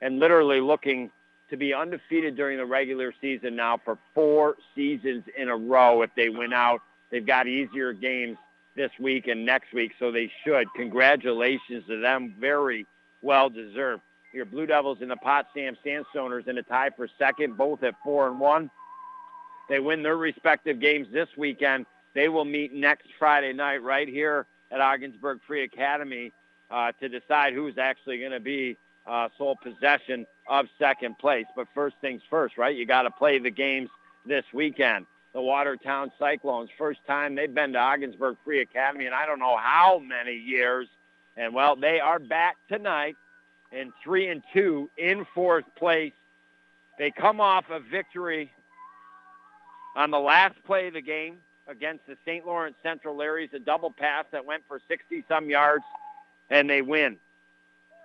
and 0.00 0.18
literally 0.18 0.60
looking 0.60 1.10
to 1.50 1.56
be 1.56 1.74
undefeated 1.74 2.34
during 2.34 2.56
the 2.56 2.64
regular 2.64 3.12
season 3.20 3.54
now 3.54 3.78
for 3.84 3.98
four 4.14 4.56
seasons 4.74 5.24
in 5.36 5.48
a 5.48 5.56
row 5.56 6.02
if 6.02 6.10
they 6.16 6.30
win 6.30 6.52
out. 6.52 6.80
They've 7.10 7.24
got 7.24 7.46
easier 7.46 7.92
games 7.92 8.38
this 8.76 8.90
week 8.98 9.26
and 9.28 9.44
next 9.46 9.72
week, 9.72 9.92
so 9.98 10.10
they 10.10 10.30
should. 10.44 10.66
Congratulations 10.74 11.84
to 11.88 12.00
them. 12.00 12.34
Very, 12.38 12.86
well 13.24 13.48
deserved. 13.48 14.02
Your 14.32 14.44
Blue 14.44 14.66
Devils 14.66 14.98
and 15.00 15.10
the 15.10 15.16
Potsdam 15.16 15.76
Sandstoners 15.84 16.46
in 16.46 16.58
a 16.58 16.62
tie 16.62 16.90
for 16.96 17.08
second, 17.18 17.56
both 17.56 17.82
at 17.82 17.94
four 18.04 18.28
and 18.28 18.38
one. 18.38 18.70
They 19.68 19.80
win 19.80 20.02
their 20.02 20.16
respective 20.16 20.78
games 20.78 21.08
this 21.12 21.28
weekend. 21.36 21.86
They 22.14 22.28
will 22.28 22.44
meet 22.44 22.74
next 22.74 23.08
Friday 23.18 23.52
night 23.52 23.82
right 23.82 24.06
here 24.06 24.46
at 24.70 24.80
Ogdensburg 24.80 25.40
Free 25.46 25.64
Academy 25.64 26.32
uh, 26.70 26.92
to 27.00 27.08
decide 27.08 27.54
who's 27.54 27.78
actually 27.78 28.18
going 28.18 28.32
to 28.32 28.40
be 28.40 28.76
uh, 29.06 29.28
sole 29.38 29.56
possession 29.56 30.26
of 30.48 30.66
second 30.78 31.18
place. 31.18 31.46
But 31.56 31.68
first 31.74 31.96
things 32.00 32.20
first, 32.28 32.58
right? 32.58 32.76
You 32.76 32.86
got 32.86 33.02
to 33.02 33.10
play 33.10 33.38
the 33.38 33.50
games 33.50 33.88
this 34.26 34.44
weekend. 34.52 35.06
The 35.34 35.40
Watertown 35.40 36.12
Cyclones, 36.16 36.70
first 36.78 37.00
time 37.08 37.34
they've 37.34 37.52
been 37.52 37.72
to 37.72 37.78
Ogdensburg 37.78 38.36
Free 38.44 38.60
Academy 38.60 39.06
in 39.06 39.12
I 39.12 39.26
don't 39.26 39.40
know 39.40 39.56
how 39.56 39.98
many 39.98 40.36
years. 40.36 40.86
And 41.36 41.52
well, 41.52 41.74
they 41.74 41.98
are 41.98 42.20
back 42.20 42.56
tonight 42.68 43.16
in 43.72 43.92
three 44.02 44.28
and 44.28 44.44
two 44.52 44.88
in 44.96 45.26
fourth 45.34 45.64
place. 45.76 46.12
They 47.00 47.10
come 47.10 47.40
off 47.40 47.64
a 47.68 47.80
victory 47.80 48.52
on 49.96 50.12
the 50.12 50.20
last 50.20 50.54
play 50.64 50.86
of 50.86 50.94
the 50.94 51.02
game 51.02 51.38
against 51.66 52.06
the 52.06 52.16
St. 52.24 52.46
Lawrence 52.46 52.76
Central 52.80 53.16
Larrys, 53.16 53.52
a 53.54 53.58
double 53.58 53.90
pass 53.90 54.26
that 54.30 54.44
went 54.44 54.62
for 54.68 54.80
60 54.86 55.24
some 55.28 55.50
yards, 55.50 55.84
and 56.48 56.70
they 56.70 56.80
win. 56.80 57.16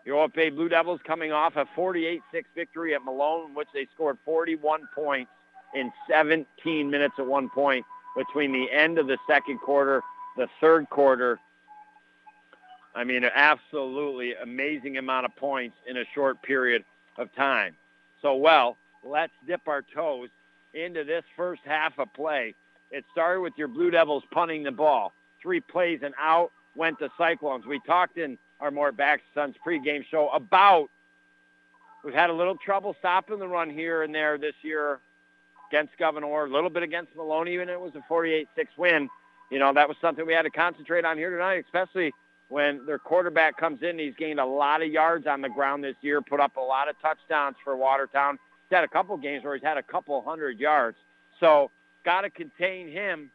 Your 0.03 0.27
OFA 0.27 0.55
Blue 0.55 0.69
Devils 0.69 1.01
coming 1.03 1.31
off 1.31 1.55
a 1.57 1.65
48-6 1.77 2.21
victory 2.55 2.95
at 2.95 3.03
Malone, 3.03 3.49
in 3.49 3.55
which 3.55 3.67
they 3.71 3.87
scored 3.93 4.17
41 4.25 4.87
points 4.95 5.29
in 5.73 5.91
17 6.09 6.89
minutes 6.89 7.15
at 7.17 7.25
one 7.25 7.49
point 7.49 7.85
between 8.15 8.51
the 8.51 8.67
end 8.71 8.97
of 8.97 9.07
the 9.07 9.17
second 9.27 9.59
quarter, 9.59 10.01
the 10.37 10.47
third 10.59 10.89
quarter. 10.89 11.39
I 12.95 13.03
mean, 13.03 13.23
an 13.23 13.31
absolutely 13.33 14.33
amazing 14.35 14.97
amount 14.97 15.25
of 15.25 15.35
points 15.35 15.77
in 15.87 15.97
a 15.97 16.03
short 16.13 16.41
period 16.41 16.83
of 17.17 17.33
time. 17.35 17.75
So, 18.21 18.35
well, 18.35 18.77
let's 19.03 19.33
dip 19.47 19.61
our 19.67 19.83
toes 19.93 20.29
into 20.73 21.03
this 21.03 21.23
first 21.35 21.61
half 21.65 21.97
of 21.99 22.11
play. 22.13 22.55
It 22.91 23.05
started 23.11 23.41
with 23.41 23.53
your 23.57 23.67
Blue 23.67 23.91
Devils 23.91 24.23
punting 24.31 24.63
the 24.63 24.71
ball. 24.71 25.13
Three 25.41 25.61
plays 25.61 25.99
and 26.03 26.13
out 26.19 26.51
went 26.75 26.99
the 26.99 27.09
Cyclones. 27.17 27.65
We 27.65 27.79
talked 27.85 28.17
in 28.17 28.37
our 28.59 28.71
More 28.71 28.91
Back 28.91 29.21
Sons 29.33 29.55
pregame 29.65 30.03
show 30.09 30.29
about 30.29 30.89
we've 32.03 32.13
had 32.13 32.29
a 32.29 32.33
little 32.33 32.57
trouble 32.57 32.95
stopping 32.99 33.39
the 33.39 33.47
run 33.47 33.69
here 33.69 34.03
and 34.03 34.13
there 34.13 34.37
this 34.37 34.55
year 34.61 34.99
against 35.69 35.97
Gouverneur, 35.97 36.45
a 36.45 36.49
little 36.49 36.69
bit 36.69 36.83
against 36.83 37.15
Maloney, 37.15 37.53
even 37.53 37.69
it 37.69 37.79
was 37.79 37.93
a 37.95 38.03
48-6 38.11 38.45
win. 38.77 39.09
You 39.49 39.59
know, 39.59 39.73
that 39.73 39.87
was 39.87 39.97
something 40.01 40.25
we 40.25 40.33
had 40.33 40.43
to 40.43 40.49
concentrate 40.49 41.05
on 41.05 41.17
here 41.17 41.31
tonight, 41.31 41.63
especially 41.65 42.13
when 42.49 42.85
their 42.85 42.99
quarterback 42.99 43.57
comes 43.57 43.81
in. 43.81 43.97
He's 43.97 44.15
gained 44.15 44.39
a 44.39 44.45
lot 44.45 44.81
of 44.81 44.89
yards 44.89 45.27
on 45.27 45.41
the 45.41 45.49
ground 45.49 45.83
this 45.83 45.95
year, 46.01 46.21
put 46.21 46.39
up 46.39 46.57
a 46.57 46.61
lot 46.61 46.89
of 46.89 46.99
touchdowns 47.01 47.55
for 47.63 47.75
Watertown. 47.75 48.37
He's 48.67 48.75
had 48.75 48.83
a 48.83 48.87
couple 48.87 49.17
games 49.17 49.43
where 49.43 49.55
he's 49.55 49.63
had 49.63 49.77
a 49.77 49.83
couple 49.83 50.21
hundred 50.21 50.59
yards. 50.59 50.97
So 51.39 51.71
got 52.03 52.21
to 52.21 52.29
contain 52.29 52.89
him. 52.89 53.31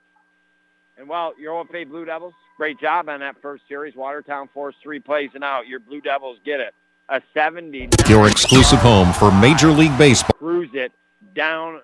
And 0.97 1.09
well, 1.09 1.35
your 1.39 1.65
OFA 1.65 1.89
Blue 1.89 2.05
Devils, 2.05 2.35
great 2.57 2.79
job 2.81 3.09
on 3.09 3.21
that 3.21 3.41
first 3.43 3.65
series. 3.69 3.97
Watertown 3.97 4.49
forced 4.55 4.79
three 4.83 5.01
plays 5.01 5.31
and 5.35 5.43
out. 5.43 5.67
Your 5.67 5.81
Blue 5.81 6.01
Devils 6.01 6.39
get 6.45 6.61
it. 6.61 6.75
A 7.09 7.21
70. 7.35 7.91
Your 8.09 8.29
exclusive 8.29 8.79
home 8.79 9.13
for 9.13 9.31
Major 9.33 9.71
League 9.71 9.97
Baseball. 9.99 10.39
Cruise 10.39 10.71
it 10.73 10.93
down 11.35 11.81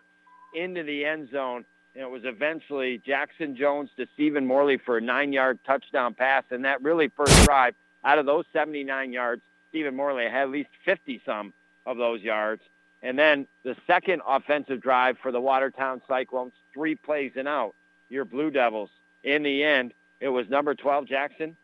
into 0.54 0.82
the 0.82 1.04
end 1.04 1.30
zone. 1.30 1.64
And 1.94 2.04
it 2.04 2.10
was 2.10 2.22
eventually 2.24 3.02
Jackson 3.04 3.56
Jones 3.56 3.90
to 3.96 4.06
Stephen 4.14 4.46
Morley 4.46 4.76
for 4.76 4.98
a 4.98 5.00
nine-yard 5.00 5.58
touchdown 5.66 6.14
pass. 6.14 6.44
And 6.50 6.64
that 6.64 6.82
really 6.82 7.08
first 7.08 7.44
drive, 7.44 7.74
out 8.04 8.18
of 8.18 8.26
those 8.26 8.44
79 8.52 9.12
yards, 9.12 9.42
Stephen 9.70 9.96
Morley 9.96 10.24
had 10.24 10.42
at 10.42 10.50
least 10.50 10.70
50-some 10.86 11.52
of 11.86 11.96
those 11.96 12.22
yards. 12.22 12.62
And 13.02 13.18
then 13.18 13.46
the 13.64 13.76
second 13.86 14.22
offensive 14.26 14.80
drive 14.80 15.16
for 15.18 15.32
the 15.32 15.40
Watertown 15.40 16.00
Cyclones, 16.06 16.52
three 16.72 16.94
plays 16.94 17.32
and 17.36 17.48
out. 17.48 17.74
Your 18.08 18.24
Blue 18.24 18.50
Devils. 18.50 18.90
In 19.22 19.42
the 19.42 19.62
end, 19.62 19.92
it 20.20 20.28
was 20.28 20.48
number 20.48 20.74
12 20.74 21.06
Jackson 21.06 21.56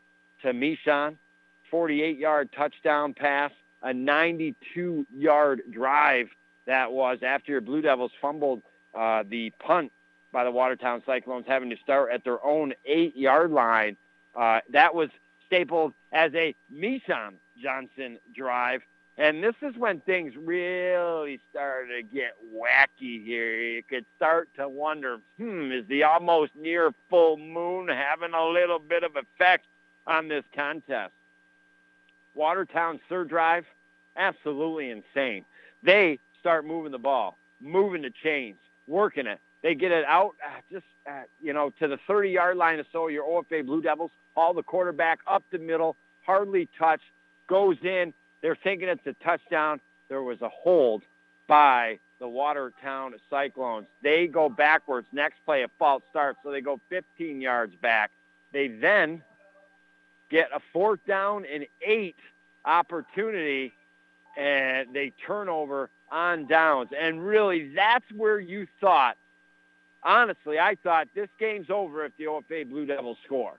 to 0.43 0.53
Mishan, 0.53 1.17
48-yard 1.73 2.51
touchdown 2.53 3.15
pass, 3.15 3.51
a 3.83 3.89
92-yard 3.89 5.63
drive 5.71 6.29
that 6.67 6.93
was 6.93 7.19
after 7.23 7.53
your 7.53 7.61
Blue 7.61 7.83
Devils 7.83 8.13
fumbled 8.21 8.63
uh, 8.97 9.25
the 9.29 9.51
punt 9.59 9.93
by 10.33 10.45
the 10.45 10.51
Watertown 10.51 11.03
Cyclones 11.07 11.45
having 11.47 11.71
to 11.71 11.77
start 11.77 12.13
at 12.13 12.25
their 12.25 12.45
own 12.45 12.75
eight-yard 12.85 13.51
line. 13.51 13.97
Uh, 14.35 14.61
that 14.71 14.95
was 14.95 15.09
stapled 15.47 15.95
as 16.13 16.35
a 16.35 16.55
Mishan 16.73 17.35
Johnson 17.57 18.19
drive. 18.35 18.83
And 19.19 19.43
this 19.43 19.55
is 19.63 19.75
when 19.79 20.01
things 20.01 20.35
really 20.37 21.41
started 21.51 21.97
to 21.97 22.03
get 22.03 22.35
wacky 22.55 23.25
here. 23.25 23.57
You 23.57 23.83
could 23.83 24.05
start 24.17 24.51
to 24.57 24.69
wonder, 24.69 25.21
hmm, 25.39 25.73
is 25.73 25.87
the 25.87 26.03
almost 26.03 26.55
near 26.55 26.93
full 27.09 27.39
moon 27.39 27.89
having 27.89 28.35
a 28.35 28.47
little 28.47 28.79
bit 28.79 29.05
of 29.05 29.17
effect 29.17 29.67
on 30.07 30.29
this 30.29 30.45
contest? 30.55 31.13
Watertown's 32.35 33.01
third 33.09 33.31
drive, 33.31 33.65
absolutely 34.17 34.91
insane. 34.91 35.47
They 35.83 36.19
start 36.39 36.67
moving 36.67 36.93
the 36.93 36.99
ball, 36.99 37.39
moving 37.63 38.03
the 38.03 38.13
chains, 38.23 38.59
working 38.87 39.27
it. 39.27 39.41
They 39.63 39.75
get 39.75 39.91
it 39.91 40.05
out 40.05 40.37
uh, 40.45 40.61
just, 40.71 40.85
uh, 41.09 41.23
you 41.41 41.53
know, 41.53 41.71
to 41.81 41.89
the 41.89 41.99
30-yard 42.09 42.57
line 42.57 42.79
or 42.79 42.85
so. 42.93 43.09
Your 43.09 43.25
OFA 43.25 43.65
Blue 43.65 43.83
Devils 43.83 44.11
haul 44.35 44.55
the 44.55 44.63
quarterback 44.63 45.21
up 45.27 45.43
the 45.51 45.59
middle, 45.59 45.97
hardly 46.25 46.69
touch, 46.79 47.01
goes 47.49 47.77
in. 47.83 48.13
They're 48.43 48.57
thinking 48.57 48.89
it's 48.89 49.07
a 49.07 49.15
touchdown. 49.25 49.81
There 50.09 50.23
was 50.23 50.41
a 50.43 50.49
hold 50.49 51.03
by 51.47 51.99
the 52.19 52.29
Watertown 52.29 53.15
Cyclones. 53.29 53.87
They 54.03 54.27
go 54.27 54.49
backwards. 54.49 55.07
Next 55.13 55.37
play, 55.45 55.63
a 55.63 55.69
false 55.79 56.03
start, 56.11 56.37
so 56.43 56.51
they 56.51 56.61
go 56.61 56.81
15 56.89 57.41
yards 57.41 57.75
back. 57.75 58.11
They 58.53 58.69
then 58.69 59.23
get 60.31 60.51
a 60.55 60.61
fourth 60.73 61.01
down 61.07 61.45
and 61.45 61.67
eight 61.83 62.17
opportunity, 62.65 63.73
and 64.37 64.95
they 64.95 65.13
turn 65.27 65.49
over 65.49 65.91
on 66.11 66.47
downs. 66.47 66.91
And 66.99 67.25
really, 67.25 67.73
that's 67.75 68.05
where 68.15 68.39
you 68.39 68.67
thought, 68.81 69.17
honestly, 70.03 70.59
I 70.59 70.77
thought 70.83 71.09
this 71.15 71.29
game's 71.39 71.71
over 71.71 72.05
if 72.05 72.17
the 72.17 72.25
OFA 72.25 72.69
Blue 72.69 72.87
Devils 72.87 73.19
score. 73.25 73.59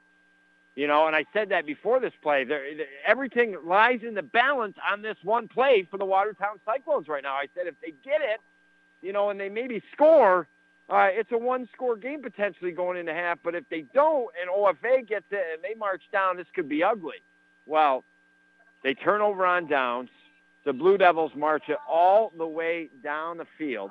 You 0.76 0.86
know, 0.86 1.08
and 1.08 1.16
I 1.16 1.26
said 1.34 1.50
that 1.50 1.66
before 1.66 2.00
this 2.00 2.14
play. 2.22 2.44
There, 2.44 2.64
everything 3.04 3.58
lies 3.66 4.02
in 4.04 4.14
the 4.14 4.22
balance 4.22 4.78
on 4.92 5.02
this 5.02 5.18
one 5.24 5.48
play 5.48 5.88
for 5.90 5.98
the 5.98 6.06
Watertown 6.06 6.60
Cyclones 6.66 7.08
right 7.08 7.24
now. 7.24 7.34
I 7.34 7.48
said 7.56 7.66
if 7.66 7.74
they 7.82 7.94
get 8.04 8.22
it, 8.22 8.40
you 9.02 9.12
know, 9.12 9.32
and 9.32 9.40
they 9.40 9.50
maybe 9.50 9.82
score, 9.92 10.48
uh, 10.90 11.08
it's 11.10 11.32
a 11.32 11.38
one-score 11.38 11.98
game 11.98 12.22
potentially 12.22 12.72
going 12.72 12.98
into 12.98 13.14
half. 13.14 13.40
But 13.44 13.56
if 13.56 13.68
they 13.70 13.82
don't 13.94 14.30
and 14.40 14.50
OFA 14.50 15.08
gets 15.08 15.26
it 15.32 15.44
and 15.54 15.64
they 15.64 15.74
march 15.74 16.04
down, 16.12 16.38
this 16.38 16.48
could 16.54 16.70
be 16.70 16.84
ugly. 16.84 17.24
Well, 17.66 18.04
they 18.84 18.94
turn 18.94 19.22
over 19.22 19.46
on 19.46 19.68
downs. 19.68 20.10
The 20.68 20.74
Blue 20.74 20.98
Devils 20.98 21.32
march 21.34 21.64
it 21.70 21.78
all 21.90 22.34
the 22.38 22.46
way 22.46 22.90
down 23.02 23.38
the 23.38 23.48
field. 23.58 23.90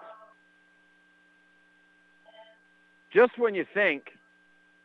Just 3.11 3.39
when 3.39 3.55
you 3.55 3.65
think 3.73 4.11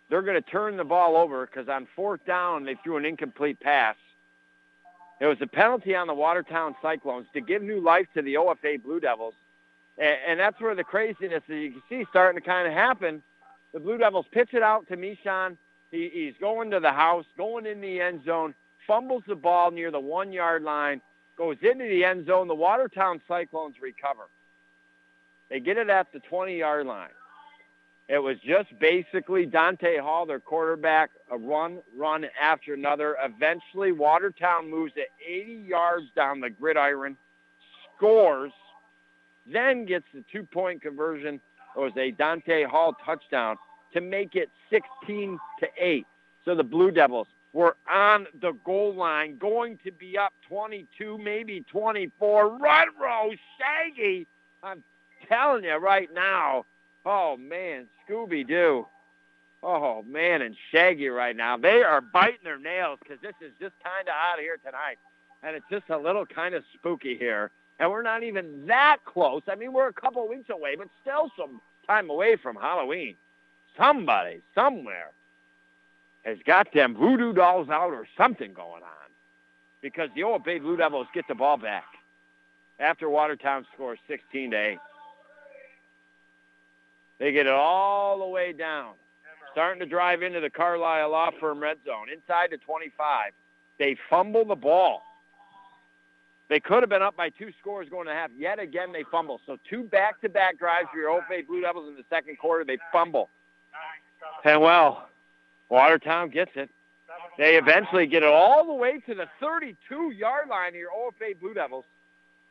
they're 0.09 0.21
going 0.21 0.41
to 0.41 0.49
turn 0.49 0.77
the 0.77 0.85
ball 0.85 1.17
over 1.17 1.45
because 1.45 1.67
on 1.67 1.89
fourth 1.93 2.25
down 2.25 2.63
they 2.63 2.75
threw 2.81 2.95
an 2.95 3.03
incomplete 3.03 3.59
pass. 3.59 3.97
It 5.19 5.25
was 5.25 5.35
a 5.41 5.47
penalty 5.47 5.93
on 5.93 6.07
the 6.07 6.13
Watertown 6.13 6.77
Cyclones 6.81 7.27
to 7.33 7.41
give 7.41 7.61
new 7.61 7.81
life 7.81 8.07
to 8.13 8.21
the 8.21 8.35
OFA 8.35 8.81
Blue 8.81 9.01
Devils. 9.01 9.33
And, 9.97 10.15
and 10.25 10.39
that's 10.39 10.61
where 10.61 10.75
the 10.75 10.85
craziness 10.85 11.43
that 11.45 11.55
you 11.57 11.71
can 11.71 11.83
see 11.89 12.05
starting 12.09 12.41
to 12.41 12.47
kind 12.47 12.69
of 12.69 12.73
happen. 12.73 13.21
The 13.73 13.81
Blue 13.81 13.97
Devils 13.97 14.27
pitch 14.31 14.53
it 14.53 14.63
out 14.63 14.87
to 14.87 14.95
Mishan. 14.95 15.57
He, 15.91 16.09
he's 16.13 16.35
going 16.39 16.71
to 16.71 16.79
the 16.79 16.93
house, 16.93 17.25
going 17.35 17.65
in 17.65 17.81
the 17.81 17.99
end 17.99 18.23
zone, 18.23 18.55
fumbles 18.87 19.23
the 19.27 19.35
ball 19.35 19.71
near 19.71 19.91
the 19.91 19.99
one-yard 19.99 20.63
line, 20.63 21.01
goes 21.37 21.57
into 21.61 21.85
the 21.85 22.03
end 22.03 22.27
zone. 22.27 22.47
The 22.47 22.55
Watertown 22.55 23.21
Cyclones 23.27 23.75
recover. 23.81 24.27
They 25.49 25.59
get 25.59 25.77
it 25.77 25.89
at 25.89 26.11
the 26.13 26.19
20-yard 26.31 26.85
line. 26.85 27.09
It 28.07 28.19
was 28.19 28.37
just 28.39 28.77
basically 28.79 29.45
Dante 29.45 29.97
Hall, 29.97 30.25
their 30.25 30.39
quarterback, 30.39 31.11
a 31.29 31.37
run, 31.37 31.79
run 31.95 32.25
after 32.41 32.73
another. 32.73 33.15
Eventually, 33.23 33.93
Watertown 33.93 34.69
moves 34.69 34.93
it 34.97 35.07
80 35.25 35.67
yards 35.67 36.05
down 36.15 36.41
the 36.41 36.49
gridiron, 36.49 37.15
scores, 37.95 38.51
then 39.45 39.85
gets 39.85 40.05
the 40.13 40.23
two-point 40.31 40.81
conversion. 40.81 41.39
It 41.75 41.79
was 41.79 41.93
a 41.97 42.11
Dante 42.11 42.63
Hall 42.63 42.95
touchdown 43.05 43.57
to 43.93 44.01
make 44.01 44.35
it 44.35 44.49
16 44.69 45.39
to 45.59 45.67
8. 45.77 46.05
So 46.43 46.55
the 46.55 46.63
Blue 46.63 46.91
Devils 46.91 47.27
were 47.53 47.75
on 47.91 48.27
the 48.41 48.53
goal 48.63 48.95
line, 48.95 49.37
going 49.37 49.77
to 49.83 49.91
be 49.91 50.17
up 50.17 50.33
22, 50.47 51.17
maybe 51.17 51.61
24. 51.69 52.57
Run, 52.57 52.87
row, 53.01 53.31
Shaggy. 53.57 54.27
I'm 54.63 54.83
telling 55.27 55.63
you 55.63 55.75
right 55.75 56.09
now, 56.13 56.65
Oh 57.05 57.35
man, 57.37 57.87
Scooby 58.07 58.47
Doo. 58.47 58.87
Oh 59.63 60.03
man, 60.03 60.41
and 60.41 60.55
Shaggy 60.71 61.09
right 61.09 61.35
now. 61.35 61.57
They 61.57 61.83
are 61.83 62.01
biting 62.01 62.39
their 62.43 62.59
nails 62.59 62.99
because 63.01 63.19
this 63.21 63.33
is 63.41 63.51
just 63.59 63.73
kind 63.83 64.07
of 64.07 64.13
out 64.13 64.39
here 64.39 64.57
tonight. 64.63 64.97
and 65.43 65.55
it's 65.55 65.65
just 65.69 65.89
a 65.89 65.97
little 65.97 66.25
kind 66.25 66.53
of 66.53 66.63
spooky 66.75 67.17
here. 67.17 67.51
And 67.79 67.89
we're 67.89 68.03
not 68.03 68.21
even 68.23 68.67
that 68.67 68.97
close. 69.05 69.41
I 69.47 69.55
mean, 69.55 69.73
we're 69.73 69.87
a 69.87 69.93
couple 69.93 70.27
weeks 70.27 70.49
away, 70.49 70.75
but 70.75 70.87
still 71.01 71.31
some 71.35 71.59
time 71.87 72.11
away 72.11 72.35
from 72.35 72.55
Halloween. 72.55 73.15
Somebody, 73.75 74.41
somewhere, 74.53 75.11
has 76.23 76.37
got 76.45 76.73
them 76.73 76.95
voodoo 76.95 77.33
dolls 77.33 77.69
out 77.69 77.91
or 77.91 78.07
something 78.17 78.53
going 78.53 78.83
on 78.83 79.11
because 79.81 80.09
the 80.15 80.23
old 80.23 80.43
Bay 80.43 80.59
Blue 80.59 80.77
Devils 80.77 81.07
get 81.13 81.27
the 81.27 81.35
ball 81.35 81.57
back 81.57 81.85
after 82.79 83.09
Watertown 83.09 83.65
scores 83.73 83.99
16 84.07 84.51
to 84.51 84.57
8. 84.57 84.77
They 87.19 87.31
get 87.31 87.45
it 87.45 87.53
all 87.53 88.19
the 88.19 88.25
way 88.25 88.51
down, 88.51 88.93
starting 89.51 89.79
to 89.79 89.85
drive 89.85 90.23
into 90.23 90.39
the 90.39 90.49
Carlisle 90.49 91.11
Law 91.11 91.29
Firm 91.39 91.59
red 91.59 91.77
zone, 91.85 92.07
inside 92.11 92.49
the 92.51 92.57
25. 92.57 93.31
They 93.77 93.95
fumble 94.09 94.45
the 94.45 94.55
ball. 94.55 95.03
They 96.49 96.59
could 96.59 96.83
have 96.83 96.89
been 96.89 97.01
up 97.01 97.15
by 97.15 97.29
two 97.29 97.51
scores 97.59 97.87
going 97.89 98.07
to 98.07 98.13
half. 98.13 98.29
Yet 98.37 98.59
again, 98.59 98.91
they 98.91 99.05
fumble. 99.09 99.39
So 99.45 99.57
two 99.69 99.83
back-to-back 99.83 100.59
drives 100.59 100.89
for 100.91 100.97
your 100.97 101.09
Old 101.09 101.23
Bay 101.29 101.43
Blue 101.43 101.61
Devils 101.61 101.87
in 101.87 101.95
the 101.95 102.03
second 102.09 102.37
quarter. 102.39 102.65
They 102.65 102.77
fumble. 102.91 103.29
And 104.43 104.61
well, 104.61 105.07
Watertown 105.71 106.29
gets 106.29 106.51
it. 106.55 106.69
They 107.37 107.55
eventually 107.55 108.05
get 108.05 108.23
it 108.23 108.29
all 108.29 108.67
the 108.67 108.73
way 108.73 108.99
to 108.99 109.15
the 109.15 109.25
32-yard 109.41 110.49
line 110.49 110.73
here, 110.73 110.89
OFA 110.93 111.39
Blue 111.39 111.53
Devils. 111.53 111.85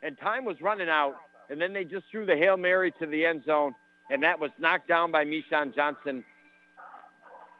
And 0.03 0.19
time 0.19 0.47
was 0.47 0.61
running 0.63 0.89
out. 0.89 1.17
And 1.51 1.61
then 1.61 1.75
they 1.75 1.85
just 1.85 2.07
threw 2.11 2.25
the 2.25 2.37
Hail 2.37 2.57
Mary 2.57 2.93
to 2.99 3.07
the 3.07 3.27
end 3.27 3.45
zone. 3.45 3.75
And 4.11 4.23
that 4.23 4.41
was 4.41 4.51
knocked 4.59 4.89
down 4.89 5.13
by 5.13 5.27
Mishan 5.27 5.75
Johnson. 5.75 6.25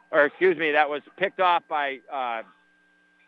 Or 0.09 0.25
excuse 0.25 0.57
me, 0.57 0.71
that 0.71 0.89
was 0.89 1.03
picked 1.17 1.39
off 1.39 1.61
by 1.69 1.99
uh, 2.11 2.41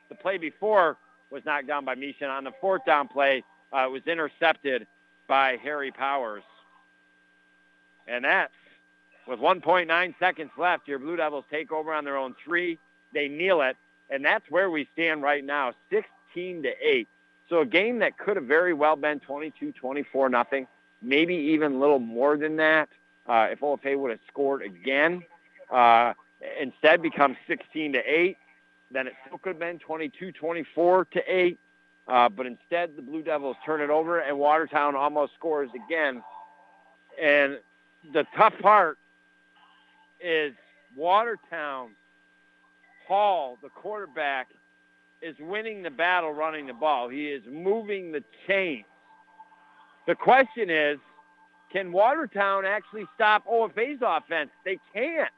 the 0.09 0.15
play 0.15 0.39
before 0.39 0.97
was 1.29 1.43
knocked 1.45 1.67
down 1.67 1.85
by 1.85 1.93
Mishan. 1.93 2.29
On 2.29 2.43
the 2.43 2.51
fourth 2.59 2.83
down 2.83 3.07
play, 3.07 3.43
uh, 3.71 3.85
it 3.85 3.91
was 3.91 4.07
intercepted 4.07 4.87
by 5.27 5.57
Harry 5.61 5.91
Powers. 5.91 6.43
And 8.07 8.25
that's 8.25 8.51
with 9.27 9.39
1.9 9.39 10.15
seconds 10.19 10.51
left. 10.57 10.87
Your 10.87 10.99
Blue 10.99 11.15
Devils 11.15 11.45
take 11.49 11.71
over 11.71 11.93
on 11.93 12.03
their 12.03 12.17
own 12.17 12.35
three. 12.43 12.79
They 13.13 13.27
kneel 13.27 13.61
it, 13.61 13.77
and 14.09 14.23
that's 14.23 14.45
where 14.49 14.69
we 14.69 14.87
stand 14.93 15.21
right 15.21 15.43
now, 15.43 15.73
16 15.89 16.63
to 16.63 16.69
8. 16.81 17.07
So 17.49 17.61
a 17.61 17.65
game 17.65 17.99
that 17.99 18.17
could 18.17 18.35
have 18.35 18.45
very 18.45 18.73
well 18.73 18.95
been 18.95 19.19
22-24 19.19 20.31
nothing, 20.31 20.67
maybe 21.01 21.35
even 21.35 21.73
a 21.73 21.77
little 21.77 21.99
more 21.99 22.37
than 22.37 22.55
that 22.57 22.89
uh, 23.27 23.49
if 23.51 23.59
OFA 23.59 23.97
would 23.97 24.11
have 24.11 24.19
scored 24.27 24.61
again. 24.61 25.23
Uh, 25.71 26.13
instead 26.59 27.01
becomes 27.01 27.37
16 27.47 27.93
to 27.93 27.99
8. 27.99 28.37
Then 28.91 29.07
it 29.07 29.13
still 29.25 29.37
could 29.39 29.49
have 29.49 29.59
been 29.59 29.79
22-24 29.79 31.09
to 31.11 31.21
8. 31.27 31.59
Uh, 32.05 32.29
but 32.29 32.45
instead, 32.45 32.95
the 32.95 33.01
Blue 33.01 33.21
Devils 33.21 33.55
turn 33.65 33.81
it 33.81 33.89
over, 33.89 34.19
and 34.19 34.37
Watertown 34.37 34.95
almost 34.95 35.33
scores 35.35 35.69
again. 35.73 36.21
And 37.21 37.59
the 38.11 38.25
tough 38.35 38.53
part 38.59 38.97
is 40.23 40.53
Watertown 40.95 41.91
Hall, 43.07 43.57
the 43.61 43.69
quarterback, 43.69 44.47
is 45.21 45.35
winning 45.39 45.83
the 45.83 45.89
battle 45.89 46.31
running 46.31 46.67
the 46.67 46.73
ball. 46.73 47.09
He 47.09 47.27
is 47.27 47.43
moving 47.49 48.11
the 48.11 48.23
chains. 48.47 48.85
The 50.07 50.15
question 50.15 50.69
is, 50.69 50.99
can 51.71 51.91
Watertown 51.91 52.65
actually 52.65 53.05
stop 53.15 53.45
OFA's 53.47 54.01
offense? 54.01 54.51
They 54.63 54.79
can't. 54.93 55.31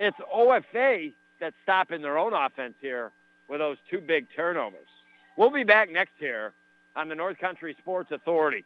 It's 0.00 0.16
OFA 0.34 1.12
that's 1.40 1.54
stopping 1.62 2.02
their 2.02 2.18
own 2.18 2.32
offense 2.32 2.74
here 2.80 3.12
with 3.48 3.60
those 3.60 3.76
two 3.90 4.00
big 4.00 4.26
turnovers. 4.34 4.88
We'll 5.36 5.50
be 5.50 5.64
back 5.64 5.90
next 5.90 6.12
year 6.18 6.52
on 6.96 7.08
the 7.08 7.14
North 7.14 7.38
Country 7.38 7.76
Sports 7.78 8.10
Authority. 8.10 8.64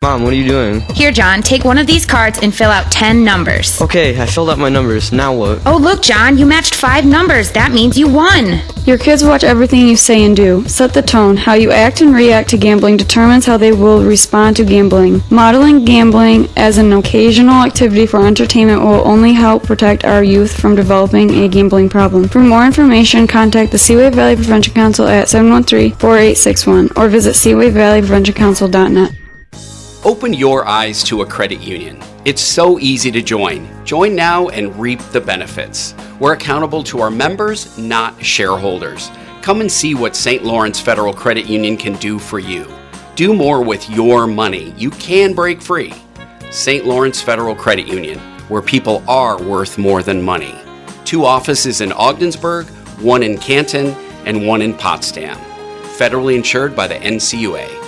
Mom, 0.00 0.22
what 0.22 0.32
are 0.32 0.36
you 0.36 0.46
doing? 0.46 0.80
Here, 0.94 1.10
John, 1.10 1.42
take 1.42 1.64
one 1.64 1.76
of 1.76 1.88
these 1.88 2.06
cards 2.06 2.38
and 2.40 2.54
fill 2.54 2.70
out 2.70 2.92
10 2.92 3.24
numbers. 3.24 3.82
Okay, 3.82 4.16
I 4.18 4.26
filled 4.26 4.48
out 4.48 4.56
my 4.56 4.68
numbers. 4.68 5.10
Now 5.10 5.34
what? 5.34 5.60
Oh, 5.66 5.76
look, 5.76 6.02
John, 6.02 6.38
you 6.38 6.46
matched 6.46 6.76
five 6.76 7.04
numbers. 7.04 7.50
That 7.50 7.72
means 7.72 7.98
you 7.98 8.06
won. 8.08 8.60
Your 8.86 8.96
kids 8.96 9.24
watch 9.24 9.42
everything 9.42 9.88
you 9.88 9.96
say 9.96 10.22
and 10.24 10.36
do. 10.36 10.62
Set 10.68 10.94
the 10.94 11.02
tone. 11.02 11.36
How 11.36 11.54
you 11.54 11.72
act 11.72 12.00
and 12.00 12.14
react 12.14 12.48
to 12.50 12.56
gambling 12.56 12.96
determines 12.96 13.44
how 13.44 13.56
they 13.56 13.72
will 13.72 14.04
respond 14.04 14.54
to 14.58 14.64
gambling. 14.64 15.20
Modeling 15.30 15.84
gambling 15.84 16.48
as 16.56 16.78
an 16.78 16.92
occasional 16.92 17.64
activity 17.64 18.06
for 18.06 18.24
entertainment 18.24 18.82
will 18.82 19.06
only 19.06 19.32
help 19.32 19.64
protect 19.64 20.04
our 20.04 20.22
youth 20.22 20.56
from 20.60 20.76
developing 20.76 21.30
a 21.42 21.48
gambling 21.48 21.88
problem. 21.88 22.28
For 22.28 22.38
more 22.38 22.64
information, 22.64 23.26
contact 23.26 23.72
the 23.72 23.78
Seaway 23.78 24.10
Valley 24.10 24.36
Prevention 24.36 24.74
Council 24.74 25.08
at 25.08 25.26
713-4861 25.26 26.96
or 26.96 27.08
visit 27.08 27.34
seawayvalleypreventioncouncil.net. 27.34 29.12
Open 30.08 30.32
your 30.32 30.66
eyes 30.66 31.02
to 31.04 31.20
a 31.20 31.26
credit 31.26 31.60
union. 31.60 32.02
It's 32.24 32.40
so 32.40 32.78
easy 32.78 33.10
to 33.10 33.20
join. 33.20 33.68
Join 33.84 34.14
now 34.14 34.48
and 34.48 34.74
reap 34.80 35.00
the 35.12 35.20
benefits. 35.20 35.94
We're 36.18 36.32
accountable 36.32 36.82
to 36.84 37.00
our 37.02 37.10
members, 37.10 37.76
not 37.76 38.24
shareholders. 38.24 39.10
Come 39.42 39.60
and 39.60 39.70
see 39.70 39.94
what 39.94 40.16
St. 40.16 40.42
Lawrence 40.42 40.80
Federal 40.80 41.12
Credit 41.12 41.44
Union 41.44 41.76
can 41.76 41.92
do 41.96 42.18
for 42.18 42.38
you. 42.38 42.66
Do 43.16 43.34
more 43.34 43.62
with 43.62 43.90
your 43.90 44.26
money. 44.26 44.72
You 44.78 44.88
can 44.92 45.34
break 45.34 45.60
free. 45.60 45.92
St. 46.50 46.86
Lawrence 46.86 47.20
Federal 47.20 47.54
Credit 47.54 47.86
Union, 47.86 48.18
where 48.48 48.62
people 48.62 49.04
are 49.06 49.38
worth 49.42 49.76
more 49.76 50.02
than 50.02 50.22
money. 50.22 50.54
Two 51.04 51.26
offices 51.26 51.82
in 51.82 51.92
Ogdensburg, 51.92 52.66
one 53.02 53.22
in 53.22 53.36
Canton, 53.36 53.88
and 54.24 54.46
one 54.46 54.62
in 54.62 54.72
Potsdam. 54.72 55.36
Federally 55.98 56.34
insured 56.34 56.74
by 56.74 56.86
the 56.88 56.94
NCUA. 56.94 57.87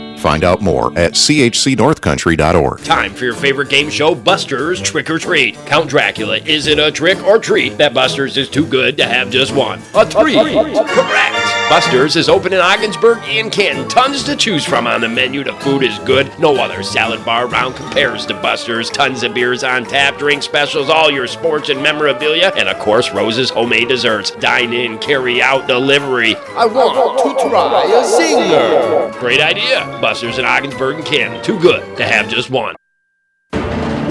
Find 0.21 0.43
out 0.43 0.61
more 0.61 0.87
at 0.99 1.13
chcnorthcountry.org. 1.13 2.83
Time 2.83 3.11
for 3.11 3.25
your 3.25 3.33
favorite 3.33 3.69
game 3.69 3.89
show, 3.89 4.13
Buster's 4.13 4.79
Trick 4.79 5.09
or 5.09 5.17
Treat. 5.17 5.55
Count 5.65 5.89
Dracula, 5.89 6.37
is 6.37 6.67
it 6.67 6.77
a 6.77 6.91
trick 6.91 7.23
or 7.23 7.39
treat 7.39 7.79
that 7.79 7.95
Buster's 7.95 8.37
is 8.37 8.47
too 8.47 8.67
good 8.67 8.97
to 8.97 9.05
have 9.07 9.31
just 9.31 9.51
one? 9.55 9.81
A 9.95 10.05
treat. 10.05 10.35
Correct. 10.37 11.60
Buster's 11.71 12.17
is 12.17 12.27
open 12.27 12.51
in 12.51 12.59
Ogdensburg 12.59 13.19
and 13.23 13.49
Canton. 13.49 13.87
Tons 13.87 14.23
to 14.23 14.35
choose 14.35 14.65
from 14.65 14.87
on 14.87 14.99
the 14.99 15.07
menu. 15.07 15.41
The 15.41 15.53
food 15.53 15.83
is 15.83 15.97
good. 15.99 16.37
No 16.37 16.57
other 16.57 16.83
salad 16.83 17.23
bar 17.23 17.47
around 17.47 17.75
compares 17.75 18.25
to 18.25 18.33
Buster's. 18.33 18.89
Tons 18.89 19.23
of 19.23 19.33
beers 19.33 19.63
on 19.63 19.85
tap, 19.85 20.17
drink 20.17 20.43
specials, 20.43 20.89
all 20.89 21.09
your 21.09 21.27
sports 21.27 21.69
and 21.69 21.81
memorabilia, 21.81 22.51
and 22.57 22.67
of 22.67 22.77
course, 22.79 23.13
Rose's 23.13 23.49
homemade 23.49 23.87
desserts. 23.87 24.31
Dine 24.31 24.73
in, 24.73 24.97
carry 24.97 25.41
out, 25.41 25.65
delivery. 25.65 26.35
I 26.57 26.65
want 26.65 27.19
to 27.19 27.49
try 27.49 27.83
a 27.85 28.03
zinger. 28.03 29.17
Great 29.17 29.39
idea. 29.39 29.85
Buster's 30.01 30.39
in 30.39 30.43
Ogdensburg 30.43 30.97
and 30.97 31.05
Canton. 31.05 31.41
Too 31.41 31.57
good 31.57 31.95
to 31.95 32.03
have 32.03 32.27
just 32.27 32.49
one. 32.49 32.75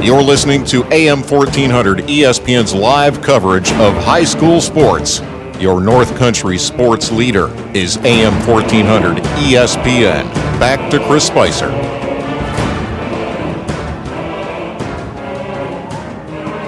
You're 0.03 0.23
listening 0.23 0.65
to 0.65 0.83
AM 0.85 1.21
1400 1.21 1.99
ESPN's 2.07 2.73
live 2.73 3.21
coverage 3.21 3.71
of 3.73 3.93
high 4.03 4.25
school 4.25 4.63
sports. 4.63 5.21
Your 5.61 5.79
North 5.79 6.17
Country 6.17 6.57
sports 6.57 7.13
leader 7.13 7.49
is 7.77 7.99
AM 7.99 8.33
1400 8.49 9.19
ESPN. 9.45 10.25
Back 10.59 10.91
to 10.91 10.99
Chris 11.07 11.27
Spicer. 11.27 11.69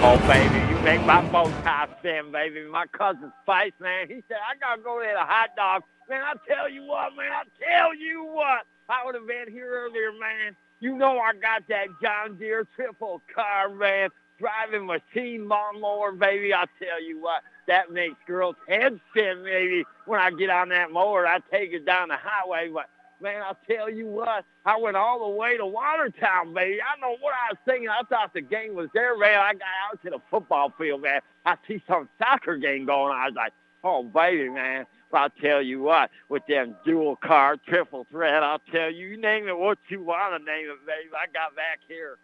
Oh, 0.04 0.18
baby, 0.28 0.58
you 0.68 0.78
make 0.82 1.00
my 1.06 1.26
bow 1.30 1.44
tie 1.62 1.88
stand, 2.00 2.32
baby. 2.32 2.66
My 2.68 2.84
cousin 2.92 3.32
Spice, 3.42 3.72
man, 3.80 4.08
he 4.08 4.22
said, 4.28 4.36
I 4.36 4.58
got 4.58 4.76
to 4.76 4.82
go 4.82 5.00
get 5.02 5.16
a 5.16 5.20
hot 5.20 5.56
dog. 5.56 5.84
Man, 6.10 6.20
I 6.20 6.34
tell 6.46 6.68
you 6.68 6.82
what, 6.82 7.16
man, 7.16 7.32
I 7.32 7.44
tell 7.64 7.94
you 7.94 8.24
what. 8.24 8.66
I 8.90 9.06
would 9.06 9.14
have 9.14 9.26
been 9.26 9.50
here 9.50 9.70
earlier, 9.70 10.12
man. 10.12 10.54
You 10.80 10.98
know 10.98 11.18
I 11.18 11.32
got 11.32 11.66
that 11.68 11.86
John 12.02 12.36
Deere 12.36 12.66
triple 12.76 13.22
car, 13.34 13.70
man. 13.70 14.10
Driving 14.42 14.86
machine 14.86 15.46
lawnmower, 15.46 16.10
baby. 16.10 16.52
I 16.52 16.64
tell 16.80 17.00
you 17.00 17.20
what, 17.20 17.42
that 17.68 17.92
makes 17.92 18.16
girls' 18.26 18.56
heads 18.68 18.98
spin, 19.10 19.44
maybe. 19.44 19.84
When 20.06 20.18
I 20.18 20.32
get 20.32 20.50
on 20.50 20.70
that 20.70 20.90
mower, 20.90 21.28
I 21.28 21.38
take 21.48 21.72
it 21.72 21.86
down 21.86 22.08
the 22.08 22.16
highway. 22.20 22.68
But, 22.68 22.88
man, 23.20 23.40
I'll 23.40 23.56
tell 23.70 23.88
you 23.88 24.08
what, 24.08 24.44
I 24.64 24.76
went 24.78 24.96
all 24.96 25.30
the 25.30 25.36
way 25.36 25.56
to 25.56 25.64
Watertown, 25.64 26.52
baby. 26.54 26.80
I 26.82 27.00
know 27.00 27.16
what 27.20 27.34
I 27.34 27.52
was 27.52 27.58
thinking. 27.64 27.88
I 27.88 28.02
thought 28.08 28.34
the 28.34 28.40
game 28.40 28.74
was 28.74 28.88
there, 28.94 29.16
man. 29.16 29.38
I 29.38 29.52
got 29.52 29.62
out 29.88 30.02
to 30.02 30.10
the 30.10 30.18
football 30.28 30.74
field, 30.76 31.02
man. 31.02 31.20
I 31.46 31.54
see 31.68 31.80
some 31.86 32.08
soccer 32.18 32.56
game 32.56 32.84
going 32.84 33.12
on. 33.12 33.20
I 33.20 33.26
was 33.26 33.36
like, 33.36 33.52
oh, 33.84 34.02
baby, 34.02 34.48
man. 34.48 34.86
I'll 35.12 35.30
tell 35.30 35.62
you 35.62 35.82
what, 35.82 36.10
with 36.28 36.42
them 36.46 36.74
dual 36.84 37.16
car, 37.16 37.56
triple 37.68 38.06
threat, 38.10 38.42
I'll 38.42 38.62
tell 38.72 38.90
you, 38.90 39.08
you 39.08 39.16
name 39.18 39.46
it 39.46 39.56
what 39.56 39.78
you 39.88 40.02
want 40.02 40.32
to 40.32 40.44
name 40.44 40.70
it, 40.70 40.86
baby. 40.86 41.10
I 41.14 41.26
got 41.32 41.54
back 41.54 41.80
here, 41.86 42.16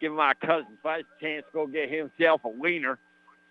give 0.00 0.12
my 0.12 0.34
cousin 0.34 0.76
Spice 0.80 1.04
a 1.18 1.24
chance 1.24 1.44
to 1.46 1.52
go 1.52 1.66
get 1.66 1.90
himself 1.90 2.42
a 2.44 2.48
wiener. 2.48 2.98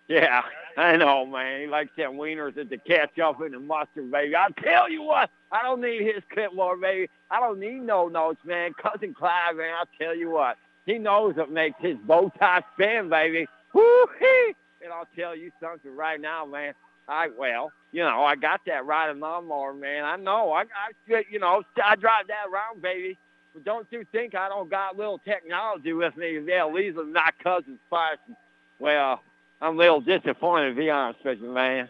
Yeah, 0.08 0.42
I 0.76 0.96
know, 0.96 1.26
man. 1.26 1.60
He 1.60 1.66
likes 1.66 1.90
them 1.96 2.14
wieners 2.14 2.56
at 2.56 2.70
the 2.70 2.78
ketchup 2.78 3.40
and 3.40 3.54
the 3.54 3.60
mustard, 3.60 4.10
baby. 4.10 4.34
I'll 4.34 4.52
tell 4.62 4.90
you 4.90 5.02
what, 5.02 5.30
I 5.52 5.62
don't 5.62 5.80
need 5.80 6.02
his 6.02 6.22
clipboard, 6.32 6.80
baby. 6.80 7.10
I 7.30 7.40
don't 7.40 7.60
need 7.60 7.80
no 7.80 8.08
notes, 8.08 8.40
man. 8.44 8.72
Cousin 8.80 9.14
Clyde, 9.14 9.56
man, 9.56 9.74
I'll 9.78 9.88
tell 10.00 10.16
you 10.16 10.30
what. 10.30 10.56
He 10.86 10.98
knows 10.98 11.36
what 11.36 11.50
makes 11.50 11.76
his 11.80 11.96
bow 12.06 12.32
tie 12.38 12.62
spin, 12.72 13.10
baby. 13.10 13.46
Woo-hee! 13.74 14.54
And 14.82 14.92
I'll 14.92 15.08
tell 15.14 15.36
you 15.36 15.50
something 15.60 15.94
right 15.94 16.20
now, 16.20 16.46
man. 16.46 16.72
I 17.08 17.28
well, 17.38 17.72
you 17.92 18.02
know, 18.02 18.22
I 18.22 18.36
got 18.36 18.60
that 18.66 18.86
riding 18.86 19.20
lawnmower, 19.20 19.72
man. 19.74 20.04
I 20.04 20.16
know. 20.16 20.52
I, 20.52 20.62
I, 20.62 21.24
you 21.30 21.38
know, 21.38 21.62
I 21.82 21.96
drive 21.96 22.26
that 22.28 22.46
around, 22.50 22.82
baby. 22.82 23.18
Don't 23.64 23.86
you 23.90 24.04
think 24.12 24.34
I 24.34 24.48
don't 24.48 24.70
got 24.70 24.96
little 24.96 25.18
technology 25.18 25.92
with 25.92 26.16
me? 26.16 26.38
Yeah, 26.46 26.70
these 26.74 26.96
are 26.96 27.04
not 27.04 27.34
cousin 27.42 27.78
spice. 27.86 28.18
Well, 28.78 29.20
I'm 29.60 29.74
a 29.74 29.78
little 29.78 30.00
disappointed, 30.00 30.70
to 30.70 30.76
be 30.76 30.90
honest 30.90 31.24
with 31.24 31.40
you, 31.40 31.52
man. 31.52 31.88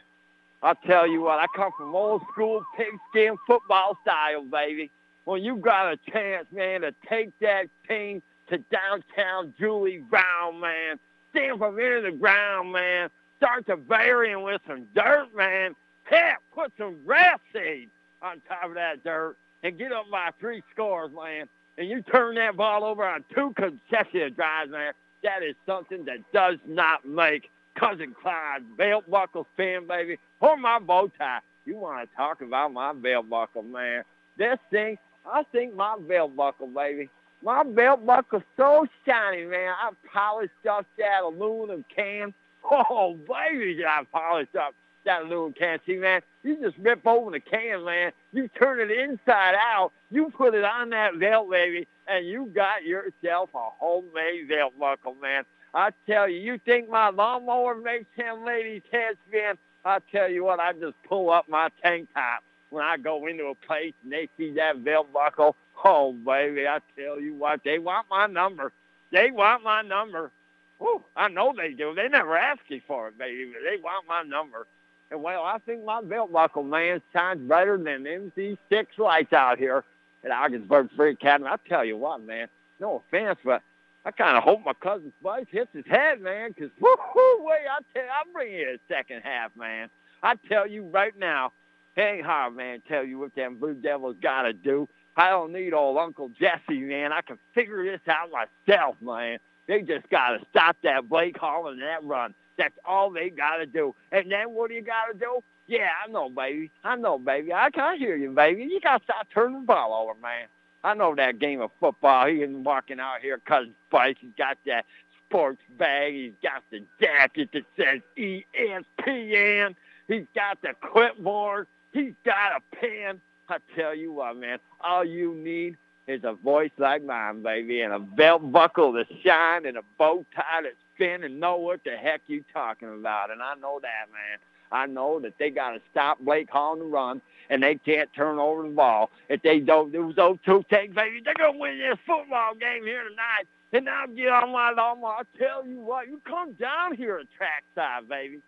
I'll 0.62 0.74
tell 0.86 1.06
you 1.06 1.20
what, 1.20 1.38
I 1.38 1.46
come 1.54 1.70
from 1.76 1.94
old 1.94 2.22
school 2.32 2.64
pigskin 2.76 3.36
football 3.46 3.96
style, 4.02 4.44
baby. 4.44 4.90
When 5.24 5.44
you 5.44 5.56
got 5.56 5.92
a 5.92 5.98
chance, 6.10 6.46
man, 6.50 6.80
to 6.80 6.94
take 7.08 7.30
that 7.40 7.66
team 7.86 8.22
to 8.48 8.58
downtown 8.58 9.54
Julie 9.58 9.98
Brown, 9.98 10.58
man, 10.58 10.98
stamp 11.30 11.60
them 11.60 11.78
into 11.78 12.10
the 12.10 12.16
ground, 12.16 12.72
man, 12.72 13.10
start 13.36 13.66
to 13.66 13.76
bury 13.76 14.32
him 14.32 14.42
with 14.42 14.60
some 14.66 14.86
dirt, 14.94 15.28
man. 15.36 15.76
Heck, 16.04 16.40
put 16.54 16.72
some 16.78 16.96
grass 17.04 17.38
seed 17.52 17.90
on 18.22 18.40
top 18.48 18.64
of 18.64 18.74
that 18.74 19.04
dirt 19.04 19.36
and 19.62 19.78
get 19.78 19.92
up 19.92 20.10
by 20.10 20.30
three 20.40 20.62
scores, 20.72 21.10
man. 21.14 21.48
And 21.76 21.88
you 21.88 22.02
turn 22.02 22.34
that 22.36 22.56
ball 22.56 22.84
over 22.84 23.06
on 23.06 23.24
two 23.34 23.52
consecutive 23.56 24.36
drives, 24.36 24.70
man. 24.70 24.92
That 25.22 25.42
is 25.42 25.54
something 25.66 26.04
that 26.06 26.18
does 26.32 26.58
not 26.66 27.04
make 27.04 27.50
Cousin 27.78 28.14
Clyde's 28.20 28.64
belt 28.76 29.08
buckle 29.10 29.46
spin, 29.54 29.86
baby, 29.86 30.18
or 30.40 30.56
my 30.56 30.78
bow 30.78 31.10
tie. 31.18 31.40
You 31.64 31.76
want 31.76 32.08
to 32.08 32.16
talk 32.16 32.40
about 32.40 32.72
my 32.72 32.92
belt 32.92 33.28
buckle, 33.28 33.62
man. 33.62 34.02
This 34.36 34.58
thing, 34.70 34.98
I 35.26 35.42
think 35.52 35.74
my 35.74 35.96
belt 35.98 36.34
buckle, 36.34 36.68
baby. 36.68 37.08
My 37.42 37.62
belt 37.62 38.04
buckle's 38.04 38.42
so 38.56 38.86
shiny, 39.06 39.44
man. 39.44 39.72
I 39.80 39.90
polished 40.12 40.52
up 40.68 40.86
that 40.98 41.22
aluminum 41.22 41.84
can 41.94 42.34
Oh, 42.70 43.16
baby, 43.28 43.74
did 43.74 43.86
I 43.86 44.02
polish 44.12 44.48
up 44.58 44.74
that 45.08 45.24
little 45.26 45.52
can. 45.52 45.80
See, 45.86 45.96
man, 45.96 46.20
you 46.42 46.56
just 46.60 46.76
rip 46.78 47.06
open 47.06 47.32
the 47.32 47.40
can, 47.40 47.84
man. 47.84 48.12
You 48.32 48.48
turn 48.48 48.78
it 48.78 48.90
inside 48.90 49.54
out. 49.54 49.92
You 50.10 50.30
put 50.36 50.54
it 50.54 50.64
on 50.64 50.90
that 50.90 51.18
belt, 51.18 51.50
baby, 51.50 51.88
and 52.06 52.26
you 52.26 52.46
got 52.54 52.84
yourself 52.84 53.50
a 53.54 53.68
homemade 53.78 54.48
belt 54.48 54.74
buckle, 54.78 55.16
man. 55.20 55.44
I 55.74 55.90
tell 56.06 56.28
you, 56.28 56.38
you 56.38 56.60
think 56.64 56.90
my 56.90 57.08
lawnmower 57.08 57.74
makes 57.74 58.06
them 58.16 58.44
ladies' 58.44 58.82
heads 58.92 59.18
spin? 59.28 59.54
I 59.84 59.98
tell 60.12 60.30
you 60.30 60.44
what, 60.44 60.60
I 60.60 60.72
just 60.72 60.94
pull 61.08 61.30
up 61.30 61.48
my 61.48 61.70
tank 61.82 62.08
top 62.12 62.42
when 62.70 62.84
I 62.84 62.98
go 62.98 63.26
into 63.26 63.46
a 63.46 63.54
place 63.54 63.94
and 64.02 64.12
they 64.12 64.28
see 64.36 64.52
that 64.52 64.84
belt 64.84 65.12
buckle. 65.12 65.56
Oh, 65.84 66.12
baby, 66.12 66.66
I 66.66 66.80
tell 66.98 67.20
you 67.20 67.34
what, 67.34 67.60
they 67.64 67.78
want 67.78 68.06
my 68.10 68.26
number. 68.26 68.72
They 69.10 69.30
want 69.30 69.62
my 69.62 69.80
number. 69.82 70.30
Whew, 70.78 71.02
I 71.16 71.28
know 71.28 71.54
they 71.56 71.72
do. 71.72 71.94
They 71.94 72.08
never 72.08 72.36
ask 72.36 72.60
you 72.68 72.80
for 72.86 73.08
it, 73.08 73.18
baby. 73.18 73.50
But 73.52 73.62
they 73.68 73.80
want 73.82 74.06
my 74.06 74.22
number. 74.22 74.66
And 75.10 75.22
well, 75.22 75.42
I 75.42 75.58
think 75.58 75.84
my 75.84 76.02
belt 76.02 76.32
buckle, 76.32 76.62
man, 76.62 77.00
shines 77.12 77.40
brighter 77.40 77.78
than 77.78 78.04
MC6 78.04 78.86
lights 78.98 79.32
out 79.32 79.58
here 79.58 79.84
at 80.24 80.30
Ogdensburg 80.30 80.90
Free 80.96 81.12
Academy. 81.12 81.48
I 81.48 81.56
tell 81.68 81.84
you 81.84 81.96
what, 81.96 82.22
man, 82.22 82.48
no 82.78 83.02
offense, 83.08 83.38
but 83.44 83.62
I 84.04 84.10
kind 84.10 84.36
of 84.36 84.42
hope 84.42 84.64
my 84.64 84.74
cousin 84.74 85.12
Spice 85.20 85.46
hits 85.50 85.70
his 85.72 85.86
head, 85.86 86.20
man, 86.20 86.50
because 86.50 86.70
whoo 86.80 86.96
wait, 87.40 87.66
I 87.70 87.78
tell 87.94 88.02
you, 88.02 88.08
I'll 88.10 88.32
bring 88.32 88.52
you 88.52 88.76
a 88.76 88.92
second 88.92 89.22
half, 89.22 89.50
man. 89.56 89.88
I 90.22 90.34
tell 90.48 90.66
you 90.66 90.84
right 90.84 91.16
now, 91.18 91.52
hang 91.96 92.22
hard, 92.22 92.54
man, 92.56 92.82
tell 92.86 93.04
you 93.04 93.18
what 93.18 93.34
them 93.34 93.56
Blue 93.56 93.74
Devils 93.74 94.16
got 94.22 94.42
to 94.42 94.52
do. 94.52 94.88
I 95.16 95.30
don't 95.30 95.52
need 95.52 95.72
old 95.74 95.98
Uncle 95.98 96.30
Jesse, 96.38 96.80
man. 96.80 97.12
I 97.12 97.22
can 97.22 97.38
figure 97.54 97.84
this 97.84 98.00
out 98.06 98.30
myself, 98.30 98.96
man. 99.00 99.38
They 99.66 99.82
just 99.82 100.08
got 100.08 100.30
to 100.30 100.46
stop 100.50 100.76
that 100.82 101.08
Blake 101.08 101.36
Hall 101.36 101.68
and 101.68 101.82
that 101.82 102.04
run. 102.04 102.34
That's 102.58 102.74
all 102.84 103.10
they 103.10 103.30
got 103.30 103.56
to 103.56 103.66
do. 103.66 103.94
And 104.12 104.30
then 104.30 104.50
what 104.52 104.68
do 104.68 104.74
you 104.74 104.82
got 104.82 105.12
to 105.12 105.18
do? 105.18 105.40
Yeah, 105.66 105.88
I 106.04 106.10
know, 106.10 106.28
baby. 106.28 106.70
I 106.82 106.96
know, 106.96 107.18
baby. 107.18 107.52
I 107.52 107.70
can't 107.70 107.98
hear 107.98 108.16
you, 108.16 108.30
baby. 108.30 108.64
You 108.64 108.80
got 108.80 108.98
to 108.98 109.04
stop 109.04 109.28
turning 109.32 109.60
the 109.60 109.66
ball 109.66 109.94
over, 110.02 110.18
man. 110.20 110.46
I 110.82 110.94
know 110.94 111.14
that 111.14 111.38
game 111.38 111.60
of 111.60 111.70
football. 111.80 112.26
He 112.26 112.42
isn't 112.42 112.64
walking 112.64 113.00
out 113.00 113.20
here 113.20 113.40
cutting 113.46 113.74
spikes. 113.88 114.20
He's 114.20 114.30
got 114.36 114.58
that 114.66 114.86
sports 115.26 115.62
bag. 115.78 116.14
He's 116.14 116.32
got 116.42 116.62
the 116.70 116.82
jacket 117.00 117.50
that 117.52 117.64
says 117.76 118.00
ESPN. 118.16 119.74
He's 120.06 120.26
got 120.34 120.60
the 120.62 120.74
clipboard. 120.80 121.66
He's 121.92 122.14
got 122.24 122.52
a 122.56 122.76
pen. 122.76 123.20
I 123.48 123.58
tell 123.74 123.94
you 123.94 124.12
what, 124.12 124.36
man, 124.36 124.58
all 124.80 125.04
you 125.04 125.34
need 125.34 125.76
is 126.08 126.24
a 126.24 126.32
voice 126.32 126.70
like 126.78 127.04
mine, 127.04 127.42
baby, 127.42 127.82
and 127.82 127.92
a 127.92 127.98
belt 127.98 128.50
buckle 128.50 128.94
to 128.94 129.04
shine 129.22 129.66
and 129.66 129.76
a 129.76 129.82
bow 129.98 130.24
tie 130.34 130.62
to 130.62 130.70
spin 130.94 131.22
and 131.22 131.38
know 131.38 131.56
what 131.56 131.84
the 131.84 131.90
heck 131.90 132.22
you 132.26 132.42
talking 132.52 132.88
about. 132.88 133.30
And 133.30 133.42
I 133.42 133.54
know 133.56 133.78
that, 133.82 134.10
man. 134.10 134.38
I 134.72 134.86
know 134.86 135.20
that 135.20 135.34
they 135.38 135.50
got 135.50 135.72
to 135.72 135.80
stop 135.90 136.18
Blake 136.20 136.50
Hall 136.50 136.72
on 136.72 136.78
the 136.78 136.84
run, 136.86 137.22
and 137.50 137.62
they 137.62 137.74
can't 137.76 138.12
turn 138.14 138.38
over 138.38 138.62
the 138.62 138.70
ball. 138.70 139.10
If 139.28 139.42
they 139.42 139.60
don't 139.60 139.92
do 139.92 140.12
those 140.14 140.38
two 140.44 140.64
things, 140.70 140.94
baby, 140.94 141.20
they're 141.24 141.34
going 141.34 141.54
to 141.54 141.58
win 141.58 141.78
this 141.78 141.98
football 142.06 142.54
game 142.54 142.84
here 142.84 143.04
tonight. 143.04 143.46
And 143.72 143.88
I'll 143.88 144.08
get 144.08 144.28
on 144.28 144.52
my 144.52 144.70
lawnmower. 144.70 145.16
I'll 145.18 145.38
tell 145.38 145.66
you 145.66 145.80
what, 145.80 146.08
you 146.08 146.20
come 146.26 146.54
down 146.54 146.96
here 146.96 147.18
at 147.18 147.26
trackside, 147.36 148.08
baby. 148.08 148.40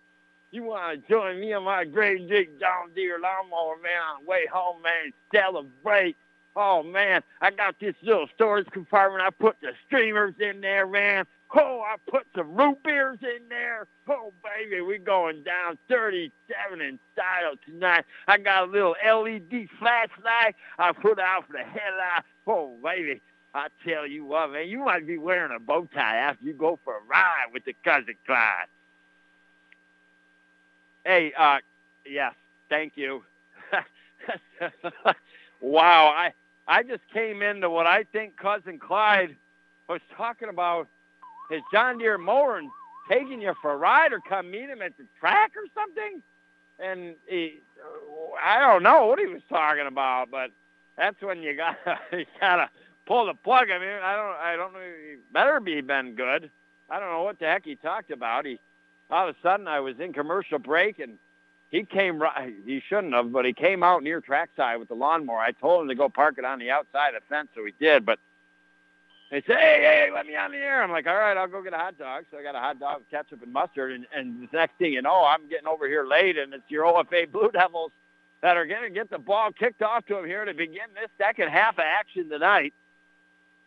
You 0.50 0.64
want 0.64 1.00
to 1.02 1.08
join 1.08 1.40
me 1.40 1.52
on 1.52 1.64
my 1.64 1.84
great 1.84 2.26
big 2.28 2.58
John 2.58 2.90
Deere 2.94 3.20
lawnmower, 3.20 3.76
man, 3.82 4.00
on 4.16 4.24
the 4.24 4.30
way 4.30 4.46
home, 4.50 4.82
man, 4.82 5.12
celebrate 5.32 6.16
Oh 6.56 6.82
man, 6.82 7.22
I 7.40 7.50
got 7.50 7.76
this 7.80 7.94
little 8.02 8.26
storage 8.34 8.66
compartment. 8.70 9.22
I 9.22 9.30
put 9.30 9.56
the 9.60 9.72
streamers 9.86 10.34
in 10.40 10.60
there, 10.60 10.86
man. 10.86 11.26
Oh, 11.54 11.82
I 11.84 11.96
put 12.08 12.26
some 12.36 12.54
root 12.54 12.82
beers 12.84 13.18
in 13.22 13.48
there. 13.48 13.86
Oh, 14.08 14.32
baby, 14.42 14.80
we're 14.82 14.98
going 14.98 15.42
down 15.42 15.78
37 15.88 16.80
in 16.80 16.98
style 17.12 17.54
tonight. 17.66 18.04
I 18.28 18.38
got 18.38 18.68
a 18.68 18.70
little 18.70 18.94
LED 19.04 19.68
flashlight 19.78 20.54
I 20.78 20.92
put 20.92 21.18
out 21.18 21.46
for 21.46 21.54
the 21.54 21.64
headlight. 21.64 22.22
Oh, 22.46 22.76
baby, 22.82 23.20
I 23.52 23.66
tell 23.84 24.06
you 24.06 24.24
what, 24.24 24.52
man, 24.52 24.68
you 24.68 24.84
might 24.84 25.06
be 25.06 25.18
wearing 25.18 25.52
a 25.54 25.58
bow 25.58 25.88
tie 25.92 26.16
after 26.16 26.44
you 26.44 26.52
go 26.52 26.78
for 26.84 26.98
a 26.98 27.02
ride 27.08 27.46
with 27.52 27.64
the 27.64 27.74
cousin 27.84 28.14
Clyde. 28.26 28.66
Hey, 31.04 31.32
uh, 31.36 31.58
yes, 32.06 32.34
thank 32.68 32.92
you. 32.96 33.24
wow, 35.60 36.12
I 36.14 36.32
I 36.66 36.82
just 36.82 37.02
came 37.12 37.42
into 37.42 37.68
what 37.68 37.86
I 37.86 38.04
think 38.04 38.36
cousin 38.36 38.78
Clyde 38.78 39.36
was 39.88 40.00
talking 40.16 40.48
about 40.48 40.88
his 41.50 41.62
John 41.72 41.98
Deere 41.98 42.18
mower 42.18 42.58
and 42.58 42.70
taking 43.10 43.40
you 43.42 43.54
for 43.60 43.72
a 43.72 43.76
ride 43.76 44.12
or 44.12 44.20
come 44.20 44.50
meet 44.50 44.70
him 44.70 44.82
at 44.82 44.96
the 44.96 45.04
track 45.18 45.52
or 45.56 45.64
something. 45.74 46.22
And 46.78 47.16
he, 47.26 47.60
I 48.42 48.60
don't 48.60 48.82
know 48.82 49.06
what 49.06 49.18
he 49.18 49.26
was 49.26 49.42
talking 49.48 49.86
about, 49.86 50.30
but 50.30 50.50
that's 50.96 51.20
when 51.20 51.42
you 51.42 51.56
got 51.56 51.76
you 52.12 52.24
gotta 52.40 52.70
pull 53.06 53.26
the 53.26 53.34
plug. 53.34 53.70
I 53.70 53.78
mean, 53.78 53.88
I 54.02 54.16
don't, 54.16 54.36
I 54.36 54.56
don't 54.56 54.72
know. 54.72 54.80
He 54.80 55.16
better 55.32 55.60
be 55.60 55.80
been 55.80 56.14
good. 56.14 56.50
I 56.88 57.00
don't 57.00 57.10
know 57.10 57.22
what 57.22 57.38
the 57.38 57.46
heck 57.46 57.64
he 57.64 57.74
talked 57.76 58.10
about. 58.10 58.46
He 58.46 58.60
all 59.10 59.28
of 59.28 59.34
a 59.34 59.38
sudden 59.42 59.66
I 59.66 59.80
was 59.80 59.98
in 59.98 60.12
commercial 60.12 60.58
break 60.58 61.00
and 61.00 61.18
he 61.70 61.84
came 61.84 62.20
right. 62.20 62.52
He 62.66 62.82
shouldn't 62.88 63.14
have, 63.14 63.32
but 63.32 63.44
he 63.44 63.52
came 63.52 63.82
out 63.82 64.02
near 64.02 64.20
trackside 64.20 64.78
with 64.78 64.88
the 64.88 64.94
lawnmower. 64.94 65.38
I 65.38 65.52
told 65.52 65.82
him 65.82 65.88
to 65.88 65.94
go 65.94 66.08
park 66.08 66.34
it 66.38 66.44
on 66.44 66.58
the 66.58 66.70
outside 66.70 67.14
of 67.14 67.22
the 67.22 67.34
fence, 67.34 67.48
so 67.54 67.64
he 67.64 67.72
did. 67.78 68.04
But 68.04 68.18
he 69.30 69.42
said, 69.46 69.58
"Hey, 69.58 69.80
hey, 69.80 70.10
let 70.12 70.26
me 70.26 70.34
on 70.34 70.50
the 70.50 70.58
air." 70.58 70.82
I'm 70.82 70.90
like, 70.90 71.06
"All 71.06 71.14
right, 71.14 71.36
I'll 71.36 71.46
go 71.46 71.62
get 71.62 71.72
a 71.72 71.78
hot 71.78 71.96
dog." 71.96 72.24
So 72.30 72.38
I 72.38 72.42
got 72.42 72.56
a 72.56 72.58
hot 72.58 72.80
dog 72.80 73.02
ketchup 73.10 73.42
and 73.42 73.52
mustard, 73.52 73.92
and, 73.92 74.06
and 74.12 74.48
the 74.48 74.56
next 74.56 74.76
thing 74.78 74.92
you 74.92 75.02
know, 75.02 75.24
I'm 75.24 75.48
getting 75.48 75.68
over 75.68 75.86
here 75.86 76.04
late, 76.04 76.36
and 76.36 76.52
it's 76.52 76.68
your 76.68 76.84
OFA 76.84 77.26
Blue 77.32 77.50
Devils 77.52 77.92
that 78.40 78.56
are 78.56 78.66
going 78.66 78.82
to 78.82 78.90
get 78.90 79.08
the 79.08 79.18
ball 79.18 79.52
kicked 79.52 79.82
off 79.82 80.04
to 80.06 80.18
him 80.18 80.24
here 80.24 80.44
to 80.44 80.54
begin 80.54 80.88
this 80.94 81.10
second 81.18 81.50
half 81.50 81.74
of 81.74 81.84
action 81.86 82.28
tonight. 82.28 82.74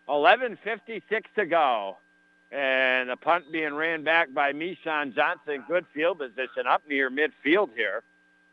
11:56 0.10 1.24
to 1.36 1.46
go. 1.46 1.98
And 2.54 3.10
a 3.10 3.18
punt 3.18 3.52
being 3.52 3.74
ran 3.74 4.04
back 4.04 4.32
by 4.32 4.54
Mishan 4.54 5.16
Johnson. 5.16 5.64
Good 5.68 5.88
field 5.92 6.20
position 6.20 6.68
up 6.70 6.84
near 6.88 7.10
midfield 7.10 7.70
here 7.76 8.04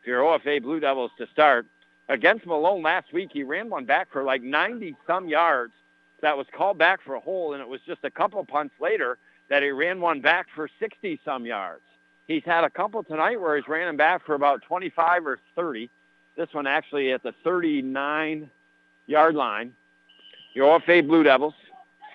for 0.03 0.09
your 0.09 0.23
OFA 0.23 0.63
Blue 0.63 0.81
Devils 0.81 1.11
to 1.19 1.27
start. 1.33 1.67
Against 2.09 2.47
Malone 2.47 2.83
last 2.83 3.13
week, 3.13 3.29
he 3.31 3.43
ran 3.43 3.69
one 3.69 3.85
back 3.85 4.11
for 4.11 4.23
like 4.25 4.43
90-some 4.43 5.29
yards 5.29 5.75
that 6.23 6.39
was 6.39 6.47
called 6.57 6.79
back 6.79 7.03
for 7.03 7.15
a 7.15 7.21
hole, 7.21 7.53
and 7.53 7.61
it 7.61 7.69
was 7.69 7.83
just 7.87 8.03
a 8.03 8.11
couple 8.11 8.43
punts 8.45 8.75
later 8.81 9.19
that 9.51 9.63
he 9.63 9.71
ran 9.71 10.01
one 10.01 10.23
back 10.23 10.47
for 10.55 10.71
60-some 10.81 11.45
yards. 11.45 11.83
He's 12.27 12.45
had 12.45 12.65
a 12.65 12.71
couple 12.71 13.03
tonight 13.03 13.39
where 13.39 13.57
he's 13.57 13.69
ran 13.69 13.87
them 13.87 13.99
back 13.99 14.25
for 14.25 14.35
about 14.35 14.63
25 14.63 15.27
or 15.27 15.39
30. 15.57 15.91
This 16.37 16.49
one 16.53 16.67
actually 16.67 17.13
at 17.13 17.23
the 17.23 17.35
39-yard 17.45 19.35
line. 19.35 19.75
Your 20.55 20.81
OFA 20.81 21.07
Blue 21.07 21.23
Devils, 21.23 21.55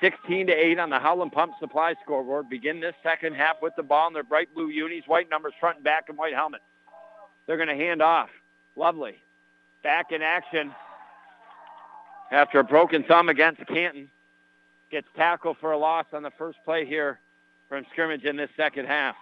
16 0.01 0.47
to 0.47 0.53
8 0.53 0.79
on 0.79 0.89
the 0.89 0.99
Howland 0.99 1.31
Pump 1.31 1.53
Supply 1.59 1.95
scoreboard. 2.03 2.49
Begin 2.49 2.79
this 2.79 2.95
second 3.03 3.35
half 3.35 3.61
with 3.61 3.73
the 3.75 3.83
ball 3.83 4.07
in 4.07 4.13
their 4.13 4.23
bright 4.23 4.53
blue 4.53 4.69
unis, 4.69 5.03
white 5.07 5.29
numbers 5.29 5.53
front 5.59 5.77
and 5.77 5.83
back, 5.83 6.05
and 6.09 6.17
white 6.17 6.33
helmets. 6.33 6.63
They're 7.45 7.57
going 7.57 7.69
to 7.69 7.75
hand 7.75 8.01
off. 8.01 8.29
Lovely. 8.75 9.21
Back 9.83 10.11
in 10.11 10.21
action 10.21 10.73
after 12.31 12.59
a 12.59 12.63
broken 12.63 13.03
thumb 13.03 13.29
against 13.29 13.65
Canton. 13.67 14.09
Gets 14.91 15.07
tackled 15.15 15.57
for 15.59 15.71
a 15.71 15.77
loss 15.77 16.05
on 16.13 16.23
the 16.23 16.31
first 16.31 16.59
play 16.63 16.85
here 16.85 17.19
from 17.69 17.85
scrimmage 17.91 18.23
in 18.23 18.35
this 18.35 18.49
second 18.55 18.85
half. 18.87 19.15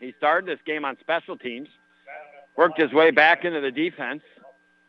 He 0.00 0.14
started 0.16 0.48
this 0.48 0.62
game 0.64 0.84
on 0.84 0.96
special 0.98 1.36
teams, 1.36 1.68
worked 2.56 2.80
his 2.80 2.92
way 2.92 3.10
back 3.10 3.44
into 3.44 3.60
the 3.60 3.70
defense, 3.70 4.22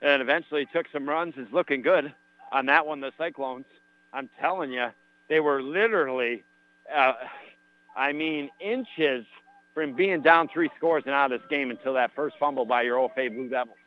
and 0.01 0.21
eventually 0.21 0.65
took 0.73 0.87
some 0.91 1.07
runs. 1.07 1.35
Is 1.37 1.47
looking 1.51 1.81
good 1.81 2.13
on 2.51 2.65
that 2.67 2.87
one, 2.87 3.01
the 3.01 3.11
Cyclones. 3.17 3.65
I'm 4.13 4.29
telling 4.39 4.71
you, 4.71 4.87
they 5.27 5.39
were 5.39 5.61
literally, 5.61 6.43
uh, 6.93 7.13
I 7.95 8.13
mean, 8.13 8.49
inches 8.59 9.25
from 9.73 9.95
being 9.95 10.21
down 10.21 10.49
three 10.53 10.69
scores 10.77 11.03
and 11.05 11.15
out 11.15 11.31
of 11.31 11.41
this 11.41 11.49
game 11.49 11.71
until 11.71 11.95
that 11.95 12.11
first 12.15 12.35
fumble 12.39 12.65
by 12.65 12.83
your 12.83 12.97
OFA 12.97 13.29
Blue 13.29 13.49
Devils. 13.49 13.77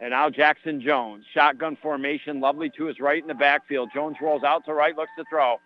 And 0.00 0.10
now 0.10 0.30
Jackson 0.30 0.80
Jones, 0.80 1.24
shotgun 1.32 1.76
formation, 1.80 2.40
lovely 2.40 2.70
to 2.76 2.84
his 2.84 3.00
right 3.00 3.20
in 3.20 3.28
the 3.28 3.34
backfield. 3.34 3.90
Jones 3.94 4.16
rolls 4.20 4.42
out 4.44 4.64
to 4.66 4.74
right, 4.74 4.96
looks 4.96 5.12
to 5.18 5.24
throw. 5.28 5.60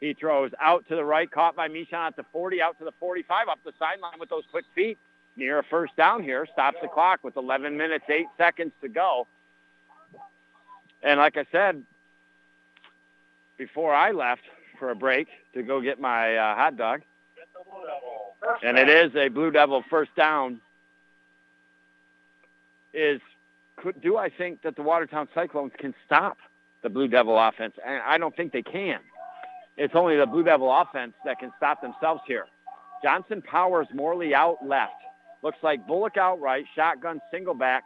He 0.00 0.14
throws 0.14 0.50
out 0.60 0.86
to 0.88 0.96
the 0.96 1.04
right, 1.04 1.30
caught 1.30 1.54
by 1.54 1.68
Mishan 1.68 1.92
at 1.94 2.16
the 2.16 2.24
40, 2.32 2.60
out 2.60 2.78
to 2.78 2.84
the 2.84 2.92
45, 2.98 3.48
up 3.48 3.58
the 3.64 3.72
sideline 3.78 4.18
with 4.18 4.28
those 4.28 4.44
quick 4.50 4.64
feet. 4.74 4.98
Near 5.36 5.60
a 5.60 5.64
first 5.64 5.96
down 5.96 6.22
here, 6.22 6.46
stops 6.52 6.76
the 6.82 6.88
clock 6.88 7.20
with 7.24 7.36
11 7.36 7.76
minutes, 7.76 8.04
8 8.08 8.26
seconds 8.36 8.72
to 8.82 8.88
go. 8.88 9.26
And 11.02 11.18
like 11.18 11.36
I 11.36 11.46
said, 11.50 11.82
before 13.62 13.94
I 13.94 14.10
left 14.10 14.42
for 14.80 14.90
a 14.90 14.96
break 14.96 15.28
to 15.54 15.62
go 15.62 15.80
get 15.80 16.00
my 16.00 16.36
uh, 16.36 16.56
hot 16.56 16.76
dog, 16.76 17.02
and 18.60 18.76
it 18.76 18.88
is 18.88 19.14
a 19.14 19.28
Blue 19.28 19.52
Devil 19.52 19.84
first 19.88 20.10
down, 20.16 20.60
is 22.92 23.20
could, 23.76 24.00
do 24.00 24.16
I 24.16 24.30
think 24.30 24.62
that 24.62 24.74
the 24.74 24.82
Watertown 24.82 25.28
Cyclones 25.32 25.70
can 25.78 25.94
stop 26.04 26.38
the 26.82 26.90
Blue 26.90 27.06
Devil 27.06 27.38
offense? 27.38 27.74
And 27.86 28.02
I 28.02 28.18
don't 28.18 28.34
think 28.34 28.52
they 28.52 28.62
can. 28.62 28.98
It's 29.76 29.94
only 29.94 30.16
the 30.16 30.26
Blue 30.26 30.42
Devil 30.42 30.68
offense 30.68 31.14
that 31.24 31.38
can 31.38 31.52
stop 31.56 31.80
themselves 31.82 32.22
here. 32.26 32.46
Johnson 33.04 33.42
powers 33.42 33.86
Morley 33.94 34.34
out 34.34 34.58
left. 34.66 34.92
Looks 35.42 35.58
like 35.62 35.86
Bullock 35.86 36.16
out 36.16 36.40
right, 36.40 36.64
shotgun 36.74 37.20
single 37.30 37.54
back, 37.54 37.84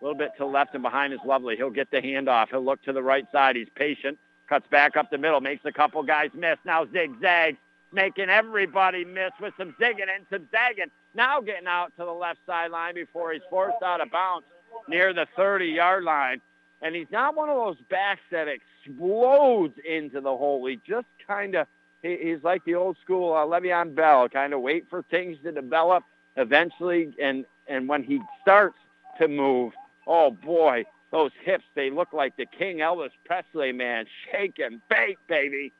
a 0.00 0.04
little 0.04 0.16
bit 0.16 0.30
to 0.38 0.46
left 0.46 0.74
and 0.74 0.84
behind 0.84 1.12
is 1.12 1.18
Lovely. 1.26 1.56
He'll 1.56 1.70
get 1.70 1.90
the 1.90 2.00
handoff. 2.00 2.50
He'll 2.50 2.64
look 2.64 2.80
to 2.84 2.92
the 2.92 3.02
right 3.02 3.26
side. 3.32 3.56
He's 3.56 3.68
patient. 3.74 4.18
Cuts 4.48 4.66
back 4.70 4.96
up 4.96 5.10
the 5.10 5.18
middle. 5.18 5.40
Makes 5.40 5.64
a 5.64 5.72
couple 5.72 6.02
guys 6.02 6.30
miss. 6.34 6.58
Now 6.64 6.86
zigzags. 6.86 7.58
Making 7.92 8.28
everybody 8.28 9.04
miss 9.04 9.30
with 9.40 9.54
some 9.56 9.74
zigging 9.80 10.08
and 10.14 10.26
some 10.30 10.48
zagging. 10.50 10.90
Now 11.14 11.40
getting 11.40 11.66
out 11.66 11.92
to 11.98 12.04
the 12.04 12.12
left 12.12 12.40
sideline 12.46 12.94
before 12.94 13.32
he's 13.32 13.42
forced 13.48 13.82
out 13.82 14.00
of 14.00 14.10
bounds 14.10 14.46
near 14.88 15.12
the 15.12 15.26
30-yard 15.38 16.04
line. 16.04 16.40
And 16.82 16.94
he's 16.94 17.10
not 17.10 17.34
one 17.34 17.48
of 17.48 17.56
those 17.56 17.76
backs 17.88 18.20
that 18.30 18.48
explodes 18.48 19.74
into 19.88 20.20
the 20.20 20.36
hole. 20.36 20.66
He 20.66 20.78
just 20.86 21.06
kind 21.26 21.54
of, 21.54 21.66
he, 22.02 22.18
he's 22.20 22.42
like 22.42 22.64
the 22.64 22.74
old 22.74 22.96
school 23.02 23.32
uh, 23.32 23.46
Le'Veon 23.46 23.94
Bell, 23.94 24.28
kind 24.28 24.52
of 24.52 24.60
wait 24.60 24.86
for 24.90 25.02
things 25.04 25.38
to 25.44 25.52
develop 25.52 26.04
eventually. 26.36 27.14
And, 27.22 27.46
and 27.66 27.88
when 27.88 28.02
he 28.02 28.20
starts 28.42 28.76
to 29.18 29.28
move, 29.28 29.72
oh 30.06 30.32
boy, 30.32 30.84
those 31.16 31.30
hips, 31.44 31.64
they 31.74 31.88
look 31.88 32.12
like 32.12 32.36
the 32.36 32.44
King 32.44 32.78
Elvis 32.78 33.10
Presley, 33.24 33.72
man. 33.72 34.04
Shake 34.30 34.58
and 34.58 34.82
bake, 34.90 35.16
baby. 35.28 35.72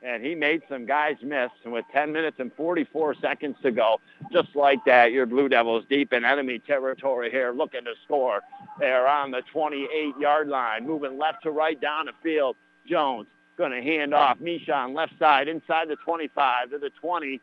And 0.00 0.24
he 0.24 0.36
made 0.36 0.62
some 0.68 0.86
guys 0.86 1.16
miss. 1.22 1.50
And 1.64 1.72
with 1.72 1.84
10 1.92 2.12
minutes 2.12 2.36
and 2.38 2.52
44 2.56 3.16
seconds 3.20 3.56
to 3.62 3.72
go, 3.72 4.00
just 4.30 4.54
like 4.54 4.78
that, 4.86 5.10
your 5.10 5.26
Blue 5.26 5.48
Devils 5.48 5.84
deep 5.90 6.12
in 6.12 6.24
enemy 6.24 6.60
territory 6.60 7.30
here, 7.32 7.52
looking 7.52 7.84
to 7.84 7.94
score. 8.04 8.42
They're 8.78 9.08
on 9.08 9.32
the 9.32 9.42
28-yard 9.52 10.48
line, 10.48 10.86
moving 10.86 11.18
left 11.18 11.42
to 11.42 11.50
right 11.50 11.80
down 11.80 12.06
the 12.06 12.12
field. 12.22 12.56
Jones 12.88 13.26
going 13.58 13.72
to 13.72 13.82
hand 13.82 14.14
off. 14.14 14.38
Mishan 14.38 14.94
left 14.94 15.18
side, 15.18 15.48
inside 15.48 15.88
the 15.88 15.96
25 15.96 16.70
to 16.70 16.78
the 16.78 16.90
20, 17.00 17.40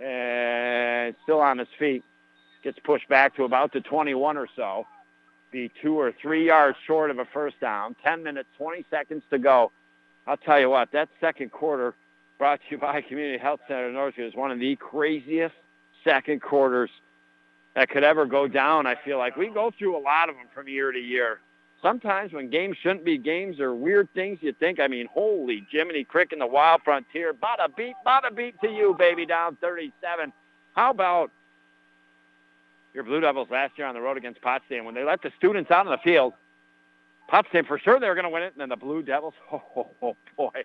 and 0.00 1.14
still 1.24 1.40
on 1.40 1.58
his 1.58 1.68
feet. 1.78 2.02
Gets 2.64 2.78
pushed 2.78 3.08
back 3.08 3.36
to 3.36 3.44
about 3.44 3.74
the 3.74 3.80
21 3.80 4.38
or 4.38 4.48
so 4.56 4.86
be 5.50 5.70
two 5.82 5.98
or 5.98 6.12
three 6.20 6.46
yards 6.46 6.76
short 6.86 7.10
of 7.10 7.18
a 7.18 7.24
first 7.24 7.60
down. 7.60 7.96
10 8.04 8.22
minutes, 8.22 8.48
20 8.58 8.84
seconds 8.90 9.22
to 9.30 9.38
go. 9.38 9.72
I'll 10.26 10.36
tell 10.36 10.60
you 10.60 10.70
what, 10.70 10.92
that 10.92 11.08
second 11.20 11.52
quarter 11.52 11.94
brought 12.38 12.60
to 12.60 12.66
you 12.70 12.78
by 12.78 13.00
Community 13.00 13.38
Health 13.38 13.60
Center 13.66 13.90
Northview 13.90 14.28
is 14.28 14.34
one 14.34 14.50
of 14.50 14.58
the 14.58 14.76
craziest 14.76 15.54
second 16.04 16.42
quarters 16.42 16.90
that 17.74 17.88
could 17.88 18.04
ever 18.04 18.26
go 18.26 18.46
down, 18.48 18.86
I 18.86 18.94
feel 19.04 19.18
like. 19.18 19.36
We 19.36 19.48
go 19.48 19.72
through 19.76 19.96
a 19.96 20.00
lot 20.02 20.28
of 20.28 20.36
them 20.36 20.46
from 20.54 20.68
year 20.68 20.92
to 20.92 20.98
year. 20.98 21.40
Sometimes 21.80 22.32
when 22.32 22.50
games 22.50 22.76
shouldn't 22.82 23.04
be 23.04 23.18
games 23.18 23.60
or 23.60 23.72
weird 23.74 24.08
things 24.12 24.38
you 24.40 24.52
think, 24.52 24.80
I 24.80 24.88
mean, 24.88 25.06
holy 25.12 25.64
Jiminy 25.70 26.04
Crick 26.04 26.32
in 26.32 26.40
the 26.40 26.46
Wild 26.46 26.82
Frontier. 26.84 27.32
Bada 27.32 27.74
beat, 27.76 27.94
bada 28.04 28.34
beat 28.34 28.60
to 28.62 28.68
you, 28.68 28.96
baby, 28.98 29.24
down 29.24 29.56
37. 29.60 30.32
How 30.74 30.90
about 30.90 31.30
your 32.98 33.04
Blue 33.04 33.20
Devils 33.20 33.46
last 33.48 33.78
year 33.78 33.86
on 33.86 33.94
the 33.94 34.00
road 34.00 34.16
against 34.16 34.42
Potsdam 34.42 34.84
when 34.84 34.92
they 34.92 35.04
let 35.04 35.22
the 35.22 35.30
students 35.38 35.70
out 35.70 35.86
on 35.86 35.92
the 35.92 35.98
field. 36.02 36.32
Potsdam 37.28 37.64
for 37.64 37.78
sure 37.78 38.00
they 38.00 38.08
were 38.08 38.16
going 38.16 38.24
to 38.24 38.30
win 38.30 38.42
it, 38.42 38.52
and 38.54 38.60
then 38.60 38.70
the 38.70 38.76
Blue 38.76 39.02
Devils, 39.02 39.34
oh, 39.52 39.62
oh, 39.76 39.90
oh 40.02 40.16
boy, 40.36 40.64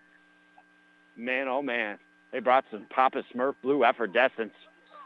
man, 1.15 1.47
oh 1.47 1.61
man, 1.61 1.99
they 2.31 2.39
brought 2.39 2.65
some 2.72 2.88
Papa 2.89 3.23
Smurf 3.31 3.53
blue 3.61 3.85
effervescence 3.85 4.53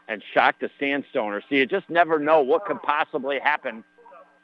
and 0.08 0.22
shocked 0.32 0.62
the 0.62 0.70
Sandstoners. 0.80 1.42
So 1.50 1.56
you 1.56 1.66
just 1.66 1.90
never 1.90 2.18
know 2.18 2.40
what 2.40 2.64
could 2.64 2.82
possibly 2.82 3.38
happen. 3.38 3.84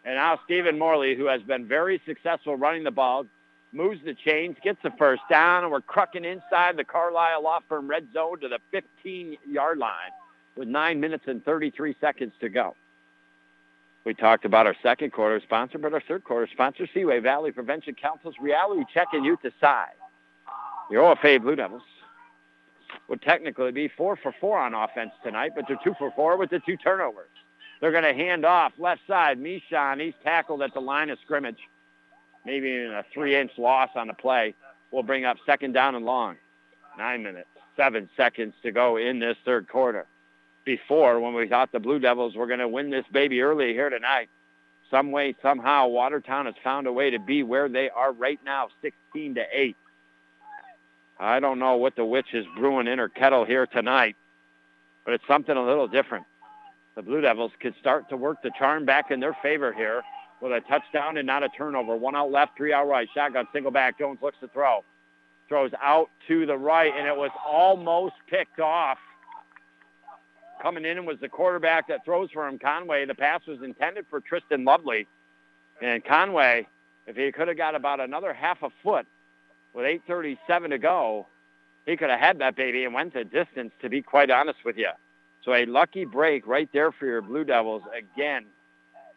And 0.04 0.16
now 0.16 0.38
Stephen 0.44 0.78
Morley, 0.78 1.16
who 1.16 1.24
has 1.24 1.40
been 1.40 1.66
very 1.66 2.02
successful 2.04 2.54
running 2.54 2.84
the 2.84 2.90
ball, 2.90 3.24
moves 3.72 4.00
the 4.04 4.12
chains, 4.12 4.58
gets 4.62 4.82
the 4.82 4.92
first 4.98 5.22
down, 5.30 5.62
and 5.62 5.72
we're 5.72 5.80
crucking 5.80 6.26
inside 6.26 6.76
the 6.76 6.84
Carlisle 6.84 7.42
Law 7.42 7.60
Firm 7.66 7.88
red 7.88 8.08
zone 8.12 8.40
to 8.40 8.48
the 8.48 8.58
15-yard 8.74 9.78
line 9.78 10.10
with 10.56 10.68
9 10.68 11.00
minutes 11.00 11.24
and 11.26 11.44
33 11.44 11.96
seconds 12.00 12.32
to 12.40 12.48
go. 12.48 12.74
We 14.04 14.12
talked 14.12 14.44
about 14.44 14.66
our 14.66 14.76
second 14.82 15.12
quarter 15.12 15.40
sponsor, 15.40 15.78
but 15.78 15.94
our 15.94 16.02
third 16.06 16.24
quarter 16.24 16.48
sponsor, 16.52 16.86
Seaway 16.92 17.20
Valley 17.20 17.52
Prevention 17.52 17.94
Council's 17.94 18.34
reality 18.40 18.84
check 18.92 19.08
and 19.12 19.24
youth 19.24 19.42
aside. 19.44 19.94
Your 20.90 21.14
OFA 21.14 21.40
Blue 21.40 21.56
Devils 21.56 21.82
would 23.08 23.22
technically 23.22 23.72
be 23.72 23.88
four 23.88 24.16
for 24.16 24.34
four 24.40 24.58
on 24.58 24.74
offense 24.74 25.12
tonight, 25.22 25.52
but 25.56 25.64
they're 25.66 25.78
two 25.82 25.94
for 25.98 26.12
four 26.14 26.36
with 26.36 26.50
the 26.50 26.60
two 26.60 26.76
turnovers. 26.76 27.30
They're 27.80 27.92
going 27.92 28.04
to 28.04 28.14
hand 28.14 28.44
off 28.44 28.72
left 28.78 29.00
side. 29.06 29.38
Mishan, 29.38 30.00
he's 30.00 30.14
tackled 30.22 30.62
at 30.62 30.74
the 30.74 30.80
line 30.80 31.08
of 31.08 31.18
scrimmage. 31.24 31.58
Maybe 32.44 32.68
even 32.68 32.92
a 32.92 33.04
three-inch 33.12 33.52
loss 33.56 33.88
on 33.94 34.06
the 34.06 34.14
play 34.14 34.54
will 34.90 35.02
bring 35.02 35.24
up 35.24 35.38
second 35.46 35.72
down 35.72 35.94
and 35.94 36.04
long. 36.04 36.36
Nine 36.98 37.22
minutes, 37.22 37.48
seven 37.74 38.08
seconds 38.16 38.54
to 38.62 38.70
go 38.70 38.98
in 38.98 39.18
this 39.18 39.36
third 39.44 39.66
quarter 39.66 40.06
before 40.64 41.20
when 41.20 41.34
we 41.34 41.48
thought 41.48 41.72
the 41.72 41.80
Blue 41.80 41.98
Devils 41.98 42.34
were 42.34 42.46
going 42.46 42.60
to 42.60 42.68
win 42.68 42.90
this 42.90 43.04
baby 43.12 43.40
early 43.42 43.72
here 43.72 43.90
tonight. 43.90 44.28
Some 44.90 45.10
way, 45.10 45.34
somehow, 45.42 45.88
Watertown 45.88 46.46
has 46.46 46.54
found 46.62 46.86
a 46.86 46.92
way 46.92 47.10
to 47.10 47.18
be 47.18 47.42
where 47.42 47.68
they 47.68 47.90
are 47.90 48.12
right 48.12 48.38
now, 48.44 48.68
16 48.82 49.34
to 49.34 49.44
8. 49.52 49.76
I 51.18 51.40
don't 51.40 51.58
know 51.58 51.76
what 51.76 51.96
the 51.96 52.04
witch 52.04 52.34
is 52.34 52.44
brewing 52.56 52.86
in 52.86 52.98
her 52.98 53.08
kettle 53.08 53.44
here 53.44 53.66
tonight, 53.66 54.16
but 55.04 55.14
it's 55.14 55.26
something 55.26 55.56
a 55.56 55.64
little 55.64 55.88
different. 55.88 56.26
The 56.96 57.02
Blue 57.02 57.20
Devils 57.20 57.52
could 57.60 57.74
start 57.80 58.08
to 58.10 58.16
work 58.16 58.38
the 58.42 58.50
charm 58.58 58.84
back 58.84 59.10
in 59.10 59.20
their 59.20 59.36
favor 59.42 59.72
here 59.72 60.02
with 60.40 60.52
a 60.52 60.60
touchdown 60.68 61.16
and 61.16 61.26
not 61.26 61.42
a 61.42 61.48
turnover. 61.48 61.96
One 61.96 62.14
out 62.14 62.30
left, 62.30 62.56
three 62.56 62.72
out 62.72 62.86
right. 62.86 63.08
Shotgun, 63.14 63.46
single 63.52 63.72
back. 63.72 63.98
Jones 63.98 64.18
looks 64.22 64.38
to 64.40 64.48
throw. 64.48 64.84
Throws 65.48 65.72
out 65.82 66.10
to 66.28 66.46
the 66.46 66.56
right, 66.56 66.92
and 66.96 67.06
it 67.06 67.16
was 67.16 67.30
almost 67.46 68.14
picked 68.28 68.60
off 68.60 68.98
coming 70.64 70.86
in 70.86 71.04
was 71.04 71.18
the 71.20 71.28
quarterback 71.28 71.88
that 71.88 72.06
throws 72.06 72.30
for 72.30 72.48
him, 72.48 72.58
Conway. 72.58 73.04
The 73.04 73.14
pass 73.14 73.42
was 73.46 73.58
intended 73.62 74.06
for 74.08 74.20
Tristan 74.20 74.64
Lovely. 74.64 75.06
And 75.82 76.02
Conway, 76.02 76.66
if 77.06 77.16
he 77.16 77.30
could 77.32 77.48
have 77.48 77.58
got 77.58 77.74
about 77.74 78.00
another 78.00 78.32
half 78.32 78.62
a 78.62 78.70
foot 78.82 79.06
with 79.74 79.84
8.37 79.84 80.70
to 80.70 80.78
go, 80.78 81.26
he 81.84 81.98
could 81.98 82.08
have 82.08 82.18
had 82.18 82.38
that 82.38 82.56
baby 82.56 82.84
and 82.84 82.94
went 82.94 83.12
the 83.12 83.24
distance, 83.24 83.72
to 83.82 83.90
be 83.90 84.00
quite 84.00 84.30
honest 84.30 84.60
with 84.64 84.78
you. 84.78 84.88
So 85.44 85.52
a 85.52 85.66
lucky 85.66 86.06
break 86.06 86.46
right 86.46 86.70
there 86.72 86.92
for 86.92 87.04
your 87.04 87.20
Blue 87.20 87.44
Devils. 87.44 87.82
Again, 87.94 88.46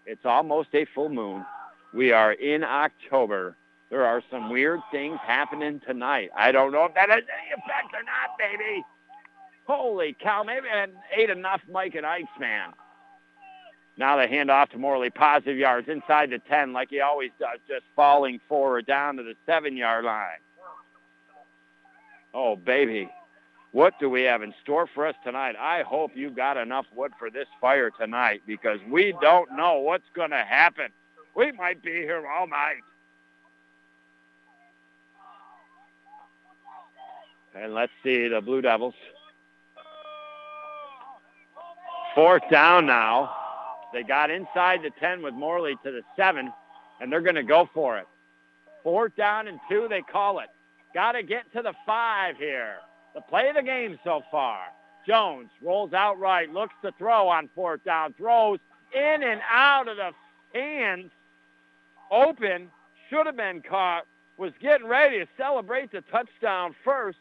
it's 0.05 0.25
almost 0.25 0.67
a 0.73 0.85
full 0.93 1.07
moon. 1.07 1.45
We 1.93 2.11
are 2.11 2.33
in 2.33 2.65
October. 2.65 3.55
There 3.89 4.03
are 4.03 4.21
some 4.29 4.49
weird 4.49 4.81
things 4.91 5.17
happening 5.25 5.79
tonight. 5.87 6.29
I 6.35 6.51
don't 6.51 6.73
know 6.73 6.83
if 6.83 6.93
that 6.95 7.09
has 7.09 7.23
any 7.23 7.51
effect 7.53 7.93
or 7.93 8.03
not, 8.03 8.37
baby. 8.37 8.83
Holy 9.67 10.15
cow, 10.17 10.43
maybe 10.43 10.67
I 10.69 10.87
ate 11.15 11.29
enough 11.29 11.61
Mike 11.69 11.95
and 11.95 12.05
Ike's, 12.05 12.29
man. 12.39 12.69
Now 13.97 14.15
they 14.15 14.27
hand 14.27 14.49
off 14.49 14.69
to 14.69 14.77
Morley. 14.77 15.09
Positive 15.09 15.57
yards 15.57 15.89
inside 15.89 16.29
the 16.29 16.39
10 16.39 16.71
like 16.71 16.89
he 16.89 17.01
always 17.01 17.31
does, 17.37 17.59
just 17.67 17.83
falling 17.95 18.39
forward 18.47 18.85
down 18.85 19.17
to 19.17 19.23
the 19.23 19.33
seven-yard 19.45 20.05
line. 20.05 20.39
Oh, 22.33 22.55
baby. 22.55 23.09
What 23.73 23.95
do 23.99 24.09
we 24.09 24.21
have 24.21 24.41
in 24.41 24.53
store 24.63 24.87
for 24.87 25.05
us 25.05 25.15
tonight? 25.23 25.55
I 25.59 25.83
hope 25.83 26.11
you 26.15 26.29
got 26.29 26.55
enough 26.55 26.85
wood 26.95 27.11
for 27.19 27.29
this 27.29 27.47
fire 27.59 27.89
tonight 27.89 28.43
because 28.47 28.79
we 28.89 29.13
don't 29.19 29.51
know 29.57 29.79
what's 29.79 30.07
going 30.15 30.31
to 30.31 30.37
happen. 30.37 30.87
We 31.35 31.51
might 31.51 31.83
be 31.83 31.91
here 31.91 32.25
all 32.25 32.47
night. 32.47 32.83
And 37.53 37.73
let's 37.73 37.91
see 38.03 38.29
the 38.29 38.39
Blue 38.39 38.61
Devils. 38.61 38.93
Fourth 42.17 42.41
down 42.49 42.87
now. 42.87 43.29
They 43.93 44.01
got 44.01 44.31
inside 44.31 44.79
the 44.81 44.89
10 44.99 45.21
with 45.21 45.35
Morley 45.35 45.75
to 45.83 45.91
the 45.91 46.01
7, 46.15 46.51
and 46.99 47.11
they're 47.11 47.21
going 47.21 47.35
to 47.35 47.43
go 47.43 47.69
for 47.75 47.99
it. 47.99 48.07
Fourth 48.81 49.15
down 49.15 49.47
and 49.47 49.59
two, 49.69 49.85
they 49.87 50.01
call 50.01 50.39
it. 50.39 50.47
Got 50.95 51.11
to 51.11 51.21
get 51.21 51.43
to 51.53 51.61
the 51.61 51.73
5 51.85 52.37
here. 52.37 52.77
The 53.13 53.21
play 53.21 53.49
of 53.49 53.55
the 53.55 53.61
game 53.61 53.99
so 54.03 54.23
far. 54.31 54.61
Jones 55.05 55.49
rolls 55.61 55.93
out 55.93 56.17
right, 56.17 56.51
looks 56.51 56.73
to 56.83 56.91
throw 56.97 57.27
on 57.27 57.51
fourth 57.53 57.83
down, 57.83 58.15
throws 58.17 58.57
in 58.95 59.21
and 59.21 59.39
out 59.47 59.87
of 59.87 59.97
the 59.97 60.09
hands. 60.59 61.11
Open, 62.09 62.71
should 63.11 63.27
have 63.27 63.37
been 63.37 63.61
caught, 63.61 64.07
was 64.37 64.53
getting 64.59 64.87
ready 64.87 65.19
to 65.19 65.27
celebrate 65.37 65.91
the 65.91 66.01
touchdown 66.11 66.75
first. 66.83 67.19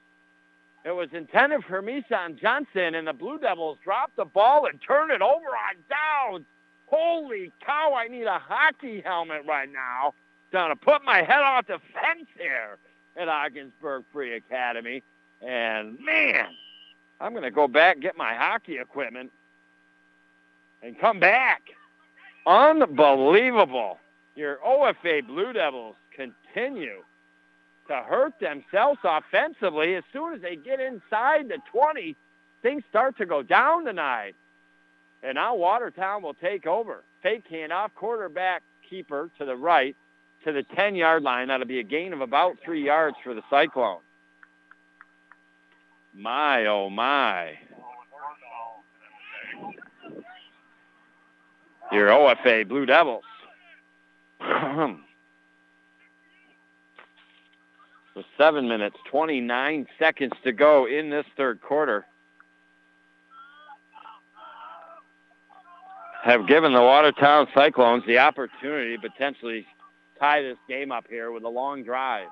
It 0.87 0.95
was 0.95 1.09
intended 1.13 1.65
for 1.65 1.83
Mishan 1.83 2.41
Johnson, 2.41 2.95
and 2.95 3.09
the 3.09 3.13
Blue 3.13 3.41
Devils 3.41 3.79
dropped 3.83 4.15
the 4.15 4.25
ball 4.25 4.67
and 4.67 4.81
turned 4.81 5.11
it 5.11 5.21
over 5.21 5.49
on 5.49 5.75
downs. 5.91 6.47
Holy 6.87 7.53
cow, 7.65 7.93
I 7.99 8.07
need 8.07 8.23
a 8.23 8.39
hockey 8.39 9.03
helmet 9.05 9.43
right 9.49 9.69
now. 9.69 10.15
Gonna 10.53 10.77
put 10.77 11.03
my 11.03 11.25
head 11.25 11.41
off 11.41 11.67
the 11.67 11.81
fence 11.93 12.29
here 12.39 12.79
at 13.17 13.27
Ogdensburg 13.27 14.05
Free 14.13 14.37
Academy. 14.37 15.03
And 15.43 15.99
man, 15.99 16.47
I'm 17.21 17.35
gonna 17.35 17.51
go 17.51 17.67
back 17.67 17.99
get 17.99 18.17
my 18.17 18.35
hockey 18.35 18.79
equipment 18.79 19.33
and 20.83 20.97
come 21.01 21.19
back. 21.19 21.63
Unbelievable. 22.47 23.99
Your 24.37 24.59
OFA 24.65 25.27
Blue 25.27 25.53
Devils 25.53 25.97
continue 26.15 27.03
to 27.89 27.97
hurt 27.97 28.35
themselves 28.41 28.99
offensively. 29.05 29.95
As 29.95 30.05
soon 30.13 30.35
as 30.35 30.41
they 30.41 30.57
get 30.57 30.81
inside 30.81 31.49
the 31.49 31.59
20, 31.73 32.17
things 32.63 32.83
start 32.89 33.17
to 33.19 33.27
go 33.27 33.43
down 33.43 33.85
tonight. 33.85 34.35
And 35.23 35.37
now 35.37 35.55
Watertown 35.55 36.23
will 36.23 36.35
take 36.35 36.67
over. 36.67 37.03
Fake 37.23 37.45
handoff, 37.51 37.91
quarterback 37.95 38.63
keeper 38.89 39.31
to 39.39 39.45
the 39.45 39.57
right 39.57 39.97
to 40.45 40.53
the 40.53 40.63
10-yard 40.77 41.23
line. 41.23 41.49
That'll 41.49 41.67
be 41.67 41.81
a 41.81 41.85
gain 41.85 42.13
of 42.13 42.21
about 42.21 42.57
three 42.65 42.85
yards 42.85 43.17
for 43.25 43.35
the 43.35 43.43
Cyclone. 43.51 44.01
My, 46.15 46.67
oh 46.67 46.89
my. 46.89 47.55
Your 51.93 52.09
OFA 52.09 52.67
Blue 52.69 52.87
Devils. 52.87 53.25
With 58.17 58.25
seven 58.39 58.67
minutes, 58.67 58.97
29 59.11 59.87
seconds 59.99 60.33
to 60.43 60.51
go 60.51 60.87
in 60.87 61.11
this 61.11 61.27
third 61.37 61.61
quarter. 61.61 62.07
Have 66.25 66.49
given 66.49 66.73
the 66.73 66.81
Watertown 66.81 67.47
Cyclones 67.55 68.05
the 68.07 68.19
opportunity 68.19 68.97
to 68.97 69.09
potentially 69.11 69.67
tie 70.19 70.41
this 70.41 70.57
game 70.67 70.91
up 70.91 71.05
here 71.11 71.31
with 71.31 71.45
a 71.45 71.49
long 71.49 71.85
drive. 71.85 72.29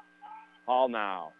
Hall 0.67 0.89
now. 0.89 1.35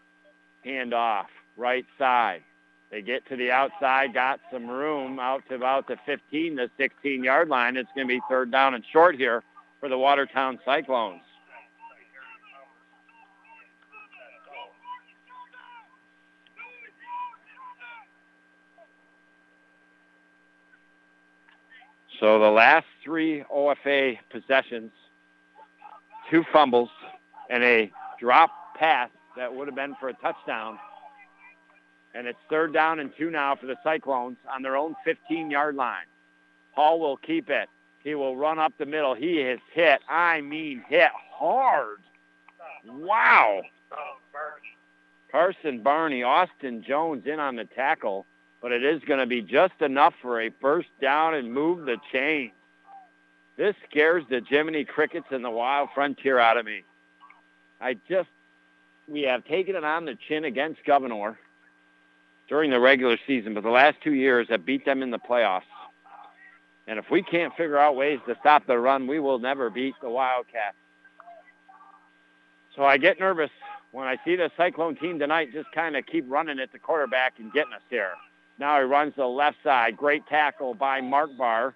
Hand 0.63 0.93
off. 0.93 1.27
Right 1.57 1.85
side. 1.97 2.43
They 2.91 3.01
get 3.01 3.27
to 3.29 3.35
the 3.35 3.49
outside, 3.49 4.13
got 4.13 4.39
some 4.51 4.67
room 4.67 5.19
out 5.19 5.41
to 5.49 5.55
about 5.55 5.87
the 5.87 5.97
15 6.05 6.57
to 6.57 6.69
16 6.77 7.23
yard 7.23 7.49
line. 7.49 7.77
It's 7.77 7.89
going 7.95 8.07
to 8.07 8.13
be 8.13 8.21
third 8.29 8.51
down 8.51 8.75
and 8.75 8.83
short 8.93 9.15
here 9.15 9.43
for 9.79 9.89
the 9.89 9.97
Watertown 9.97 10.59
Cyclones. 10.63 11.24
So 22.19 22.39
the 22.39 22.49
last 22.49 22.85
three 23.03 23.43
OFA 23.53 24.17
possessions, 24.29 24.91
two 26.29 26.43
fumbles, 26.51 26.89
and 27.49 27.63
a 27.63 27.91
drop 28.19 28.51
pass 28.75 29.09
that 29.35 29.53
would 29.53 29.67
have 29.67 29.75
been 29.75 29.95
for 29.99 30.09
a 30.09 30.13
touchdown. 30.13 30.79
And 32.13 32.27
it's 32.27 32.39
third 32.49 32.73
down 32.73 32.99
and 32.99 33.11
two 33.17 33.29
now 33.29 33.55
for 33.55 33.65
the 33.65 33.75
Cyclones 33.83 34.37
on 34.53 34.61
their 34.61 34.77
own 34.77 34.95
15-yard 35.05 35.75
line. 35.75 36.05
Hall 36.73 36.99
will 36.99 37.17
keep 37.17 37.49
it. 37.49 37.67
He 38.03 38.15
will 38.15 38.37
run 38.37 38.59
up 38.59 38.73
the 38.77 38.85
middle. 38.85 39.15
He 39.15 39.39
is 39.39 39.59
hit. 39.73 39.99
I 40.07 40.41
mean 40.41 40.83
hit 40.87 41.09
hard. 41.33 41.97
Wow. 42.87 43.61
Oh, 43.91 44.17
Carson 45.31 45.81
Barney, 45.81 46.23
Austin 46.23 46.83
Jones 46.87 47.23
in 47.25 47.39
on 47.39 47.57
the 47.57 47.65
tackle 47.65 48.25
but 48.65 48.71
it 48.71 48.83
is 48.83 48.99
going 49.03 49.19
to 49.19 49.27
be 49.27 49.43
just 49.43 49.79
enough 49.79 50.15
for 50.23 50.41
a 50.41 50.49
first 50.59 50.87
down 50.99 51.35
and 51.35 51.53
move 51.53 51.85
the 51.85 51.97
chain. 52.11 52.51
This 53.57 53.75
scares 53.87 54.23
the 54.27 54.41
Jiminy 54.41 54.85
Crickets 54.85 55.27
and 55.29 55.45
the 55.45 55.51
Wild 55.51 55.89
Frontier 55.93 56.39
out 56.39 56.57
of 56.57 56.65
me. 56.65 56.81
I 57.79 57.93
just, 58.09 58.27
we 59.07 59.21
have 59.21 59.45
taken 59.45 59.75
it 59.75 59.83
on 59.83 60.05
the 60.05 60.17
chin 60.27 60.45
against 60.45 60.83
Gouverneur 60.83 61.37
during 62.49 62.71
the 62.71 62.79
regular 62.79 63.19
season, 63.27 63.53
but 63.53 63.61
the 63.61 63.69
last 63.69 63.97
two 64.03 64.15
years 64.15 64.47
have 64.49 64.65
beat 64.65 64.83
them 64.83 65.03
in 65.03 65.11
the 65.11 65.19
playoffs. 65.19 65.61
And 66.87 66.97
if 66.97 67.05
we 67.11 67.21
can't 67.21 67.53
figure 67.55 67.77
out 67.77 67.95
ways 67.95 68.19
to 68.25 68.35
stop 68.39 68.65
the 68.65 68.79
run, 68.79 69.05
we 69.05 69.19
will 69.19 69.37
never 69.37 69.69
beat 69.69 69.93
the 70.01 70.09
Wildcats. 70.09 70.75
So 72.75 72.83
I 72.83 72.97
get 72.97 73.19
nervous 73.19 73.51
when 73.91 74.07
I 74.07 74.17
see 74.25 74.35
the 74.35 74.49
Cyclone 74.57 74.95
team 74.95 75.19
tonight 75.19 75.53
just 75.53 75.71
kind 75.71 75.95
of 75.95 76.03
keep 76.07 76.25
running 76.27 76.59
at 76.59 76.71
the 76.71 76.79
quarterback 76.79 77.33
and 77.37 77.53
getting 77.53 77.73
us 77.73 77.83
here. 77.91 78.13
Now 78.57 78.79
he 78.79 78.85
runs 78.85 79.13
to 79.15 79.21
the 79.21 79.27
left 79.27 79.57
side. 79.63 79.97
Great 79.97 80.25
tackle 80.27 80.73
by 80.73 81.01
Mark 81.01 81.29
Barr, 81.37 81.73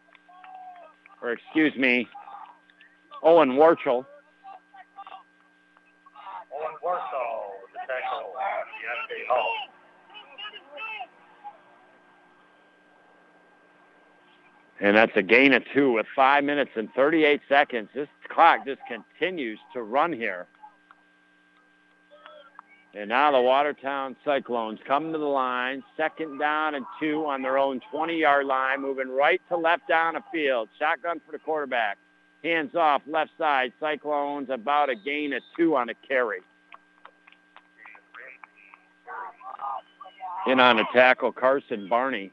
or 1.22 1.32
excuse 1.32 1.76
me, 1.76 2.08
Owen 3.22 3.52
Warchel. 3.52 4.06
Owen 6.54 6.76
Warchel, 6.84 7.52
the 7.74 7.80
tackle, 7.88 8.34
Deontay 8.80 9.28
Hall. 9.28 9.54
And 14.82 14.96
that's 14.96 15.12
a 15.16 15.22
gain 15.22 15.52
of 15.52 15.64
two 15.74 15.92
with 15.92 16.06
five 16.16 16.46
minutes 16.46 16.72
and 16.76 16.90
38 16.94 17.42
seconds. 17.50 17.90
This 17.94 18.08
clock 18.30 18.66
just 18.66 18.80
continues 18.88 19.60
to 19.74 19.84
run 19.84 20.14
here. 20.14 20.48
And 22.96 23.10
now 23.10 23.32
the 23.32 23.40
Watertown 23.40 24.16
Cyclones 24.26 24.80
come 24.88 25.12
to 25.12 25.18
the 25.18 25.26
line, 25.26 25.84
second 25.96 26.40
down 26.40 26.74
and 26.74 26.86
two 27.00 27.26
on 27.28 27.44
their 27.44 27.58
own 27.58 27.82
20-yard 27.94 28.46
line, 28.48 28.82
moving 28.82 29.10
right 29.10 29.40
to 29.50 29.58
left 29.58 29.88
down 29.88 30.16
the 30.16 30.24
field. 30.32 30.70
Shotgun 30.80 31.22
for 31.24 31.32
the 31.32 31.40
quarterback. 31.40 31.98
Hands 32.44 32.74
off, 32.74 33.04
left 33.06 33.32
side. 33.38 33.74
Cyclones 33.80 34.50
about 34.50 34.90
a 34.90 34.96
gain 34.96 35.34
of 35.34 35.44
two 35.56 35.76
on 35.76 35.90
a 35.90 35.94
carry. 36.08 36.40
In 40.48 40.60
on 40.60 40.80
a 40.80 40.86
tackle, 40.92 41.32
Carson 41.32 41.88
Barney. 41.88 42.32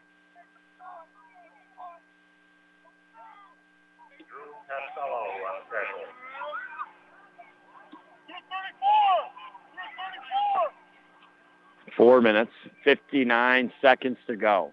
Four 11.97 12.21
minutes, 12.21 12.53
59 12.85 13.73
seconds 13.81 14.19
to 14.27 14.37
go. 14.37 14.73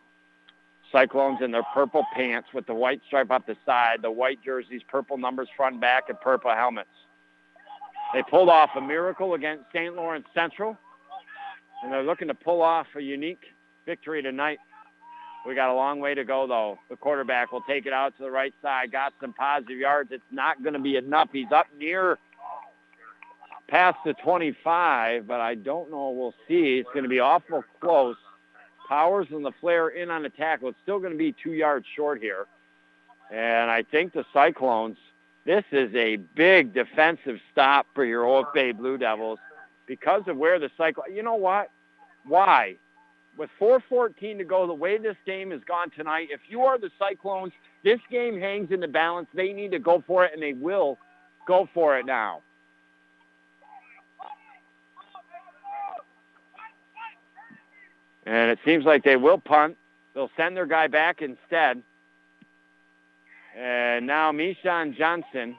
Cyclones 0.91 1.39
in 1.41 1.51
their 1.51 1.63
purple 1.73 2.03
pants 2.13 2.49
with 2.53 2.67
the 2.67 2.73
white 2.73 3.01
stripe 3.07 3.31
up 3.31 3.47
the 3.47 3.55
side, 3.65 3.99
the 4.01 4.11
white 4.11 4.39
jerseys, 4.43 4.81
purple 4.87 5.17
numbers 5.17 5.47
front 5.55 5.73
and 5.73 5.81
back, 5.81 6.09
and 6.09 6.19
purple 6.19 6.51
helmets. 6.51 6.89
They 8.13 8.23
pulled 8.29 8.49
off 8.49 8.71
a 8.75 8.81
miracle 8.81 9.33
against 9.33 9.65
St. 9.73 9.95
Lawrence 9.95 10.27
Central, 10.35 10.77
and 11.81 11.91
they're 11.91 12.03
looking 12.03 12.27
to 12.27 12.35
pull 12.35 12.61
off 12.61 12.87
a 12.95 13.01
unique 13.01 13.41
victory 13.85 14.21
tonight. 14.21 14.59
We 15.47 15.55
got 15.55 15.69
a 15.69 15.73
long 15.73 15.99
way 15.99 16.13
to 16.13 16.23
go, 16.23 16.45
though. 16.47 16.77
The 16.89 16.95
quarterback 16.95 17.51
will 17.51 17.63
take 17.67 17.85
it 17.85 17.93
out 17.93 18.15
to 18.17 18.23
the 18.23 18.31
right 18.31 18.53
side, 18.61 18.91
got 18.91 19.13
some 19.19 19.33
positive 19.33 19.77
yards. 19.77 20.09
It's 20.11 20.23
not 20.31 20.61
going 20.61 20.73
to 20.73 20.79
be 20.79 20.95
enough. 20.95 21.29
He's 21.33 21.51
up 21.53 21.67
near 21.77 22.17
past 23.67 23.97
the 24.05 24.13
25, 24.13 25.27
but 25.27 25.39
I 25.39 25.55
don't 25.55 25.89
know. 25.89 26.09
We'll 26.11 26.35
see. 26.47 26.77
It's 26.77 26.89
going 26.93 27.03
to 27.03 27.09
be 27.09 27.19
awful 27.19 27.63
close. 27.79 28.17
Powers 28.87 29.27
and 29.31 29.45
the 29.45 29.53
flare 29.61 29.89
in 29.89 30.11
on 30.11 30.23
the 30.23 30.29
tackle. 30.29 30.69
It's 30.69 30.77
still 30.83 30.99
going 30.99 31.13
to 31.13 31.17
be 31.17 31.33
two 31.43 31.53
yards 31.53 31.85
short 31.95 32.21
here. 32.21 32.45
And 33.31 33.71
I 33.71 33.83
think 33.83 34.13
the 34.13 34.25
Cyclones, 34.33 34.97
this 35.45 35.63
is 35.71 35.93
a 35.95 36.17
big 36.17 36.73
defensive 36.73 37.39
stop 37.51 37.87
for 37.95 38.05
your 38.05 38.23
OFA 38.25 38.77
Blue 38.77 38.97
Devils 38.97 39.39
because 39.87 40.23
of 40.27 40.37
where 40.37 40.59
the 40.59 40.69
Cyclones, 40.77 41.11
you 41.13 41.23
know 41.23 41.35
what? 41.35 41.71
Why? 42.25 42.77
With 43.37 43.49
4.14 43.59 44.37
to 44.37 44.43
go, 44.43 44.67
the 44.67 44.73
way 44.73 44.97
this 44.97 45.17
game 45.25 45.51
has 45.51 45.61
gone 45.67 45.89
tonight, 45.89 46.27
if 46.29 46.41
you 46.47 46.61
are 46.61 46.77
the 46.77 46.91
Cyclones, 46.99 47.53
this 47.83 47.99
game 48.11 48.39
hangs 48.39 48.71
in 48.71 48.79
the 48.79 48.87
balance. 48.87 49.27
They 49.33 49.53
need 49.53 49.71
to 49.71 49.79
go 49.79 50.03
for 50.05 50.25
it, 50.25 50.33
and 50.33 50.41
they 50.41 50.53
will 50.53 50.99
go 51.47 51.67
for 51.73 51.97
it 51.97 52.05
now. 52.05 52.41
And 58.25 58.51
it 58.51 58.59
seems 58.63 58.85
like 58.85 59.03
they 59.03 59.15
will 59.15 59.37
punt. 59.37 59.77
They'll 60.13 60.31
send 60.37 60.55
their 60.55 60.65
guy 60.65 60.87
back 60.87 61.21
instead. 61.21 61.81
And 63.55 64.07
now 64.07 64.31
Mishan 64.31 64.95
Johnson 64.97 65.55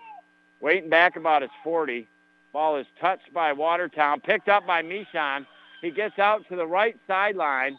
waiting 0.61 0.91
back 0.91 1.17
about 1.17 1.43
his 1.43 1.51
40. 1.63 2.09
Ball 2.53 2.77
is 2.77 2.87
touched 3.01 3.33
by 3.33 3.53
Watertown, 3.53 4.21
picked 4.21 4.49
up 4.49 4.67
by 4.67 4.83
Mishan. 4.83 5.47
He 5.83 5.91
gets 5.91 6.19
out 6.19 6.49
to 6.49 6.57
the 6.57 6.67
right 6.67 6.97
sideline 7.07 7.79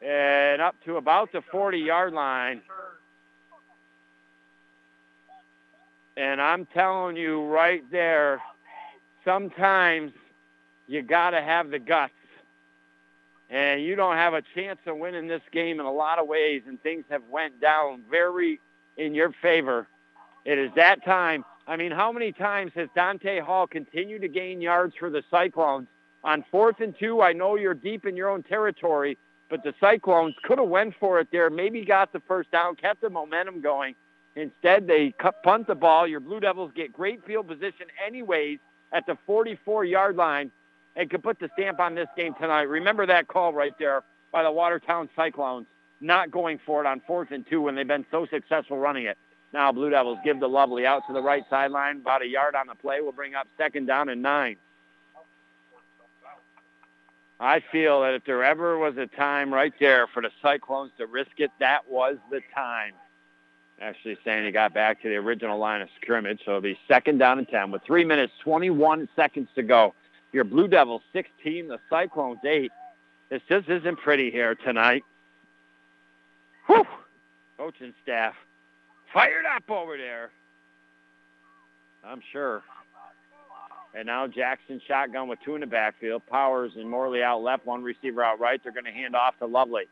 and 0.00 0.60
up 0.62 0.76
to 0.84 0.96
about 0.96 1.32
the 1.32 1.40
40-yard 1.40 2.12
line. 2.12 2.60
And 6.16 6.40
I'm 6.40 6.66
telling 6.66 7.16
you 7.16 7.44
right 7.46 7.82
there, 7.90 8.40
sometimes 9.24 10.12
you 10.86 11.02
got 11.02 11.30
to 11.30 11.42
have 11.42 11.70
the 11.70 11.78
guts. 11.78 12.12
And 13.54 13.84
you 13.84 13.94
don't 13.94 14.16
have 14.16 14.34
a 14.34 14.42
chance 14.56 14.80
of 14.84 14.96
winning 14.96 15.28
this 15.28 15.40
game 15.52 15.78
in 15.78 15.86
a 15.86 15.92
lot 15.92 16.18
of 16.18 16.26
ways, 16.26 16.62
and 16.66 16.82
things 16.82 17.04
have 17.08 17.22
went 17.30 17.60
down 17.60 18.02
very 18.10 18.60
in 18.96 19.14
your 19.14 19.32
favor. 19.40 19.86
It 20.44 20.58
is 20.58 20.72
that 20.74 21.04
time. 21.04 21.44
I 21.68 21.76
mean, 21.76 21.92
how 21.92 22.10
many 22.10 22.32
times 22.32 22.72
has 22.74 22.88
Dante 22.96 23.38
Hall 23.38 23.68
continued 23.68 24.22
to 24.22 24.28
gain 24.28 24.60
yards 24.60 24.96
for 24.98 25.08
the 25.08 25.22
Cyclones? 25.30 25.86
On 26.24 26.44
fourth 26.50 26.80
and 26.80 26.98
two, 26.98 27.22
I 27.22 27.32
know 27.32 27.54
you're 27.54 27.74
deep 27.74 28.06
in 28.06 28.16
your 28.16 28.28
own 28.28 28.42
territory, 28.42 29.16
but 29.48 29.62
the 29.62 29.72
Cyclones 29.78 30.34
could 30.42 30.58
have 30.58 30.68
went 30.68 30.96
for 30.98 31.20
it 31.20 31.28
there, 31.30 31.48
maybe 31.48 31.84
got 31.84 32.12
the 32.12 32.22
first 32.26 32.50
down, 32.50 32.74
kept 32.74 33.02
the 33.02 33.10
momentum 33.10 33.60
going. 33.60 33.94
Instead, 34.34 34.88
they 34.88 35.14
cut, 35.20 35.44
punt 35.44 35.68
the 35.68 35.76
ball. 35.76 36.08
Your 36.08 36.18
Blue 36.18 36.40
Devils 36.40 36.72
get 36.74 36.92
great 36.92 37.24
field 37.24 37.46
position 37.46 37.86
anyways 38.04 38.58
at 38.92 39.06
the 39.06 39.16
44-yard 39.28 40.16
line 40.16 40.50
and 40.96 41.10
could 41.10 41.22
put 41.22 41.38
the 41.38 41.50
stamp 41.54 41.80
on 41.80 41.94
this 41.94 42.08
game 42.16 42.34
tonight. 42.34 42.62
Remember 42.62 43.06
that 43.06 43.28
call 43.28 43.52
right 43.52 43.74
there 43.78 44.02
by 44.32 44.42
the 44.42 44.50
Watertown 44.50 45.08
Cyclones, 45.16 45.66
not 46.00 46.30
going 46.30 46.58
for 46.64 46.80
it 46.80 46.86
on 46.86 47.00
fourth 47.06 47.30
and 47.30 47.46
two 47.48 47.62
when 47.62 47.74
they've 47.74 47.86
been 47.86 48.06
so 48.10 48.26
successful 48.26 48.78
running 48.78 49.06
it. 49.06 49.18
Now 49.52 49.70
Blue 49.72 49.90
Devils 49.90 50.18
give 50.24 50.40
the 50.40 50.48
lovely 50.48 50.86
out 50.86 51.02
to 51.06 51.12
the 51.12 51.22
right 51.22 51.44
sideline, 51.48 51.98
about 51.98 52.22
a 52.22 52.26
yard 52.26 52.54
on 52.54 52.66
the 52.66 52.74
play. 52.74 53.00
We'll 53.00 53.12
bring 53.12 53.34
up 53.34 53.46
second 53.56 53.86
down 53.86 54.08
and 54.08 54.22
nine. 54.22 54.56
I 57.40 57.60
feel 57.72 58.02
that 58.02 58.14
if 58.14 58.24
there 58.24 58.44
ever 58.44 58.78
was 58.78 58.96
a 58.96 59.06
time 59.06 59.52
right 59.52 59.72
there 59.80 60.06
for 60.06 60.22
the 60.22 60.30
Cyclones 60.40 60.92
to 60.98 61.06
risk 61.06 61.32
it, 61.38 61.50
that 61.60 61.90
was 61.90 62.16
the 62.30 62.40
time. 62.54 62.92
Actually 63.80 64.16
saying 64.24 64.44
he 64.46 64.52
got 64.52 64.72
back 64.72 65.02
to 65.02 65.08
the 65.08 65.16
original 65.16 65.58
line 65.58 65.82
of 65.82 65.88
scrimmage, 66.00 66.40
so 66.44 66.52
it'll 66.52 66.60
be 66.60 66.78
second 66.86 67.18
down 67.18 67.38
and 67.38 67.48
10 67.48 67.72
with 67.72 67.82
3 67.82 68.04
minutes, 68.04 68.32
21 68.42 69.08
seconds 69.16 69.48
to 69.56 69.62
go. 69.62 69.94
Your 70.34 70.42
Blue 70.42 70.66
Devils 70.66 71.02
16, 71.12 71.68
the 71.68 71.78
Cyclones 71.88 72.40
8. 72.44 72.72
This 73.30 73.40
just 73.48 73.68
isn't 73.68 73.96
pretty 74.00 74.32
here 74.32 74.56
tonight. 74.56 75.04
Whew! 76.66 76.84
Coaching 77.56 77.94
staff 78.02 78.34
fired 79.12 79.44
up 79.46 79.70
over 79.70 79.96
there. 79.96 80.30
I'm 82.04 82.20
sure. 82.32 82.64
And 83.94 84.06
now 84.06 84.26
Jackson 84.26 84.80
shotgun 84.88 85.28
with 85.28 85.38
two 85.44 85.54
in 85.54 85.60
the 85.60 85.68
backfield. 85.68 86.26
Powers 86.26 86.72
and 86.74 86.90
Morley 86.90 87.22
out 87.22 87.40
left, 87.40 87.64
one 87.64 87.84
receiver 87.84 88.24
out 88.24 88.40
right. 88.40 88.60
They're 88.60 88.72
going 88.72 88.86
to 88.86 88.90
hand 88.90 89.14
off 89.14 89.38
to 89.38 89.46
Lovely. 89.46 89.84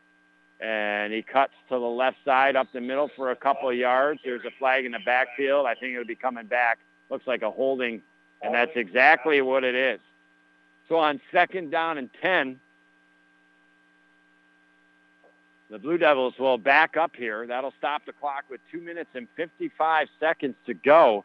And 0.61 1.13
he 1.13 1.23
cuts 1.23 1.53
to 1.69 1.77
the 1.77 1.87
left 1.87 2.17
side 2.25 2.57
up 2.57 2.67
the 2.73 2.81
middle 2.81 3.09
for 3.15 3.31
a 3.31 3.37
couple 3.37 3.71
of 3.71 3.77
yards. 3.77 4.19
There's 4.25 4.45
a 4.45 4.51
flag 4.59 4.87
in 4.87 4.91
the 4.91 4.99
backfield. 5.07 5.67
I 5.67 5.75
think 5.75 5.93
it'll 5.93 6.05
be 6.05 6.17
coming 6.17 6.47
back. 6.47 6.81
Looks 7.11 7.29
like 7.29 7.43
a 7.43 7.51
holding, 7.51 8.03
and 8.43 8.53
that's 8.53 8.73
exactly 8.75 9.41
what 9.41 9.63
it 9.63 9.77
is. 9.77 10.01
So 10.89 10.97
on 10.97 11.21
second 11.31 11.71
down 11.71 11.99
and 11.99 12.11
10, 12.21 12.61
the 15.71 15.79
Blue 15.79 15.97
Devils 15.97 16.35
will 16.39 16.59
back 16.59 16.97
up 16.97 17.17
here. 17.17 17.47
That'll 17.47 17.73
stop 17.79 18.05
the 18.05 18.13
clock 18.13 18.45
with 18.51 18.61
2 18.71 18.81
minutes 18.81 19.11
and 19.15 19.27
55 19.37 20.09
seconds 20.21 20.55
to 20.67 20.75
go. 20.75 21.25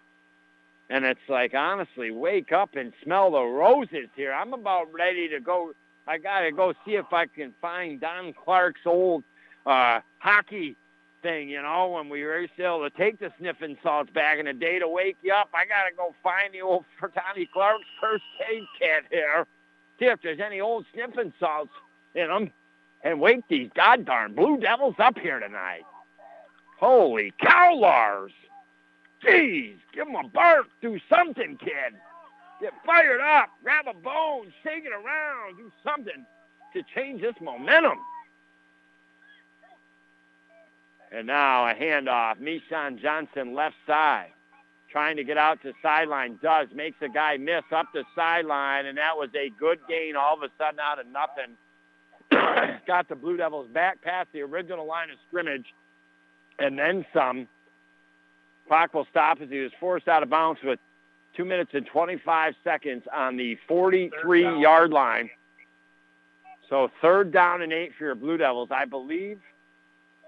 And 0.89 1.03
it's 1.03 1.19
like, 1.27 1.53
honestly, 1.53 2.11
wake 2.11 2.53
up 2.53 2.75
and 2.75 2.93
smell 3.03 3.31
the 3.31 3.43
roses 3.43 4.07
here. 4.15 4.31
I'm 4.31 4.53
about 4.53 4.93
ready 4.93 5.27
to 5.29 5.41
go. 5.41 5.73
I 6.07 6.17
got 6.17 6.41
to 6.41 6.51
go 6.53 6.73
see 6.85 6.95
if 6.95 7.11
I 7.11 7.25
can 7.25 7.53
find 7.61 7.99
Don 7.99 8.33
Clark's 8.33 8.85
old 8.85 9.25
uh, 9.65 9.99
hockey 10.19 10.77
thing, 11.21 11.49
you 11.49 11.61
know, 11.61 11.89
when 11.89 12.09
we 12.09 12.23
were 12.23 12.47
able 12.59 12.89
to 12.89 12.97
take 12.97 13.19
the 13.19 13.31
sniffing 13.39 13.77
salts 13.83 14.09
back 14.11 14.39
in 14.39 14.45
the 14.45 14.53
day 14.53 14.79
to 14.79 14.87
wake 14.87 15.17
you 15.21 15.33
up. 15.33 15.49
I 15.53 15.65
got 15.65 15.89
to 15.89 15.95
go 15.95 16.13
find 16.23 16.53
the 16.53 16.61
old 16.61 16.85
Donnie 17.01 17.49
Clark's 17.51 17.85
first 17.99 18.23
aid 18.51 18.63
kit 18.79 19.05
here, 19.11 19.45
see 19.99 20.05
if 20.05 20.21
there's 20.21 20.39
any 20.39 20.59
old 20.59 20.85
sniffing 20.93 21.33
salts 21.39 21.71
in 22.15 22.27
them, 22.27 22.51
and 23.03 23.19
wake 23.19 23.43
these 23.49 23.69
goddamn 23.75 24.35
Blue 24.35 24.57
Devils 24.57 24.95
up 24.99 25.17
here 25.17 25.39
tonight. 25.39 25.83
Holy 26.79 27.33
cow, 27.39 27.75
Lars! 27.75 28.31
Jeez, 29.23 29.77
give 29.93 30.05
them 30.05 30.15
a 30.15 30.27
bark. 30.27 30.67
Do 30.81 30.99
something, 31.09 31.57
kid. 31.57 31.93
Get 32.61 32.73
fired 32.85 33.21
up. 33.21 33.49
Grab 33.63 33.85
a 33.87 33.93
bone. 33.93 34.53
Shake 34.63 34.85
it 34.85 34.91
around. 34.91 35.57
Do 35.57 35.71
something 35.83 36.25
to 36.73 36.83
change 36.95 37.21
this 37.21 37.35
momentum. 37.41 37.97
And 41.11 41.27
now 41.27 41.67
a 41.67 41.73
handoff. 41.73 42.39
Mishan 42.39 43.01
Johnson 43.01 43.53
left 43.53 43.75
side. 43.85 44.31
Trying 44.89 45.17
to 45.17 45.23
get 45.23 45.37
out 45.37 45.61
to 45.63 45.73
sideline. 45.81 46.39
Does. 46.41 46.67
Makes 46.73 46.97
a 47.01 47.09
guy 47.09 47.37
miss 47.37 47.63
up 47.71 47.87
the 47.93 48.03
sideline. 48.15 48.85
And 48.85 48.97
that 48.97 49.17
was 49.17 49.29
a 49.35 49.49
good 49.59 49.79
gain 49.87 50.15
all 50.15 50.35
of 50.35 50.43
a 50.43 50.49
sudden 50.57 50.79
out 50.79 50.99
of 50.99 51.05
nothing. 51.07 51.57
Got 52.87 53.09
the 53.09 53.15
Blue 53.15 53.37
Devils 53.37 53.67
back 53.73 54.01
past 54.01 54.29
the 54.33 54.41
original 54.41 54.85
line 54.85 55.09
of 55.09 55.17
scrimmage. 55.27 55.65
And 56.59 56.77
then 56.77 57.05
some. 57.13 57.47
Clock 58.67 58.93
will 58.93 59.07
stop 59.09 59.39
as 59.41 59.49
he 59.49 59.59
was 59.59 59.71
forced 59.79 60.07
out 60.07 60.23
of 60.23 60.29
bounds 60.29 60.59
with 60.61 60.79
two 61.35 61.45
minutes 61.45 61.71
and 61.73 61.85
25 61.85 62.55
seconds 62.63 63.03
on 63.13 63.37
the 63.37 63.57
43-yard 63.69 64.91
line. 64.91 65.29
So 66.69 66.89
third 67.01 67.31
down 67.31 67.61
and 67.61 67.71
eight 67.71 67.93
for 67.97 68.05
your 68.05 68.15
Blue 68.15 68.37
Devils. 68.37 68.69
I 68.71 68.85
believe, 68.85 69.39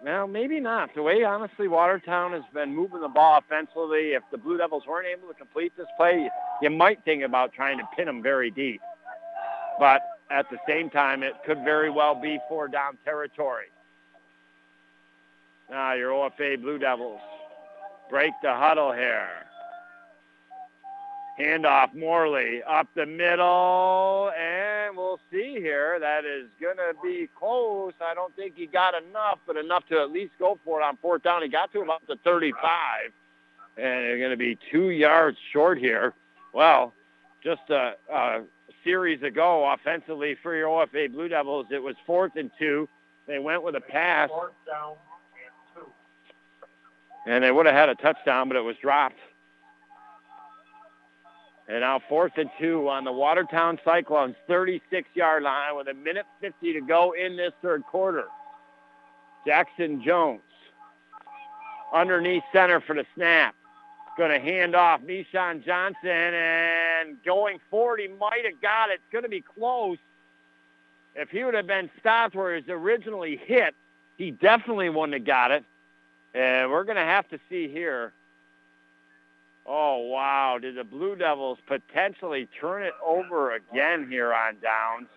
well, 0.01 0.27
maybe 0.27 0.59
not. 0.59 0.93
The 0.95 1.03
way, 1.03 1.23
honestly, 1.23 1.67
Watertown 1.67 2.31
has 2.31 2.43
been 2.53 2.75
moving 2.75 3.01
the 3.01 3.09
ball 3.09 3.39
offensively, 3.39 4.13
if 4.13 4.23
the 4.31 4.37
Blue 4.37 4.57
Devils 4.57 4.83
weren't 4.87 5.07
able 5.07 5.27
to 5.27 5.33
complete 5.33 5.73
this 5.77 5.87
play, 5.97 6.29
you 6.61 6.69
might 6.69 7.03
think 7.03 7.23
about 7.23 7.53
trying 7.53 7.77
to 7.77 7.83
pin 7.95 8.05
them 8.05 8.21
very 8.23 8.49
deep. 8.49 8.81
But 9.77 10.01
at 10.31 10.49
the 10.49 10.57
same 10.67 10.89
time, 10.89 11.23
it 11.23 11.33
could 11.45 11.63
very 11.63 11.89
well 11.89 12.15
be 12.15 12.39
four 12.47 12.67
down 12.67 12.97
territory. 13.03 13.67
Now 15.69 15.93
your 15.93 16.11
OFA 16.11 16.61
Blue 16.61 16.79
Devils 16.79 17.21
break 18.09 18.33
the 18.41 18.53
huddle 18.53 18.91
here. 18.91 19.29
Handoff 21.39 21.93
Morley 21.95 22.61
up 22.63 22.87
the 22.95 23.05
middle, 23.05 24.29
and 24.37 24.97
we'll 24.97 25.21
see 25.31 25.53
here. 25.53 25.97
That 25.99 26.25
is 26.25 26.49
going 26.59 26.75
to 26.75 26.93
be 27.01 27.29
close. 27.37 27.93
I 28.01 28.13
don't 28.13 28.35
think 28.35 28.55
he 28.57 28.65
got 28.65 28.93
enough, 28.93 29.39
but 29.47 29.55
enough 29.55 29.85
to 29.87 30.01
at 30.01 30.11
least 30.11 30.33
go 30.37 30.59
for 30.65 30.81
it 30.81 30.83
on 30.83 30.97
fourth 30.97 31.23
down. 31.23 31.41
He 31.41 31.47
got 31.47 31.71
to 31.71 31.79
about 31.79 32.05
the 32.07 32.17
35, 32.25 32.59
and 33.77 33.85
they're 33.85 34.17
going 34.17 34.31
to 34.31 34.37
be 34.37 34.57
two 34.69 34.89
yards 34.89 35.37
short 35.53 35.77
here. 35.77 36.13
Well, 36.53 36.93
just 37.41 37.61
a, 37.69 37.93
a 38.11 38.41
series 38.83 39.23
ago, 39.23 39.71
offensively 39.71 40.35
for 40.43 40.55
your 40.55 40.67
OFA 40.67 41.09
Blue 41.11 41.29
Devils, 41.29 41.67
it 41.71 41.81
was 41.81 41.95
fourth 42.05 42.33
and 42.35 42.51
two. 42.59 42.89
They 43.27 43.39
went 43.39 43.63
with 43.63 43.75
a 43.75 43.81
pass. 43.81 44.29
And 47.27 47.43
they 47.43 47.51
would 47.51 47.65
have 47.65 47.75
had 47.75 47.89
a 47.89 47.95
touchdown, 47.95 48.49
but 48.49 48.57
it 48.57 48.61
was 48.61 48.75
dropped. 48.81 49.19
And 51.69 51.81
now 51.81 52.01
fourth 52.09 52.31
and 52.37 52.49
two 52.59 52.89
on 52.89 53.03
the 53.03 53.11
Watertown 53.11 53.79
Cyclones 53.85 54.35
36-yard 54.49 55.43
line 55.43 55.75
with 55.77 55.87
a 55.87 55.93
minute 55.93 56.25
50 56.41 56.73
to 56.73 56.81
go 56.81 57.11
in 57.11 57.37
this 57.37 57.53
third 57.61 57.83
quarter. 57.83 58.25
Jackson 59.45 60.03
Jones 60.03 60.41
underneath 61.93 62.43
center 62.51 62.81
for 62.81 62.95
the 62.95 63.05
snap. 63.15 63.53
Going 64.17 64.31
to 64.31 64.39
hand 64.39 64.75
off 64.75 65.01
Mishan 65.01 65.63
Johnson 65.63 66.09
and 66.09 67.23
going 67.23 67.59
forward, 67.69 67.99
he 68.01 68.07
might 68.07 68.43
have 68.45 68.59
got 68.61 68.89
it. 68.89 68.95
It's 68.95 69.13
going 69.13 69.23
to 69.23 69.29
be 69.29 69.41
close. 69.41 69.97
If 71.15 71.29
he 71.29 71.43
would 71.43 71.53
have 71.53 71.67
been 71.67 71.89
stopped 71.99 72.35
where 72.35 72.55
he 72.55 72.61
was 72.61 72.69
originally 72.69 73.37
hit, 73.37 73.75
he 74.17 74.31
definitely 74.31 74.89
wouldn't 74.89 75.13
have 75.13 75.25
got 75.25 75.51
it. 75.51 75.63
And 76.33 76.69
we're 76.71 76.83
going 76.83 76.97
to 76.97 77.03
have 77.03 77.29
to 77.29 77.39
see 77.47 77.69
here. 77.69 78.11
Oh, 79.71 79.97
wow. 79.97 80.57
Did 80.59 80.75
the 80.75 80.83
Blue 80.83 81.15
Devils 81.15 81.59
potentially 81.67 82.49
turn 82.59 82.81
it 82.81 82.93
over 83.05 83.53
again 83.53 84.07
here 84.09 84.33
on 84.33 84.55
downs? 84.63 85.07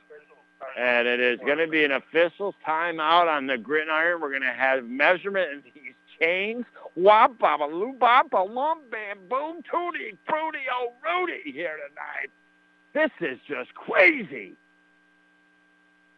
And 0.78 1.08
it 1.08 1.20
is 1.20 1.40
going 1.40 1.56
to 1.56 1.66
be 1.66 1.84
an 1.84 1.92
official 1.92 2.54
timeout 2.64 3.28
on 3.28 3.46
the 3.46 3.56
gridiron. 3.56 4.20
We're 4.20 4.28
going 4.28 4.42
to 4.42 4.52
have 4.52 4.84
measurement 4.84 5.50
in 5.52 5.62
these 5.74 5.94
chains. 6.20 6.66
Wop, 6.96 7.38
baba, 7.38 7.64
loo, 7.64 7.94
baba, 7.98 8.42
lump, 8.42 8.90
bam, 8.90 9.20
boom, 9.30 9.62
tootie, 9.62 10.18
fruity, 10.28 10.58
oh, 10.70 10.92
Rudy 11.02 11.50
here 11.50 11.78
tonight. 11.88 12.30
This 12.92 13.10
is 13.26 13.38
just 13.48 13.74
crazy. 13.74 14.52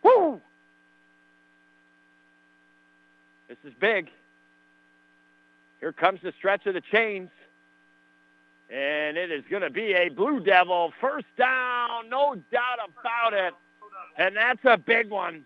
Woo! 0.02 0.40
This 3.48 3.58
is 3.64 3.72
big. 3.80 4.10
Here 5.78 5.92
comes 5.92 6.18
the 6.22 6.32
stretch 6.36 6.66
of 6.66 6.74
the 6.74 6.82
chains. 6.92 7.30
And 8.70 9.16
it 9.16 9.30
is 9.30 9.44
going 9.50 9.62
to 9.62 9.70
be 9.70 9.92
a 9.92 10.08
Blue 10.08 10.40
Devil 10.40 10.92
first 11.00 11.26
down, 11.36 12.08
no 12.08 12.34
doubt 12.50 12.78
about 12.88 13.32
it. 13.32 13.54
And 14.16 14.36
that's 14.36 14.64
a 14.64 14.78
big 14.78 15.10
one. 15.10 15.44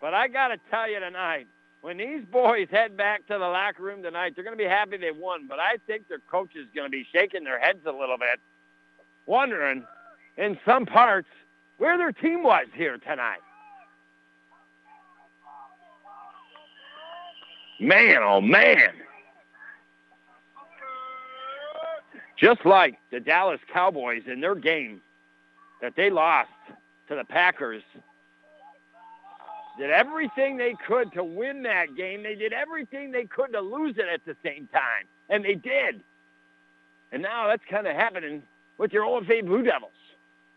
But 0.00 0.14
I 0.14 0.28
got 0.28 0.48
to 0.48 0.58
tell 0.70 0.90
you 0.90 0.98
tonight, 0.98 1.46
when 1.82 1.98
these 1.98 2.24
boys 2.24 2.68
head 2.70 2.96
back 2.96 3.26
to 3.26 3.34
the 3.34 3.38
locker 3.38 3.82
room 3.82 4.02
tonight, 4.02 4.34
they're 4.34 4.44
going 4.44 4.56
to 4.56 4.62
be 4.62 4.68
happy 4.68 4.96
they 4.96 5.10
won. 5.10 5.46
But 5.48 5.58
I 5.58 5.76
think 5.86 6.08
their 6.08 6.20
coach 6.30 6.50
is 6.54 6.66
going 6.74 6.86
to 6.86 6.90
be 6.90 7.06
shaking 7.12 7.44
their 7.44 7.58
heads 7.58 7.80
a 7.86 7.92
little 7.92 8.18
bit, 8.18 8.40
wondering 9.26 9.84
in 10.36 10.58
some 10.64 10.86
parts 10.86 11.28
where 11.78 11.98
their 11.98 12.12
team 12.12 12.42
was 12.42 12.66
here 12.74 12.98
tonight. 12.98 13.40
Man, 17.80 18.22
oh 18.22 18.40
man. 18.40 18.92
Just 22.42 22.66
like 22.66 22.98
the 23.12 23.20
Dallas 23.20 23.60
Cowboys 23.72 24.22
in 24.26 24.40
their 24.40 24.56
game 24.56 25.00
that 25.80 25.94
they 25.94 26.10
lost 26.10 26.50
to 27.08 27.14
the 27.14 27.24
Packers, 27.24 27.84
did 29.78 29.90
everything 29.90 30.56
they 30.56 30.74
could 30.86 31.12
to 31.12 31.22
win 31.22 31.62
that 31.62 31.94
game. 31.96 32.24
They 32.24 32.34
did 32.34 32.52
everything 32.52 33.12
they 33.12 33.26
could 33.26 33.52
to 33.52 33.60
lose 33.60 33.96
it 33.96 34.06
at 34.12 34.24
the 34.26 34.34
same 34.44 34.68
time, 34.72 35.06
and 35.30 35.44
they 35.44 35.54
did. 35.54 36.00
And 37.12 37.22
now 37.22 37.46
that's 37.46 37.62
kind 37.70 37.86
of 37.86 37.94
happening 37.94 38.42
with 38.76 38.92
your 38.92 39.04
OFA 39.04 39.46
Blue 39.46 39.62
Devils, 39.62 39.92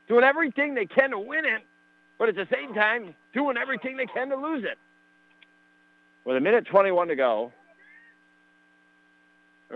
doing 0.08 0.24
everything 0.24 0.74
they 0.74 0.88
can 0.88 1.12
to 1.12 1.20
win 1.20 1.46
it, 1.46 1.62
but 2.18 2.30
at 2.30 2.36
the 2.36 2.48
same 2.52 2.74
time 2.74 3.14
doing 3.32 3.58
everything 3.58 3.96
they 3.96 4.08
can 4.08 4.30
to 4.30 4.36
lose 4.36 4.64
it. 4.64 4.80
With 6.26 6.36
a 6.36 6.42
minute 6.42 6.66
21 6.66 7.10
to 7.10 7.16
go, 7.16 7.54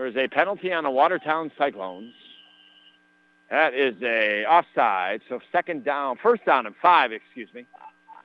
there 0.00 0.06
is 0.06 0.16
a 0.16 0.28
penalty 0.28 0.72
on 0.72 0.84
the 0.84 0.90
Watertown 0.90 1.52
Cyclones. 1.58 2.14
That 3.50 3.74
is 3.74 3.94
a 4.02 4.46
offside, 4.46 5.20
so 5.28 5.40
second 5.52 5.84
down, 5.84 6.16
first 6.22 6.46
down 6.46 6.64
and 6.64 6.74
five, 6.80 7.12
excuse 7.12 7.52
me. 7.52 7.66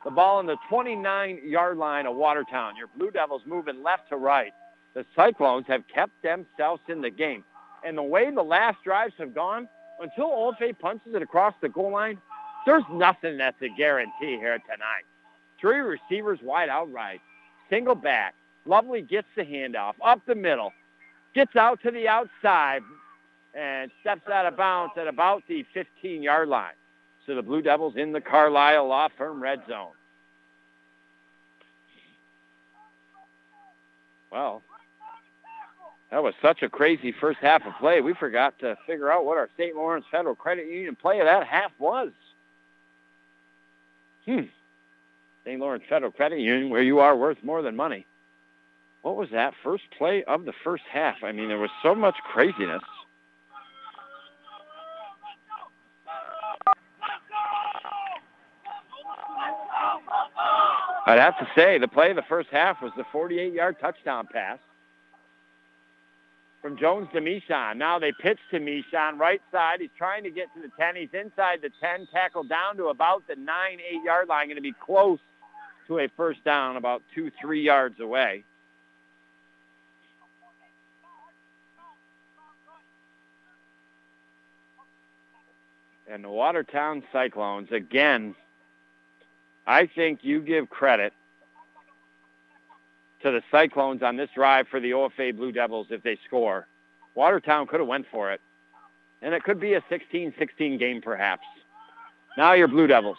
The 0.05 0.11
ball 0.11 0.37
on 0.37 0.45
the 0.45 0.55
29-yard 0.71 1.75
line 1.75 2.05
of 2.05 2.15
Watertown. 2.15 2.77
Your 2.77 2.87
Blue 2.95 3.11
Devils 3.11 3.41
moving 3.45 3.83
left 3.83 4.07
to 4.07 4.15
right. 4.15 4.53
The 4.93 5.05
Cyclones 5.17 5.65
have 5.67 5.83
kept 5.93 6.13
themselves 6.23 6.81
in 6.87 7.01
the 7.01 7.09
game. 7.09 7.43
And 7.83 7.97
the 7.97 8.03
way 8.03 8.31
the 8.33 8.41
last 8.41 8.77
drives 8.85 9.13
have 9.17 9.35
gone, 9.35 9.67
until 9.99 10.27
Old 10.27 10.55
OFA 10.55 10.79
punches 10.79 11.13
it 11.13 11.21
across 11.21 11.55
the 11.59 11.67
goal 11.67 11.91
line, 11.91 12.19
there's 12.65 12.85
nothing 12.89 13.37
that's 13.37 13.61
a 13.61 13.67
guarantee 13.67 14.37
here 14.37 14.59
tonight. 14.59 15.03
Three 15.59 15.79
receivers 15.79 16.39
wide 16.41 16.69
out 16.69 16.89
right. 16.93 17.19
Single 17.69 17.95
back. 17.95 18.33
Lovely 18.65 19.01
gets 19.01 19.27
the 19.35 19.43
handoff 19.43 19.95
up 20.01 20.21
the 20.25 20.35
middle. 20.35 20.71
Gets 21.35 21.55
out 21.57 21.81
to 21.83 21.91
the 21.91 22.07
outside 22.07 22.81
and 23.53 23.91
steps 24.01 24.27
out 24.31 24.45
of 24.45 24.55
bounds 24.55 24.93
at 24.97 25.07
about 25.07 25.43
the 25.47 25.65
15-yard 25.75 26.47
line. 26.47 26.73
So 27.25 27.35
the 27.35 27.41
Blue 27.41 27.61
Devils 27.61 27.95
in 27.97 28.13
the 28.13 28.21
Carlisle 28.21 28.87
Law 28.87 29.09
Firm 29.17 29.43
red 29.43 29.61
zone. 29.67 29.91
Well, 34.31 34.61
that 36.11 36.23
was 36.23 36.33
such 36.41 36.61
a 36.61 36.69
crazy 36.69 37.13
first 37.19 37.39
half 37.41 37.65
of 37.65 37.73
play. 37.79 38.01
We 38.01 38.13
forgot 38.13 38.57
to 38.59 38.77
figure 38.87 39.11
out 39.11 39.25
what 39.25 39.37
our 39.37 39.49
St. 39.57 39.75
Lawrence 39.75 40.05
Federal 40.11 40.35
Credit 40.35 40.67
Union 40.67 40.95
play 40.95 41.19
of 41.19 41.25
that 41.25 41.45
half 41.45 41.71
was. 41.79 42.11
Hmm. 44.25 44.41
St. 45.43 45.59
Lawrence 45.59 45.83
Federal 45.89 46.11
Credit 46.11 46.39
Union, 46.39 46.69
where 46.69 46.81
you 46.81 46.99
are 46.99 47.15
worth 47.15 47.37
more 47.43 47.61
than 47.61 47.75
money. 47.75 48.05
What 49.05 49.17
was 49.17 49.29
that 49.33 49.53
first 49.63 49.83
play 49.95 50.23
of 50.23 50.45
the 50.45 50.53
first 50.63 50.83
half? 50.91 51.17
I 51.21 51.31
mean, 51.31 51.47
there 51.47 51.59
was 51.59 51.69
so 51.83 51.93
much 51.93 52.15
craziness. 52.33 52.81
I'd 61.05 61.19
have 61.19 61.37
to 61.37 61.47
say 61.55 61.77
the 61.77 61.87
play 61.87 62.09
of 62.09 62.15
the 62.15 62.23
first 62.27 62.49
half 62.51 62.81
was 62.81 62.93
the 62.97 63.03
48-yard 63.13 63.75
touchdown 63.79 64.27
pass 64.33 64.57
from 66.63 66.75
Jones 66.75 67.07
to 67.13 67.21
Mishan. 67.21 67.77
Now 67.77 67.99
they 67.99 68.11
pitch 68.23 68.39
to 68.49 68.59
Mishan, 68.59 69.19
right 69.19 69.41
side. 69.51 69.81
He's 69.81 69.91
trying 69.95 70.23
to 70.23 70.31
get 70.31 70.47
to 70.55 70.61
the 70.63 70.71
10. 70.79 70.95
He's 70.95 71.09
inside 71.13 71.59
the 71.61 71.69
10, 71.79 72.07
tackled 72.11 72.49
down 72.49 72.75
to 72.77 72.85
about 72.85 73.21
the 73.27 73.35
9, 73.35 73.45
8-yard 73.47 74.29
line, 74.29 74.47
going 74.47 74.55
to 74.55 74.63
be 74.63 74.73
close 74.83 75.19
to 75.85 75.99
a 75.99 76.07
first 76.17 76.43
down, 76.43 76.75
about 76.75 77.03
two, 77.13 77.29
three 77.39 77.61
yards 77.61 77.99
away. 77.99 78.43
And 86.15 86.23
the 86.23 86.29
Watertown 86.29 87.03
Cyclones, 87.11 87.73
again, 87.73 88.35
I 89.67 89.85
think 89.85 90.19
you 90.21 90.39
give 90.39 90.69
credit 90.69 91.11
to 93.21 93.31
the 93.31 93.41
Cyclones 93.51 94.01
on 94.01 94.15
this 94.15 94.29
drive 94.33 94.69
for 94.69 94.79
the 94.79 94.91
OFA 94.91 95.35
Blue 95.35 95.51
Devils 95.51 95.87
if 95.89 96.03
they 96.03 96.17
score. 96.25 96.67
Watertown 97.15 97.67
could 97.67 97.81
have 97.81 97.89
went 97.89 98.05
for 98.09 98.31
it. 98.31 98.39
And 99.21 99.33
it 99.33 99.43
could 99.43 99.59
be 99.59 99.73
a 99.73 99.81
16-16 99.81 100.79
game 100.79 101.01
perhaps. 101.01 101.43
Now 102.37 102.53
your 102.53 102.69
Blue 102.69 102.87
Devils 102.87 103.17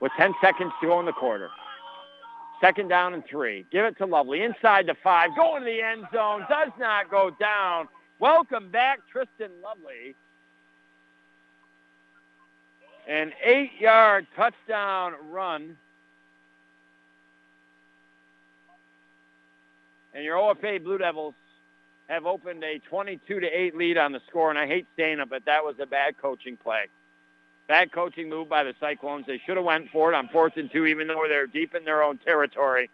with 0.00 0.10
10 0.16 0.32
seconds 0.40 0.72
to 0.80 0.86
go 0.86 0.98
in 1.00 1.04
the 1.04 1.12
quarter. 1.12 1.50
Second 2.62 2.88
down 2.88 3.12
and 3.12 3.24
three. 3.26 3.66
Give 3.70 3.84
it 3.84 3.98
to 3.98 4.06
Lovely. 4.06 4.42
Inside 4.42 4.86
the 4.86 4.96
five. 5.04 5.36
Going 5.36 5.64
to 5.64 5.66
the 5.66 5.82
end 5.82 6.06
zone. 6.14 6.46
Does 6.48 6.72
not 6.78 7.10
go 7.10 7.30
down. 7.38 7.88
Welcome 8.18 8.70
back, 8.70 9.00
Tristan 9.12 9.50
Lovely. 9.62 10.16
An 13.06 13.32
eight-yard 13.42 14.26
touchdown 14.34 15.14
run. 15.30 15.76
And 20.14 20.24
your 20.24 20.36
OFA 20.36 20.82
Blue 20.82 20.98
Devils 20.98 21.34
have 22.08 22.26
opened 22.26 22.64
a 22.64 22.78
22 22.88 23.40
to 23.40 23.46
8 23.46 23.76
lead 23.76 23.98
on 23.98 24.12
the 24.12 24.20
score, 24.28 24.50
and 24.50 24.58
I 24.58 24.66
hate 24.66 24.86
saying 24.96 25.20
it, 25.20 25.28
but 25.28 25.44
that 25.46 25.64
was 25.64 25.76
a 25.80 25.86
bad 25.86 26.16
coaching 26.18 26.56
play. 26.56 26.86
Bad 27.68 27.92
coaching 27.92 28.28
move 28.28 28.48
by 28.48 28.62
the 28.62 28.74
Cyclones. 28.78 29.26
They 29.26 29.40
should 29.44 29.56
have 29.56 29.64
went 29.64 29.90
for 29.90 30.12
it 30.12 30.16
on 30.16 30.28
fourth 30.28 30.56
and 30.56 30.70
two, 30.70 30.86
even 30.86 31.08
though 31.08 31.24
they're 31.28 31.48
deep 31.48 31.74
in 31.74 31.84
their 31.84 32.02
own 32.02 32.18
territory. 32.18 32.90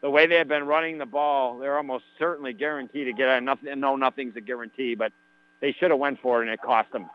The 0.00 0.10
way 0.10 0.26
they 0.26 0.36
have 0.36 0.48
been 0.48 0.66
running 0.66 0.98
the 0.98 1.06
ball, 1.06 1.58
they're 1.58 1.76
almost 1.76 2.04
certainly 2.18 2.52
guaranteed 2.52 3.06
to 3.06 3.12
get 3.12 3.28
a 3.28 3.40
nothing. 3.40 3.80
No, 3.80 3.96
nothing's 3.96 4.36
a 4.36 4.40
guarantee, 4.40 4.94
but 4.94 5.12
they 5.60 5.72
should 5.72 5.90
have 5.90 5.98
went 5.98 6.20
for 6.20 6.40
it, 6.40 6.46
and 6.46 6.52
it 6.52 6.60
cost 6.62 6.92
them. 6.92 7.10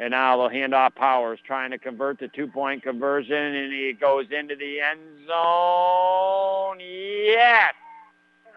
And 0.00 0.12
now 0.12 0.38
they'll 0.38 0.48
hand 0.48 0.72
off 0.72 0.94
Powers, 0.94 1.38
trying 1.46 1.72
to 1.72 1.78
convert 1.78 2.18
the 2.18 2.28
two-point 2.28 2.82
conversion, 2.82 3.36
and 3.36 3.70
he 3.70 3.92
goes 3.92 4.24
into 4.30 4.56
the 4.56 4.80
end 4.80 5.00
zone. 5.28 6.78
Yes! 6.80 7.74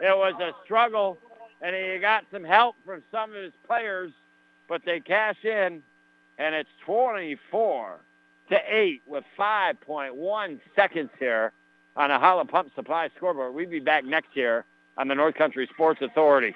It 0.02 0.18
was 0.18 0.36
a 0.40 0.54
struggle, 0.64 1.18
and 1.62 1.76
he 1.76 2.00
got 2.00 2.24
some 2.32 2.46
help 2.46 2.78
from 2.86 3.04
some 3.12 3.32
of 3.32 3.44
his 3.44 3.52
players, 3.68 4.14
but 4.70 4.84
they 4.86 5.02
cash 5.02 5.44
in, 5.44 5.84
and 6.38 6.56
it's 6.56 6.70
24 6.86 8.00
to 8.50 8.60
8 8.66 9.02
with 9.06 9.26
5.1 9.38 10.60
seconds 10.78 11.10
here 11.20 11.52
on 11.98 12.10
a 12.10 12.20
Howland 12.20 12.50
Pump 12.50 12.74
Supply 12.74 13.10
scoreboard. 13.18 13.54
We'll 13.54 13.70
be 13.70 13.80
back 13.80 14.06
next 14.06 14.34
year 14.34 14.64
on 14.98 15.10
the 15.10 15.16
North 15.16 15.36
Country 15.36 15.68
Sports 15.74 16.02
Authority. 16.02 16.56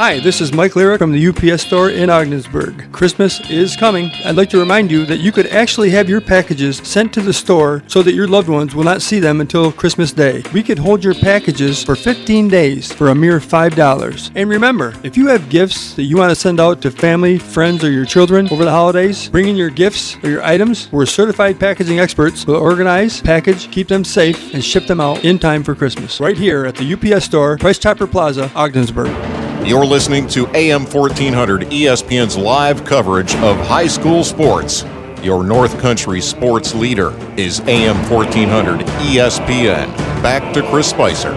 Hi, 0.00 0.18
this 0.18 0.40
is 0.40 0.50
Mike 0.50 0.76
Lyric 0.76 0.98
from 0.98 1.12
the 1.12 1.28
UPS 1.28 1.60
store 1.60 1.90
in 1.90 2.08
Ogdensburg. 2.08 2.90
Christmas 2.90 3.38
is 3.50 3.76
coming. 3.76 4.10
I'd 4.24 4.34
like 4.34 4.48
to 4.48 4.58
remind 4.58 4.90
you 4.90 5.04
that 5.04 5.20
you 5.20 5.30
could 5.30 5.48
actually 5.48 5.90
have 5.90 6.08
your 6.08 6.22
packages 6.22 6.78
sent 6.78 7.12
to 7.12 7.20
the 7.20 7.34
store 7.34 7.82
so 7.86 8.02
that 8.04 8.14
your 8.14 8.26
loved 8.26 8.48
ones 8.48 8.74
will 8.74 8.82
not 8.82 9.02
see 9.02 9.20
them 9.20 9.42
until 9.42 9.70
Christmas 9.70 10.10
Day. 10.10 10.42
We 10.54 10.62
could 10.62 10.78
hold 10.78 11.04
your 11.04 11.12
packages 11.12 11.84
for 11.84 11.94
15 11.94 12.48
days 12.48 12.90
for 12.90 13.10
a 13.10 13.14
mere 13.14 13.40
$5. 13.40 14.30
And 14.34 14.48
remember, 14.48 14.94
if 15.02 15.18
you 15.18 15.26
have 15.26 15.50
gifts 15.50 15.92
that 15.96 16.04
you 16.04 16.16
want 16.16 16.30
to 16.30 16.34
send 16.34 16.60
out 16.60 16.80
to 16.80 16.90
family, 16.90 17.36
friends, 17.36 17.84
or 17.84 17.90
your 17.90 18.06
children 18.06 18.48
over 18.50 18.64
the 18.64 18.70
holidays, 18.70 19.28
bring 19.28 19.48
in 19.48 19.56
your 19.56 19.68
gifts 19.68 20.16
or 20.24 20.30
your 20.30 20.42
items. 20.42 20.90
We're 20.90 21.04
certified 21.04 21.60
packaging 21.60 22.00
experts 22.00 22.46
will 22.46 22.56
organize, 22.56 23.20
package, 23.20 23.70
keep 23.70 23.88
them 23.88 24.04
safe, 24.04 24.54
and 24.54 24.64
ship 24.64 24.86
them 24.86 24.98
out 24.98 25.26
in 25.26 25.38
time 25.38 25.62
for 25.62 25.74
Christmas. 25.74 26.20
Right 26.20 26.38
here 26.38 26.64
at 26.64 26.76
the 26.76 26.90
UPS 26.90 27.26
store, 27.26 27.58
Price 27.58 27.78
Chopper 27.78 28.06
Plaza, 28.06 28.50
Ogdensburg. 28.54 29.49
You're 29.70 29.86
listening 29.86 30.26
to 30.30 30.48
AM 30.48 30.84
1400 30.84 31.68
ESPN's 31.70 32.36
live 32.36 32.84
coverage 32.84 33.36
of 33.36 33.56
high 33.56 33.86
school 33.86 34.24
sports. 34.24 34.84
Your 35.22 35.44
North 35.44 35.78
Country 35.78 36.20
sports 36.20 36.74
leader 36.74 37.12
is 37.38 37.60
AM 37.68 37.94
1400 38.10 38.80
ESPN. 38.80 39.86
Back 40.24 40.52
to 40.54 40.68
Chris 40.68 40.90
Spicer. 40.90 41.32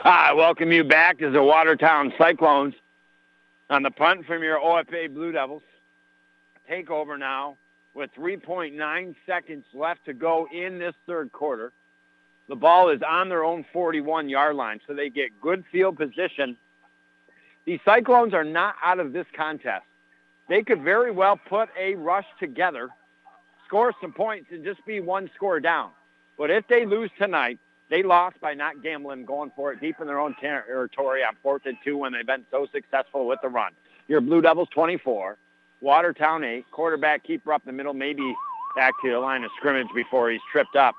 Hi, 0.00 0.32
welcome 0.32 0.72
you 0.72 0.82
back 0.82 1.18
to 1.18 1.28
the 1.28 1.42
Watertown 1.42 2.14
Cyclones 2.16 2.72
on 3.68 3.82
the 3.82 3.90
punt 3.90 4.24
from 4.24 4.42
your 4.42 4.58
OFA 4.58 5.12
Blue 5.12 5.32
Devils. 5.32 5.62
Take 6.66 6.90
over 6.90 7.18
now 7.18 7.58
with 7.92 8.08
3.9 8.14 9.14
seconds 9.26 9.66
left 9.74 10.06
to 10.06 10.14
go 10.14 10.48
in 10.50 10.78
this 10.78 10.94
third 11.06 11.32
quarter. 11.32 11.74
The 12.48 12.56
ball 12.56 12.90
is 12.90 13.00
on 13.02 13.28
their 13.28 13.44
own 13.44 13.64
41-yard 13.74 14.54
line, 14.54 14.80
so 14.86 14.94
they 14.94 15.10
get 15.10 15.40
good 15.40 15.64
field 15.72 15.96
position. 15.96 16.56
The 17.64 17.80
Cyclones 17.84 18.34
are 18.34 18.44
not 18.44 18.76
out 18.84 19.00
of 19.00 19.12
this 19.12 19.26
contest. 19.36 19.84
They 20.48 20.62
could 20.62 20.82
very 20.82 21.10
well 21.10 21.38
put 21.48 21.68
a 21.76 21.96
rush 21.96 22.26
together, 22.38 22.88
score 23.66 23.92
some 24.00 24.12
points, 24.12 24.50
and 24.52 24.64
just 24.64 24.84
be 24.86 25.00
one 25.00 25.28
score 25.34 25.58
down. 25.58 25.90
But 26.38 26.50
if 26.50 26.68
they 26.68 26.86
lose 26.86 27.10
tonight, 27.18 27.58
they 27.90 28.02
lost 28.02 28.40
by 28.40 28.54
not 28.54 28.82
gambling, 28.82 29.24
going 29.24 29.50
for 29.56 29.72
it 29.72 29.80
deep 29.80 29.96
in 30.00 30.06
their 30.06 30.20
own 30.20 30.36
territory 30.40 31.24
on 31.24 31.36
fourth 31.42 31.62
and 31.66 31.76
two 31.84 31.96
when 31.96 32.12
they've 32.12 32.26
been 32.26 32.44
so 32.50 32.66
successful 32.72 33.26
with 33.26 33.40
the 33.42 33.48
run. 33.48 33.72
Your 34.06 34.20
Blue 34.20 34.40
Devils 34.40 34.68
24, 34.72 35.36
Watertown 35.80 36.44
8, 36.44 36.70
quarterback 36.70 37.24
keeper 37.24 37.52
up 37.52 37.64
the 37.64 37.72
middle, 37.72 37.94
maybe 37.94 38.34
back 38.76 38.92
to 39.02 39.10
the 39.10 39.18
line 39.18 39.42
of 39.42 39.50
scrimmage 39.56 39.88
before 39.94 40.30
he's 40.30 40.40
tripped 40.52 40.76
up. 40.76 40.94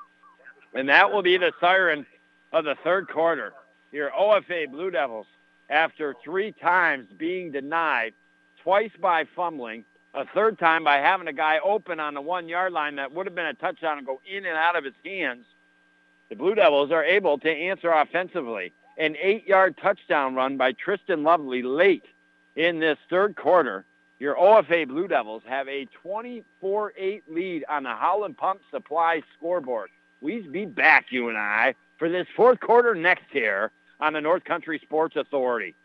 And 0.78 0.88
that 0.90 1.12
will 1.12 1.22
be 1.22 1.36
the 1.36 1.52
siren 1.60 2.06
of 2.52 2.64
the 2.64 2.76
third 2.84 3.08
quarter. 3.08 3.52
Your 3.90 4.12
OFA 4.12 4.70
Blue 4.70 4.92
Devils, 4.92 5.26
after 5.68 6.14
three 6.22 6.52
times 6.52 7.08
being 7.18 7.50
denied, 7.50 8.14
twice 8.62 8.92
by 9.00 9.24
fumbling, 9.34 9.84
a 10.14 10.24
third 10.24 10.56
time 10.56 10.84
by 10.84 10.98
having 10.98 11.26
a 11.26 11.32
guy 11.32 11.58
open 11.64 11.98
on 11.98 12.14
the 12.14 12.20
one-yard 12.20 12.72
line 12.72 12.94
that 12.94 13.12
would 13.12 13.26
have 13.26 13.34
been 13.34 13.46
a 13.46 13.54
touchdown 13.54 13.98
and 13.98 14.06
go 14.06 14.20
in 14.24 14.46
and 14.46 14.56
out 14.56 14.76
of 14.76 14.84
his 14.84 14.94
hands, 15.04 15.46
the 16.28 16.36
Blue 16.36 16.54
Devils 16.54 16.92
are 16.92 17.02
able 17.02 17.38
to 17.38 17.50
answer 17.50 17.90
offensively. 17.90 18.72
An 18.98 19.16
eight-yard 19.20 19.78
touchdown 19.82 20.36
run 20.36 20.56
by 20.58 20.70
Tristan 20.70 21.24
Lovely 21.24 21.62
late 21.62 22.04
in 22.54 22.78
this 22.78 22.98
third 23.10 23.34
quarter. 23.34 23.84
Your 24.20 24.36
OFA 24.36 24.86
Blue 24.86 25.08
Devils 25.08 25.42
have 25.48 25.66
a 25.66 25.88
24-8 26.06 27.22
lead 27.28 27.64
on 27.68 27.82
the 27.82 27.96
Howland 27.96 28.36
Pump 28.36 28.60
Supply 28.70 29.22
scoreboard. 29.36 29.90
We's 30.20 30.44
be 30.48 30.66
back, 30.66 31.06
you 31.10 31.28
and 31.28 31.38
I, 31.38 31.76
for 31.96 32.08
this 32.08 32.26
fourth 32.34 32.58
quarter 32.58 32.92
next 32.92 33.32
year 33.32 33.70
on 34.00 34.12
the 34.12 34.20
North 34.20 34.42
Country 34.42 34.80
Sports 34.82 35.14
Authority. 35.14 35.76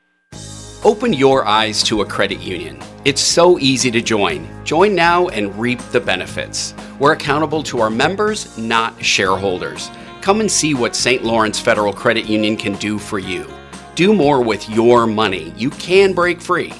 Open 0.84 1.14
your 1.14 1.45
eyes 1.45 1.84
to 1.84 2.01
a 2.01 2.05
credit 2.05 2.39
union. 2.39 2.81
It's 3.05 3.22
so 3.22 3.60
easy 3.60 3.91
to 3.91 4.01
join. 4.01 4.49
Join 4.65 4.95
now 4.95 5.27
and 5.27 5.55
reap 5.55 5.80
the 5.91 5.99
benefits. 5.99 6.73
We're 6.97 7.14
accountable 7.14 7.61
to 7.64 7.80
our 7.80 7.91
members, 7.91 8.57
not 8.57 9.05
shareholders. 9.05 9.91
Come 10.22 10.39
and 10.39 10.51
see 10.51 10.73
what 10.73 10.95
St. 10.95 11.23
Lawrence 11.23 11.60
Federal 11.60 11.93
Credit 11.93 12.26
Union 12.26 12.57
can 12.57 12.73
do 12.77 12.97
for 12.97 13.19
you. 13.19 13.45
Do 13.93 14.15
more 14.15 14.41
with 14.41 14.68
your 14.68 15.05
money. 15.05 15.53
You 15.55 15.69
can 15.69 16.14
break 16.14 16.41
free. 16.41 16.73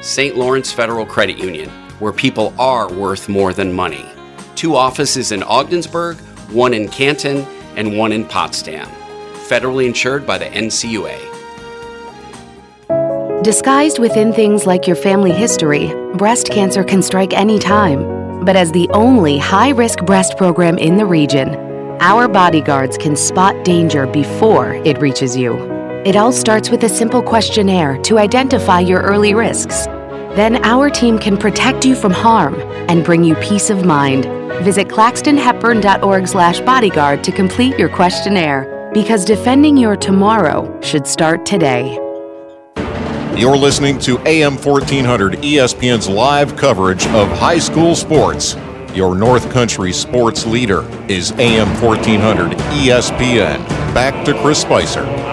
St. 0.00 0.36
Lawrence 0.36 0.72
Federal 0.72 1.04
Credit 1.04 1.36
Union, 1.36 1.68
where 1.98 2.14
people 2.14 2.54
are 2.58 2.90
worth 2.90 3.28
more 3.28 3.52
than 3.52 3.74
money. 3.74 4.06
Two 4.56 4.74
offices 4.74 5.32
in 5.32 5.42
Ogdensburg, 5.42 6.16
one 6.50 6.74
in 6.74 6.88
Canton, 6.88 7.46
and 7.76 7.96
one 7.96 8.12
in 8.12 8.24
Potsdam. 8.24 8.88
Federally 9.48 9.86
insured 9.86 10.26
by 10.26 10.38
the 10.38 10.46
NCUA. 10.46 11.34
Disguised 13.42 13.98
within 13.98 14.32
things 14.32 14.64
like 14.64 14.86
your 14.86 14.96
family 14.96 15.32
history, 15.32 15.92
breast 16.14 16.48
cancer 16.50 16.82
can 16.82 17.02
strike 17.02 17.34
any 17.34 17.58
time. 17.58 18.44
But 18.44 18.56
as 18.56 18.72
the 18.72 18.88
only 18.90 19.38
high 19.38 19.70
risk 19.70 19.98
breast 20.04 20.36
program 20.36 20.78
in 20.78 20.96
the 20.96 21.06
region, 21.06 21.54
our 22.00 22.26
bodyguards 22.26 22.96
can 22.96 23.16
spot 23.16 23.64
danger 23.64 24.06
before 24.06 24.74
it 24.84 24.98
reaches 24.98 25.36
you. 25.36 25.56
It 26.04 26.16
all 26.16 26.32
starts 26.32 26.70
with 26.70 26.84
a 26.84 26.88
simple 26.88 27.22
questionnaire 27.22 27.98
to 28.02 28.18
identify 28.18 28.80
your 28.80 29.00
early 29.00 29.34
risks. 29.34 29.86
Then 30.34 30.64
our 30.64 30.90
team 30.90 31.18
can 31.18 31.36
protect 31.36 31.84
you 31.84 31.94
from 31.94 32.12
harm 32.12 32.54
and 32.88 33.04
bring 33.04 33.22
you 33.22 33.36
peace 33.36 33.70
of 33.70 33.84
mind. 33.84 34.24
Visit 34.64 34.88
claxtonhepburn.org 34.88 36.26
slash 36.26 36.60
bodyguard 36.60 37.22
to 37.22 37.30
complete 37.30 37.78
your 37.78 37.88
questionnaire 37.88 38.90
because 38.92 39.24
defending 39.24 39.76
your 39.76 39.96
tomorrow 39.96 40.80
should 40.80 41.06
start 41.06 41.46
today. 41.46 41.94
You're 43.36 43.56
listening 43.56 43.98
to 44.00 44.18
AM 44.26 44.56
1400 44.56 45.34
ESPN's 45.34 46.08
live 46.08 46.56
coverage 46.56 47.06
of 47.08 47.28
high 47.38 47.58
school 47.58 47.94
sports. 47.94 48.56
Your 48.92 49.16
North 49.16 49.50
Country 49.52 49.92
sports 49.92 50.46
leader 50.46 50.82
is 51.08 51.32
AM 51.32 51.68
1400 51.80 52.52
ESPN. 52.52 53.58
Back 53.94 54.24
to 54.24 54.40
Chris 54.40 54.60
Spicer. 54.60 55.23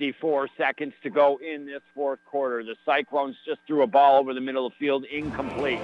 Back 0.00 0.14
11 0.14 0.18
minutes, 0.18 0.18
54 0.20 0.48
seconds 0.56 0.94
to 1.02 1.10
go 1.10 1.38
in 1.38 1.66
this 1.66 1.82
fourth 1.94 2.20
quarter. 2.24 2.64
The 2.64 2.76
Cyclones 2.84 3.36
just 3.46 3.60
threw 3.66 3.82
a 3.82 3.86
ball 3.86 4.18
over 4.18 4.34
the 4.34 4.40
middle 4.40 4.66
of 4.66 4.72
the 4.72 4.78
field, 4.78 5.04
incomplete. 5.04 5.80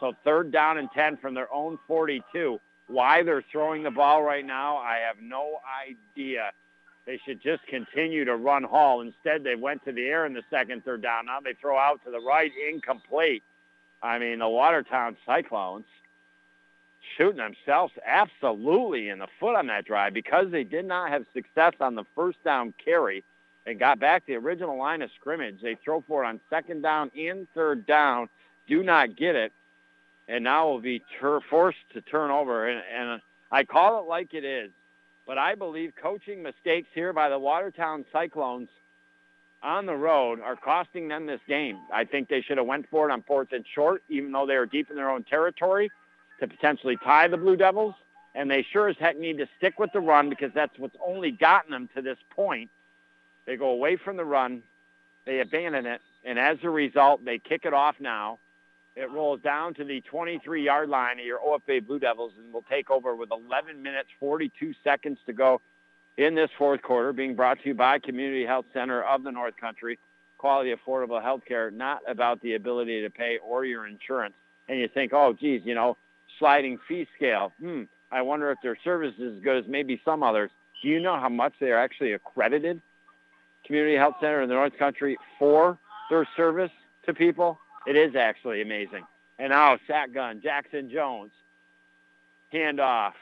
So 0.00 0.12
third 0.24 0.50
down 0.50 0.78
and 0.78 0.88
10 0.92 1.18
from 1.18 1.34
their 1.34 1.52
own 1.52 1.78
42. 1.86 2.58
Why 2.88 3.22
they're 3.22 3.44
throwing 3.52 3.84
the 3.84 3.90
ball 3.90 4.22
right 4.22 4.44
now, 4.44 4.76
I 4.78 4.98
have 5.06 5.16
no 5.22 5.60
idea. 5.88 6.50
They 7.06 7.20
should 7.24 7.40
just 7.40 7.64
continue 7.66 8.24
to 8.24 8.36
run 8.36 8.64
Hall. 8.64 9.00
Instead, 9.00 9.44
they 9.44 9.54
went 9.54 9.84
to 9.84 9.92
the 9.92 10.02
air 10.02 10.26
in 10.26 10.34
the 10.34 10.42
second, 10.50 10.84
third 10.84 11.02
down. 11.02 11.26
Now 11.26 11.40
they 11.40 11.54
throw 11.54 11.78
out 11.78 12.00
to 12.04 12.10
the 12.10 12.20
right, 12.20 12.50
incomplete. 12.68 13.42
I 14.02 14.18
mean, 14.18 14.40
the 14.40 14.48
Watertown 14.48 15.16
Cyclones 15.24 15.86
shooting 17.16 17.38
themselves 17.38 17.92
absolutely 18.04 19.08
in 19.08 19.18
the 19.18 19.28
foot 19.38 19.56
on 19.56 19.68
that 19.68 19.84
drive 19.84 20.14
because 20.14 20.50
they 20.50 20.64
did 20.64 20.84
not 20.84 21.10
have 21.10 21.24
success 21.32 21.74
on 21.80 21.94
the 21.94 22.04
first 22.14 22.42
down 22.44 22.74
carry 22.84 23.24
and 23.66 23.78
got 23.78 23.98
back 23.98 24.26
the 24.26 24.34
original 24.34 24.78
line 24.78 25.02
of 25.02 25.10
scrimmage. 25.20 25.60
They 25.62 25.76
throw 25.76 26.02
for 26.06 26.24
it 26.24 26.26
on 26.26 26.40
second 26.50 26.82
down 26.82 27.10
and 27.16 27.46
third 27.54 27.86
down, 27.86 28.28
do 28.66 28.82
not 28.82 29.16
get 29.16 29.36
it, 29.36 29.52
and 30.28 30.44
now 30.44 30.68
will 30.68 30.80
be 30.80 31.02
ter- 31.20 31.40
forced 31.48 31.78
to 31.94 32.00
turn 32.00 32.30
over. 32.30 32.68
And, 32.68 32.82
and 32.92 33.20
I 33.50 33.64
call 33.64 34.00
it 34.00 34.08
like 34.08 34.34
it 34.34 34.44
is, 34.44 34.70
but 35.26 35.38
I 35.38 35.54
believe 35.54 35.92
coaching 36.00 36.42
mistakes 36.42 36.88
here 36.94 37.12
by 37.12 37.28
the 37.28 37.38
Watertown 37.38 38.04
Cyclones 38.12 38.68
on 39.62 39.86
the 39.86 39.94
road 39.94 40.40
are 40.40 40.56
costing 40.56 41.08
them 41.08 41.26
this 41.26 41.40
game. 41.46 41.78
I 41.92 42.04
think 42.04 42.28
they 42.28 42.42
should 42.42 42.58
have 42.58 42.66
went 42.66 42.88
for 42.90 43.08
it 43.08 43.12
on 43.12 43.22
fourth 43.22 43.52
and 43.52 43.64
short, 43.74 44.02
even 44.08 44.32
though 44.32 44.46
they 44.46 44.56
were 44.56 44.66
deep 44.66 44.90
in 44.90 44.96
their 44.96 45.10
own 45.10 45.22
territory, 45.22 45.90
to 46.40 46.48
potentially 46.48 46.96
tie 47.04 47.28
the 47.28 47.36
Blue 47.36 47.56
Devils. 47.56 47.94
And 48.34 48.50
they 48.50 48.66
sure 48.72 48.88
as 48.88 48.96
heck 48.98 49.18
need 49.18 49.38
to 49.38 49.48
stick 49.58 49.78
with 49.78 49.92
the 49.92 50.00
run 50.00 50.30
because 50.30 50.50
that's 50.54 50.76
what's 50.78 50.96
only 51.06 51.30
gotten 51.30 51.70
them 51.70 51.88
to 51.94 52.02
this 52.02 52.16
point. 52.30 52.70
They 53.46 53.56
go 53.56 53.70
away 53.70 53.96
from 53.96 54.16
the 54.16 54.24
run, 54.24 54.62
they 55.26 55.40
abandon 55.40 55.86
it, 55.86 56.00
and 56.24 56.38
as 56.38 56.58
a 56.62 56.70
result, 56.70 57.24
they 57.24 57.38
kick 57.38 57.62
it 57.64 57.74
off 57.74 57.96
now. 58.00 58.38
It 58.94 59.10
rolls 59.10 59.40
down 59.40 59.74
to 59.74 59.84
the 59.84 60.02
23-yard 60.12 60.88
line 60.88 61.18
of 61.18 61.24
your 61.24 61.38
OFA 61.38 61.86
Blue 61.86 61.98
Devils 61.98 62.32
and 62.38 62.52
will 62.52 62.64
take 62.68 62.90
over 62.90 63.16
with 63.16 63.30
11 63.30 63.82
minutes, 63.82 64.08
42 64.20 64.74
seconds 64.84 65.18
to 65.26 65.32
go 65.32 65.60
in 66.16 66.34
this 66.34 66.50
fourth 66.58 66.82
quarter, 66.82 67.12
being 67.12 67.34
brought 67.34 67.58
to 67.62 67.68
you 67.68 67.74
by 67.74 67.98
Community 67.98 68.44
Health 68.44 68.66
Center 68.74 69.02
of 69.02 69.22
the 69.22 69.32
North 69.32 69.56
Country. 69.56 69.98
Quality, 70.36 70.74
affordable 70.74 71.22
health 71.22 71.42
care, 71.46 71.70
not 71.70 72.00
about 72.06 72.42
the 72.42 72.54
ability 72.54 73.02
to 73.02 73.10
pay 73.10 73.38
or 73.38 73.64
your 73.64 73.86
insurance. 73.86 74.34
And 74.68 74.78
you 74.78 74.88
think, 74.88 75.12
oh, 75.14 75.32
geez, 75.32 75.62
you 75.64 75.74
know, 75.74 75.96
sliding 76.38 76.78
fee 76.86 77.06
scale. 77.16 77.52
Hmm, 77.60 77.84
I 78.10 78.22
wonder 78.22 78.50
if 78.50 78.58
their 78.62 78.76
service 78.84 79.14
is 79.18 79.36
as 79.36 79.42
good 79.42 79.64
as 79.64 79.70
maybe 79.70 80.00
some 80.04 80.22
others. 80.22 80.50
Do 80.82 80.88
you 80.88 81.00
know 81.00 81.18
how 81.18 81.28
much 81.28 81.54
they 81.60 81.70
are 81.70 81.78
actually 81.78 82.12
accredited, 82.12 82.82
Community 83.64 83.96
Health 83.96 84.16
Center 84.20 84.42
in 84.42 84.48
the 84.48 84.54
North 84.54 84.76
Country, 84.78 85.16
for 85.38 85.78
their 86.10 86.26
service 86.36 86.70
to 87.06 87.14
people? 87.14 87.58
It 87.86 87.96
is 87.96 88.14
actually 88.14 88.62
amazing. 88.62 89.04
And 89.38 89.50
now 89.50 89.78
shotgun, 89.86 90.40
Jackson 90.42 90.90
Jones. 90.90 91.32
Handoff. 92.52 93.12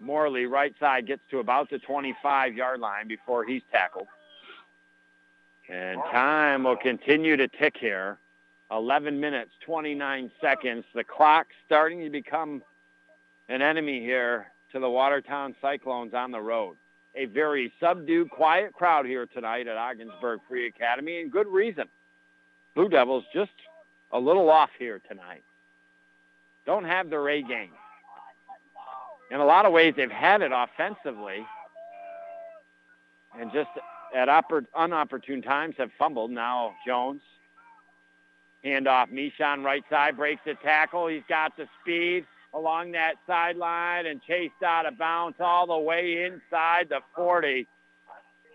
Morley, 0.00 0.46
right 0.46 0.74
side, 0.78 1.06
gets 1.06 1.22
to 1.30 1.38
about 1.38 1.70
the 1.70 1.78
25-yard 1.78 2.80
line 2.80 3.08
before 3.08 3.44
he's 3.44 3.62
tackled. 3.72 4.08
And 5.68 6.00
time 6.10 6.64
will 6.64 6.76
continue 6.76 7.36
to 7.36 7.48
tick 7.48 7.76
here. 7.78 8.18
11 8.70 9.18
minutes, 9.18 9.50
29 9.64 10.30
seconds. 10.40 10.84
The 10.94 11.04
clock 11.04 11.48
starting 11.66 12.02
to 12.04 12.10
become 12.10 12.62
an 13.48 13.62
enemy 13.62 14.00
here 14.00 14.52
to 14.72 14.78
the 14.78 14.88
Watertown 14.88 15.54
Cyclones 15.60 16.14
on 16.14 16.30
the 16.30 16.40
road. 16.40 16.76
A 17.14 17.24
very 17.24 17.72
subdued, 17.80 18.30
quiet 18.30 18.72
crowd 18.72 19.06
here 19.06 19.26
tonight 19.26 19.66
at 19.66 19.76
Ogdensburg 19.76 20.40
Free 20.48 20.66
Academy, 20.66 21.20
and 21.20 21.32
good 21.32 21.48
reason. 21.48 21.84
Blue 22.74 22.88
Devils 22.88 23.24
just 23.32 23.50
a 24.12 24.18
little 24.20 24.50
off 24.50 24.70
here 24.78 25.00
tonight. 25.08 25.42
Don't 26.64 26.84
have 26.84 27.10
their 27.10 27.28
A 27.28 27.42
game. 27.42 27.72
In 29.30 29.40
a 29.40 29.44
lot 29.44 29.66
of 29.66 29.72
ways, 29.72 29.94
they've 29.96 30.10
had 30.10 30.42
it 30.42 30.52
offensively, 30.54 31.44
and 33.38 33.52
just 33.52 33.70
at 34.14 34.28
oppor- 34.28 34.66
unopportune 34.74 35.42
times 35.44 35.74
have 35.78 35.90
fumbled. 35.98 36.30
Now 36.30 36.74
Jones, 36.86 37.20
handoff, 38.64 39.12
Mishan 39.12 39.64
right 39.64 39.84
side 39.90 40.16
breaks 40.16 40.42
the 40.44 40.54
tackle. 40.54 41.08
He's 41.08 41.22
got 41.28 41.56
the 41.56 41.68
speed 41.80 42.26
along 42.58 42.92
that 42.92 43.14
sideline 43.26 44.06
and 44.06 44.20
chased 44.22 44.62
out 44.64 44.86
of 44.86 44.98
bounds 44.98 45.36
all 45.40 45.66
the 45.66 45.78
way 45.78 46.24
inside 46.24 46.88
the 46.88 47.00
40. 47.14 47.66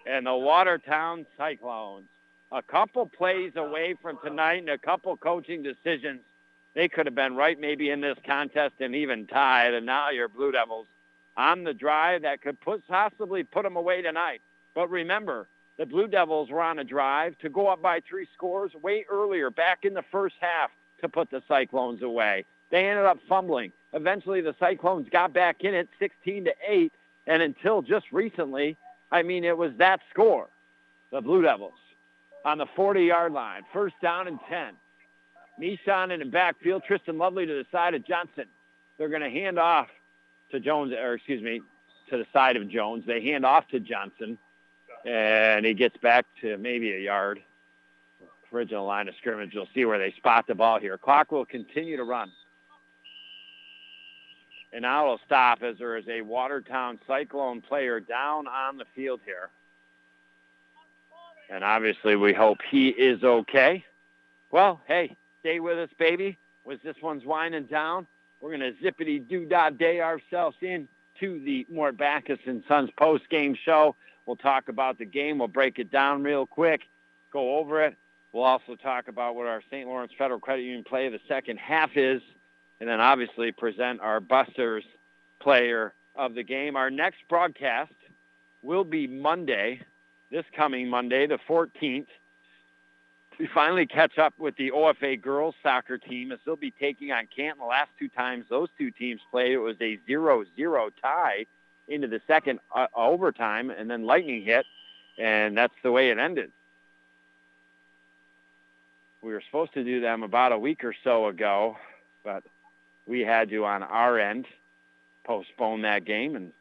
And 0.06 0.26
the 0.26 0.36
Watertown 0.36 1.26
Cyclones, 1.38 2.08
a 2.52 2.62
couple 2.62 3.06
plays 3.06 3.54
away 3.56 3.96
from 4.02 4.20
tonight 4.24 4.60
and 4.60 4.70
a 4.70 4.78
couple 4.78 5.16
coaching 5.16 5.64
decisions, 5.64 6.20
they 6.74 6.90
could 6.90 7.06
have 7.06 7.16
been 7.16 7.36
right 7.36 7.60
maybe 7.60 7.90
in 7.90 8.02
this 8.02 8.18
contest 8.26 8.76
and 8.80 8.94
even 8.96 9.28
tied. 9.28 9.74
And 9.74 9.86
now 9.86 10.10
your 10.10 10.28
Blue 10.28 10.52
Devils 10.52 10.88
on 11.38 11.64
the 11.64 11.74
drive 11.74 12.24
that 12.24 12.42
could 12.42 12.58
possibly 12.88 13.44
put 13.44 13.64
them 13.64 13.78
away 13.78 14.02
tonight. 14.02 14.42
But 14.76 14.90
remember, 14.90 15.48
the 15.78 15.86
Blue 15.86 16.08
Devils 16.08 16.50
were 16.50 16.62
on 16.62 16.80
a 16.80 16.84
drive 16.84 17.38
to 17.40 17.50
go 17.50 17.68
up 17.68 17.82
by 17.82 18.02
three 18.02 18.28
scores 18.34 18.74
way 18.76 19.06
earlier, 19.10 19.50
back 19.50 19.80
in 19.84 19.94
the 19.94 20.04
first 20.12 20.36
half, 20.40 20.72
to 21.02 21.10
put 21.10 21.32
the 21.32 21.42
Cyclones 21.48 22.02
away. 22.02 22.46
They 22.74 22.90
ended 22.90 23.06
up 23.06 23.20
fumbling. 23.30 23.72
Eventually, 23.94 24.41
the 24.41 24.56
Cyclones 24.60 25.08
got 25.12 25.32
back 25.32 25.64
in 25.64 25.76
it 25.76 25.88
16 26.00 26.45
to 26.45 26.54
8, 26.68 26.91
and 27.28 27.44
until 27.44 27.84
just 27.84 28.12
recently, 28.12 28.78
I 29.12 29.22
mean, 29.22 29.44
it 29.44 29.56
was 29.56 29.74
that 29.78 30.00
score. 30.10 30.48
The 31.12 31.22
Blue 31.22 31.44
Devils 31.44 31.78
on 32.44 32.58
the 32.58 32.66
40-yard 32.66 33.32
line, 33.32 33.62
first 33.72 33.94
down 34.02 34.28
and 34.28 34.40
10. 34.50 34.74
Mishan 35.62 36.12
in 36.12 36.20
the 36.20 36.26
backfield, 36.26 36.82
Tristan 36.84 37.20
Lovely 37.20 37.45
to 37.45 37.54
the 37.54 37.66
side 37.72 37.94
of 37.94 38.04
Johnson. 38.08 38.45
They're 38.98 39.08
going 39.08 39.22
to 39.22 39.30
hand 39.30 39.60
off 39.60 39.90
to 40.50 40.60
Jones, 40.60 40.94
or 40.94 41.14
excuse 41.14 41.44
me, 41.44 41.62
to 42.10 42.18
the 42.18 42.26
side 42.34 42.56
of 42.56 42.68
Jones. 42.68 43.04
They 43.06 43.22
hand 43.22 43.45
off 43.45 43.68
to 43.68 43.80
Johnson, 43.80 44.40
and 45.06 45.64
he 45.64 45.76
gets 45.76 45.98
back 45.98 46.26
to 46.41 46.58
maybe 46.58 46.91
a 46.91 47.00
yard. 47.00 47.40
Original 48.52 48.88
line 48.88 49.08
of 49.08 49.16
scrimmage. 49.18 49.54
You'll 49.54 49.70
see 49.76 49.86
where 49.86 50.00
they 50.00 50.12
spot 50.14 50.48
the 50.48 50.56
ball 50.56 50.80
here. 50.80 50.98
Clock 50.98 51.32
will 51.32 51.45
continue 51.45 51.98
to 51.98 52.04
run. 52.04 52.32
And 54.74 54.82
now 54.82 55.06
it'll 55.06 55.20
stop 55.26 55.62
as 55.62 55.78
there 55.78 55.98
is 55.98 56.08
a 56.08 56.22
Watertown 56.22 57.00
Cyclone 57.08 57.62
player 57.62 58.00
down 58.00 58.48
on 58.48 58.78
the 58.78 58.86
field 58.95 59.22
here. 59.24 59.50
And 61.50 61.64
obviously 61.64 62.16
we 62.16 62.34
hope 62.34 62.58
he 62.70 62.90
is 62.90 63.24
okay. 63.24 63.86
Well, 64.50 64.82
hey, 64.88 65.16
stay 65.41 65.60
with 65.60 65.78
us, 65.78 65.90
baby. 66.00 66.40
Was 66.66 66.80
this 66.84 66.95
one's 67.02 67.24
winding 67.24 67.66
down? 67.66 68.08
We're 68.41 68.58
going 68.58 68.74
to 68.74 68.84
zippity 68.84 69.26
doo 69.28 69.45
dah 69.45 69.70
day 69.70 70.02
ourselves 70.02 70.58
in 70.62 70.88
to 71.20 71.40
the 71.40 71.68
Mort 71.70 71.95
Backus 71.95 72.40
and 72.45 72.64
Sons 72.68 72.90
post 72.98 73.30
game 73.30 73.56
show. 73.64 73.95
We'll 74.26 74.38
talk 74.38 74.70
about 74.70 74.98
the 74.98 75.06
game. 75.06 75.38
We'll 75.38 75.48
break 75.48 75.78
it 75.80 75.91
down 75.91 76.24
real 76.24 76.48
quick, 76.48 76.82
go 77.32 77.58
over 77.58 77.84
it. 77.84 77.95
We'll 78.32 78.44
also 78.44 78.76
talk 78.76 79.08
about 79.08 79.36
what 79.36 79.45
our 79.45 79.62
St. 79.70 79.88
Lawrence 79.88 80.12
Federal 80.18 80.40
Credit 80.40 80.64
Union 80.64 80.84
play 80.84 81.06
of 81.06 81.14
the 81.14 81.20
second 81.28 81.60
half 81.60 81.95
is, 81.95 82.22
and 82.84 82.89
then 82.89 82.99
obviously 82.99 83.53
present 83.53 84.01
our 84.01 84.19
Busters 84.19 84.84
player 85.39 85.93
of 86.18 86.35
the 86.35 86.43
game. 86.43 86.76
Our 86.76 86.91
next 86.91 87.19
broadcast 87.30 87.93
will 88.61 88.84
be 88.84 89.07
Monday, 89.07 89.80
this 90.30 90.43
coming 90.53 90.89
Monday, 90.89 91.26
the 91.26 91.39
14th. 91.47 92.07
We 93.39 93.47
finally 93.53 93.85
catch 93.85 94.18
up 94.18 94.34
with 94.38 94.57
the 94.57 94.72
OFA 94.72 95.22
girls 95.22 95.55
soccer 95.64 95.97
team 95.97 96.34
as 96.34 96.39
they'll 96.45 96.57
be 96.57 96.72
taking 96.72 97.14
on 97.14 97.30
Canton. 97.34 97.60
The 97.60 97.68
last 97.68 97.89
two 97.97 98.10
times 98.10 98.47
those 98.49 98.68
two 98.77 98.91
teams 98.91 99.22
played, 99.31 99.53
it 99.53 99.60
was 99.60 99.77
a 99.80 99.97
0-0 100.05 100.91
tie 101.01 101.45
into 101.88 102.10
the 102.10 102.19
second 102.27 102.60
uh, 102.76 102.88
overtime, 102.93 103.69
and 103.69 103.89
then 103.89 104.05
lightning 104.05 104.43
hit, 104.43 104.65
and 105.18 105.55
that's 105.55 105.73
the 105.84 105.91
way 105.93 106.10
it 106.10 106.18
ended. 106.18 106.51
We 109.22 109.31
were 109.31 109.41
supposed 109.45 109.73
to 109.76 109.85
do 109.85 110.01
them 110.01 110.22
about 110.22 110.51
a 110.51 110.60
week 110.60 110.84
or 110.84 110.93
so 111.05 111.27
ago, 111.27 111.77
but 112.26 112.43
we 113.06 113.22
had 113.22 113.50
to, 113.50 113.66
on 113.66 113.84
our 113.84 114.20
end, 114.20 114.46
postpone 115.26 115.82
that 115.82 116.06
game, 116.06 116.36
and 116.36 116.52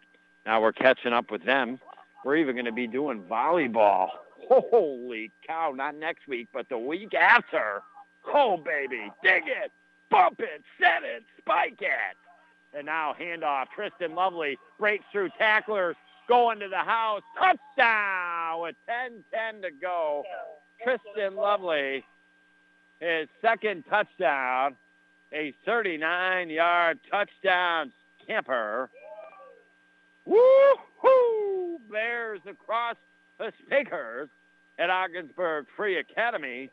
now 0.46 0.60
we're 0.60 0.72
catching 0.72 1.12
up 1.12 1.30
with 1.30 1.44
them. 1.44 1.78
We're 2.24 2.36
even 2.36 2.54
going 2.54 2.66
to 2.66 2.72
be 2.72 2.86
doing 2.86 3.22
volleyball. 3.22 4.08
Holy 4.48 5.30
cow, 5.46 5.72
not 5.74 5.94
next 5.94 6.26
week, 6.28 6.48
but 6.52 6.68
the 6.68 6.78
week 6.78 7.14
after. 7.14 7.82
Oh, 8.32 8.56
baby, 8.56 9.10
dig 9.22 9.44
it, 9.46 9.72
bump 10.10 10.40
it, 10.40 10.62
set 10.80 11.02
it, 11.02 11.24
spike 11.38 11.80
it. 11.80 12.76
And 12.76 12.86
now 12.86 13.14
handoff. 13.18 13.66
Tristan 13.74 14.14
Lovely 14.14 14.58
breaks 14.78 15.04
through 15.12 15.30
tacklers, 15.38 15.96
going 16.28 16.60
to 16.60 16.68
the 16.68 16.76
house. 16.76 17.22
Touchdown 17.38 18.62
with 18.62 18.76
10-10 18.88 19.62
to 19.62 19.70
go. 19.80 20.22
Tristan 20.82 21.36
Lovely, 21.36 22.04
his 23.00 23.28
second 23.40 23.84
touchdown, 23.88 24.76
a 25.32 25.54
39-yard 25.66 26.98
touchdown 27.10 27.92
camper. 28.26 28.90
Woo-hoo! 30.24 31.78
Bears 31.90 32.40
across 32.46 32.96
the 33.38 33.52
speakers 33.64 34.28
at 34.78 34.90
Ogdensburg 34.90 35.66
Free 35.76 35.98
Academy. 35.98 36.70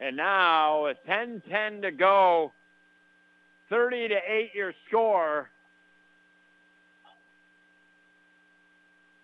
And 0.00 0.16
now 0.16 0.84
with 0.84 0.98
10-10 1.08 1.82
to 1.82 1.90
go, 1.90 2.52
30 3.68 4.08
to 4.08 4.20
8 4.26 4.54
your 4.54 4.72
score. 4.86 5.50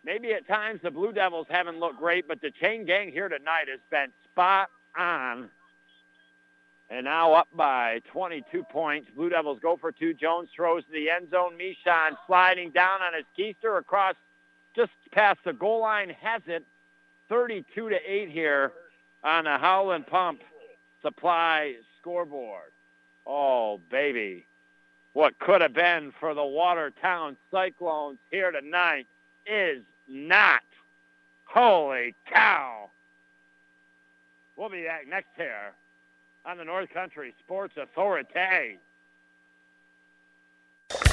Maybe 0.04 0.32
at 0.32 0.46
times 0.46 0.80
the 0.82 0.90
Blue 0.90 1.12
Devils 1.12 1.46
haven't 1.48 1.78
looked 1.78 1.98
great, 1.98 2.28
but 2.28 2.40
the 2.40 2.50
chain 2.50 2.84
gang 2.84 3.10
here 3.10 3.28
tonight 3.28 3.68
has 3.70 3.80
been 3.90 4.08
spot 4.30 4.68
on. 4.98 5.48
And 6.90 7.04
now 7.04 7.34
up 7.34 7.48
by 7.54 8.00
22 8.12 8.62
points. 8.64 9.08
Blue 9.16 9.30
Devils 9.30 9.58
go 9.60 9.76
for 9.76 9.90
two. 9.90 10.14
Jones 10.14 10.48
throws 10.54 10.84
to 10.84 10.92
the 10.92 11.10
end 11.10 11.30
zone. 11.30 11.58
Mishan 11.58 12.16
sliding 12.26 12.70
down 12.70 13.00
on 13.00 13.14
his 13.14 13.24
keister 13.38 13.78
across 13.78 14.14
just 14.76 14.92
past 15.12 15.38
the 15.44 15.52
goal 15.52 15.80
line. 15.80 16.10
Has 16.20 16.42
it 16.46 16.64
32 17.28 17.88
to 17.88 17.96
8 18.06 18.28
here 18.30 18.72
on 19.22 19.44
the 19.44 19.56
Howland 19.58 20.06
Pump 20.06 20.40
Supply 21.02 21.74
scoreboard. 22.00 22.70
Oh, 23.26 23.78
baby. 23.90 24.46
What 25.12 25.38
could 25.38 25.60
have 25.60 25.74
been 25.74 26.12
for 26.18 26.32
the 26.34 26.44
Watertown 26.44 27.36
Cyclones 27.50 28.18
here 28.30 28.50
tonight 28.50 29.06
is 29.46 29.82
not. 30.08 30.62
Holy 31.44 32.14
cow. 32.26 32.90
We'll 34.56 34.70
be 34.70 34.84
back 34.84 35.06
next 35.06 35.28
here 35.36 35.74
on 36.46 36.58
the 36.58 36.64
North 36.64 36.90
Country 36.90 37.34
Sports 37.38 37.74
Authority. 37.76 38.78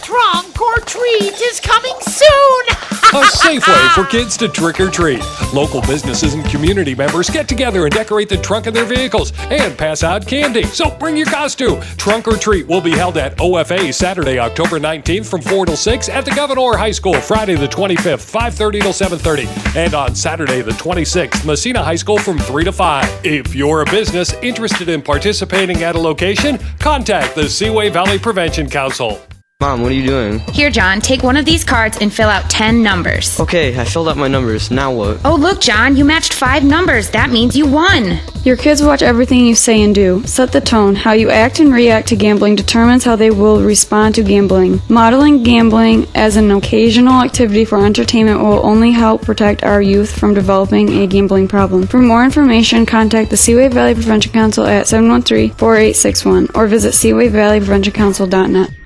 Trunk 0.01 0.61
or 0.61 0.77
treat 0.79 1.39
is 1.41 1.59
coming 1.59 1.95
soon! 2.01 2.90
A 3.13 3.25
safe 3.25 3.67
way 3.67 3.87
for 3.93 4.05
kids 4.05 4.37
to 4.37 4.47
trick 4.47 4.79
or 4.79 4.89
treat. 4.89 5.21
Local 5.53 5.81
businesses 5.81 6.33
and 6.33 6.45
community 6.45 6.95
members 6.95 7.29
get 7.29 7.45
together 7.45 7.83
and 7.83 7.93
decorate 7.93 8.29
the 8.29 8.37
trunk 8.37 8.67
of 8.67 8.73
their 8.73 8.85
vehicles 8.85 9.33
and 9.49 9.77
pass 9.77 10.01
out 10.01 10.25
candy. 10.25 10.63
So 10.63 10.89
bring 10.91 11.17
your 11.17 11.25
costume. 11.25 11.81
Trunk 11.97 12.25
or 12.29 12.37
treat 12.37 12.65
will 12.67 12.79
be 12.79 12.91
held 12.91 13.17
at 13.17 13.35
OFA 13.37 13.93
Saturday, 13.93 14.39
October 14.39 14.79
19th 14.79 15.25
from 15.25 15.41
4 15.41 15.65
till 15.65 15.75
6 15.75 16.07
at 16.07 16.23
the 16.23 16.31
Gouverneur 16.31 16.77
High 16.77 16.91
School, 16.91 17.19
Friday 17.19 17.55
the 17.55 17.67
25th, 17.67 18.21
5:30 18.31 18.79
till 18.79 18.93
7:30, 18.93 19.45
and 19.75 19.93
on 19.93 20.15
Saturday 20.15 20.61
the 20.61 20.71
26th, 20.71 21.43
Massena 21.43 21.83
High 21.83 21.97
School 21.97 22.17
from 22.17 22.39
3 22.39 22.63
to 22.63 22.71
5. 22.71 23.25
If 23.25 23.53
you're 23.53 23.81
a 23.81 23.91
business 23.91 24.31
interested 24.41 24.87
in 24.87 25.01
participating 25.01 25.83
at 25.83 25.95
a 25.95 25.99
location, 25.99 26.59
contact 26.79 27.35
the 27.35 27.49
Seaway 27.49 27.89
Valley 27.89 28.19
Prevention 28.19 28.69
Council. 28.69 29.19
Mom, 29.61 29.83
what 29.83 29.91
are 29.91 29.95
you 29.95 30.07
doing? 30.07 30.39
Here, 30.53 30.71
John, 30.71 31.01
take 31.01 31.21
one 31.21 31.37
of 31.37 31.45
these 31.45 31.63
cards 31.63 31.99
and 32.01 32.11
fill 32.11 32.29
out 32.29 32.49
10 32.49 32.81
numbers. 32.81 33.39
Okay, 33.39 33.79
I 33.79 33.85
filled 33.85 34.09
out 34.09 34.17
my 34.17 34.27
numbers. 34.27 34.71
Now 34.71 34.91
what? 34.91 35.21
Oh, 35.23 35.35
look, 35.35 35.61
John, 35.61 35.95
you 35.95 36.03
matched 36.03 36.33
five 36.33 36.63
numbers. 36.63 37.11
That 37.11 37.29
means 37.29 37.55
you 37.55 37.67
won. 37.67 38.17
Your 38.43 38.57
kids 38.57 38.81
watch 38.81 39.03
everything 39.03 39.45
you 39.45 39.53
say 39.53 39.83
and 39.83 39.93
do. 39.93 40.23
Set 40.25 40.51
the 40.51 40.61
tone. 40.61 40.95
How 40.95 41.11
you 41.11 41.29
act 41.29 41.59
and 41.59 41.71
react 41.71 42.07
to 42.07 42.15
gambling 42.15 42.55
determines 42.55 43.03
how 43.03 43.15
they 43.15 43.29
will 43.29 43.61
respond 43.61 44.15
to 44.15 44.23
gambling. 44.23 44.81
Modeling 44.89 45.43
gambling 45.43 46.07
as 46.15 46.37
an 46.37 46.49
occasional 46.49 47.21
activity 47.21 47.63
for 47.63 47.85
entertainment 47.85 48.39
will 48.39 48.65
only 48.65 48.89
help 48.89 49.21
protect 49.21 49.63
our 49.63 49.79
youth 49.79 50.17
from 50.17 50.33
developing 50.33 50.89
a 51.03 51.05
gambling 51.05 51.47
problem. 51.47 51.85
For 51.85 51.99
more 51.99 52.25
information, 52.25 52.87
contact 52.87 53.29
the 53.29 53.37
Seaway 53.37 53.67
Valley 53.67 53.93
Prevention 53.93 54.33
Council 54.33 54.65
at 54.65 54.87
713-4861 54.87 56.55
or 56.55 56.65
visit 56.65 56.95
seawayvalleypreventioncouncil.net. 56.95 58.80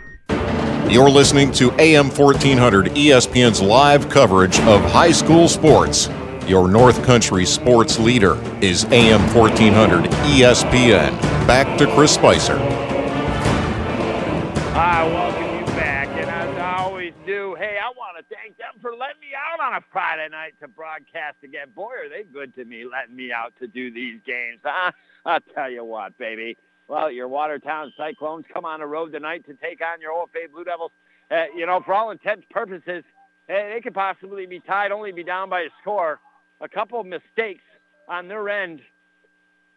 You're 0.90 1.10
listening 1.10 1.52
to 1.54 1.72
AM 1.82 2.10
1400 2.10 2.92
ESPN's 2.92 3.60
live 3.60 4.08
coverage 4.08 4.60
of 4.62 4.82
high 4.82 5.12
school 5.12 5.50
sports. 5.50 6.10
Your 6.48 6.70
North 6.70 7.04
Country 7.04 7.44
sports 7.44 8.00
leader 8.00 8.36
is 8.64 8.86
AM 8.86 9.22
1400 9.36 10.06
ESPN. 10.12 11.20
Back 11.48 11.78
to 11.80 11.88
Chris 11.96 12.14
Spicer. 12.14 12.58
I 14.78 15.08
welcome 15.08 15.60
you 15.60 15.66
back, 15.76 16.08
and 16.10 16.30
as 16.30 16.56
I 16.56 16.78
always 16.84 17.14
do, 17.26 17.56
hey, 17.56 17.80
I 17.84 17.90
want 17.90 18.18
to 18.20 18.36
thank 18.36 18.56
them 18.58 18.76
for 18.80 18.92
letting 18.92 19.20
me 19.22 19.30
out 19.36 19.60
on 19.60 19.74
a 19.74 19.82
Friday 19.92 20.30
night 20.30 20.54
to 20.62 20.68
broadcast 20.68 21.38
again. 21.44 21.72
Boy, 21.76 21.94
are 22.06 22.10
they 22.10 22.24
good 22.24 22.54
to 22.56 22.64
me, 22.64 22.86
letting 22.86 23.16
me 23.16 23.32
out 23.32 23.54
to 23.60 23.68
do 23.68 23.90
these 23.92 24.22
games, 24.26 24.60
huh? 24.64 24.92
I'll 25.26 25.40
tell 25.56 25.72
you 25.72 25.84
what, 25.84 26.16
baby. 26.20 26.56
Well, 26.88 27.10
your 27.10 27.28
Watertown 27.28 27.92
Cyclones 27.98 28.46
come 28.54 28.64
on 28.64 28.80
the 28.80 28.86
road 28.86 29.12
tonight 29.12 29.46
to 29.48 29.56
take 29.56 29.82
on 29.82 30.02
your 30.02 30.12
OFA 30.12 30.52
Blue 30.52 30.64
Devils. 30.64 30.92
Uh, 31.32 31.46
you 31.56 31.66
know, 31.66 31.82
for 31.84 31.96
all 31.96 32.12
intents 32.12 32.44
and 32.44 32.50
purposes, 32.50 33.04
uh, 33.50 33.54
they 33.54 33.80
could 33.82 33.96
possibly 33.96 34.46
be 34.46 34.60
tied, 34.60 34.92
only 34.92 35.12
be 35.12 35.24
down 35.24 35.50
by 35.50 35.62
a 35.62 35.70
score. 35.82 36.20
A 36.62 36.70
couple 36.70 37.00
of 37.00 37.08
mistakes 37.08 37.64
on 38.08 38.28
their 38.28 38.48
end. 38.50 38.82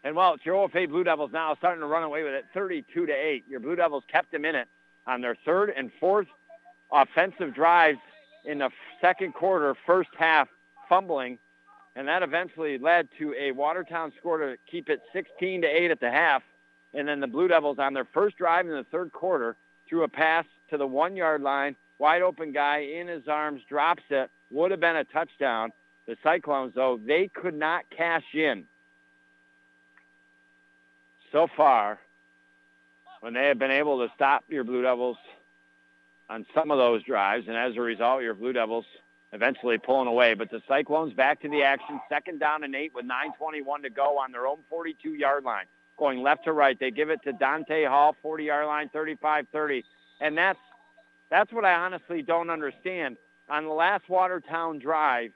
And, 0.05 0.15
well, 0.15 0.35
it's 0.35 0.45
your 0.45 0.69
OFA 0.69 0.87
Blue 0.89 1.03
Devils 1.03 1.31
now 1.33 1.55
starting 1.57 1.81
to 1.81 1.87
run 1.87 2.03
away 2.03 2.25
with 2.25 2.35
it, 2.35 2.45
32 2.53 3.07
to 3.07 3.13
8. 3.13 3.45
Your 3.49 3.61
Blue 3.61 3.75
Devils 3.75 4.05
kept 4.13 4.31
them 4.31 4.45
in 4.45 4.55
it 4.55 4.69
on 5.07 5.23
their 5.23 5.37
third 5.47 5.73
and 5.75 5.91
fourth 5.99 6.29
offensive 6.93 7.55
drives 7.55 7.99
in 8.45 8.59
the 8.59 8.71
second 9.01 9.33
quarter, 9.33 9.75
first 9.87 10.11
half, 10.19 10.49
fumbling. 10.89 11.39
And 11.97 12.07
that 12.07 12.23
eventually 12.23 12.77
led 12.79 13.09
to 13.19 13.35
a 13.35 13.53
Watertown 13.53 14.13
score 14.19 14.39
to 14.39 14.57
keep 14.71 14.91
it 14.91 15.01
16 15.15 15.63
to 15.63 15.67
8 15.67 15.91
at 15.91 16.01
the 16.01 16.11
half. 16.11 16.43
And 16.95 17.07
then 17.07 17.21
the 17.21 17.27
Blue 17.27 17.49
Devils 17.49 17.79
on 17.79 17.95
their 17.95 18.07
first 18.07 18.37
drive 18.37 18.67
in 18.67 18.73
the 18.73 18.85
third 18.85 19.13
quarter 19.13 19.57
threw 19.89 20.05
a 20.05 20.09
pass 20.09 20.45
to 20.71 20.77
the 20.77 20.87
one-yard 20.87 21.43
line. 21.43 21.77
Wide 21.99 22.23
open 22.23 22.53
guy 22.53 22.79
in 22.79 23.09
his 23.09 23.27
arms, 23.29 23.63
drops 23.69 24.03
it. 24.11 24.31
Would 24.51 24.71
have 24.71 24.81
been 24.81 24.97
a 24.97 25.05
touchdown. 25.05 25.73
The 26.07 26.17
Cyclones, 26.23 26.73
though, 26.75 26.99
they 27.05 27.29
could 27.29 27.55
not 27.55 27.85
cash 27.95 28.25
in. 28.35 28.65
So 31.33 31.49
far, 31.55 31.99
when 33.21 33.35
they 33.35 33.49
have 33.49 33.59
been 33.59 33.71
able 33.71 34.07
to 34.07 34.13
stop 34.15 34.45
your 34.49 34.65
Blue 34.65 34.83
Devils 34.83 35.19
on 36.31 36.47
some 36.55 36.71
of 36.71 36.79
those 36.79 37.03
drives, 37.03 37.49
and 37.49 37.57
as 37.57 37.77
a 37.77 37.81
result, 37.81 38.23
your 38.23 38.35
Blue 38.35 38.55
Devils 38.55 38.87
eventually 39.33 39.77
pulling 39.77 40.09
away. 40.09 40.33
But 40.33 40.51
the 40.51 40.63
Cyclones 40.67 41.13
back 41.13 41.43
to 41.43 41.49
the 41.49 41.63
action, 41.63 42.01
second 42.09 42.39
down 42.39 42.65
and 42.65 42.75
eight 42.75 42.95
with 42.95 43.05
9.21 43.05 43.83
to 43.83 43.91
go 43.91 44.19
on 44.19 44.33
their 44.33 44.47
own 44.47 44.59
42-yard 44.73 45.45
line 45.45 45.67
going 45.99 46.23
left 46.23 46.45
to 46.45 46.53
right. 46.53 46.79
They 46.79 46.91
give 46.91 47.11
it 47.11 47.21
to 47.25 47.33
Dante 47.33 47.85
Hall, 47.85 48.17
40-yard 48.25 48.67
line, 48.67 48.91
35-30. 48.95 49.85
And 50.21 50.37
that's 50.37 50.59
that's 51.31 51.53
what 51.53 51.65
I 51.65 51.75
honestly 51.75 52.23
don't 52.23 52.49
understand. 52.49 53.17
On 53.51 53.65
the 53.65 53.73
last 53.73 54.09
Watertown 54.09 54.79
drive, 54.79 55.33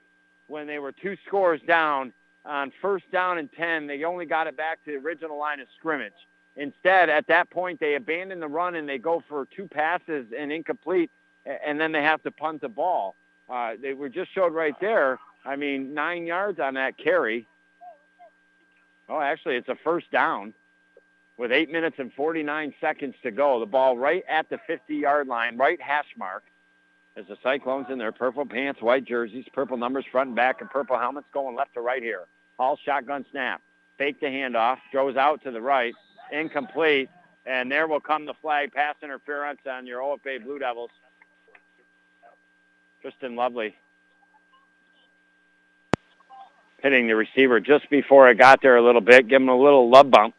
when 0.46 0.66
they 0.66 0.78
were 0.78 0.92
two 0.92 1.16
scores 1.26 1.60
down 1.66 2.12
on 2.44 2.72
first 2.80 3.10
down 3.12 3.38
and 3.38 3.50
10, 3.52 3.86
they 3.86 4.02
only 4.04 4.26
got 4.26 4.46
it 4.46 4.56
back 4.56 4.82
to 4.84 4.92
the 4.92 4.96
original 4.96 5.38
line 5.38 5.60
of 5.60 5.68
scrimmage. 5.78 6.12
Instead, 6.56 7.08
at 7.08 7.26
that 7.28 7.50
point, 7.50 7.80
they 7.80 7.94
abandon 7.94 8.40
the 8.40 8.48
run 8.48 8.74
and 8.74 8.88
they 8.88 8.98
go 8.98 9.22
for 9.28 9.46
two 9.56 9.66
passes 9.66 10.26
and 10.36 10.52
incomplete, 10.52 11.10
and 11.46 11.80
then 11.80 11.92
they 11.92 12.02
have 12.02 12.22
to 12.22 12.30
punt 12.30 12.60
the 12.60 12.68
ball. 12.68 13.14
Uh, 13.48 13.72
they 13.80 13.94
were 13.94 14.08
just 14.08 14.34
showed 14.34 14.52
right 14.52 14.74
there. 14.80 15.18
I 15.44 15.56
mean, 15.56 15.94
nine 15.94 16.26
yards 16.26 16.60
on 16.60 16.74
that 16.74 16.98
carry. 16.98 17.46
Oh, 19.12 19.20
actually, 19.20 19.56
it's 19.56 19.68
a 19.68 19.76
first 19.84 20.10
down 20.10 20.54
with 21.36 21.52
8 21.52 21.70
minutes 21.70 21.96
and 21.98 22.10
49 22.14 22.72
seconds 22.80 23.14
to 23.22 23.30
go. 23.30 23.60
The 23.60 23.66
ball 23.66 23.98
right 23.98 24.24
at 24.26 24.48
the 24.48 24.58
50-yard 24.66 25.28
line, 25.28 25.58
right 25.58 25.78
hash 25.78 26.06
mark, 26.16 26.42
as 27.14 27.26
the 27.26 27.36
Cyclones 27.42 27.88
in 27.90 27.98
their 27.98 28.12
purple 28.12 28.46
pants, 28.46 28.80
white 28.80 29.04
jerseys, 29.04 29.44
purple 29.52 29.76
numbers 29.76 30.06
front 30.10 30.28
and 30.28 30.36
back, 30.36 30.62
and 30.62 30.70
purple 30.70 30.98
helmets 30.98 31.26
going 31.30 31.54
left 31.54 31.74
to 31.74 31.82
right 31.82 32.02
here. 32.02 32.24
Hall 32.58 32.78
shotgun 32.82 33.26
snap. 33.30 33.60
Fake 33.98 34.18
the 34.18 34.28
handoff. 34.28 34.78
Throws 34.90 35.16
out 35.16 35.42
to 35.42 35.50
the 35.50 35.60
right. 35.60 35.92
Incomplete. 36.32 37.10
And 37.44 37.70
there 37.70 37.86
will 37.88 38.00
come 38.00 38.24
the 38.24 38.34
flag. 38.40 38.72
Pass 38.72 38.94
interference 39.02 39.60
on 39.70 39.86
your 39.86 40.00
OFA 40.00 40.42
Blue 40.42 40.58
Devils. 40.58 40.90
Tristan 43.02 43.36
Lovely 43.36 43.76
hitting 46.82 47.06
the 47.06 47.16
receiver 47.16 47.60
just 47.60 47.88
before 47.90 48.28
I 48.28 48.34
got 48.34 48.60
there 48.62 48.76
a 48.76 48.82
little 48.82 49.00
bit, 49.00 49.28
give 49.28 49.40
him 49.40 49.48
a 49.48 49.56
little 49.56 49.88
love 49.88 50.10
bump. 50.10 50.34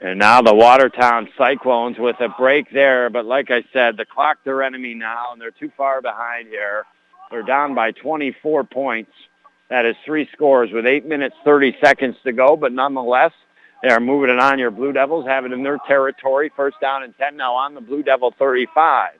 And 0.00 0.18
now 0.18 0.42
the 0.42 0.54
Watertown 0.54 1.28
Cyclones 1.36 1.98
with 1.98 2.20
a 2.20 2.28
break 2.28 2.70
there, 2.70 3.10
but 3.10 3.24
like 3.24 3.50
I 3.50 3.64
said, 3.72 3.96
the 3.96 4.04
clock 4.04 4.38
their 4.44 4.62
enemy 4.62 4.94
now, 4.94 5.32
and 5.32 5.40
they're 5.40 5.50
too 5.50 5.72
far 5.76 6.00
behind 6.00 6.48
here. 6.48 6.84
They're 7.30 7.42
down 7.42 7.74
by 7.74 7.92
24 7.92 8.64
points. 8.64 9.10
That 9.68 9.84
is 9.84 9.96
three 10.04 10.28
scores 10.32 10.70
with 10.70 10.86
8 10.86 11.06
minutes 11.06 11.34
30 11.44 11.76
seconds 11.82 12.16
to 12.24 12.32
go, 12.32 12.56
but 12.56 12.72
nonetheless, 12.72 13.32
they 13.82 13.88
are 13.88 14.00
moving 14.00 14.30
it 14.30 14.38
on. 14.38 14.58
Your 14.58 14.70
Blue 14.70 14.92
Devils 14.92 15.26
have 15.26 15.44
it 15.44 15.52
in 15.52 15.62
their 15.62 15.78
territory. 15.86 16.50
First 16.56 16.76
down 16.80 17.02
and 17.02 17.16
10 17.16 17.36
now 17.36 17.54
on 17.54 17.74
the 17.74 17.80
Blue 17.80 18.02
Devil 18.02 18.34
35. 18.38 19.12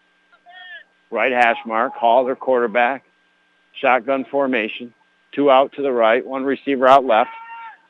Right 1.11 1.33
hash 1.33 1.59
mark. 1.67 1.95
Hall, 1.95 2.25
their 2.25 2.37
quarterback. 2.37 3.05
Shotgun 3.81 4.25
formation. 4.25 4.95
Two 5.33 5.51
out 5.51 5.73
to 5.75 5.83
the 5.83 5.93
right. 5.93 6.27
One 6.27 6.45
receiver 6.45 6.89
out 6.89 7.05
left. 7.05 7.31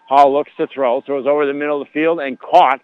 Hall 0.09 0.32
looks 0.32 0.51
to 0.56 0.66
throw. 0.66 1.01
Throws 1.01 1.26
over 1.26 1.47
the 1.47 1.55
middle 1.55 1.80
of 1.80 1.88
the 1.88 1.93
field 1.93 2.20
and 2.20 2.38
caught 2.38 2.80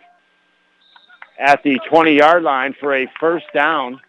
at 1.38 1.62
the 1.62 1.80
20-yard 1.90 2.42
line 2.42 2.74
for 2.78 2.94
a 2.94 3.10
first 3.18 3.46
down. 3.52 4.00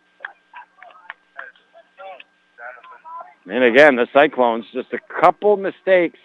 And 3.49 3.63
again, 3.63 3.95
the 3.95 4.07
Cyclones, 4.13 4.65
just 4.71 4.93
a 4.93 4.99
couple 5.19 5.57
mistakes 5.57 6.19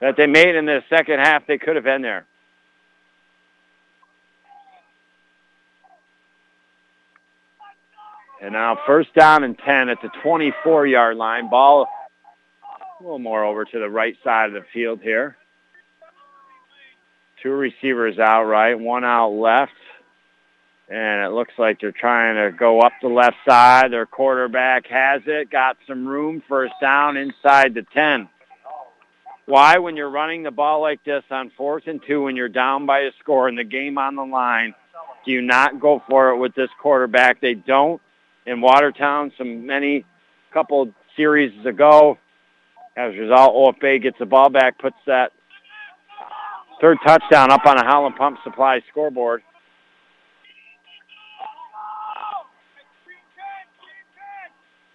that 0.00 0.16
they 0.16 0.26
made 0.26 0.54
in 0.54 0.66
the 0.66 0.82
second 0.90 1.20
half. 1.20 1.46
They 1.46 1.58
could 1.58 1.76
have 1.76 1.84
been 1.84 2.02
there. 2.02 2.26
And 8.40 8.52
now 8.52 8.78
first 8.86 9.12
down 9.14 9.42
and 9.44 9.58
10 9.58 9.88
at 9.88 9.98
the 10.00 10.10
24-yard 10.24 11.16
line. 11.16 11.50
Ball 11.50 11.88
a 13.00 13.02
little 13.02 13.18
more 13.18 13.44
over 13.44 13.64
to 13.64 13.78
the 13.78 13.88
right 13.88 14.16
side 14.24 14.48
of 14.48 14.54
the 14.54 14.64
field 14.72 15.00
here. 15.02 15.36
Two 17.42 17.50
receivers 17.50 18.18
out 18.18 18.44
right, 18.44 18.78
one 18.78 19.04
out 19.04 19.30
left. 19.30 19.72
And 20.88 21.24
it 21.24 21.34
looks 21.34 21.52
like 21.58 21.80
they're 21.80 21.92
trying 21.92 22.36
to 22.36 22.56
go 22.56 22.80
up 22.80 22.92
the 23.02 23.08
left 23.08 23.36
side. 23.46 23.92
Their 23.92 24.06
quarterback 24.06 24.86
has 24.86 25.22
it, 25.26 25.50
got 25.50 25.76
some 25.86 26.06
room, 26.06 26.42
first 26.48 26.72
down 26.80 27.16
inside 27.16 27.74
the 27.74 27.84
10. 27.94 28.28
Why, 29.44 29.78
when 29.78 29.96
you're 29.96 30.10
running 30.10 30.42
the 30.42 30.50
ball 30.50 30.80
like 30.80 31.04
this 31.04 31.24
on 31.30 31.50
fourth 31.56 31.86
and 31.86 32.00
two, 32.06 32.24
when 32.24 32.36
you're 32.36 32.48
down 32.48 32.86
by 32.86 33.00
a 33.00 33.10
score 33.20 33.48
and 33.48 33.56
the 33.56 33.64
game 33.64 33.98
on 33.98 34.16
the 34.16 34.24
line, 34.24 34.74
do 35.24 35.32
you 35.32 35.42
not 35.42 35.80
go 35.80 36.02
for 36.08 36.30
it 36.30 36.38
with 36.38 36.54
this 36.54 36.70
quarterback? 36.80 37.40
They 37.40 37.54
don't 37.54 38.00
in 38.48 38.60
Watertown 38.60 39.32
some 39.36 39.66
many 39.66 40.04
couple 40.52 40.92
series 41.16 41.52
ago. 41.66 42.18
As 42.96 43.14
a 43.14 43.18
result, 43.18 43.54
OFA 43.54 44.02
gets 44.02 44.18
the 44.18 44.26
ball 44.26 44.48
back, 44.48 44.78
puts 44.78 44.96
that 45.06 45.32
third 46.80 46.98
touchdown 47.04 47.50
up 47.50 47.66
on 47.66 47.78
a 47.78 47.84
Howland 47.84 48.16
Pump 48.16 48.38
Supply 48.42 48.80
scoreboard. 48.90 49.42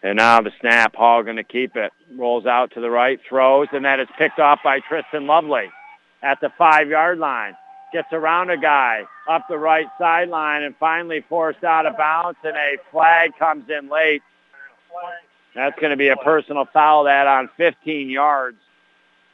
And 0.02 0.18
now 0.18 0.42
the 0.42 0.52
snap, 0.60 0.96
Hall 0.96 1.24
going 1.24 1.38
to 1.38 1.46
keep 1.46 1.78
it. 1.78 1.94
Rolls 2.14 2.46
out 2.46 2.72
to 2.72 2.82
the 2.82 2.90
right, 2.90 3.20
throws, 3.30 3.70
and 3.72 3.86
that 3.86 4.02
is 4.02 4.08
picked 4.18 4.38
off 4.38 4.60
by 4.62 4.80
Tristan 4.82 5.28
Lovely 5.28 5.72
at 6.22 6.42
the 6.42 6.50
five-yard 6.58 7.20
line. 7.20 7.56
Gets 7.94 8.12
around 8.12 8.50
a 8.50 8.58
guy 8.58 9.04
up 9.30 9.48
the 9.48 9.58
right 9.58 9.86
sideline 10.00 10.64
and 10.64 10.76
finally 10.80 11.24
forced 11.30 11.64
out 11.64 11.86
of 11.86 11.96
bounds, 11.96 12.40
and 12.44 12.58
a 12.58 12.78
flag 12.92 13.38
comes 13.38 13.70
in 13.70 13.88
late. 13.88 14.24
That's 15.54 15.80
going 15.80 15.92
to 15.92 15.98
be 15.98 16.08
a 16.08 16.16
personal 16.16 16.66
foul 16.74 17.04
that 17.04 17.28
on 17.28 17.50
15 17.56 18.10
yards. 18.10 18.58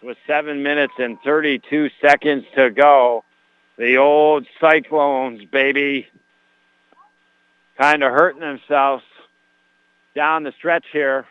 with 0.03 0.17
seven 0.27 0.63
minutes 0.63 0.93
and 0.97 1.17
32 1.23 1.89
seconds 2.01 2.45
to 2.55 2.69
go. 2.69 3.23
The 3.77 3.97
old 3.97 4.45
Cyclones, 4.59 5.43
baby, 5.45 6.07
kind 7.77 8.03
of 8.03 8.11
hurting 8.11 8.41
themselves 8.41 9.03
down 10.15 10.43
the 10.43 10.53
stretch 10.57 10.85
here. 10.91 11.25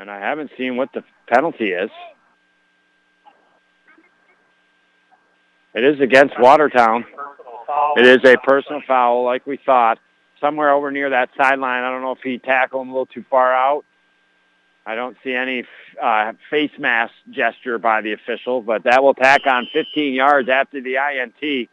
And 0.00 0.10
I 0.10 0.18
haven't 0.18 0.50
seen 0.56 0.78
what 0.78 0.88
the 0.94 1.04
penalty 1.28 1.72
is. 1.72 1.90
It 5.74 5.84
is 5.84 6.00
against 6.00 6.40
Watertown. 6.40 7.04
It 7.98 8.06
is 8.06 8.24
a 8.24 8.38
personal 8.38 8.80
foul 8.88 9.26
like 9.26 9.46
we 9.46 9.58
thought. 9.58 9.98
Somewhere 10.40 10.70
over 10.70 10.90
near 10.90 11.10
that 11.10 11.28
sideline. 11.36 11.84
I 11.84 11.90
don't 11.90 12.00
know 12.00 12.12
if 12.12 12.20
he 12.24 12.38
tackled 12.38 12.86
him 12.86 12.88
a 12.88 12.92
little 12.92 13.04
too 13.04 13.26
far 13.28 13.54
out. 13.54 13.84
I 14.86 14.94
don't 14.94 15.18
see 15.22 15.34
any 15.34 15.64
uh, 16.02 16.32
face 16.48 16.72
mask 16.78 17.12
gesture 17.30 17.76
by 17.78 18.00
the 18.00 18.14
official, 18.14 18.62
but 18.62 18.84
that 18.84 19.02
will 19.02 19.12
tack 19.12 19.46
on 19.46 19.68
15 19.70 20.14
yards 20.14 20.48
after 20.48 20.80
the 20.80 20.94
INT. 20.96 21.68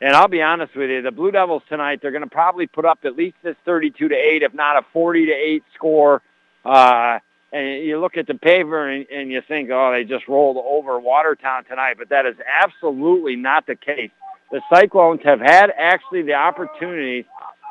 And 0.00 0.14
I'll 0.14 0.28
be 0.28 0.40
honest 0.40 0.76
with 0.76 0.88
you, 0.88 1.02
the 1.02 1.10
Blue 1.10 1.32
Devils 1.32 1.64
tonight, 1.68 1.98
they're 2.00 2.12
going 2.12 2.22
to 2.22 2.30
probably 2.30 2.68
put 2.68 2.84
up 2.84 3.00
at 3.02 3.16
least 3.16 3.38
this 3.42 3.56
32 3.64 4.08
to 4.08 4.14
8, 4.14 4.44
if 4.44 4.54
not 4.54 4.76
a 4.76 4.86
40 4.92 5.26
to 5.26 5.32
8 5.32 5.64
score. 5.74 6.22
Uh, 6.64 7.18
and 7.52 7.84
you 7.84 8.00
look 8.00 8.16
at 8.16 8.26
the 8.26 8.34
paper 8.34 8.88
and, 8.88 9.06
and 9.10 9.30
you 9.30 9.42
think, 9.46 9.70
oh, 9.70 9.92
they 9.92 10.04
just 10.04 10.26
rolled 10.26 10.56
over 10.56 10.98
Watertown 10.98 11.64
tonight, 11.64 11.96
but 11.98 12.08
that 12.08 12.24
is 12.24 12.36
absolutely 12.62 13.36
not 13.36 13.66
the 13.66 13.76
case. 13.76 14.10
The 14.50 14.62
Cyclones 14.72 15.20
have 15.24 15.40
had 15.40 15.70
actually 15.76 16.22
the 16.22 16.34
opportunity 16.34 17.26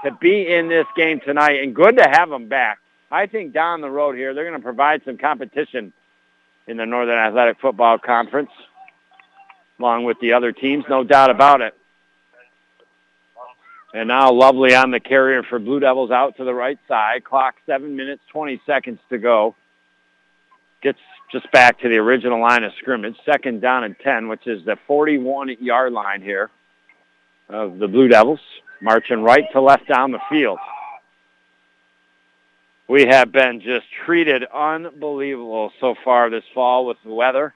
to 0.06 0.12
be 0.20 0.52
in 0.52 0.68
this 0.68 0.86
game 0.96 1.20
tonight, 1.24 1.62
and 1.64 1.76
good 1.76 1.98
to 1.98 2.04
have 2.04 2.30
them 2.30 2.48
back. 2.48 2.80
I 3.12 3.26
think 3.26 3.54
down 3.54 3.82
the 3.82 3.90
road 3.90 4.16
here, 4.16 4.34
they're 4.34 4.48
going 4.48 4.60
to 4.60 4.64
provide 4.64 5.02
some 5.04 5.18
competition 5.18 5.94
in 6.68 6.78
the 6.78 6.86
Northern 6.86 7.18
Athletic 7.18 7.60
Football 7.60 7.98
Conference, 8.00 8.52
along 9.80 10.06
with 10.06 10.18
the 10.22 10.34
other 10.34 10.52
teams, 10.52 10.86
no 10.90 11.04
doubt 11.04 11.30
about 11.30 11.62
it. 11.62 11.76
And 13.94 14.08
now 14.08 14.32
Lovely 14.32 14.74
on 14.74 14.92
the 14.92 15.02
carrier 15.02 15.44
for 15.44 15.60
Blue 15.60 15.80
Devils 15.80 16.12
out 16.12 16.38
to 16.38 16.46
the 16.46 16.54
right 16.54 16.80
side. 16.88 17.26
Clock 17.26 17.56
7 17.66 17.96
minutes, 17.96 18.24
20 18.32 18.62
seconds 18.66 19.00
to 19.10 19.18
go 19.18 19.56
gets 20.82 21.00
just 21.32 21.50
back 21.52 21.80
to 21.80 21.90
the 21.90 21.98
original 21.98 22.42
line 22.42 22.64
of 22.64 22.74
scrimmage, 22.80 23.16
second 23.26 23.62
down 23.62 23.84
and 23.84 23.96
10, 24.04 24.28
which 24.28 24.48
is 24.48 24.64
the 24.66 24.78
41-yard 24.90 25.94
line 25.94 26.22
here 26.22 26.50
of 27.50 27.78
the 27.80 27.88
Blue 27.88 28.08
Devils, 28.08 28.40
marching 28.82 29.22
right 29.22 29.46
to 29.54 29.62
left 29.62 29.88
down 29.88 30.12
the 30.12 30.20
field. 30.30 30.60
We 32.88 33.06
have 33.06 33.32
been 33.32 33.62
just 33.62 33.86
treated 34.06 34.44
unbelievable 34.54 35.72
so 35.80 35.96
far 36.04 36.30
this 36.30 36.44
fall 36.54 36.86
with 36.86 36.98
the 37.06 37.14
weather. 37.14 37.54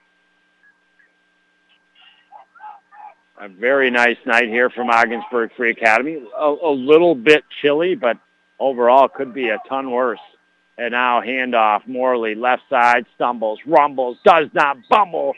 A 3.42 3.50
very 3.50 3.92
nice 3.92 4.16
night 4.26 4.48
here 4.48 4.70
from 4.70 4.90
Ogdensburg 4.90 5.52
Free 5.58 5.72
Academy. 5.72 6.24
A, 6.38 6.56
a 6.64 6.72
little 6.72 7.16
bit 7.16 7.44
chilly, 7.62 7.96
but 7.96 8.18
overall 8.60 9.10
could 9.10 9.34
be 9.34 9.50
a 9.50 9.58
ton 9.68 9.92
worse. 9.92 10.22
And 10.78 10.92
now 10.92 11.22
handoff. 11.22 11.88
Morley, 11.88 12.36
left 12.36 12.64
side, 12.70 13.06
stumbles, 13.16 13.60
rumbles, 13.66 14.18
does 14.26 14.48
not 14.54 14.78
bumble 14.90 15.34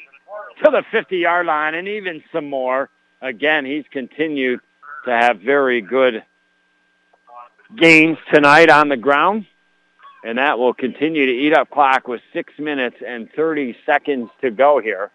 to 0.63 0.71
the 0.71 0.83
50-yard 0.91 1.45
line, 1.45 1.75
and 1.75 1.87
even 1.87 2.23
some 2.31 2.49
more. 2.49 2.89
Again, 3.21 3.65
he's 3.65 3.85
continued 3.91 4.59
to 5.05 5.11
have 5.11 5.39
very 5.39 5.81
good 5.81 6.23
gains 7.75 8.17
tonight 8.33 8.69
on 8.69 8.89
the 8.89 8.97
ground, 8.97 9.45
and 10.23 10.37
that 10.37 10.57
will 10.57 10.73
continue 10.73 11.25
to 11.25 11.31
eat 11.31 11.53
up 11.53 11.69
clock 11.69 12.07
with 12.07 12.21
6 12.33 12.53
minutes 12.57 12.97
and 13.05 13.29
30 13.35 13.77
seconds 13.85 14.29
to 14.41 14.49
go 14.49 14.79
here. 14.79 15.11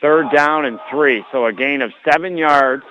Third 0.00 0.30
down 0.32 0.64
and 0.64 0.78
three, 0.90 1.24
so 1.32 1.46
a 1.46 1.52
gain 1.52 1.82
of 1.82 1.92
seven 2.04 2.36
yards 2.36 2.84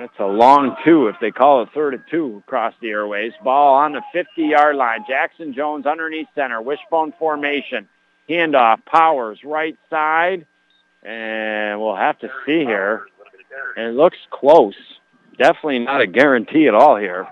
that's 0.00 0.18
a 0.18 0.24
long 0.24 0.76
two 0.82 1.08
if 1.08 1.16
they 1.20 1.30
call 1.30 1.62
it 1.62 1.68
third 1.74 1.92
and 1.92 2.02
two 2.10 2.42
across 2.46 2.72
the 2.80 2.88
airways. 2.88 3.32
Ball 3.44 3.74
on 3.74 3.92
the 3.92 4.00
50-yard 4.14 4.74
line. 4.74 5.04
Jackson 5.06 5.52
Jones 5.52 5.84
underneath 5.84 6.26
center. 6.34 6.62
Wishbone 6.62 7.12
formation. 7.18 7.86
Handoff. 8.28 8.82
Powers 8.86 9.40
right 9.44 9.76
side. 9.90 10.46
And 11.02 11.78
we'll 11.80 11.96
have 11.96 12.18
to 12.20 12.28
see 12.46 12.60
here. 12.60 13.06
It 13.76 13.94
looks 13.94 14.16
close. 14.30 14.74
Definitely 15.36 15.80
not 15.80 16.00
a 16.00 16.06
guarantee 16.06 16.66
at 16.66 16.74
all 16.74 16.96
here. 16.96 17.28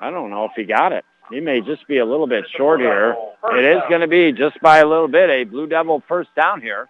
I 0.00 0.10
don't 0.10 0.30
know 0.30 0.46
if 0.46 0.52
he 0.56 0.64
got 0.64 0.92
it. 0.92 1.04
He 1.30 1.40
may 1.40 1.60
just 1.60 1.86
be 1.86 1.98
a 1.98 2.04
little 2.04 2.26
bit 2.26 2.44
short 2.56 2.80
here. 2.80 3.16
It 3.52 3.64
is 3.64 3.82
going 3.88 4.00
to 4.00 4.08
be 4.08 4.32
just 4.32 4.60
by 4.60 4.78
a 4.78 4.86
little 4.86 5.08
bit 5.08 5.30
a 5.30 5.44
Blue 5.44 5.68
Devil 5.68 6.02
first 6.08 6.34
down 6.34 6.60
here. 6.60 6.88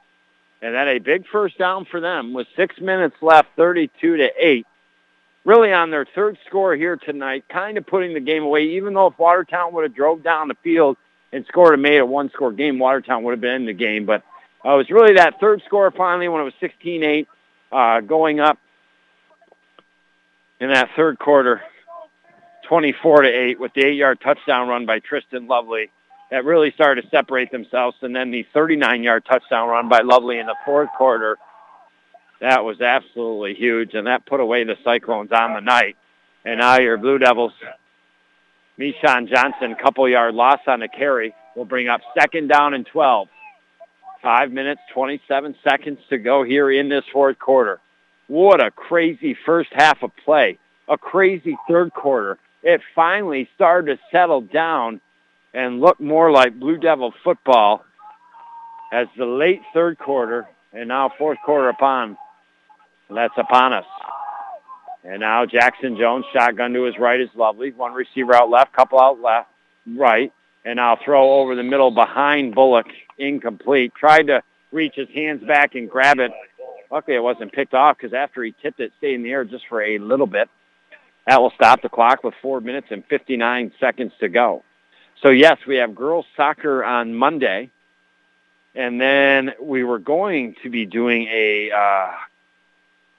And 0.62 0.74
then 0.74 0.89
a 0.89 0.98
big 0.98 1.26
first 1.31 1.59
down 1.59 1.85
for 1.90 2.01
them 2.01 2.32
with 2.32 2.47
six 2.56 2.81
minutes 2.81 3.16
left, 3.20 3.48
32 3.56 4.16
to 4.16 4.28
8 4.39 4.66
really 5.45 5.73
on 5.73 5.91
their 5.91 6.07
third 6.15 6.39
score 6.47 6.75
here 6.75 6.97
tonight, 6.97 7.45
kind 7.49 7.79
of 7.79 7.87
putting 7.87 8.15
the 8.15 8.21
game 8.21 8.43
away. 8.43 8.62
Even 8.77 8.95
though 8.95 9.09
if 9.09 9.19
Watertown 9.19 9.73
would 9.75 9.85
have 9.85 9.95
drove 9.95 10.23
down 10.23 10.49
the 10.49 10.57
field 10.62 10.97
and 11.33 11.45
scored 11.47 11.75
and 11.75 11.83
made 11.83 11.99
a 11.99 12.07
one-score 12.07 12.53
game, 12.53 12.79
Watertown 12.79 13.23
would 13.25 13.33
have 13.33 13.41
been 13.41 13.55
in 13.55 13.66
the 13.66 13.73
game. 13.73 14.07
But 14.07 14.23
uh, 14.65 14.75
it 14.75 14.77
was 14.77 14.91
really 14.91 15.15
that 15.15 15.41
third 15.41 15.62
score 15.66 15.91
finally 15.91 16.29
when 16.29 16.41
it 16.41 16.45
was 16.45 16.55
16-8 16.62 17.27
uh, 17.73 18.01
going 18.01 18.41
up 18.41 18.59
in 20.61 20.71
that 20.71 20.91
third 20.97 21.19
quarter, 21.19 21.61
24 22.69 23.23
to 23.23 23.29
8 23.29 23.61
with 23.61 23.75
the 23.75 23.83
eight-yard 23.83 24.21
touchdown 24.23 24.69
run 24.69 24.87
by 24.87 25.01
Tristan 25.01 25.47
Lovely 25.47 25.91
that 26.31 26.45
really 26.45 26.73
started 26.73 27.03
to 27.03 27.09
separate 27.11 27.53
themselves, 27.53 27.97
and 28.01 28.16
then 28.16 28.31
the 28.31 28.47
39-yard 28.55 29.25
touchdown 29.25 29.69
run 29.69 29.89
by 29.89 30.01
Lovely 30.01 30.39
in 30.39 30.47
the 30.47 30.57
fourth 30.65 30.89
quarter 30.97 31.39
that 32.40 32.65
was 32.65 32.81
absolutely 32.81 33.55
huge, 33.55 33.94
and 33.94 34.06
that 34.06 34.27
put 34.27 34.40
away 34.40 34.65
the 34.65 34.77
Cyclones 34.85 35.31
on 35.32 35.55
the 35.55 35.61
night. 35.61 35.97
And 36.44 36.61
now 36.61 36.78
your 36.78 36.98
Blue 36.98 37.19
Devils, 37.19 37.52
Mishan 38.78 39.28
Johnson, 39.28 39.77
couple 39.82 40.09
yard 40.09 40.35
loss 40.35 40.61
on 40.66 40.81
the 40.81 40.89
carry, 40.89 41.35
will 41.56 41.65
bring 41.65 41.89
up 41.89 42.01
second 42.19 42.48
down 42.48 42.74
and 42.74 42.86
12. 42.86 43.28
Five 44.23 44.51
minutes, 44.51 44.81
27 44.93 45.55
seconds 45.62 45.98
to 46.09 46.19
go 46.19 46.43
here 46.43 46.70
in 46.70 46.89
this 46.89 47.05
fourth 47.12 47.39
quarter. 47.39 47.81
What 48.27 48.65
a 48.65 48.70
crazy 48.70 49.36
first 49.47 49.70
half 49.73 50.02
of 50.02 50.11
play. 50.24 50.59
A 50.89 50.97
crazy 50.97 51.56
third 51.69 51.93
quarter. 51.93 52.39
It 52.62 52.81
finally 52.94 53.48
started 53.55 53.97
to 53.97 54.02
settle 54.11 54.40
down 54.40 55.01
and 55.52 55.81
look 55.81 56.01
more 56.01 56.31
like 56.31 56.59
Blue 56.59 56.78
Devil 56.78 57.12
football 57.23 57.85
as 58.93 59.06
the 59.16 59.27
late 59.27 59.61
third 59.73 59.98
quarter 59.98 60.47
and 60.75 60.89
now 60.89 61.11
fourth 61.17 61.39
quarter 61.45 61.69
upon 61.69 62.17
that's 63.11 63.37
upon 63.37 63.73
us. 63.73 63.87
And 65.05 65.21
now 65.21 65.45
Jackson 65.45 65.97
Jones, 65.97 66.25
shotgun 66.33 66.73
to 66.73 66.85
his 66.85 66.99
right 66.99 67.21
is 67.21 67.29
lovely. 67.35 67.73
One 67.73 67.93
receiver 67.93 68.35
out 68.35 68.51
left, 68.51 68.73
couple 68.73 69.01
out 69.01 69.21
left, 69.21 69.49
right. 69.87 70.33
And 70.65 70.77
now 70.77 70.97
throw 71.05 71.41
over 71.41 71.55
the 71.55 71.63
middle 71.63 71.91
behind 71.91 72.55
Bullock, 72.55 72.87
incomplete. 73.19 73.93
Tried 73.95 74.29
to 74.29 74.43
reach 74.73 74.95
his 74.95 75.09
hands 75.15 75.45
back 75.45 75.75
and 75.75 75.91
grab 75.91 76.19
it. 76.19 76.33
Luckily 76.91 77.17
it 77.17 77.23
wasn't 77.23 77.53
picked 77.53 77.75
off 77.75 77.99
because 77.99 78.15
after 78.15 78.43
he 78.43 78.55
tipped 78.63 78.81
it, 78.81 78.93
stayed 78.99 79.15
in 79.15 79.23
the 79.23 79.31
air 79.31 79.45
just 79.45 79.65
for 79.69 79.83
a 79.83 79.99
little 79.99 80.27
bit. 80.27 80.49
That 81.27 81.41
will 81.41 81.53
stop 81.55 81.83
the 81.83 81.89
clock 81.89 82.25
with 82.25 82.35
four 82.41 82.61
minutes 82.61 82.89
and 82.91 83.05
59 83.07 83.73
seconds 83.79 84.13
to 84.21 84.29
go. 84.29 84.63
So 85.23 85.29
yes, 85.31 85.59
we 85.67 85.77
have 85.77 85.95
girls 85.95 86.27
soccer 86.37 86.83
on 86.83 87.15
Monday. 87.15 87.71
And 88.75 89.01
then 89.01 89.53
we 89.61 89.85
were 89.85 89.99
going 89.99 90.57
to 90.63 90.71
be 90.71 90.85
doing 90.85 91.29
a 91.29 91.71
uh, 91.71 92.13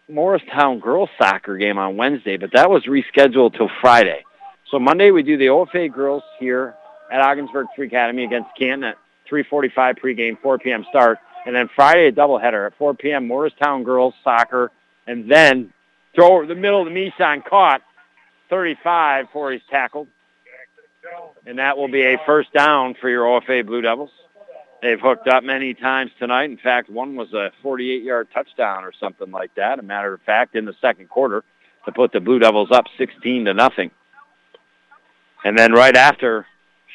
Morristown 0.09 0.79
girls 0.79 1.09
soccer 1.17 1.57
game 1.57 1.77
on 1.77 1.97
Wednesday, 1.97 2.37
but 2.37 2.51
that 2.53 2.69
was 2.69 2.83
rescheduled 2.83 3.57
till 3.57 3.69
Friday. 3.81 4.23
So 4.69 4.79
Monday 4.79 5.11
we 5.11 5.23
do 5.23 5.37
the 5.37 5.47
OFA 5.47 5.91
girls 5.91 6.23
here 6.39 6.75
at 7.11 7.21
Ogdensburg 7.21 7.67
Free 7.75 7.87
Academy 7.87 8.23
against 8.25 8.49
Canton 8.57 8.83
at 8.83 8.97
3:45 9.31 9.99
pregame, 9.99 10.39
4 10.41 10.59
p.m. 10.59 10.85
start, 10.89 11.19
and 11.45 11.55
then 11.55 11.69
Friday 11.75 12.07
a 12.07 12.11
doubleheader 12.11 12.67
at 12.67 12.77
4 12.77 12.93
p.m. 12.95 13.27
Morristown 13.27 13.83
girls 13.83 14.13
soccer, 14.23 14.71
and 15.07 15.31
then 15.31 15.71
throw 16.13 16.45
the 16.45 16.55
middle 16.55 16.85
of 16.85 16.91
the 16.91 16.93
Mishan 16.93 17.43
caught 17.45 17.81
35 18.49 19.25
before 19.27 19.51
he's 19.51 19.61
tackled, 19.69 20.07
and 21.45 21.59
that 21.59 21.77
will 21.77 21.87
be 21.87 22.01
a 22.01 22.17
first 22.25 22.51
down 22.53 22.95
for 22.99 23.09
your 23.09 23.25
OFA 23.25 23.65
Blue 23.65 23.81
Devils. 23.81 24.11
They've 24.81 24.99
hooked 24.99 25.27
up 25.27 25.43
many 25.43 25.73
times 25.73 26.11
tonight. 26.19 26.49
In 26.49 26.57
fact, 26.57 26.89
one 26.89 27.15
was 27.15 27.33
a 27.33 27.51
48-yard 27.63 28.27
touchdown 28.33 28.83
or 28.83 28.91
something 28.99 29.31
like 29.31 29.55
that. 29.55 29.79
A 29.79 29.81
matter 29.81 30.13
of 30.13 30.21
fact, 30.21 30.55
in 30.55 30.65
the 30.65 30.75
second 30.79 31.09
quarter, 31.09 31.43
to 31.85 31.91
put 31.91 32.11
the 32.11 32.19
Blue 32.19 32.39
Devils 32.39 32.69
up 32.71 32.85
16 32.97 33.45
to 33.45 33.53
nothing. 33.53 33.89
And 35.43 35.57
then 35.57 35.73
right 35.73 35.95
after 35.95 36.45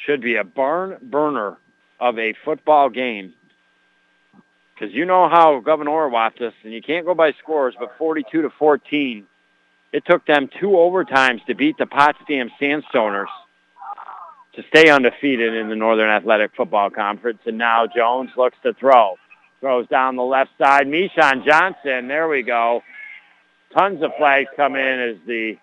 should 0.07 0.21
be 0.21 0.37
a 0.37 0.45
barn 0.45 0.99
burner 1.03 1.57
of 1.99 2.19
a 2.19 2.35
football 2.45 2.89
game. 2.91 3.35
because 4.75 4.95
you 4.95 5.05
know 5.05 5.29
how 5.29 5.61
Gouverneur 5.61 6.09
watched 6.09 6.41
us, 6.41 6.55
and 6.65 6.73
you 6.73 6.81
can't 6.81 7.05
go 7.05 7.15
by 7.15 7.33
scores, 7.43 7.75
but 7.79 7.93
42 7.99 8.43
to 8.43 8.51
14. 8.51 9.27
It 9.93 10.05
took 10.07 10.25
them 10.27 10.49
two 10.61 10.69
overtimes 10.69 11.45
to 11.47 11.55
beat 11.55 11.77
the 11.79 11.87
Potsdam 11.87 12.51
Sandstoners 12.61 13.27
to 14.55 14.63
stay 14.69 14.91
undefeated 14.91 15.55
in 15.55 15.69
the 15.69 15.77
Northern 15.77 16.11
Athletic 16.11 16.51
Football 16.57 16.91
Conference. 16.91 17.39
And 17.47 17.59
now 17.59 17.87
Jones 17.87 18.31
looks 18.37 18.57
to 18.63 18.75
throw. 18.75 19.17
Throws 19.61 19.87
down 19.89 20.17
the 20.17 20.23
left 20.23 20.51
side. 20.59 20.87
Mishan 20.87 21.45
Johnson, 21.45 22.09
there 22.09 22.29
we 22.29 22.43
go. 22.43 22.83
Tons 23.77 24.03
of 24.03 24.11
flags 24.19 24.49
come 24.57 24.75
in 24.75 25.01
as 25.01 25.17
the 25.27 25.57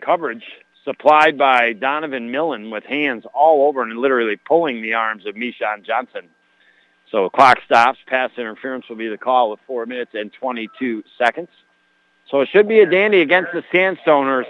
coverage 0.00 0.44
supplied 0.84 1.38
by 1.38 1.72
Donovan 1.72 2.30
Millen 2.30 2.70
with 2.70 2.84
hands 2.84 3.24
all 3.32 3.68
over 3.68 3.82
and 3.82 3.98
literally 3.98 4.36
pulling 4.36 4.82
the 4.82 4.94
arms 4.94 5.26
of 5.26 5.34
Mishan 5.34 5.84
Johnson. 5.84 6.28
So 7.10 7.28
clock 7.30 7.58
stops. 7.64 7.98
Pass 8.06 8.30
interference 8.36 8.88
will 8.88 8.96
be 8.96 9.08
the 9.08 9.18
call 9.18 9.50
with 9.50 9.60
4 9.66 9.86
minutes 9.86 10.12
and 10.14 10.32
22 10.32 11.04
seconds. 11.18 11.48
So 12.30 12.40
it 12.40 12.48
should 12.52 12.68
be 12.68 12.80
a 12.80 12.86
dandy 12.86 13.20
against 13.20 13.52
the 13.52 13.62
Sandstoners. 13.72 14.44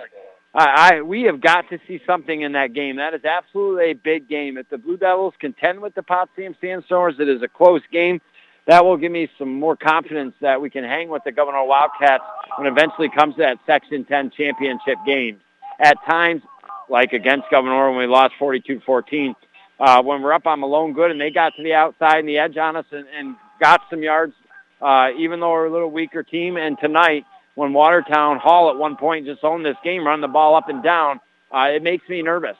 I, 0.54 0.96
I 0.98 1.02
we 1.02 1.22
have 1.22 1.40
got 1.40 1.68
to 1.70 1.78
see 1.88 2.00
something 2.06 2.42
in 2.42 2.52
that 2.52 2.72
game. 2.74 2.96
That 2.96 3.14
is 3.14 3.24
absolutely 3.24 3.90
a 3.90 3.94
big 3.94 4.28
game. 4.28 4.58
If 4.58 4.68
the 4.68 4.78
Blue 4.78 4.96
Devils 4.96 5.34
contend 5.40 5.80
with 5.80 5.94
the 5.94 6.02
Potsdam 6.02 6.54
Sandstoners, 6.62 7.20
it 7.20 7.28
is 7.28 7.42
a 7.42 7.48
close 7.48 7.82
game. 7.90 8.20
That 8.66 8.84
will 8.84 8.96
give 8.96 9.10
me 9.10 9.28
some 9.38 9.58
more 9.58 9.76
confidence 9.76 10.34
that 10.40 10.60
we 10.60 10.70
can 10.70 10.84
hang 10.84 11.08
with 11.08 11.24
the 11.24 11.32
Gouverneur 11.32 11.64
Wildcats 11.64 12.22
when 12.56 12.68
eventually 12.68 13.08
comes 13.08 13.34
to 13.36 13.42
that 13.42 13.58
Section 13.66 14.04
10 14.04 14.30
championship 14.36 14.98
game. 15.04 15.40
At 15.80 15.96
times, 16.06 16.42
like 16.88 17.12
against 17.12 17.46
Gouverneur 17.50 17.90
when 17.90 17.98
we 17.98 18.06
lost 18.06 18.34
42-14, 18.40 19.34
uh, 19.80 20.02
when 20.02 20.22
we're 20.22 20.32
up 20.32 20.46
on 20.46 20.60
Malone 20.60 20.92
Good 20.92 21.10
and 21.10 21.20
they 21.20 21.30
got 21.30 21.54
to 21.56 21.62
the 21.64 21.74
outside 21.74 22.20
and 22.20 22.28
the 22.28 22.38
edge 22.38 22.56
on 22.56 22.76
us 22.76 22.84
and, 22.92 23.06
and 23.08 23.34
got 23.60 23.80
some 23.90 24.00
yards, 24.00 24.34
uh, 24.80 25.08
even 25.18 25.40
though 25.40 25.50
we're 25.50 25.66
a 25.66 25.72
little 25.72 25.90
weaker 25.90 26.22
team. 26.22 26.56
And 26.56 26.78
tonight, 26.78 27.24
when 27.54 27.72
Watertown 27.72 28.38
Hall 28.38 28.70
at 28.70 28.76
one 28.76 28.96
point 28.96 29.26
just 29.26 29.44
owned 29.44 29.64
this 29.64 29.76
game, 29.84 30.06
run 30.06 30.20
the 30.20 30.28
ball 30.28 30.54
up 30.54 30.68
and 30.68 30.82
down, 30.82 31.20
uh, 31.54 31.68
it 31.74 31.82
makes 31.82 32.08
me 32.08 32.22
nervous. 32.22 32.56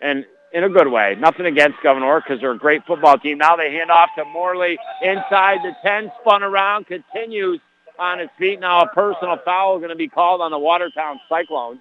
And 0.00 0.24
in 0.54 0.62
a 0.62 0.68
good 0.68 0.88
way. 0.88 1.16
Nothing 1.18 1.46
against 1.46 1.82
Gouverneur 1.82 2.20
because 2.20 2.40
they're 2.40 2.52
a 2.52 2.58
great 2.58 2.86
football 2.86 3.18
team. 3.18 3.38
Now 3.38 3.56
they 3.56 3.72
hand 3.72 3.90
off 3.90 4.10
to 4.16 4.24
Morley 4.24 4.78
inside 5.02 5.58
the 5.64 5.74
10, 5.82 6.12
spun 6.20 6.44
around, 6.44 6.86
continues 6.86 7.60
on 7.98 8.20
his 8.20 8.28
feet. 8.38 8.60
Now 8.60 8.82
a 8.82 8.88
personal 8.88 9.36
foul 9.44 9.76
is 9.76 9.80
going 9.80 9.90
to 9.90 9.96
be 9.96 10.08
called 10.08 10.40
on 10.40 10.52
the 10.52 10.58
Watertown 10.58 11.20
Cyclones 11.28 11.80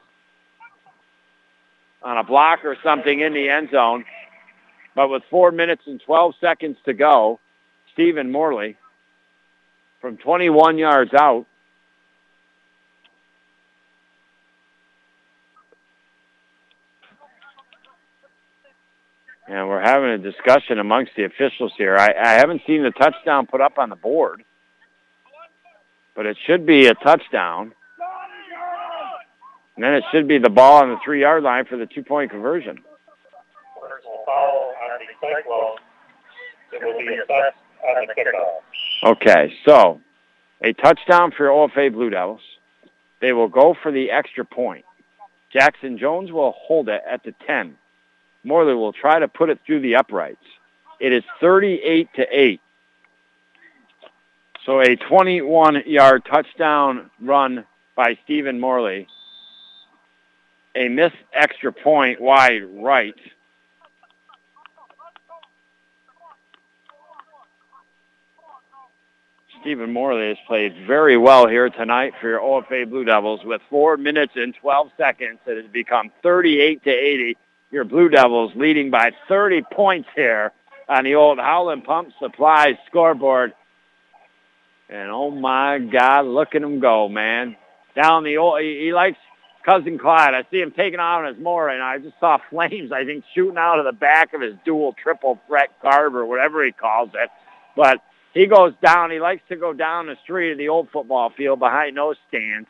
on 2.01 2.17
a 2.17 2.23
block 2.23 2.65
or 2.65 2.75
something 2.83 3.19
in 3.21 3.33
the 3.33 3.47
end 3.47 3.69
zone. 3.71 4.05
But 4.95 5.09
with 5.09 5.21
four 5.29 5.51
minutes 5.51 5.83
and 5.85 6.01
12 6.01 6.33
seconds 6.41 6.77
to 6.85 6.93
go, 6.93 7.39
Stephen 7.93 8.31
Morley 8.31 8.75
from 10.01 10.17
21 10.17 10.79
yards 10.79 11.13
out 11.13 11.45
and 19.47 19.67
we're 19.67 19.72
having 19.83 20.09
a 20.09 20.17
discussion 20.17 20.79
amongst 20.79 21.11
the 21.17 21.25
officials 21.25 21.73
here. 21.77 21.97
I, 21.97 22.13
I 22.13 22.33
haven't 22.33 22.61
seen 22.65 22.83
the 22.83 22.91
touchdown 22.91 23.47
put 23.47 23.61
up 23.61 23.77
on 23.77 23.89
the 23.89 23.95
board, 23.95 24.43
but 26.15 26.25
it 26.25 26.37
should 26.47 26.65
be 26.65 26.87
a 26.87 26.93
touchdown. 26.93 27.73
And 29.75 29.83
then 29.83 29.93
it 29.95 30.03
should 30.11 30.27
be 30.27 30.37
the 30.37 30.49
ball 30.49 30.83
on 30.83 30.89
the 30.89 30.97
three-yard 31.03 31.43
line 31.43 31.65
for 31.65 31.77
the 31.77 31.87
two-point 31.87 32.31
conversion. 32.31 32.77
Okay, 39.03 39.53
so 39.65 39.99
a 40.63 40.73
touchdown 40.73 41.31
for 41.35 41.47
OFA 41.47 41.91
Blue 41.91 42.09
Devils. 42.09 42.41
They 43.19 43.33
will 43.33 43.49
go 43.49 43.75
for 43.81 43.91
the 43.91 44.11
extra 44.11 44.45
point. 44.45 44.85
Jackson 45.51 45.97
Jones 45.97 46.31
will 46.31 46.53
hold 46.57 46.87
it 46.89 47.01
at 47.09 47.23
the 47.23 47.33
10. 47.45 47.75
Morley 48.43 48.73
will 48.73 48.93
try 48.93 49.19
to 49.19 49.27
put 49.27 49.49
it 49.49 49.59
through 49.65 49.81
the 49.81 49.95
uprights. 49.95 50.43
It 50.99 51.13
is 51.13 51.23
38 51.39 52.09
to 52.15 52.25
8. 52.29 52.61
So 54.65 54.79
a 54.79 54.95
21-yard 54.95 56.23
touchdown 56.25 57.09
run 57.19 57.65
by 57.95 58.17
Stephen 58.23 58.59
Morley. 58.59 59.07
A 60.75 60.87
missed 60.89 61.15
extra 61.33 61.71
point 61.71 62.19
wide 62.21 62.63
right. 62.81 63.15
Stephen 69.61 69.93
Morley 69.93 70.27
has 70.27 70.37
played 70.45 70.75
very 70.85 71.15
well 71.15 71.47
here 71.47 71.69
tonight 71.69 72.13
for 72.19 72.27
your 72.27 72.41
OFA 72.41 72.89
Blue 72.89 73.05
Devils 73.05 73.41
with 73.45 73.61
4 73.69 73.95
minutes 73.95 74.33
and 74.35 74.53
12 74.55 74.91
seconds. 74.97 75.39
It 75.45 75.61
has 75.61 75.71
become 75.71 76.11
38 76.21 76.83
to 76.83 76.89
80 76.89 77.37
your 77.73 77.83
Blue 77.83 78.07
Devils 78.07 78.51
leading 78.55 78.91
by 78.91 79.11
30 79.27 79.63
points 79.73 80.07
here 80.15 80.51
on 80.87 81.05
the 81.05 81.15
old 81.15 81.39
Howland 81.39 81.83
Pump 81.83 82.09
Supply 82.19 82.77
scoreboard. 82.87 83.53
And 84.89 85.09
oh 85.09 85.31
my 85.31 85.79
God, 85.79 86.27
look 86.27 86.53
at 86.53 86.61
him 86.61 86.79
go, 86.79 87.09
man. 87.09 87.55
Down 87.95 88.23
the 88.23 88.37
old, 88.37 88.61
he, 88.61 88.81
he 88.85 88.93
likes 88.93 89.17
Cousin 89.65 89.97
Clyde. 89.97 90.35
I 90.35 90.43
see 90.51 90.61
him 90.61 90.71
taking 90.71 90.99
on 90.99 91.25
his 91.25 91.41
more, 91.41 91.67
and 91.67 91.81
I 91.81 91.97
just 91.97 92.19
saw 92.19 92.37
flames, 92.51 92.91
I 92.91 93.05
think, 93.05 93.23
shooting 93.33 93.57
out 93.57 93.79
of 93.79 93.85
the 93.85 93.91
back 93.91 94.35
of 94.35 94.41
his 94.41 94.53
dual 94.63 94.93
triple 95.01 95.39
threat 95.47 95.69
carb 95.83 96.13
or 96.13 96.25
whatever 96.27 96.63
he 96.63 96.71
calls 96.71 97.09
it. 97.15 97.29
But 97.75 98.01
he 98.35 98.45
goes 98.45 98.73
down. 98.85 99.09
He 99.09 99.19
likes 99.19 99.41
to 99.49 99.55
go 99.55 99.73
down 99.73 100.05
the 100.05 100.17
street 100.23 100.51
of 100.51 100.57
the 100.59 100.69
old 100.69 100.89
football 100.91 101.31
field 101.35 101.57
behind 101.57 101.97
those 101.97 102.17
stands 102.27 102.67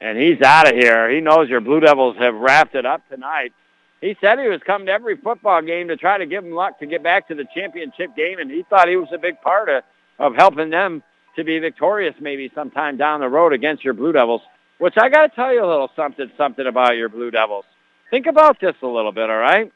and 0.00 0.18
he's 0.18 0.40
out 0.42 0.68
of 0.68 0.74
here. 0.74 1.10
He 1.10 1.20
knows 1.20 1.48
your 1.48 1.60
Blue 1.60 1.80
Devils 1.80 2.16
have 2.18 2.34
wrapped 2.34 2.74
it 2.74 2.86
up 2.86 3.08
tonight. 3.08 3.52
He 4.00 4.16
said 4.20 4.38
he 4.38 4.46
was 4.46 4.60
coming 4.64 4.86
to 4.86 4.92
every 4.92 5.16
football 5.16 5.60
game 5.60 5.88
to 5.88 5.96
try 5.96 6.18
to 6.18 6.26
give 6.26 6.44
them 6.44 6.52
luck 6.52 6.78
to 6.78 6.86
get 6.86 7.02
back 7.02 7.28
to 7.28 7.34
the 7.34 7.44
championship 7.52 8.14
game, 8.16 8.38
and 8.38 8.50
he 8.50 8.64
thought 8.70 8.88
he 8.88 8.96
was 8.96 9.08
a 9.12 9.18
big 9.18 9.40
part 9.40 9.68
of, 9.68 9.82
of 10.18 10.34
helping 10.36 10.70
them 10.70 11.02
to 11.36 11.44
be 11.44 11.58
victorious 11.58 12.14
maybe 12.20 12.50
sometime 12.54 12.96
down 12.96 13.20
the 13.20 13.28
road 13.28 13.52
against 13.52 13.84
your 13.84 13.94
Blue 13.94 14.12
Devils, 14.12 14.42
which 14.78 14.94
I 14.96 15.08
got 15.08 15.28
to 15.28 15.34
tell 15.34 15.52
you 15.52 15.64
a 15.64 15.66
little 15.66 15.90
something, 15.96 16.30
something 16.36 16.66
about 16.66 16.96
your 16.96 17.08
Blue 17.08 17.30
Devils. 17.30 17.64
Think 18.10 18.26
about 18.26 18.60
this 18.60 18.76
a 18.82 18.86
little 18.86 19.12
bit, 19.12 19.28
all 19.28 19.36
right? 19.36 19.72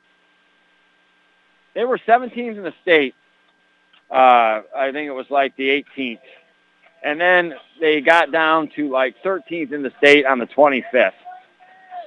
They 1.74 1.85
were 1.85 1.99
17th 1.99 2.57
in 2.57 2.62
the 2.62 2.74
state. 2.82 3.15
Uh, 4.11 4.62
I 4.77 4.90
think 4.93 5.09
it 5.09 5.12
was 5.12 5.27
like 5.31 5.57
the 5.57 5.85
18th 5.99 6.20
and 7.03 7.20
then 7.20 7.55
they 7.81 8.01
got 8.01 8.33
down 8.33 8.70
to 8.77 8.91
like 8.91 9.16
13th 9.24 9.73
in 9.73 9.83
the 9.83 9.93
state 9.99 10.24
on 10.27 10.39
the 10.39 10.47
25th. 10.47 11.12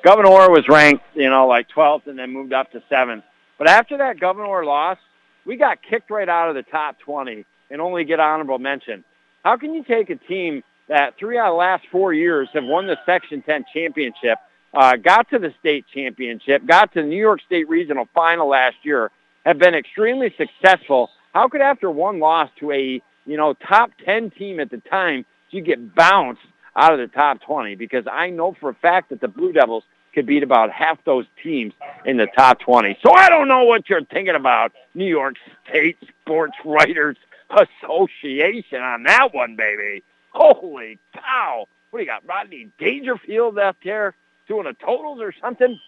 Gouverneur 0.03 0.49
was 0.51 0.67
ranked, 0.69 1.03
you 1.15 1.29
know, 1.29 1.47
like 1.47 1.67
12th 1.69 2.07
and 2.07 2.17
then 2.17 2.31
moved 2.31 2.53
up 2.53 2.71
to 2.71 2.81
7th. 2.91 3.23
But 3.57 3.67
after 3.67 3.97
that 3.97 4.19
Gouverneur 4.19 4.63
loss, 4.63 4.97
we 5.45 5.57
got 5.57 5.79
kicked 5.81 6.11
right 6.11 6.29
out 6.29 6.49
of 6.49 6.55
the 6.55 6.63
top 6.63 6.99
20 6.99 7.45
and 7.71 7.81
only 7.81 8.03
get 8.03 8.19
honorable 8.19 8.59
mention. 8.59 9.03
How 9.43 9.57
can 9.57 9.73
you 9.73 9.83
take 9.83 10.09
a 10.09 10.15
team 10.15 10.63
that 10.87 11.17
three 11.17 11.37
out 11.37 11.47
of 11.47 11.53
the 11.53 11.57
last 11.57 11.85
four 11.91 12.13
years 12.13 12.49
have 12.53 12.63
won 12.63 12.87
the 12.87 12.97
Section 13.05 13.41
10 13.41 13.65
championship, 13.73 14.37
uh, 14.73 14.95
got 14.97 15.29
to 15.29 15.39
the 15.39 15.53
state 15.59 15.85
championship, 15.93 16.65
got 16.65 16.93
to 16.93 17.01
the 17.01 17.07
New 17.07 17.19
York 17.19 17.41
State 17.45 17.67
regional 17.67 18.07
final 18.13 18.49
last 18.49 18.75
year, 18.83 19.09
have 19.45 19.57
been 19.57 19.73
extremely 19.73 20.33
successful. 20.37 21.09
How 21.33 21.47
could 21.47 21.61
after 21.61 21.89
one 21.89 22.19
loss 22.19 22.49
to 22.59 22.71
a 22.71 23.01
you 23.25 23.37
know, 23.37 23.53
top 23.53 23.91
10 24.05 24.31
team 24.31 24.59
at 24.59 24.69
the 24.69 24.77
time, 24.77 25.25
you 25.49 25.61
get 25.61 25.95
bounced 25.95 26.41
out 26.75 26.93
of 26.93 26.99
the 26.99 27.13
top 27.13 27.41
20 27.41 27.75
because 27.75 28.05
I 28.11 28.29
know 28.29 28.55
for 28.59 28.69
a 28.69 28.73
fact 28.75 29.09
that 29.09 29.21
the 29.21 29.27
Blue 29.27 29.51
Devils 29.51 29.83
could 30.13 30.25
beat 30.25 30.43
about 30.43 30.71
half 30.71 30.97
those 31.05 31.25
teams 31.43 31.73
in 32.05 32.17
the 32.17 32.27
top 32.37 32.59
20. 32.59 32.97
So 33.03 33.13
I 33.15 33.29
don't 33.29 33.47
know 33.47 33.63
what 33.63 33.89
you're 33.89 34.05
thinking 34.05 34.35
about, 34.35 34.71
New 34.93 35.05
York 35.05 35.35
State 35.69 35.97
Sports 36.21 36.55
Writers 36.63 37.17
Association 37.49 38.81
on 38.81 39.03
that 39.03 39.33
one, 39.33 39.55
baby. 39.55 40.03
Holy 40.31 40.99
cow. 41.13 41.67
What 41.91 41.99
do 41.99 42.03
you 42.03 42.09
got, 42.09 42.25
Rodney 42.25 42.69
Dangerfield 42.77 43.57
out 43.59 43.77
there 43.83 44.15
doing 44.47 44.67
a 44.67 44.73
totals 44.73 45.19
or 45.21 45.33
something? 45.41 45.79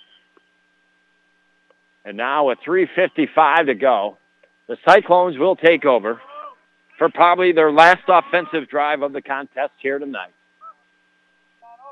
And 2.06 2.16
now 2.16 2.48
with 2.48 2.60
3.55 2.66 3.66
to 3.66 3.76
go, 3.76 4.18
the 4.68 4.78
Cyclones 4.86 5.38
will 5.38 5.56
take 5.58 5.84
over 5.84 6.22
for 6.98 7.10
probably 7.10 7.52
their 7.52 7.72
last 7.72 8.03
offensive 8.07 8.69
drive 8.69 9.02
of 9.02 9.14
the 9.14 9.22
contest 9.22 9.74
here 9.80 9.99
tonight. 9.99 10.32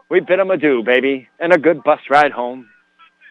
We 0.10 0.19
bid 0.19 0.40
them 0.40 0.52
adieu, 0.52 0.84
baby, 0.84 1.30
and 1.40 1.53
a 1.53 1.57
good 1.57 1.84
bus 1.84 1.99
ride 2.10 2.32
home, 2.32 2.69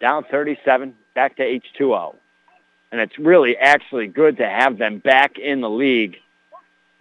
down 0.01 0.25
37, 0.31 0.95
back 1.15 1.37
to 1.37 1.43
H2O. 1.43 2.17
And 2.91 3.01
it's 3.01 3.19
really 3.19 3.57
actually 3.57 4.07
good 4.07 4.37
to 4.39 4.49
have 4.49 4.79
them 4.79 4.99
back 4.99 5.39
in 5.39 5.61
the 5.61 5.71
league. 5.71 6.17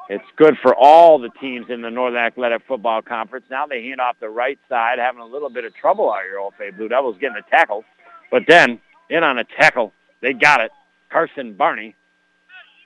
It's 0.10 0.24
good 0.36 0.56
for 0.62 0.76
all 0.76 1.18
the 1.18 1.30
teams 1.40 1.68
in 1.70 1.82
the 1.82 1.90
Northern 1.90 2.20
Athletic 2.20 2.64
Football 2.68 3.02
Conference. 3.02 3.46
Now 3.50 3.68
they 3.68 3.84
hand 3.84 4.02
off 4.02 4.18
the 4.20 4.30
right 4.30 4.60
side, 4.68 5.00
having 5.00 5.22
a 5.22 5.26
little 5.26 5.50
bit 5.50 5.66
of 5.66 5.74
trouble 5.76 6.12
out 6.12 6.24
here, 6.24 6.40
Old 6.40 6.54
OFA 6.60 6.76
Blue 6.76 6.90
Devils 6.90 7.18
getting 7.20 7.38
a 7.38 7.50
tackle. 7.50 7.84
But 8.30 8.44
then, 8.48 8.80
in 9.10 9.24
on 9.24 9.38
a 9.38 9.44
tackle, 9.44 9.94
they 10.22 10.34
got 10.34 10.62
it. 10.62 10.72
Carson 11.10 11.54
Barney 11.54 11.96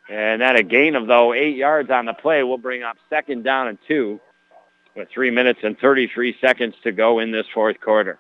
And 0.10 0.42
that 0.42 0.56
a 0.56 0.64
gain 0.64 0.96
of, 0.96 1.08
though, 1.08 1.34
eight 1.34 1.58
yards 1.58 1.90
on 1.90 2.06
the 2.06 2.14
play 2.14 2.44
will 2.44 2.58
bring 2.58 2.84
up 2.84 2.98
second 3.10 3.44
down 3.44 3.68
and 3.68 3.78
two 3.88 4.22
with 4.96 5.10
three 5.10 5.32
minutes 5.32 5.60
and 5.64 5.78
33 5.78 6.38
seconds 6.40 6.76
to 6.84 6.92
go 6.92 7.20
in 7.20 7.32
this 7.32 7.46
fourth 7.54 7.80
quarter. 7.80 8.18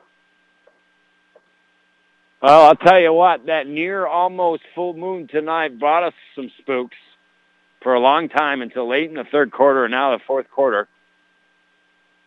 Well, 2.41 2.65
I'll 2.65 2.76
tell 2.76 2.99
you 2.99 3.14
what, 3.14 3.47
that 3.47 3.68
near 3.68 4.05
almost 4.05 4.61
full 4.76 4.93
moon 4.93 5.27
tonight 5.27 5.80
brought 5.80 6.03
us 6.03 6.14
some 6.35 6.51
spooks 6.59 6.97
for 7.81 7.95
a 7.95 7.99
long 7.99 8.30
time 8.30 8.61
until 8.61 8.88
late 8.88 9.09
in 9.09 9.15
the 9.15 9.23
third 9.23 9.51
quarter 9.51 9.85
and 9.85 9.91
now 9.91 10.15
the 10.15 10.23
fourth 10.26 10.49
quarter. 10.51 10.88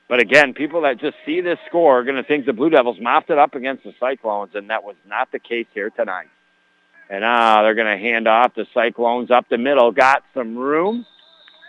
But 0.09 0.19
again, 0.19 0.55
people 0.55 0.83
that 0.83 0.99
just 0.99 1.17
see 1.25 1.41
this 1.41 1.59
score 1.69 2.01
are 2.01 2.05
going 2.05 2.17
to 2.17 2.25
think 2.25 2.45
the 2.45 2.53
Blue 2.53 2.71
Devils 2.71 2.99
mopped 3.01 3.31
it 3.31 3.39
up 3.39 3.55
against 3.55 3.85
the 3.85 3.95
Cyclones, 4.01 4.51
and 4.55 4.71
that 4.71 4.83
was 4.83 4.97
not 5.07 5.31
the 5.31 5.39
case 5.39 5.67
here 5.73 5.91
tonight. 5.91 6.27
And 7.11 7.25
uh, 7.25 7.63
they're 7.63 7.75
going 7.75 7.99
to 7.99 8.03
hand 8.03 8.29
off 8.29 8.55
the 8.55 8.67
Cyclones 8.73 9.33
up 9.33 9.49
the 9.49 9.59
middle. 9.59 9.91
Got 9.91 10.23
some 10.33 10.57
room. 10.57 11.05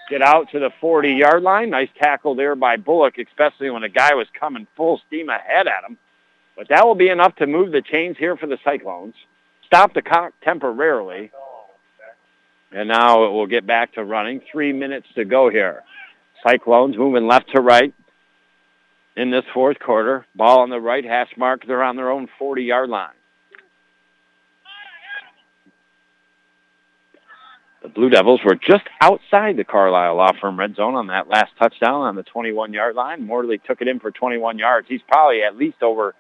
Get 0.08 0.22
out 0.22 0.52
to 0.52 0.60
the 0.60 0.70
40-yard 0.82 1.42
line. 1.42 1.72
Nice 1.72 1.90
tackle 1.98 2.36
there 2.36 2.56
by 2.56 2.78
Bullock, 2.78 3.16
especially 3.18 3.72
when 3.72 3.84
a 3.84 3.90
guy 3.90 4.14
was 4.14 4.28
coming 4.40 4.68
full 4.78 5.02
steam 5.08 5.30
ahead 5.30 5.68
at 5.68 5.84
him. 5.90 5.98
But 6.56 6.70
that 6.70 6.86
will 6.86 6.96
be 6.96 7.10
enough 7.10 7.36
to 7.38 7.48
move 7.48 7.72
the 7.72 7.82
chains 7.82 8.18
here 8.20 8.38
for 8.38 8.46
the 8.46 8.60
Cyclones. 8.64 9.16
Stop 9.66 9.96
the 9.96 10.04
clock 10.04 10.34
temporarily. 10.44 11.32
And 12.72 12.88
now 12.88 13.26
it 13.26 13.30
will 13.30 13.48
get 13.48 13.66
back 13.66 13.94
to 13.94 14.04
running. 14.04 14.42
Three 14.52 14.74
minutes 14.74 15.08
to 15.16 15.26
go 15.26 15.50
here. 15.50 15.82
Cyclones 16.46 16.98
moving 16.98 17.28
left 17.28 17.52
to 17.56 17.62
right 17.62 17.94
in 19.16 19.32
this 19.32 19.46
fourth 19.54 19.80
quarter. 19.80 20.26
Ball 20.36 20.60
on 20.60 20.70
the 20.70 20.80
right 20.80 21.04
hash 21.04 21.32
mark. 21.36 21.66
They're 21.66 21.84
on 21.84 21.96
their 21.96 22.12
own 22.12 22.28
40-yard 22.40 22.90
line. 22.90 23.10
The 27.82 27.90
Blue 27.90 28.10
Devils 28.10 28.42
were 28.46 28.56
just 28.56 28.84
outside 29.00 29.58
the 29.58 29.64
Carlisle 29.64 30.16
Law 30.16 30.32
Firm 30.40 30.60
red 30.60 30.76
zone 30.76 30.96
on 30.96 31.08
that 31.08 31.28
last 31.28 31.52
touchdown 31.58 32.02
on 32.02 32.16
the 32.16 32.24
21-yard 32.24 32.96
line. 32.96 33.26
Morley 33.26 33.58
took 33.58 33.82
it 33.82 33.88
in 33.88 34.00
for 34.00 34.12
21 34.12 34.60
yards. 34.60 34.88
He's 34.88 35.02
probably 35.08 35.42
at 35.42 35.56
least 35.56 35.82
over, 35.82 36.14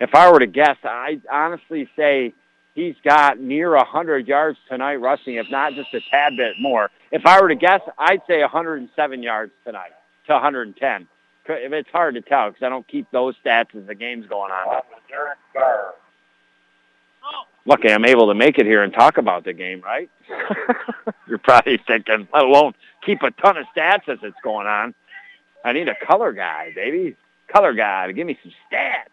if 0.00 0.14
I 0.14 0.30
were 0.30 0.38
to 0.38 0.46
guess, 0.46 0.76
I'd 0.84 1.22
honestly 1.30 1.88
say 1.96 2.34
he's 2.74 2.94
got 3.04 3.40
near 3.40 3.74
100 3.74 4.28
yards 4.28 4.58
tonight 4.70 4.96
rushing, 4.96 5.34
if 5.34 5.46
not 5.50 5.72
just 5.74 5.92
a 5.92 6.00
tad 6.08 6.36
bit 6.36 6.54
more. 6.60 6.88
If 7.10 7.26
I 7.26 7.40
were 7.40 7.48
to 7.48 7.56
guess, 7.56 7.80
I'd 7.98 8.22
say 8.28 8.40
107 8.40 9.22
yards 9.22 9.52
tonight 9.64 9.90
to 10.28 10.34
110 10.34 11.08
it's 11.48 11.88
hard 11.90 12.14
to 12.14 12.20
tell 12.20 12.50
because 12.50 12.62
I 12.64 12.68
don't 12.68 12.86
keep 12.86 13.10
those 13.10 13.34
stats 13.44 13.74
as 13.74 13.86
the 13.86 13.94
game's 13.94 14.26
going 14.26 14.52
on. 14.52 14.82
Lucky 17.68 17.90
I'm 17.90 18.04
able 18.04 18.28
to 18.28 18.34
make 18.34 18.58
it 18.58 18.66
here 18.66 18.82
and 18.82 18.92
talk 18.92 19.18
about 19.18 19.44
the 19.44 19.52
game, 19.52 19.80
right? 19.82 20.10
You're 21.28 21.38
probably 21.38 21.78
thinking, 21.86 22.26
let 22.32 22.44
alone 22.44 22.72
keep 23.04 23.22
a 23.22 23.30
ton 23.30 23.56
of 23.56 23.66
stats 23.76 24.08
as 24.08 24.18
it's 24.22 24.36
going 24.42 24.66
on. 24.66 24.94
I 25.64 25.72
need 25.72 25.88
a 25.88 26.06
color 26.06 26.32
guy, 26.32 26.72
baby. 26.74 27.16
Color 27.52 27.74
guy 27.74 28.06
to 28.06 28.12
give 28.12 28.26
me 28.26 28.38
some 28.42 28.52
stats. 28.72 29.12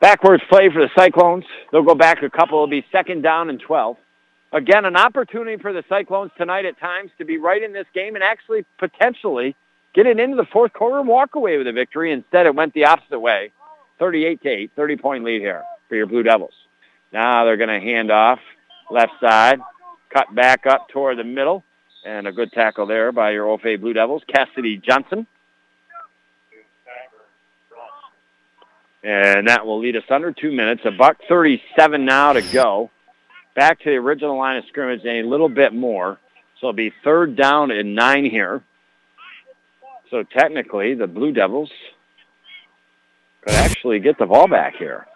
Backwards 0.00 0.42
play 0.48 0.70
for 0.72 0.80
the 0.80 0.90
Cyclones. 0.96 1.44
They'll 1.72 1.82
go 1.82 1.96
back 1.96 2.22
a 2.22 2.30
couple. 2.30 2.58
It'll 2.58 2.68
be 2.68 2.84
second 2.92 3.22
down 3.22 3.50
and 3.50 3.60
12. 3.60 3.96
Again, 4.52 4.84
an 4.84 4.96
opportunity 4.96 5.60
for 5.60 5.72
the 5.72 5.82
Cyclones 5.88 6.30
tonight 6.38 6.64
at 6.64 6.78
times 6.78 7.10
to 7.18 7.24
be 7.24 7.36
right 7.36 7.62
in 7.62 7.72
this 7.72 7.86
game 7.92 8.14
and 8.14 8.24
actually 8.24 8.64
potentially– 8.78 9.54
get 9.94 10.06
it 10.06 10.20
into 10.20 10.36
the 10.36 10.46
fourth 10.52 10.72
quarter 10.72 11.00
and 11.00 11.08
walk 11.08 11.34
away 11.34 11.58
with 11.58 11.66
a 11.66 11.72
victory. 11.72 12.12
Instead, 12.12 12.46
it 12.46 12.54
went 12.54 12.72
the 12.72 12.84
opposite 12.84 13.18
way. 13.18 13.50
38 13.98 14.42
to 14.42 14.48
8, 14.48 14.70
30 14.76 14.96
point 14.96 15.24
lead 15.24 15.40
here 15.40 15.64
for 15.88 15.96
your 15.96 16.06
Blue 16.06 16.22
Devils. 16.22 16.54
Now 17.12 17.44
they're 17.44 17.56
going 17.56 17.68
to 17.68 17.80
hand 17.80 18.10
off 18.10 18.38
left 18.90 19.12
side, 19.20 19.60
cut 20.12 20.34
back 20.34 20.66
up 20.66 20.88
toward 20.88 21.18
the 21.18 21.24
middle, 21.24 21.64
and 22.04 22.26
a 22.26 22.32
good 22.32 22.52
tackle 22.52 22.86
there 22.86 23.12
by 23.12 23.30
your 23.30 23.46
OFA 23.46 23.80
Blue 23.80 23.92
Devils, 23.92 24.22
Cassidy 24.32 24.78
Johnson. 24.78 25.26
And 29.02 29.48
that 29.48 29.64
will 29.64 29.80
lead 29.80 29.96
us 29.96 30.02
under 30.10 30.32
two 30.32 30.52
minutes. 30.52 30.82
A 30.84 30.90
buck 30.90 31.18
37 31.28 32.04
now 32.04 32.32
to 32.32 32.42
go. 32.42 32.90
Back 33.54 33.78
to 33.80 33.90
the 33.90 33.96
original 33.96 34.36
line 34.36 34.56
of 34.56 34.64
scrimmage 34.68 35.00
and 35.04 35.26
a 35.26 35.28
little 35.28 35.48
bit 35.48 35.72
more. 35.72 36.18
So 36.60 36.68
it'll 36.68 36.76
be 36.76 36.92
third 37.04 37.36
down 37.36 37.70
and 37.70 37.94
nine 37.94 38.24
here. 38.24 38.62
So 40.10 40.24
technically, 40.24 40.94
the 40.94 41.06
Blue 41.06 41.32
Devils 41.32 41.70
could 43.42 43.54
actually 43.54 44.00
get 44.00 44.18
the 44.18 44.26
ball 44.26 44.48
back 44.48 44.74
here 44.76 45.06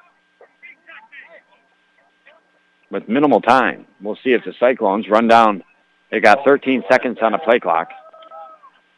with 2.93 3.09
minimal 3.09 3.41
time. 3.41 3.87
We'll 4.01 4.19
see 4.23 4.33
if 4.33 4.45
the 4.45 4.55
Cyclones 4.61 5.09
run 5.09 5.27
down. 5.27 5.65
They 6.11 6.21
got 6.21 6.45
13 6.45 6.85
seconds 6.89 7.19
on 7.23 7.33
a 7.35 7.39
play 7.39 7.59
clock, 7.59 7.89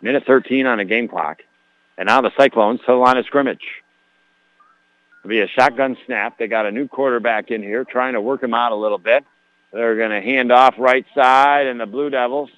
minute 0.02 0.24
13 0.26 0.66
on 0.66 0.80
a 0.80 0.84
game 0.84 1.08
clock, 1.08 1.38
and 1.96 2.08
now 2.08 2.20
the 2.20 2.32
Cyclones 2.36 2.80
to 2.80 2.86
the 2.88 2.94
line 2.94 3.16
of 3.16 3.24
scrimmage. 3.24 3.62
It'll 5.20 5.30
be 5.30 5.40
a 5.40 5.48
shotgun 5.48 5.96
snap. 6.04 6.38
They 6.38 6.48
got 6.48 6.66
a 6.66 6.72
new 6.72 6.88
quarterback 6.88 7.50
in 7.50 7.62
here 7.62 7.84
trying 7.84 8.12
to 8.12 8.20
work 8.20 8.42
him 8.42 8.52
out 8.52 8.72
a 8.72 8.76
little 8.76 8.98
bit. 8.98 9.24
They're 9.72 9.96
going 9.96 10.10
to 10.10 10.20
hand 10.20 10.52
off 10.52 10.74
right 10.76 11.06
side, 11.14 11.66
and 11.66 11.80
the 11.80 11.86
Blue 11.86 12.10
Devils 12.10 12.50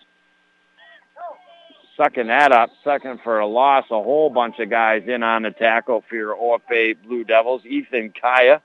sucking 1.97 2.27
that 2.27 2.53
up, 2.53 2.71
sucking 2.83 3.21
for 3.23 3.39
a 3.39 3.47
loss. 3.47 3.85
A 3.91 4.03
whole 4.03 4.31
bunch 4.31 4.59
of 4.59 4.69
guys 4.69 5.05
in 5.07 5.23
on 5.23 5.43
the 5.43 5.51
tackle 5.51 6.03
for 6.09 6.15
your 6.15 6.35
OFA 6.35 6.97
Blue 7.03 7.25
Devils. 7.25 7.65
Ethan 7.65 8.13
Kaya, 8.21 8.61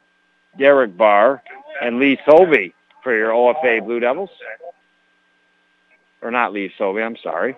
Derek 0.57 0.95
Barr, 0.97 1.41
and 1.81 1.99
Lee 1.99 2.19
Sobey 2.25 2.73
for 3.03 3.15
your 3.15 3.31
OFA 3.31 3.83
Blue 3.83 3.99
Devils. 3.99 4.29
Or 6.21 6.31
not 6.31 6.53
Lee 6.53 6.71
Sobey, 6.77 7.01
I'm 7.01 7.17
sorry. 7.23 7.57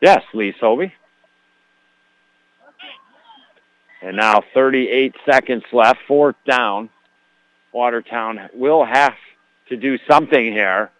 Yes, 0.00 0.22
Lee 0.32 0.54
Sobey. 0.60 0.92
And 4.02 4.16
now 4.16 4.42
38 4.52 5.14
seconds 5.24 5.64
left, 5.72 6.00
fourth 6.06 6.36
down. 6.46 6.90
Watertown 7.72 8.50
will 8.54 8.84
have 8.84 9.14
to 9.68 9.76
do 9.76 9.98
something 10.08 10.52
here 10.52 10.90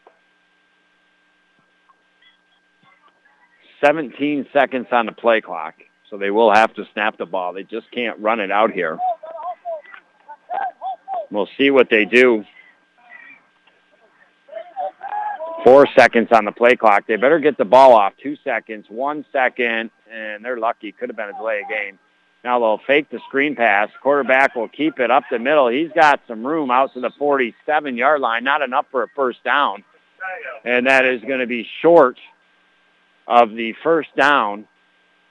17 3.84 4.46
seconds 4.52 4.86
on 4.92 5.06
the 5.06 5.12
play 5.12 5.40
clock, 5.40 5.74
so 6.10 6.16
they 6.16 6.30
will 6.30 6.52
have 6.52 6.72
to 6.74 6.84
snap 6.92 7.18
the 7.18 7.26
ball. 7.26 7.52
They 7.52 7.64
just 7.64 7.90
can't 7.90 8.18
run 8.18 8.40
it 8.40 8.50
out 8.50 8.72
here. 8.72 8.98
We'll 11.34 11.48
see 11.58 11.70
what 11.70 11.90
they 11.90 12.04
do. 12.04 12.44
Four 15.64 15.86
seconds 15.96 16.28
on 16.30 16.44
the 16.44 16.52
play 16.52 16.76
clock. 16.76 17.06
They 17.08 17.16
better 17.16 17.40
get 17.40 17.58
the 17.58 17.64
ball 17.64 17.94
off. 17.94 18.12
Two 18.22 18.36
seconds, 18.44 18.86
one 18.88 19.24
second, 19.32 19.90
and 20.12 20.44
they're 20.44 20.58
lucky. 20.58 20.92
Could 20.92 21.08
have 21.08 21.16
been 21.16 21.30
a 21.30 21.32
delay 21.32 21.62
of 21.62 21.68
game. 21.68 21.98
Now 22.44 22.60
they'll 22.60 22.80
fake 22.86 23.10
the 23.10 23.18
screen 23.26 23.56
pass. 23.56 23.88
Quarterback 24.00 24.54
will 24.54 24.68
keep 24.68 25.00
it 25.00 25.10
up 25.10 25.24
the 25.30 25.38
middle. 25.38 25.68
He's 25.68 25.90
got 25.92 26.20
some 26.28 26.46
room 26.46 26.70
out 26.70 26.92
to 26.94 27.00
the 27.00 27.10
47-yard 27.10 28.20
line. 28.20 28.44
Not 28.44 28.62
enough 28.62 28.86
for 28.92 29.02
a 29.02 29.08
first 29.16 29.42
down. 29.42 29.82
And 30.64 30.86
that 30.86 31.04
is 31.04 31.20
going 31.22 31.40
to 31.40 31.46
be 31.46 31.66
short 31.82 32.18
of 33.26 33.50
the 33.50 33.74
first 33.82 34.14
down, 34.14 34.68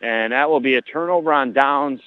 and 0.02 0.34
that 0.34 0.50
will 0.50 0.60
be 0.60 0.76
a 0.76 0.82
turnover 0.82 1.32
on 1.32 1.54
downs 1.54 2.02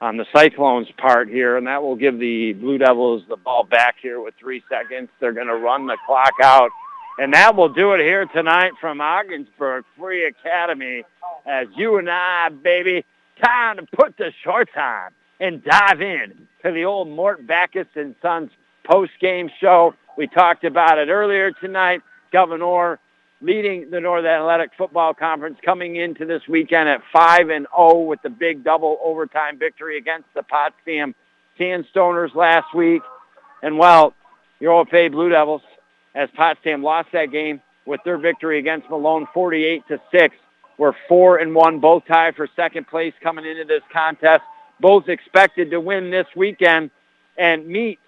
on 0.00 0.16
the 0.16 0.26
Cyclones' 0.32 0.88
part 0.96 1.28
here, 1.28 1.56
and 1.56 1.66
that 1.66 1.82
will 1.82 1.96
give 1.96 2.18
the 2.18 2.52
Blue 2.52 2.78
Devils 2.78 3.24
the 3.28 3.36
ball 3.36 3.64
back 3.64 3.96
here 4.00 4.20
with 4.20 4.34
three 4.38 4.62
seconds. 4.68 5.08
They're 5.18 5.32
going 5.32 5.48
to 5.48 5.56
run 5.56 5.86
the 5.86 5.98
clock 6.06 6.34
out, 6.42 6.70
and 7.18 7.32
that 7.34 7.56
will 7.56 7.68
do 7.68 7.92
it 7.92 8.00
here 8.00 8.26
tonight 8.26 8.72
from 8.80 9.00
Ogdensburg 9.00 9.84
Free 9.98 10.26
Academy 10.26 11.04
as 11.46 11.66
you 11.76 11.98
and 11.98 12.08
I, 12.08 12.48
baby, 12.50 13.04
time 13.42 13.76
to 13.78 13.86
put 13.96 14.16
the 14.16 14.32
shorts 14.44 14.72
on 14.76 15.10
and 15.40 15.62
dive 15.64 16.00
in 16.00 16.46
to 16.62 16.72
the 16.72 16.84
old 16.84 17.08
Mort 17.08 17.46
Backus 17.46 17.86
and 17.94 18.14
Sons 18.22 18.50
post-game 18.84 19.50
show. 19.60 19.94
We 20.16 20.26
talked 20.26 20.64
about 20.64 20.98
it 20.98 21.08
earlier 21.08 21.52
tonight. 21.52 22.02
Gouverneur 22.32 22.98
leading 23.40 23.90
the 23.90 24.00
North 24.00 24.24
Athletic 24.24 24.70
Football 24.76 25.14
Conference 25.14 25.58
coming 25.64 25.96
into 25.96 26.26
this 26.26 26.42
weekend 26.48 26.88
at 26.88 27.00
5 27.12 27.50
and 27.50 27.66
0 27.76 28.00
with 28.00 28.20
the 28.22 28.30
big 28.30 28.64
double 28.64 28.98
overtime 29.02 29.58
victory 29.58 29.96
against 29.96 30.26
the 30.34 30.42
Potsdam 30.42 31.14
Sandstoners 31.58 32.34
last 32.34 32.74
week. 32.74 33.02
And 33.62 33.78
well, 33.78 34.14
your 34.60 34.84
OFA 34.84 35.10
Blue 35.10 35.28
Devils, 35.28 35.62
as 36.14 36.28
Potsdam 36.34 36.82
lost 36.82 37.08
that 37.12 37.26
game 37.26 37.60
with 37.86 38.00
their 38.04 38.18
victory 38.18 38.58
against 38.58 38.90
Malone 38.90 39.26
48 39.32 39.86
to 39.88 40.00
6, 40.10 40.36
were 40.76 40.94
4 41.08 41.38
and 41.38 41.54
1, 41.54 41.80
both 41.80 42.04
tied 42.06 42.34
for 42.34 42.48
second 42.56 42.86
place 42.88 43.14
coming 43.22 43.46
into 43.46 43.64
this 43.64 43.82
contest. 43.92 44.42
Both 44.80 45.08
expected 45.08 45.70
to 45.70 45.80
win 45.80 46.10
this 46.10 46.26
weekend 46.36 46.90
and 47.36 47.66
meet 47.66 47.98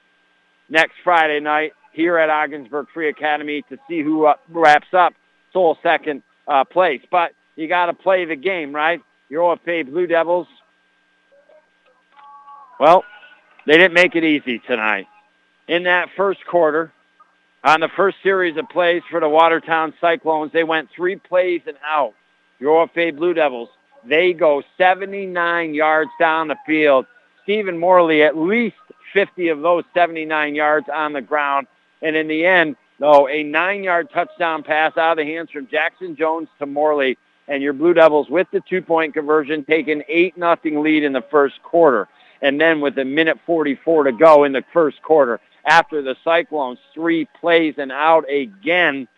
next 0.68 0.94
Friday 1.02 1.40
night 1.40 1.72
here 1.92 2.16
at 2.16 2.30
Ogdensburg 2.30 2.86
Free 2.94 3.08
Academy 3.08 3.62
to 3.68 3.76
see 3.88 4.02
who 4.02 4.26
uh, 4.26 4.34
wraps 4.48 4.86
up 4.92 5.14
sole 5.52 5.78
second 5.82 6.22
uh, 6.48 6.64
place. 6.64 7.02
But 7.10 7.32
you 7.56 7.68
got 7.68 7.86
to 7.86 7.92
play 7.94 8.24
the 8.24 8.36
game, 8.36 8.74
right? 8.74 9.00
Your 9.28 9.56
OFA 9.56 9.84
Blue 9.84 10.06
Devils, 10.06 10.48
well, 12.78 13.04
they 13.66 13.74
didn't 13.74 13.94
make 13.94 14.16
it 14.16 14.24
easy 14.24 14.58
tonight. 14.60 15.06
In 15.68 15.84
that 15.84 16.08
first 16.16 16.44
quarter, 16.46 16.92
On 17.62 17.80
the 17.80 17.90
first 17.94 18.16
series 18.22 18.56
of 18.56 18.68
plays 18.70 19.02
for 19.10 19.20
the 19.20 19.28
Watertown 19.28 19.92
Cyclones, 20.00 20.50
they 20.52 20.64
went 20.64 20.88
three 20.96 21.16
plays 21.16 21.60
and 21.66 21.76
out. 21.84 22.14
Your 22.58 22.86
OFA 22.86 23.14
Blue 23.14 23.34
Devils, 23.34 23.68
they 24.04 24.32
go 24.32 24.62
79 24.78 25.74
yards 25.74 26.10
down 26.18 26.48
the 26.48 26.56
field. 26.66 27.04
Stephen 27.42 27.76
Morley, 27.78 28.22
at 28.22 28.36
least 28.36 28.76
50 29.12 29.48
of 29.48 29.60
those 29.60 29.84
79 29.92 30.54
yards 30.54 30.88
on 30.88 31.12
the 31.12 31.20
ground. 31.20 31.66
And 32.00 32.16
in 32.16 32.28
the 32.28 32.46
end, 32.46 32.76
though, 33.00 33.28
a 33.28 33.42
nine-yard 33.42 34.10
touchdown 34.12 34.62
pass 34.62 34.96
out 34.96 35.12
of 35.12 35.16
the 35.18 35.24
hands 35.24 35.50
from 35.50 35.66
Jackson 35.66 36.14
Jones 36.14 36.48
to 36.60 36.66
Morley. 36.66 37.18
And 37.48 37.64
your 37.64 37.72
Blue 37.72 37.94
Devils, 37.94 38.30
with 38.30 38.46
the 38.52 38.60
two-point 38.60 39.14
conversion, 39.14 39.64
take 39.64 39.88
an 39.88 40.04
8 40.06 40.38
nothing 40.38 40.82
lead 40.82 41.02
in 41.02 41.12
the 41.12 41.24
first 41.32 41.60
quarter. 41.64 42.06
And 42.40 42.60
then 42.60 42.80
with 42.80 42.96
a 42.98 43.04
minute 43.04 43.38
44 43.44 44.04
to 44.04 44.12
go 44.12 44.44
in 44.44 44.52
the 44.52 44.62
first 44.72 45.02
quarter, 45.02 45.40
after 45.64 46.00
the 46.00 46.14
Cyclones 46.22 46.78
three 46.94 47.26
plays 47.40 47.74
and 47.76 47.90
out 47.90 48.24
again, 48.30 49.08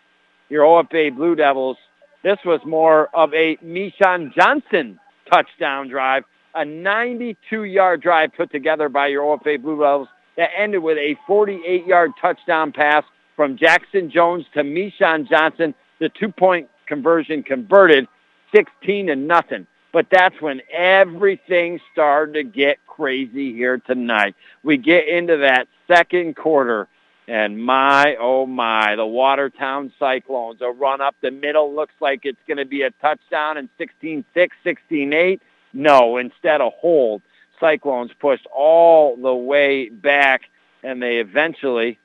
your 0.48 0.64
OFA 0.64 1.14
Blue 1.14 1.34
Devils, 1.34 1.76
this 2.22 2.38
was 2.44 2.60
more 2.64 3.08
of 3.14 3.34
a 3.34 3.56
Mishan 3.56 4.34
Johnson 4.34 4.98
touchdown 5.30 5.88
drive, 5.88 6.24
a 6.54 6.62
92-yard 6.62 8.00
drive 8.00 8.32
put 8.36 8.50
together 8.50 8.88
by 8.88 9.08
your 9.08 9.24
OFA 9.24 9.60
Blue 9.60 9.76
Devils 9.76 10.08
that 10.36 10.50
ended 10.56 10.82
with 10.82 10.98
a 10.98 11.16
48-yard 11.28 12.12
touchdown 12.20 12.72
pass 12.72 13.04
from 13.42 13.56
Jackson 13.56 14.08
Jones 14.08 14.44
to 14.54 14.62
Mishan 14.62 15.28
Johnson. 15.28 15.74
The 15.98 16.08
two-point 16.10 16.68
conversion 16.86 17.42
converted 17.42 18.06
16 18.54 19.08
to 19.08 19.16
nothing. 19.16 19.66
But 19.92 20.06
that's 20.12 20.40
when 20.40 20.60
everything 20.72 21.80
started 21.92 22.34
to 22.34 22.44
get 22.44 22.78
crazy 22.86 23.52
here 23.52 23.78
tonight. 23.78 24.36
We 24.62 24.76
get 24.76 25.08
into 25.08 25.38
that 25.38 25.66
second 25.88 26.36
quarter, 26.36 26.86
and 27.26 27.60
my, 27.60 28.14
oh 28.20 28.46
my, 28.46 28.94
the 28.94 29.06
Watertown 29.06 29.92
Cyclones, 29.98 30.60
a 30.60 30.70
run 30.70 31.00
up 31.00 31.16
the 31.20 31.32
middle 31.32 31.74
looks 31.74 31.94
like 32.00 32.20
it's 32.22 32.38
going 32.46 32.58
to 32.58 32.64
be 32.64 32.82
a 32.82 32.92
touchdown 32.92 33.56
in 33.56 33.68
16-6, 33.80 34.24
16-8. 34.64 35.40
No, 35.72 36.16
instead 36.16 36.60
a 36.60 36.70
hold. 36.70 37.22
Cyclones 37.58 38.12
pushed 38.20 38.46
all 38.54 39.16
the 39.16 39.34
way 39.34 39.88
back, 39.88 40.42
and 40.84 41.02
they 41.02 41.16
eventually 41.16 41.98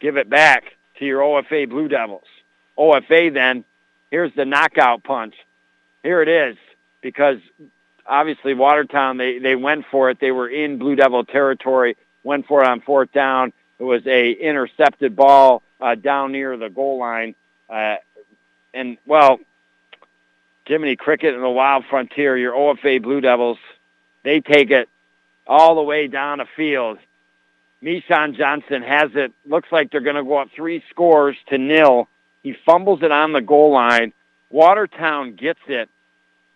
give 0.00 0.16
it 0.16 0.28
back 0.28 0.64
to 0.98 1.04
your 1.04 1.20
OFA 1.20 1.68
Blue 1.68 1.88
Devils. 1.88 2.26
OFA 2.78 3.32
then, 3.32 3.64
here's 4.10 4.34
the 4.34 4.44
knockout 4.44 5.04
punch. 5.04 5.34
Here 6.02 6.22
it 6.22 6.28
is, 6.28 6.56
because 7.00 7.38
obviously 8.06 8.54
Watertown, 8.54 9.18
they, 9.18 9.38
they 9.38 9.56
went 9.56 9.84
for 9.90 10.10
it. 10.10 10.18
They 10.20 10.32
were 10.32 10.48
in 10.48 10.78
Blue 10.78 10.96
Devil 10.96 11.24
territory, 11.24 11.96
went 12.22 12.46
for 12.46 12.62
it 12.62 12.66
on 12.66 12.80
fourth 12.80 13.12
down. 13.12 13.52
It 13.78 13.84
was 13.84 14.06
a 14.06 14.30
intercepted 14.32 15.16
ball 15.16 15.62
uh, 15.80 15.94
down 15.94 16.32
near 16.32 16.56
the 16.56 16.68
goal 16.68 16.98
line. 16.98 17.34
Uh, 17.68 17.96
and, 18.74 18.98
well, 19.06 19.40
Jiminy 20.66 20.96
Cricket 20.96 21.34
and 21.34 21.42
the 21.42 21.50
Wild 21.50 21.84
Frontier, 21.88 22.36
your 22.36 22.52
OFA 22.52 23.02
Blue 23.02 23.20
Devils, 23.20 23.58
they 24.22 24.40
take 24.40 24.70
it 24.70 24.88
all 25.46 25.74
the 25.74 25.82
way 25.82 26.06
down 26.06 26.38
the 26.38 26.46
field. 26.56 26.98
Mishan 27.82 28.36
Johnson 28.36 28.82
has 28.82 29.10
it. 29.14 29.32
Looks 29.46 29.68
like 29.72 29.90
they're 29.90 30.00
going 30.00 30.16
to 30.16 30.24
go 30.24 30.38
up 30.38 30.48
three 30.54 30.82
scores 30.90 31.36
to 31.48 31.58
nil. 31.58 32.08
He 32.42 32.54
fumbles 32.66 33.02
it 33.02 33.10
on 33.10 33.32
the 33.32 33.40
goal 33.40 33.72
line. 33.72 34.12
Watertown 34.50 35.34
gets 35.36 35.60
it. 35.66 35.88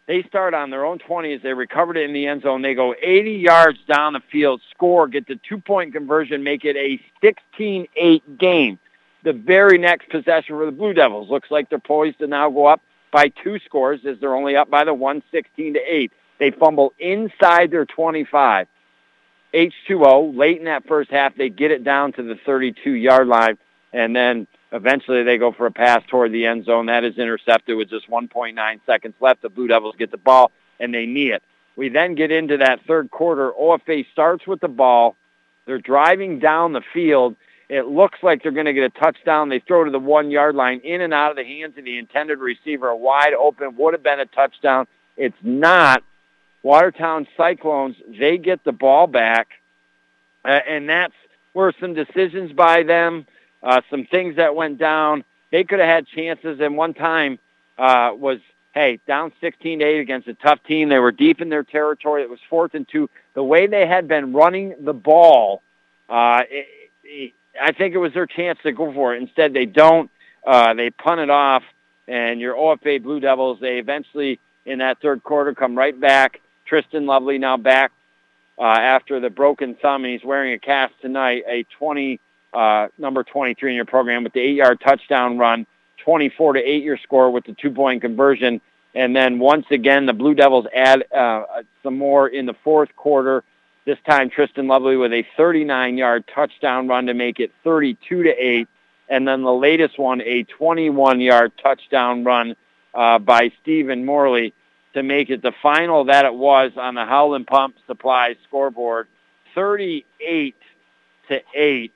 They 0.07 0.23
start 0.25 0.53
on 0.53 0.69
their 0.69 0.85
own 0.85 0.99
20s. 0.99 1.43
They 1.43 1.55
recovered 1.55 1.97
it 1.97 2.05
in 2.05 2.13
the 2.13 2.27
end 2.27 2.43
zone. 2.43 2.61
They 2.61 2.75
go 2.75 2.95
80 3.01 3.33
yards 3.33 3.79
down 3.89 4.13
the 4.13 4.21
field, 4.31 4.61
score, 4.71 5.09
get 5.09 5.27
the 5.27 5.41
two-point 5.49 5.95
conversion, 5.95 6.43
make 6.43 6.65
it 6.65 6.77
a 6.77 7.01
16-8 7.23 8.39
game. 8.39 8.79
The 9.23 9.33
very 9.33 9.79
next 9.79 10.11
possession 10.11 10.57
for 10.57 10.67
the 10.67 10.73
Blue 10.73 10.93
Devils 10.93 11.31
looks 11.31 11.51
like 11.51 11.71
they're 11.71 11.79
poised 11.79 12.19
to 12.19 12.27
now 12.27 12.51
go 12.51 12.67
up 12.67 12.83
by 13.11 13.29
two 13.29 13.59
scores 13.61 14.05
as 14.05 14.19
they're 14.21 14.37
only 14.37 14.57
up 14.57 14.69
by 14.69 14.85
the 14.85 14.93
116 14.93 15.75
to 15.75 15.81
8. 15.81 16.13
They 16.39 16.51
fumble 16.51 16.93
inside 16.99 17.71
their 17.71 17.87
25. 17.87 18.67
H2O, 19.55 20.37
late 20.37 20.59
in 20.59 20.65
that 20.65 20.87
first 20.87 21.11
half, 21.11 21.37
they 21.37 21.49
get 21.49 21.71
it 21.71 21.85
down 21.85 22.13
to 22.15 22.23
the 22.23 22.35
32-yard 22.35 23.29
line, 23.29 23.57
and 23.93 24.15
then 24.15 24.47
eventually 24.73 25.23
they 25.23 25.39
go 25.39 25.53
for 25.53 25.67
a 25.67 25.71
pass 25.71 26.03
toward 26.09 26.33
the 26.33 26.47
end 26.47 26.65
zone. 26.65 26.87
That 26.87 27.05
is 27.05 27.17
intercepted 27.17 27.77
with 27.77 27.89
just 27.89 28.11
1.9 28.11 28.81
seconds 28.85 29.15
left. 29.21 29.43
The 29.43 29.49
Blue 29.49 29.69
Devils 29.69 29.95
get 29.97 30.11
the 30.11 30.17
ball, 30.17 30.51
and 30.81 30.93
they 30.93 31.07
knee 31.07 31.31
it. 31.31 31.43
We 31.77 31.89
then 31.89 32.15
get 32.15 32.31
into 32.31 32.57
that 32.59 32.81
third 32.87 33.11
quarter. 33.11 33.53
OFA 33.53 34.05
starts 34.13 34.47
with 34.47 34.61
the 34.61 34.69
ball. 34.69 35.17
They're 35.67 35.79
driving 35.79 36.41
down 36.41 36.73
the 36.73 36.83
field. 36.93 37.37
It 37.69 37.87
looks 37.87 38.19
like 38.23 38.43
they're 38.43 38.53
going 38.53 38.67
to 38.67 38.73
get 38.73 38.85
a 38.85 38.91
touchdown. 38.91 39.49
They 39.49 39.61
throw 39.61 39.85
to 39.85 39.91
the 39.91 39.99
one-yard 39.99 40.55
line, 40.55 40.81
in 40.85 41.01
and 41.01 41.15
out 41.15 41.31
of 41.31 41.37
the 41.37 41.45
hands 41.45 41.79
of 41.79 41.85
the 41.85 41.99
intended 41.99 42.39
receiver, 42.39 42.95
wide 42.95 43.33
open, 43.33 43.77
would 43.77 43.95
have 43.95 44.03
been 44.03 44.21
a 44.21 44.27
touchdown. 44.27 44.87
It's 45.17 45.37
not. 45.43 46.03
Watertown 46.65 47.29
Cyclones, 47.37 47.95
they 48.09 48.39
get 48.39 48.65
the 48.65 48.73
ball 48.73 49.07
back, 49.07 49.49
uh, 50.47 50.49
and 50.49 50.89
that's 50.89 51.13
where 51.53 51.73
some 51.79 51.93
decisions 51.93 52.53
by 52.53 52.83
them, 52.83 53.27
uh, 53.63 53.83
some 53.91 54.07
things 54.07 54.37
that 54.37 54.57
went 54.57 54.79
down. 54.79 55.25
They 55.53 55.65
could 55.65 55.79
have 55.79 55.89
had 55.89 56.07
chances, 56.07 56.61
and 56.61 56.75
one 56.75 56.95
time 56.95 57.39
uh, 57.77 58.13
was, 58.17 58.39
hey, 58.73 58.99
down 59.07 59.31
16-8 59.43 60.01
against 60.01 60.27
a 60.27 60.33
tough 60.33 60.59
team. 60.65 60.89
They 60.89 60.99
were 60.99 61.13
deep 61.13 61.43
in 61.43 61.51
their 61.51 61.65
territory. 61.65 62.23
It 62.23 62.31
was 62.31 62.41
fourth 62.49 62.75
and 62.75 62.89
two. 62.89 63.11
The 63.35 63.45
way 63.45 63.67
they 63.67 63.87
had 63.87 64.09
been 64.09 64.33
running 64.33 64.75
the 64.81 64.95
ball, 64.95 65.63
uh, 66.09 66.45
it, 66.49 66.67
it, 67.05 67.33
I 67.61 67.73
think 67.73 67.95
it 67.95 67.99
was 67.99 68.15
their 68.15 68.27
chance 68.27 68.59
to 68.63 68.73
go 68.73 68.91
for 68.91 69.15
it. 69.15 69.21
Instead, 69.21 69.53
they 69.53 69.67
don't. 69.67 70.11
Uh, 70.47 70.73
they 70.73 70.89
punt 70.89 71.21
it 71.21 71.31
off, 71.31 71.63
and 72.09 72.41
your 72.41 72.55
OFA 72.55 73.03
Blue 73.03 73.21
Devils, 73.21 73.61
they 73.61 73.79
eventually, 73.79 74.41
in 74.65 74.79
that 74.79 75.03
third 75.03 75.23
quarter, 75.23 75.55
come 75.55 75.77
right 75.77 75.99
back. 75.99 76.41
Tristan 76.65 77.07
Lovely 77.07 77.39
now 77.39 77.57
back 77.57 77.93
uh, 78.59 78.63
after 78.63 79.21
the 79.21 79.31
broken 79.31 79.75
thumb, 79.75 80.05
and 80.05 80.13
he's 80.13 80.25
wearing 80.25 80.53
a 80.53 80.59
cast 80.59 80.95
tonight, 81.01 81.45
a 81.49 81.65
20, 81.79 82.21
uh, 82.53 82.89
number 82.99 83.25
23 83.25 83.73
in 83.73 83.77
your 83.77 83.85
program 83.85 84.25
with 84.25 84.33
the 84.33 84.41
eight-yard 84.41 84.81
touchdown 84.81 85.39
run, 85.39 85.67
24 86.05 86.55
to 86.55 86.61
8 86.61 86.83
your 86.83 86.99
score 86.99 87.31
with 87.31 87.45
the 87.45 87.55
two-point 87.55 88.03
conversion. 88.03 88.61
And 88.95 89.15
then 89.15 89.39
once 89.41 89.67
again, 89.71 90.07
the 90.07 90.13
Blue 90.13 90.35
Devils 90.35 90.67
add 90.73 91.05
uh, 91.13 91.45
some 91.83 91.99
more 91.99 92.29
in 92.29 92.47
the 92.47 92.55
fourth 92.63 92.95
quarter. 92.95 93.43
This 93.87 93.99
time, 94.09 94.31
Tristan 94.31 94.69
Lovely 94.69 94.97
with 94.97 95.13
a 95.13 95.25
39-yard 95.37 96.25
touchdown 96.33 96.87
run 96.89 97.07
to 97.07 97.15
make 97.15 97.41
it 97.41 97.53
32 97.65 98.23
to 98.23 98.31
8. 98.31 98.69
And 99.09 99.29
then 99.29 99.43
the 99.43 99.53
latest 99.53 99.99
one, 99.99 100.23
a 100.23 100.45
21-yard 100.45 101.53
touchdown 101.61 102.25
run 102.25 102.57
uh, 102.95 103.19
by 103.19 103.51
Stephen 103.61 104.05
Morley 104.05 104.55
to 104.95 105.03
make 105.03 105.29
it 105.31 105.43
the 105.43 105.53
final 105.63 106.05
that 106.05 106.25
it 106.25 106.35
was 106.35 106.73
on 106.77 106.95
the 106.95 107.05
Howland 107.05 107.47
Pump 107.47 107.77
Supply 107.87 108.37
scoreboard, 108.47 109.09
38 109.55 110.55
to 111.29 111.41
8. 111.55 111.93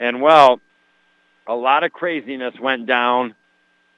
And 0.00 0.22
well, 0.22 0.60
a 1.46 1.54
lot 1.54 1.84
of 1.84 1.92
craziness 1.92 2.54
went 2.60 2.86
down. 2.86 3.34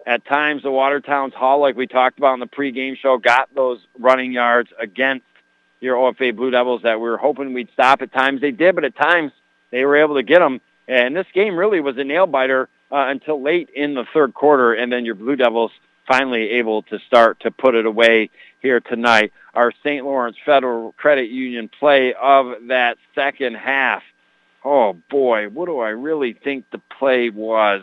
At 0.07 0.25
times, 0.25 0.63
the 0.63 0.71
Watertown's 0.71 1.35
Hall, 1.35 1.61
like 1.61 1.77
we 1.77 1.87
talked 1.87 2.19
about 2.19 2.35
in 2.35 2.41
the 2.41 2.47
pregame 2.47 2.97
show, 2.97 3.19
got 3.19 3.55
those 3.55 3.81
running 3.99 4.33
yards 4.33 4.71
against 4.81 5.27
your 5.81 5.97
OFA 5.97 6.35
Blue 6.35 6.51
Devils 6.51 6.83
that 6.83 7.01
we 7.01 7.09
were 7.09 7.19
hoping 7.19 7.53
we'd 7.53 7.69
stop. 7.73 8.01
At 8.01 8.13
times 8.13 8.41
they 8.41 8.51
did, 8.51 8.75
but 8.75 8.85
at 8.85 8.97
times 8.97 9.33
they 9.71 9.85
were 9.85 9.97
able 9.97 10.15
to 10.15 10.23
get 10.23 10.39
them. 10.39 10.61
And 10.89 11.15
this 11.15 11.27
game 11.35 11.57
really 11.57 11.81
was 11.81 11.99
a 11.99 12.05
nail-biter 12.05 12.69
uh, 12.91 12.97
until 13.09 13.43
late 13.43 13.69
in 13.75 13.95
the 13.95 14.05
third 14.13 14.33
quarter, 14.35 14.73
and 14.73 14.91
then 14.91 15.05
your 15.05 15.15
Blue 15.15 15.37
Devils 15.37 15.73
finally 16.07 16.51
able 16.53 16.83
to 16.83 16.99
start 17.07 17.41
to 17.41 17.51
put 17.51 17.75
it 17.75 17.87
away 17.87 18.31
here 18.61 18.81
tonight. 18.81 19.33
Our 19.55 19.73
St. 19.85 20.05
Lawrence 20.05 20.37
Federal 20.45 20.93
Credit 20.93 21.31
Union 21.31 21.69
play 21.69 22.15
of 22.21 22.69
that 22.69 22.99
second 23.15 23.57
half. 23.57 24.03
Oh 24.65 24.97
boy, 25.09 25.49
what 25.49 25.67
do 25.67 25.81
I 25.81 25.91
really 25.91 26.33
think 26.33 26.67
the 26.71 26.81
play 26.99 27.31
was? 27.31 27.83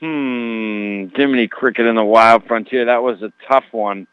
Hmm, 0.00 1.06
Jiminy 1.14 1.48
Cricket 1.48 1.86
in 1.86 1.96
the 1.96 2.04
Wild 2.04 2.44
Frontier. 2.46 2.84
That 2.86 3.02
was 3.02 3.20
a 3.22 3.32
tough 3.48 3.64
one. 3.72 4.06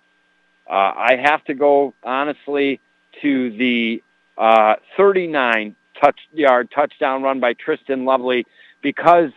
Uh, 0.68 0.74
I 0.74 1.20
have 1.24 1.44
to 1.46 1.54
go 1.54 1.94
honestly 2.04 2.80
to 3.22 3.52
the 3.52 4.04
uh, 4.38 4.76
39 4.98 5.76
touch 6.02 6.20
yard 6.34 6.70
touchdown 6.72 7.24
run 7.24 7.40
by 7.40 7.54
Tristan 7.54 8.06
Lovely 8.06 8.46
because 8.82 9.32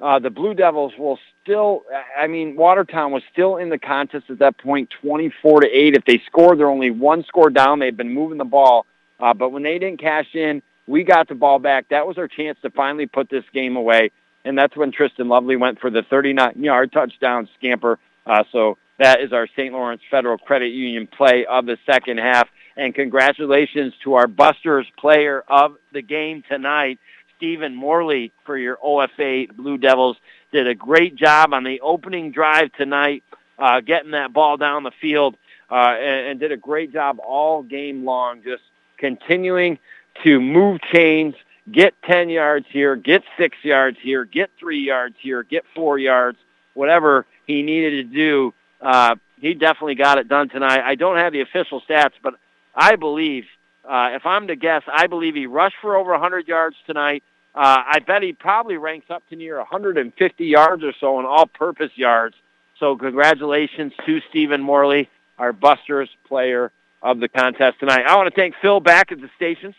uh, 0.00 0.18
the 0.18 0.30
Blue 0.30 0.54
Devils 0.54 0.92
will 0.98 1.18
still, 1.42 1.82
I 2.18 2.26
mean, 2.26 2.56
Watertown 2.56 3.12
was 3.12 3.22
still 3.32 3.56
in 3.56 3.68
the 3.68 3.78
contest 3.78 4.26
at 4.30 4.38
that 4.38 4.58
point, 4.58 4.88
24 5.02 5.60
to 5.60 5.68
8. 5.68 5.94
If 5.94 6.04
they 6.06 6.22
scored, 6.26 6.58
they're 6.58 6.70
only 6.70 6.90
one 6.90 7.24
score 7.24 7.50
down. 7.50 7.78
They've 7.78 7.96
been 7.96 8.14
moving 8.14 8.38
the 8.38 8.44
ball. 8.44 8.86
Uh, 9.18 9.34
but 9.34 9.50
when 9.50 9.62
they 9.62 9.78
didn't 9.78 10.00
cash 10.00 10.34
in, 10.34 10.62
we 10.86 11.04
got 11.04 11.28
the 11.28 11.34
ball 11.34 11.58
back. 11.58 11.88
That 11.90 12.06
was 12.06 12.16
our 12.16 12.28
chance 12.28 12.58
to 12.62 12.70
finally 12.70 13.06
put 13.06 13.28
this 13.28 13.44
game 13.52 13.76
away. 13.76 14.10
And 14.44 14.56
that's 14.56 14.74
when 14.76 14.90
Tristan 14.90 15.28
Lovely 15.28 15.56
went 15.56 15.80
for 15.80 15.90
the 15.90 16.00
39-yard 16.10 16.92
touchdown 16.92 17.48
scamper. 17.58 17.98
Uh, 18.26 18.44
so 18.50 18.78
that 18.98 19.20
is 19.20 19.32
our 19.32 19.46
St. 19.48 19.72
Lawrence 19.72 20.02
Federal 20.10 20.38
Credit 20.38 20.68
Union 20.68 21.06
play 21.06 21.44
of 21.48 21.66
the 21.66 21.76
second 21.84 22.18
half. 22.18 22.48
And 22.76 22.94
congratulations 22.94 23.92
to 24.04 24.14
our 24.14 24.26
Busters 24.26 24.86
player 24.98 25.44
of 25.48 25.76
the 25.92 26.00
game 26.00 26.42
tonight, 26.48 26.98
Stephen 27.40 27.74
Morley 27.74 28.32
for 28.44 28.58
your 28.58 28.76
OFA 28.84 29.50
Blue 29.56 29.78
Devils. 29.78 30.18
Did 30.52 30.68
a 30.68 30.74
great 30.74 31.16
job 31.16 31.54
on 31.54 31.64
the 31.64 31.80
opening 31.80 32.32
drive 32.32 32.70
tonight, 32.74 33.24
uh, 33.58 33.80
getting 33.80 34.10
that 34.10 34.34
ball 34.34 34.58
down 34.58 34.82
the 34.82 34.90
field, 35.00 35.36
uh, 35.70 35.96
and, 35.98 36.26
and 36.26 36.40
did 36.40 36.52
a 36.52 36.58
great 36.58 36.92
job 36.92 37.18
all 37.26 37.62
game 37.62 38.04
long, 38.04 38.42
just 38.42 38.62
continuing 38.98 39.78
to 40.22 40.38
move 40.38 40.82
chains, 40.92 41.34
get 41.72 41.94
10 42.02 42.28
yards 42.28 42.66
here, 42.68 42.94
get 42.94 43.22
six 43.38 43.56
yards 43.62 43.96
here, 44.02 44.26
get 44.26 44.50
three 44.58 44.84
yards 44.84 45.16
here, 45.18 45.42
get 45.42 45.64
four 45.74 45.98
yards, 45.98 46.36
whatever 46.74 47.24
he 47.46 47.62
needed 47.62 48.06
to 48.06 48.14
do. 48.14 48.52
Uh, 48.82 49.14
he 49.40 49.54
definitely 49.54 49.94
got 49.94 50.18
it 50.18 50.28
done 50.28 50.50
tonight. 50.50 50.82
I 50.84 50.94
don't 50.94 51.16
have 51.16 51.32
the 51.32 51.40
official 51.40 51.80
stats, 51.88 52.12
but 52.22 52.34
I 52.74 52.96
believe, 52.96 53.44
uh, 53.88 54.10
if 54.12 54.26
I'm 54.26 54.48
to 54.48 54.56
guess, 54.56 54.82
I 54.92 55.06
believe 55.06 55.34
he 55.34 55.46
rushed 55.46 55.76
for 55.80 55.96
over 55.96 56.10
100 56.10 56.46
yards 56.46 56.76
tonight. 56.86 57.22
Uh, 57.54 57.82
I 57.84 57.98
bet 57.98 58.22
he 58.22 58.32
probably 58.32 58.76
ranks 58.76 59.06
up 59.10 59.28
to 59.28 59.36
near 59.36 59.58
150 59.58 60.44
yards 60.44 60.84
or 60.84 60.92
so 61.00 61.18
in 61.18 61.26
all-purpose 61.26 61.90
yards. 61.96 62.36
So 62.78 62.96
congratulations 62.96 63.92
to 64.06 64.20
Stephen 64.30 64.62
Morley, 64.62 65.08
our 65.38 65.52
Busters 65.52 66.08
player 66.26 66.70
of 67.02 67.18
the 67.18 67.28
contest 67.28 67.80
tonight. 67.80 68.04
I 68.06 68.16
want 68.16 68.32
to 68.32 68.40
thank 68.40 68.54
Phil 68.62 68.80
back 68.80 69.10
at 69.10 69.20
the 69.20 69.30
stations 69.36 69.74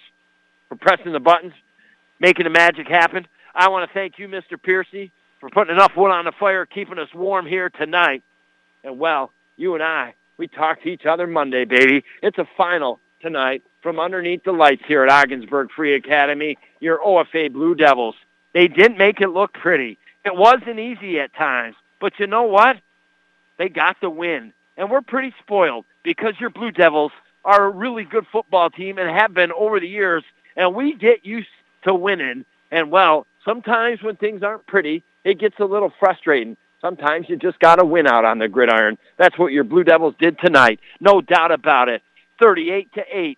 for 0.69 0.75
pressing 0.75 1.11
the 1.13 1.19
buttons, 1.19 1.53
making 2.19 2.43
the 2.43 2.49
magic 2.49 2.87
happen. 2.87 3.27
I 3.55 3.69
want 3.69 3.89
to 3.89 3.93
thank 3.93 4.19
you, 4.19 4.27
Mr. 4.27 4.61
Piercy, 4.61 5.11
for 5.39 5.49
putting 5.49 5.73
enough 5.73 5.93
wood 5.95 6.11
on 6.11 6.25
the 6.25 6.31
fire, 6.39 6.65
keeping 6.65 6.99
us 6.99 7.09
warm 7.13 7.45
here 7.45 7.69
tonight. 7.69 8.23
And 8.83 8.99
well, 8.99 9.31
you 9.57 9.75
and 9.75 9.83
I, 9.83 10.15
we 10.37 10.47
talk 10.47 10.81
to 10.83 10.89
each 10.89 11.05
other 11.05 11.27
Monday, 11.27 11.65
baby. 11.65 12.03
It's 12.21 12.37
a 12.37 12.47
final 12.57 12.99
tonight 13.21 13.63
from 13.81 13.99
underneath 13.99 14.43
the 14.43 14.51
lights 14.51 14.83
here 14.87 15.03
at 15.03 15.11
Ogdensburg 15.11 15.69
Free 15.75 15.95
Academy, 15.95 16.57
your 16.79 16.99
OFA 16.99 17.51
Blue 17.51 17.75
Devils. 17.75 18.15
They 18.53 18.67
didn't 18.67 18.97
make 18.97 19.21
it 19.21 19.29
look 19.29 19.53
pretty. 19.53 19.97
It 20.25 20.35
wasn't 20.35 20.79
easy 20.79 21.19
at 21.19 21.33
times. 21.33 21.75
But 21.99 22.13
you 22.19 22.27
know 22.27 22.43
what? 22.43 22.77
They 23.57 23.69
got 23.69 23.97
the 24.01 24.09
win. 24.09 24.53
And 24.77 24.89
we're 24.89 25.01
pretty 25.01 25.33
spoiled 25.39 25.85
because 26.03 26.33
your 26.39 26.49
Blue 26.49 26.71
Devils 26.71 27.11
are 27.43 27.65
a 27.65 27.69
really 27.69 28.03
good 28.03 28.25
football 28.31 28.69
team 28.69 28.97
and 28.97 29.09
have 29.09 29.33
been 29.33 29.51
over 29.51 29.79
the 29.79 29.87
years. 29.87 30.23
And 30.55 30.75
we 30.75 30.95
get 30.95 31.25
used 31.25 31.47
to 31.83 31.93
winning. 31.93 32.45
And, 32.71 32.91
well, 32.91 33.25
sometimes 33.45 34.01
when 34.01 34.15
things 34.15 34.43
aren't 34.43 34.65
pretty, 34.67 35.03
it 35.23 35.39
gets 35.39 35.59
a 35.59 35.65
little 35.65 35.93
frustrating. 35.99 36.57
Sometimes 36.81 37.29
you 37.29 37.37
just 37.37 37.59
got 37.59 37.75
to 37.75 37.85
win 37.85 38.07
out 38.07 38.25
on 38.25 38.39
the 38.39 38.47
gridiron. 38.47 38.97
That's 39.17 39.37
what 39.37 39.51
your 39.51 39.63
Blue 39.63 39.83
Devils 39.83 40.15
did 40.19 40.39
tonight. 40.39 40.79
No 40.99 41.21
doubt 41.21 41.51
about 41.51 41.89
it. 41.89 42.01
38 42.41 42.93
to 42.93 43.03
8. 43.09 43.37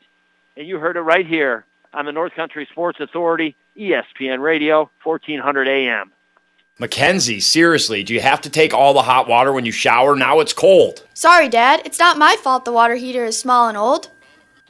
And 0.58 0.68
you 0.68 0.80
heard 0.80 0.98
it 0.98 1.02
right 1.02 1.28
here 1.28 1.66
on 1.94 2.06
the 2.06 2.12
North 2.12 2.34
Country 2.34 2.68
Sports 2.72 3.00
Authority, 3.00 3.56
ESPN 3.78 4.40
Radio, 4.40 4.90
1400 5.04 5.68
AM. 5.68 6.12
Mackenzie, 6.80 7.40
seriously, 7.40 8.04
do 8.04 8.14
you 8.14 8.22
have 8.22 8.42
to 8.42 8.50
take 8.50 8.74
all 8.74 8.94
the 8.94 9.04
hot 9.04 9.28
water 9.28 9.54
when 9.54 9.66
you 9.66 9.72
shower? 9.72 10.16
Now 10.16 10.40
it's 10.40 10.54
cold. 10.54 11.06
Sorry, 11.14 11.50
Dad. 11.50 11.82
It's 11.86 12.00
not 12.00 12.18
my 12.18 12.36
fault 12.42 12.66
the 12.66 12.72
water 12.72 12.96
heater 12.96 13.26
is 13.26 13.38
small 13.38 13.68
and 13.68 13.78
old. 13.78 14.10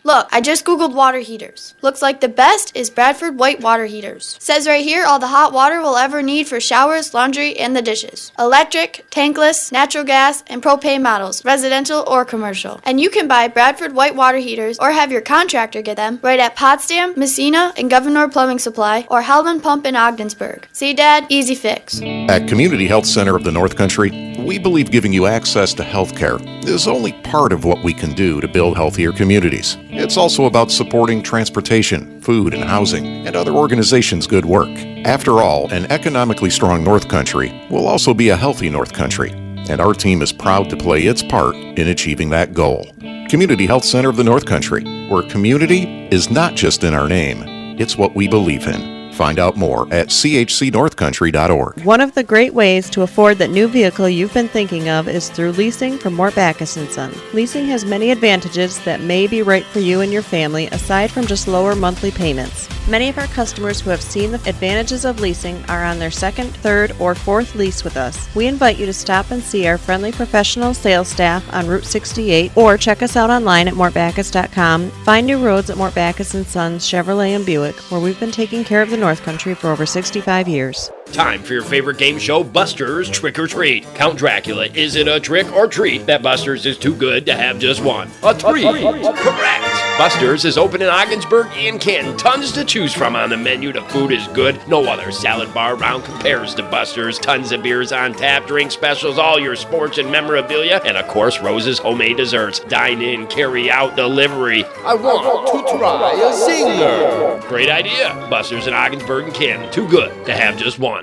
Look, 0.06 0.28
I 0.34 0.42
just 0.42 0.66
googled 0.66 0.94
water 0.94 1.20
heaters. 1.20 1.76
Looks 1.82 2.02
like 2.02 2.20
the 2.20 2.28
best 2.28 2.76
is 2.76 2.90
Bradford 2.90 3.40
White 3.40 3.62
water 3.62 3.86
heaters. 3.86 4.36
Says 4.38 4.68
right 4.68 4.84
here 4.84 5.06
all 5.06 5.18
the 5.18 5.28
hot 5.28 5.54
water 5.54 5.80
we'll 5.80 5.96
ever 5.96 6.22
need 6.22 6.46
for 6.46 6.60
showers, 6.60 7.14
laundry, 7.14 7.58
and 7.58 7.74
the 7.74 7.82
dishes. 7.82 8.34
Electric, 8.38 9.06
tankless, 9.10 9.72
natural 9.72 10.04
gas, 10.04 10.44
and 10.48 10.62
propane 10.62 11.02
models, 11.02 11.46
residential 11.46 12.04
or 12.06 12.26
commercial. 12.26 12.82
And 12.84 13.00
you 13.00 13.10
can 13.10 13.30
buy 13.30 13.48
Bradford 13.48 13.94
White 13.96 14.14
water 14.14 14.40
heaters 14.40 14.78
or 14.78 14.92
have 14.92 15.10
your 15.10 15.22
contractor 15.22 15.82
get 15.82 15.96
them 15.96 16.20
right 16.22 16.40
at 16.40 16.58
Potsdam, 16.58 17.14
Massena, 17.16 17.72
and 17.78 17.90
Gouverneur 17.90 18.28
Plumbing 18.28 18.60
Supply 18.60 19.08
or 19.10 19.22
Howland 19.22 19.64
Pump 19.64 19.86
in 19.86 19.96
Ogdensburg. 19.96 20.68
See, 20.74 20.94
Dad? 20.94 21.28
Easy 21.30 21.56
fix. 21.56 22.02
At 22.02 22.50
Community 22.50 22.88
Health 22.88 23.06
Center 23.06 23.38
of 23.38 23.46
the 23.46 23.54
North 23.54 23.78
Country, 23.78 24.34
we 24.38 24.60
believe 24.60 24.92
giving 24.92 25.14
you 25.14 25.28
access 25.28 25.74
to 25.76 25.84
health 25.84 26.18
care 26.18 26.40
is 26.68 26.88
only 26.88 27.14
part 27.24 27.54
of 27.54 27.64
what 27.64 27.84
we 27.84 27.94
can 27.94 28.14
do 28.14 28.42
to 28.42 28.48
build 28.48 28.76
healthier 28.76 29.12
communities. 29.12 29.78
It's 29.96 30.18
also 30.18 30.46
about 30.46 30.72
supporting 30.72 31.22
transportation, 31.22 32.20
food, 32.22 32.54
and 32.54 32.64
housing, 32.64 33.28
and 33.28 33.36
other 33.36 33.52
organizations' 33.52 34.26
good 34.26 34.44
work. 34.44 34.70
After 35.06 35.42
all, 35.42 35.72
an 35.72 35.86
economically 35.92 36.50
strong 36.50 36.84
North 36.84 37.08
Country 37.08 37.66
will 37.70 37.86
also 37.86 38.14
be 38.14 38.30
a 38.30 38.36
healthy 38.36 38.70
North 38.70 38.92
Country, 38.92 39.32
and 39.70 39.80
our 39.80 39.94
team 39.94 40.24
is 40.24 40.34
proud 40.34 40.70
to 40.72 40.78
play 40.78 41.04
its 41.04 41.22
part 41.22 41.56
in 41.56 41.88
achieving 41.90 42.32
that 42.32 42.54
goal. 42.54 42.92
Community 43.30 43.68
Health 43.68 43.86
Center 43.86 44.10
of 44.10 44.18
the 44.18 44.24
North 44.24 44.46
Country, 44.46 44.84
where 45.10 45.24
community 45.30 46.08
is 46.12 46.32
not 46.32 46.56
just 46.56 46.84
in 46.84 46.94
our 46.94 47.08
name, 47.08 47.44
it's 47.80 47.98
what 47.98 48.16
we 48.16 48.28
believe 48.28 48.68
in. 48.68 49.03
Find 49.14 49.38
out 49.38 49.56
more 49.56 49.84
at 49.94 50.08
chcnorthcountry.org. 50.08 51.86
One 51.86 52.02
of 52.02 52.16
the 52.16 52.24
great 52.24 52.54
ways 52.54 52.90
to 52.90 53.04
afford 53.04 53.38
that 53.38 53.52
new 53.52 53.68
vehicle 53.68 54.10
you've 54.10 54.34
been 54.34 54.48
thinking 54.48 54.90
of 54.90 55.08
is 55.08 55.30
through 55.30 55.52
leasing 55.52 55.98
from 56.00 56.16
Mort 56.16 56.36
Backus 56.36 56.72
& 56.72 56.90
Son. 56.92 57.14
Leasing 57.34 57.66
has 57.68 57.86
many 57.86 58.10
advantages 58.10 58.80
that 58.86 59.02
may 59.02 59.28
be 59.28 59.44
right 59.44 59.66
for 59.66 59.80
you 59.80 60.02
and 60.02 60.12
your 60.12 60.24
family 60.24 60.66
aside 60.68 61.12
from 61.12 61.28
just 61.28 61.48
lower 61.48 61.76
monthly 61.76 62.12
payments. 62.12 62.68
Many 62.88 63.08
of 63.08 63.18
our 63.18 63.28
customers 63.28 63.80
who 63.80 63.92
have 63.92 64.02
seen 64.02 64.32
the 64.32 64.50
advantages 64.50 65.06
of 65.06 65.22
leasing 65.22 65.64
are 65.70 65.86
on 65.86 66.00
their 66.00 66.12
second, 66.12 66.50
third, 66.58 66.94
or 67.00 67.16
fourth 67.16 67.56
lease 67.56 67.84
with 67.84 67.96
us. 67.96 68.28
We 68.36 68.48
invite 68.48 68.78
you 68.78 68.86
to 68.88 68.94
stop 68.94 69.32
and 69.32 69.42
see 69.42 69.68
our 69.68 69.78
friendly 69.78 70.12
professional 70.12 70.74
sales 70.74 71.08
staff 71.08 71.48
on 71.54 71.68
Route 71.68 71.86
68 71.86 72.58
or 72.58 72.78
check 72.78 73.02
us 73.02 73.16
out 73.16 73.30
online 73.30 73.70
at 73.70 73.76
mortbackus.com. 73.76 74.90
Find 74.90 75.26
new 75.26 75.44
roads 75.44 75.70
at 75.70 75.78
Mort 75.78 75.96
Backus 75.96 76.30
& 76.30 76.46
Sons 76.48 76.86
Chevrolet 76.86 77.36
and 77.36 77.46
Buick, 77.46 77.76
where 77.90 78.02
we've 78.02 78.20
been 78.20 78.32
taking 78.32 78.66
care 78.66 78.82
of 78.82 78.90
the 78.90 78.98
North 79.04 79.22
Country 79.22 79.54
for 79.54 79.70
over 79.70 79.86
65 79.86 80.48
years. 80.48 80.90
Time 81.14 81.44
for 81.44 81.54
your 81.54 81.62
favorite 81.62 82.00
game 82.00 82.18
show, 82.18 82.44
Buster's 82.44 83.08
Trick 83.08 83.38
or 83.38 83.46
Treat. 83.46 83.86
Count 83.94 84.18
Dracula. 84.18 84.66
Is 84.74 84.96
it 84.96 85.08
a 85.08 85.20
trick 85.20 85.52
or 85.54 85.68
treat 85.68 86.08
that 86.08 86.24
Buster's 86.24 86.66
is 86.66 86.76
too 86.76 86.96
good 86.96 87.28
to 87.28 87.36
have 87.36 87.60
just 87.60 87.84
one? 87.84 88.10
A 88.24 88.34
three. 88.34 88.64
Correct. 88.64 89.84
Buster's 90.00 90.44
is 90.44 90.58
open 90.58 90.82
in 90.82 90.90
Ogdensburg 90.90 91.46
and 91.54 91.80
Canton. 91.80 92.18
Tons 92.18 92.52
to 92.54 92.66
choose 92.66 92.94
from 92.96 93.16
on 93.16 93.30
the 93.30 93.38
menu. 93.38 93.72
The 93.72 93.84
food 93.84 94.12
is 94.12 94.28
good. 94.30 94.60
No 94.68 94.86
other 94.86 95.12
salad 95.12 95.54
bar 95.54 95.76
around 95.76 96.02
compares 96.02 96.56
to 96.56 96.64
Buster's. 96.64 97.20
Tons 97.20 97.52
of 97.52 97.62
beers 97.62 97.92
on 97.92 98.14
tap, 98.14 98.48
drink 98.48 98.72
specials, 98.72 99.20
all 99.20 99.40
your 99.40 99.56
sports 99.56 100.00
and 100.00 100.12
memorabilia, 100.12 100.82
and 100.84 100.98
of 100.98 101.08
course, 101.08 101.40
Rose's 101.42 101.78
homemade 101.78 102.18
desserts. 102.18 102.60
Dine 102.62 103.04
in, 103.04 103.28
carry 103.28 103.70
out, 103.70 103.96
delivery. 103.96 104.64
I 104.84 104.96
want 104.96 105.48
to 105.48 105.78
try 105.78 106.14
a 106.14 106.32
zinger. 106.34 107.48
Great 107.48 107.70
idea. 107.70 108.16
Buster's 108.32 108.66
in 108.66 108.74
Ogdensburg 108.74 109.26
and 109.26 109.34
Canton. 109.34 109.72
Too 109.72 109.88
good 109.88 110.26
to 110.26 110.34
have 110.34 110.58
just 110.58 110.80
one. 110.80 111.03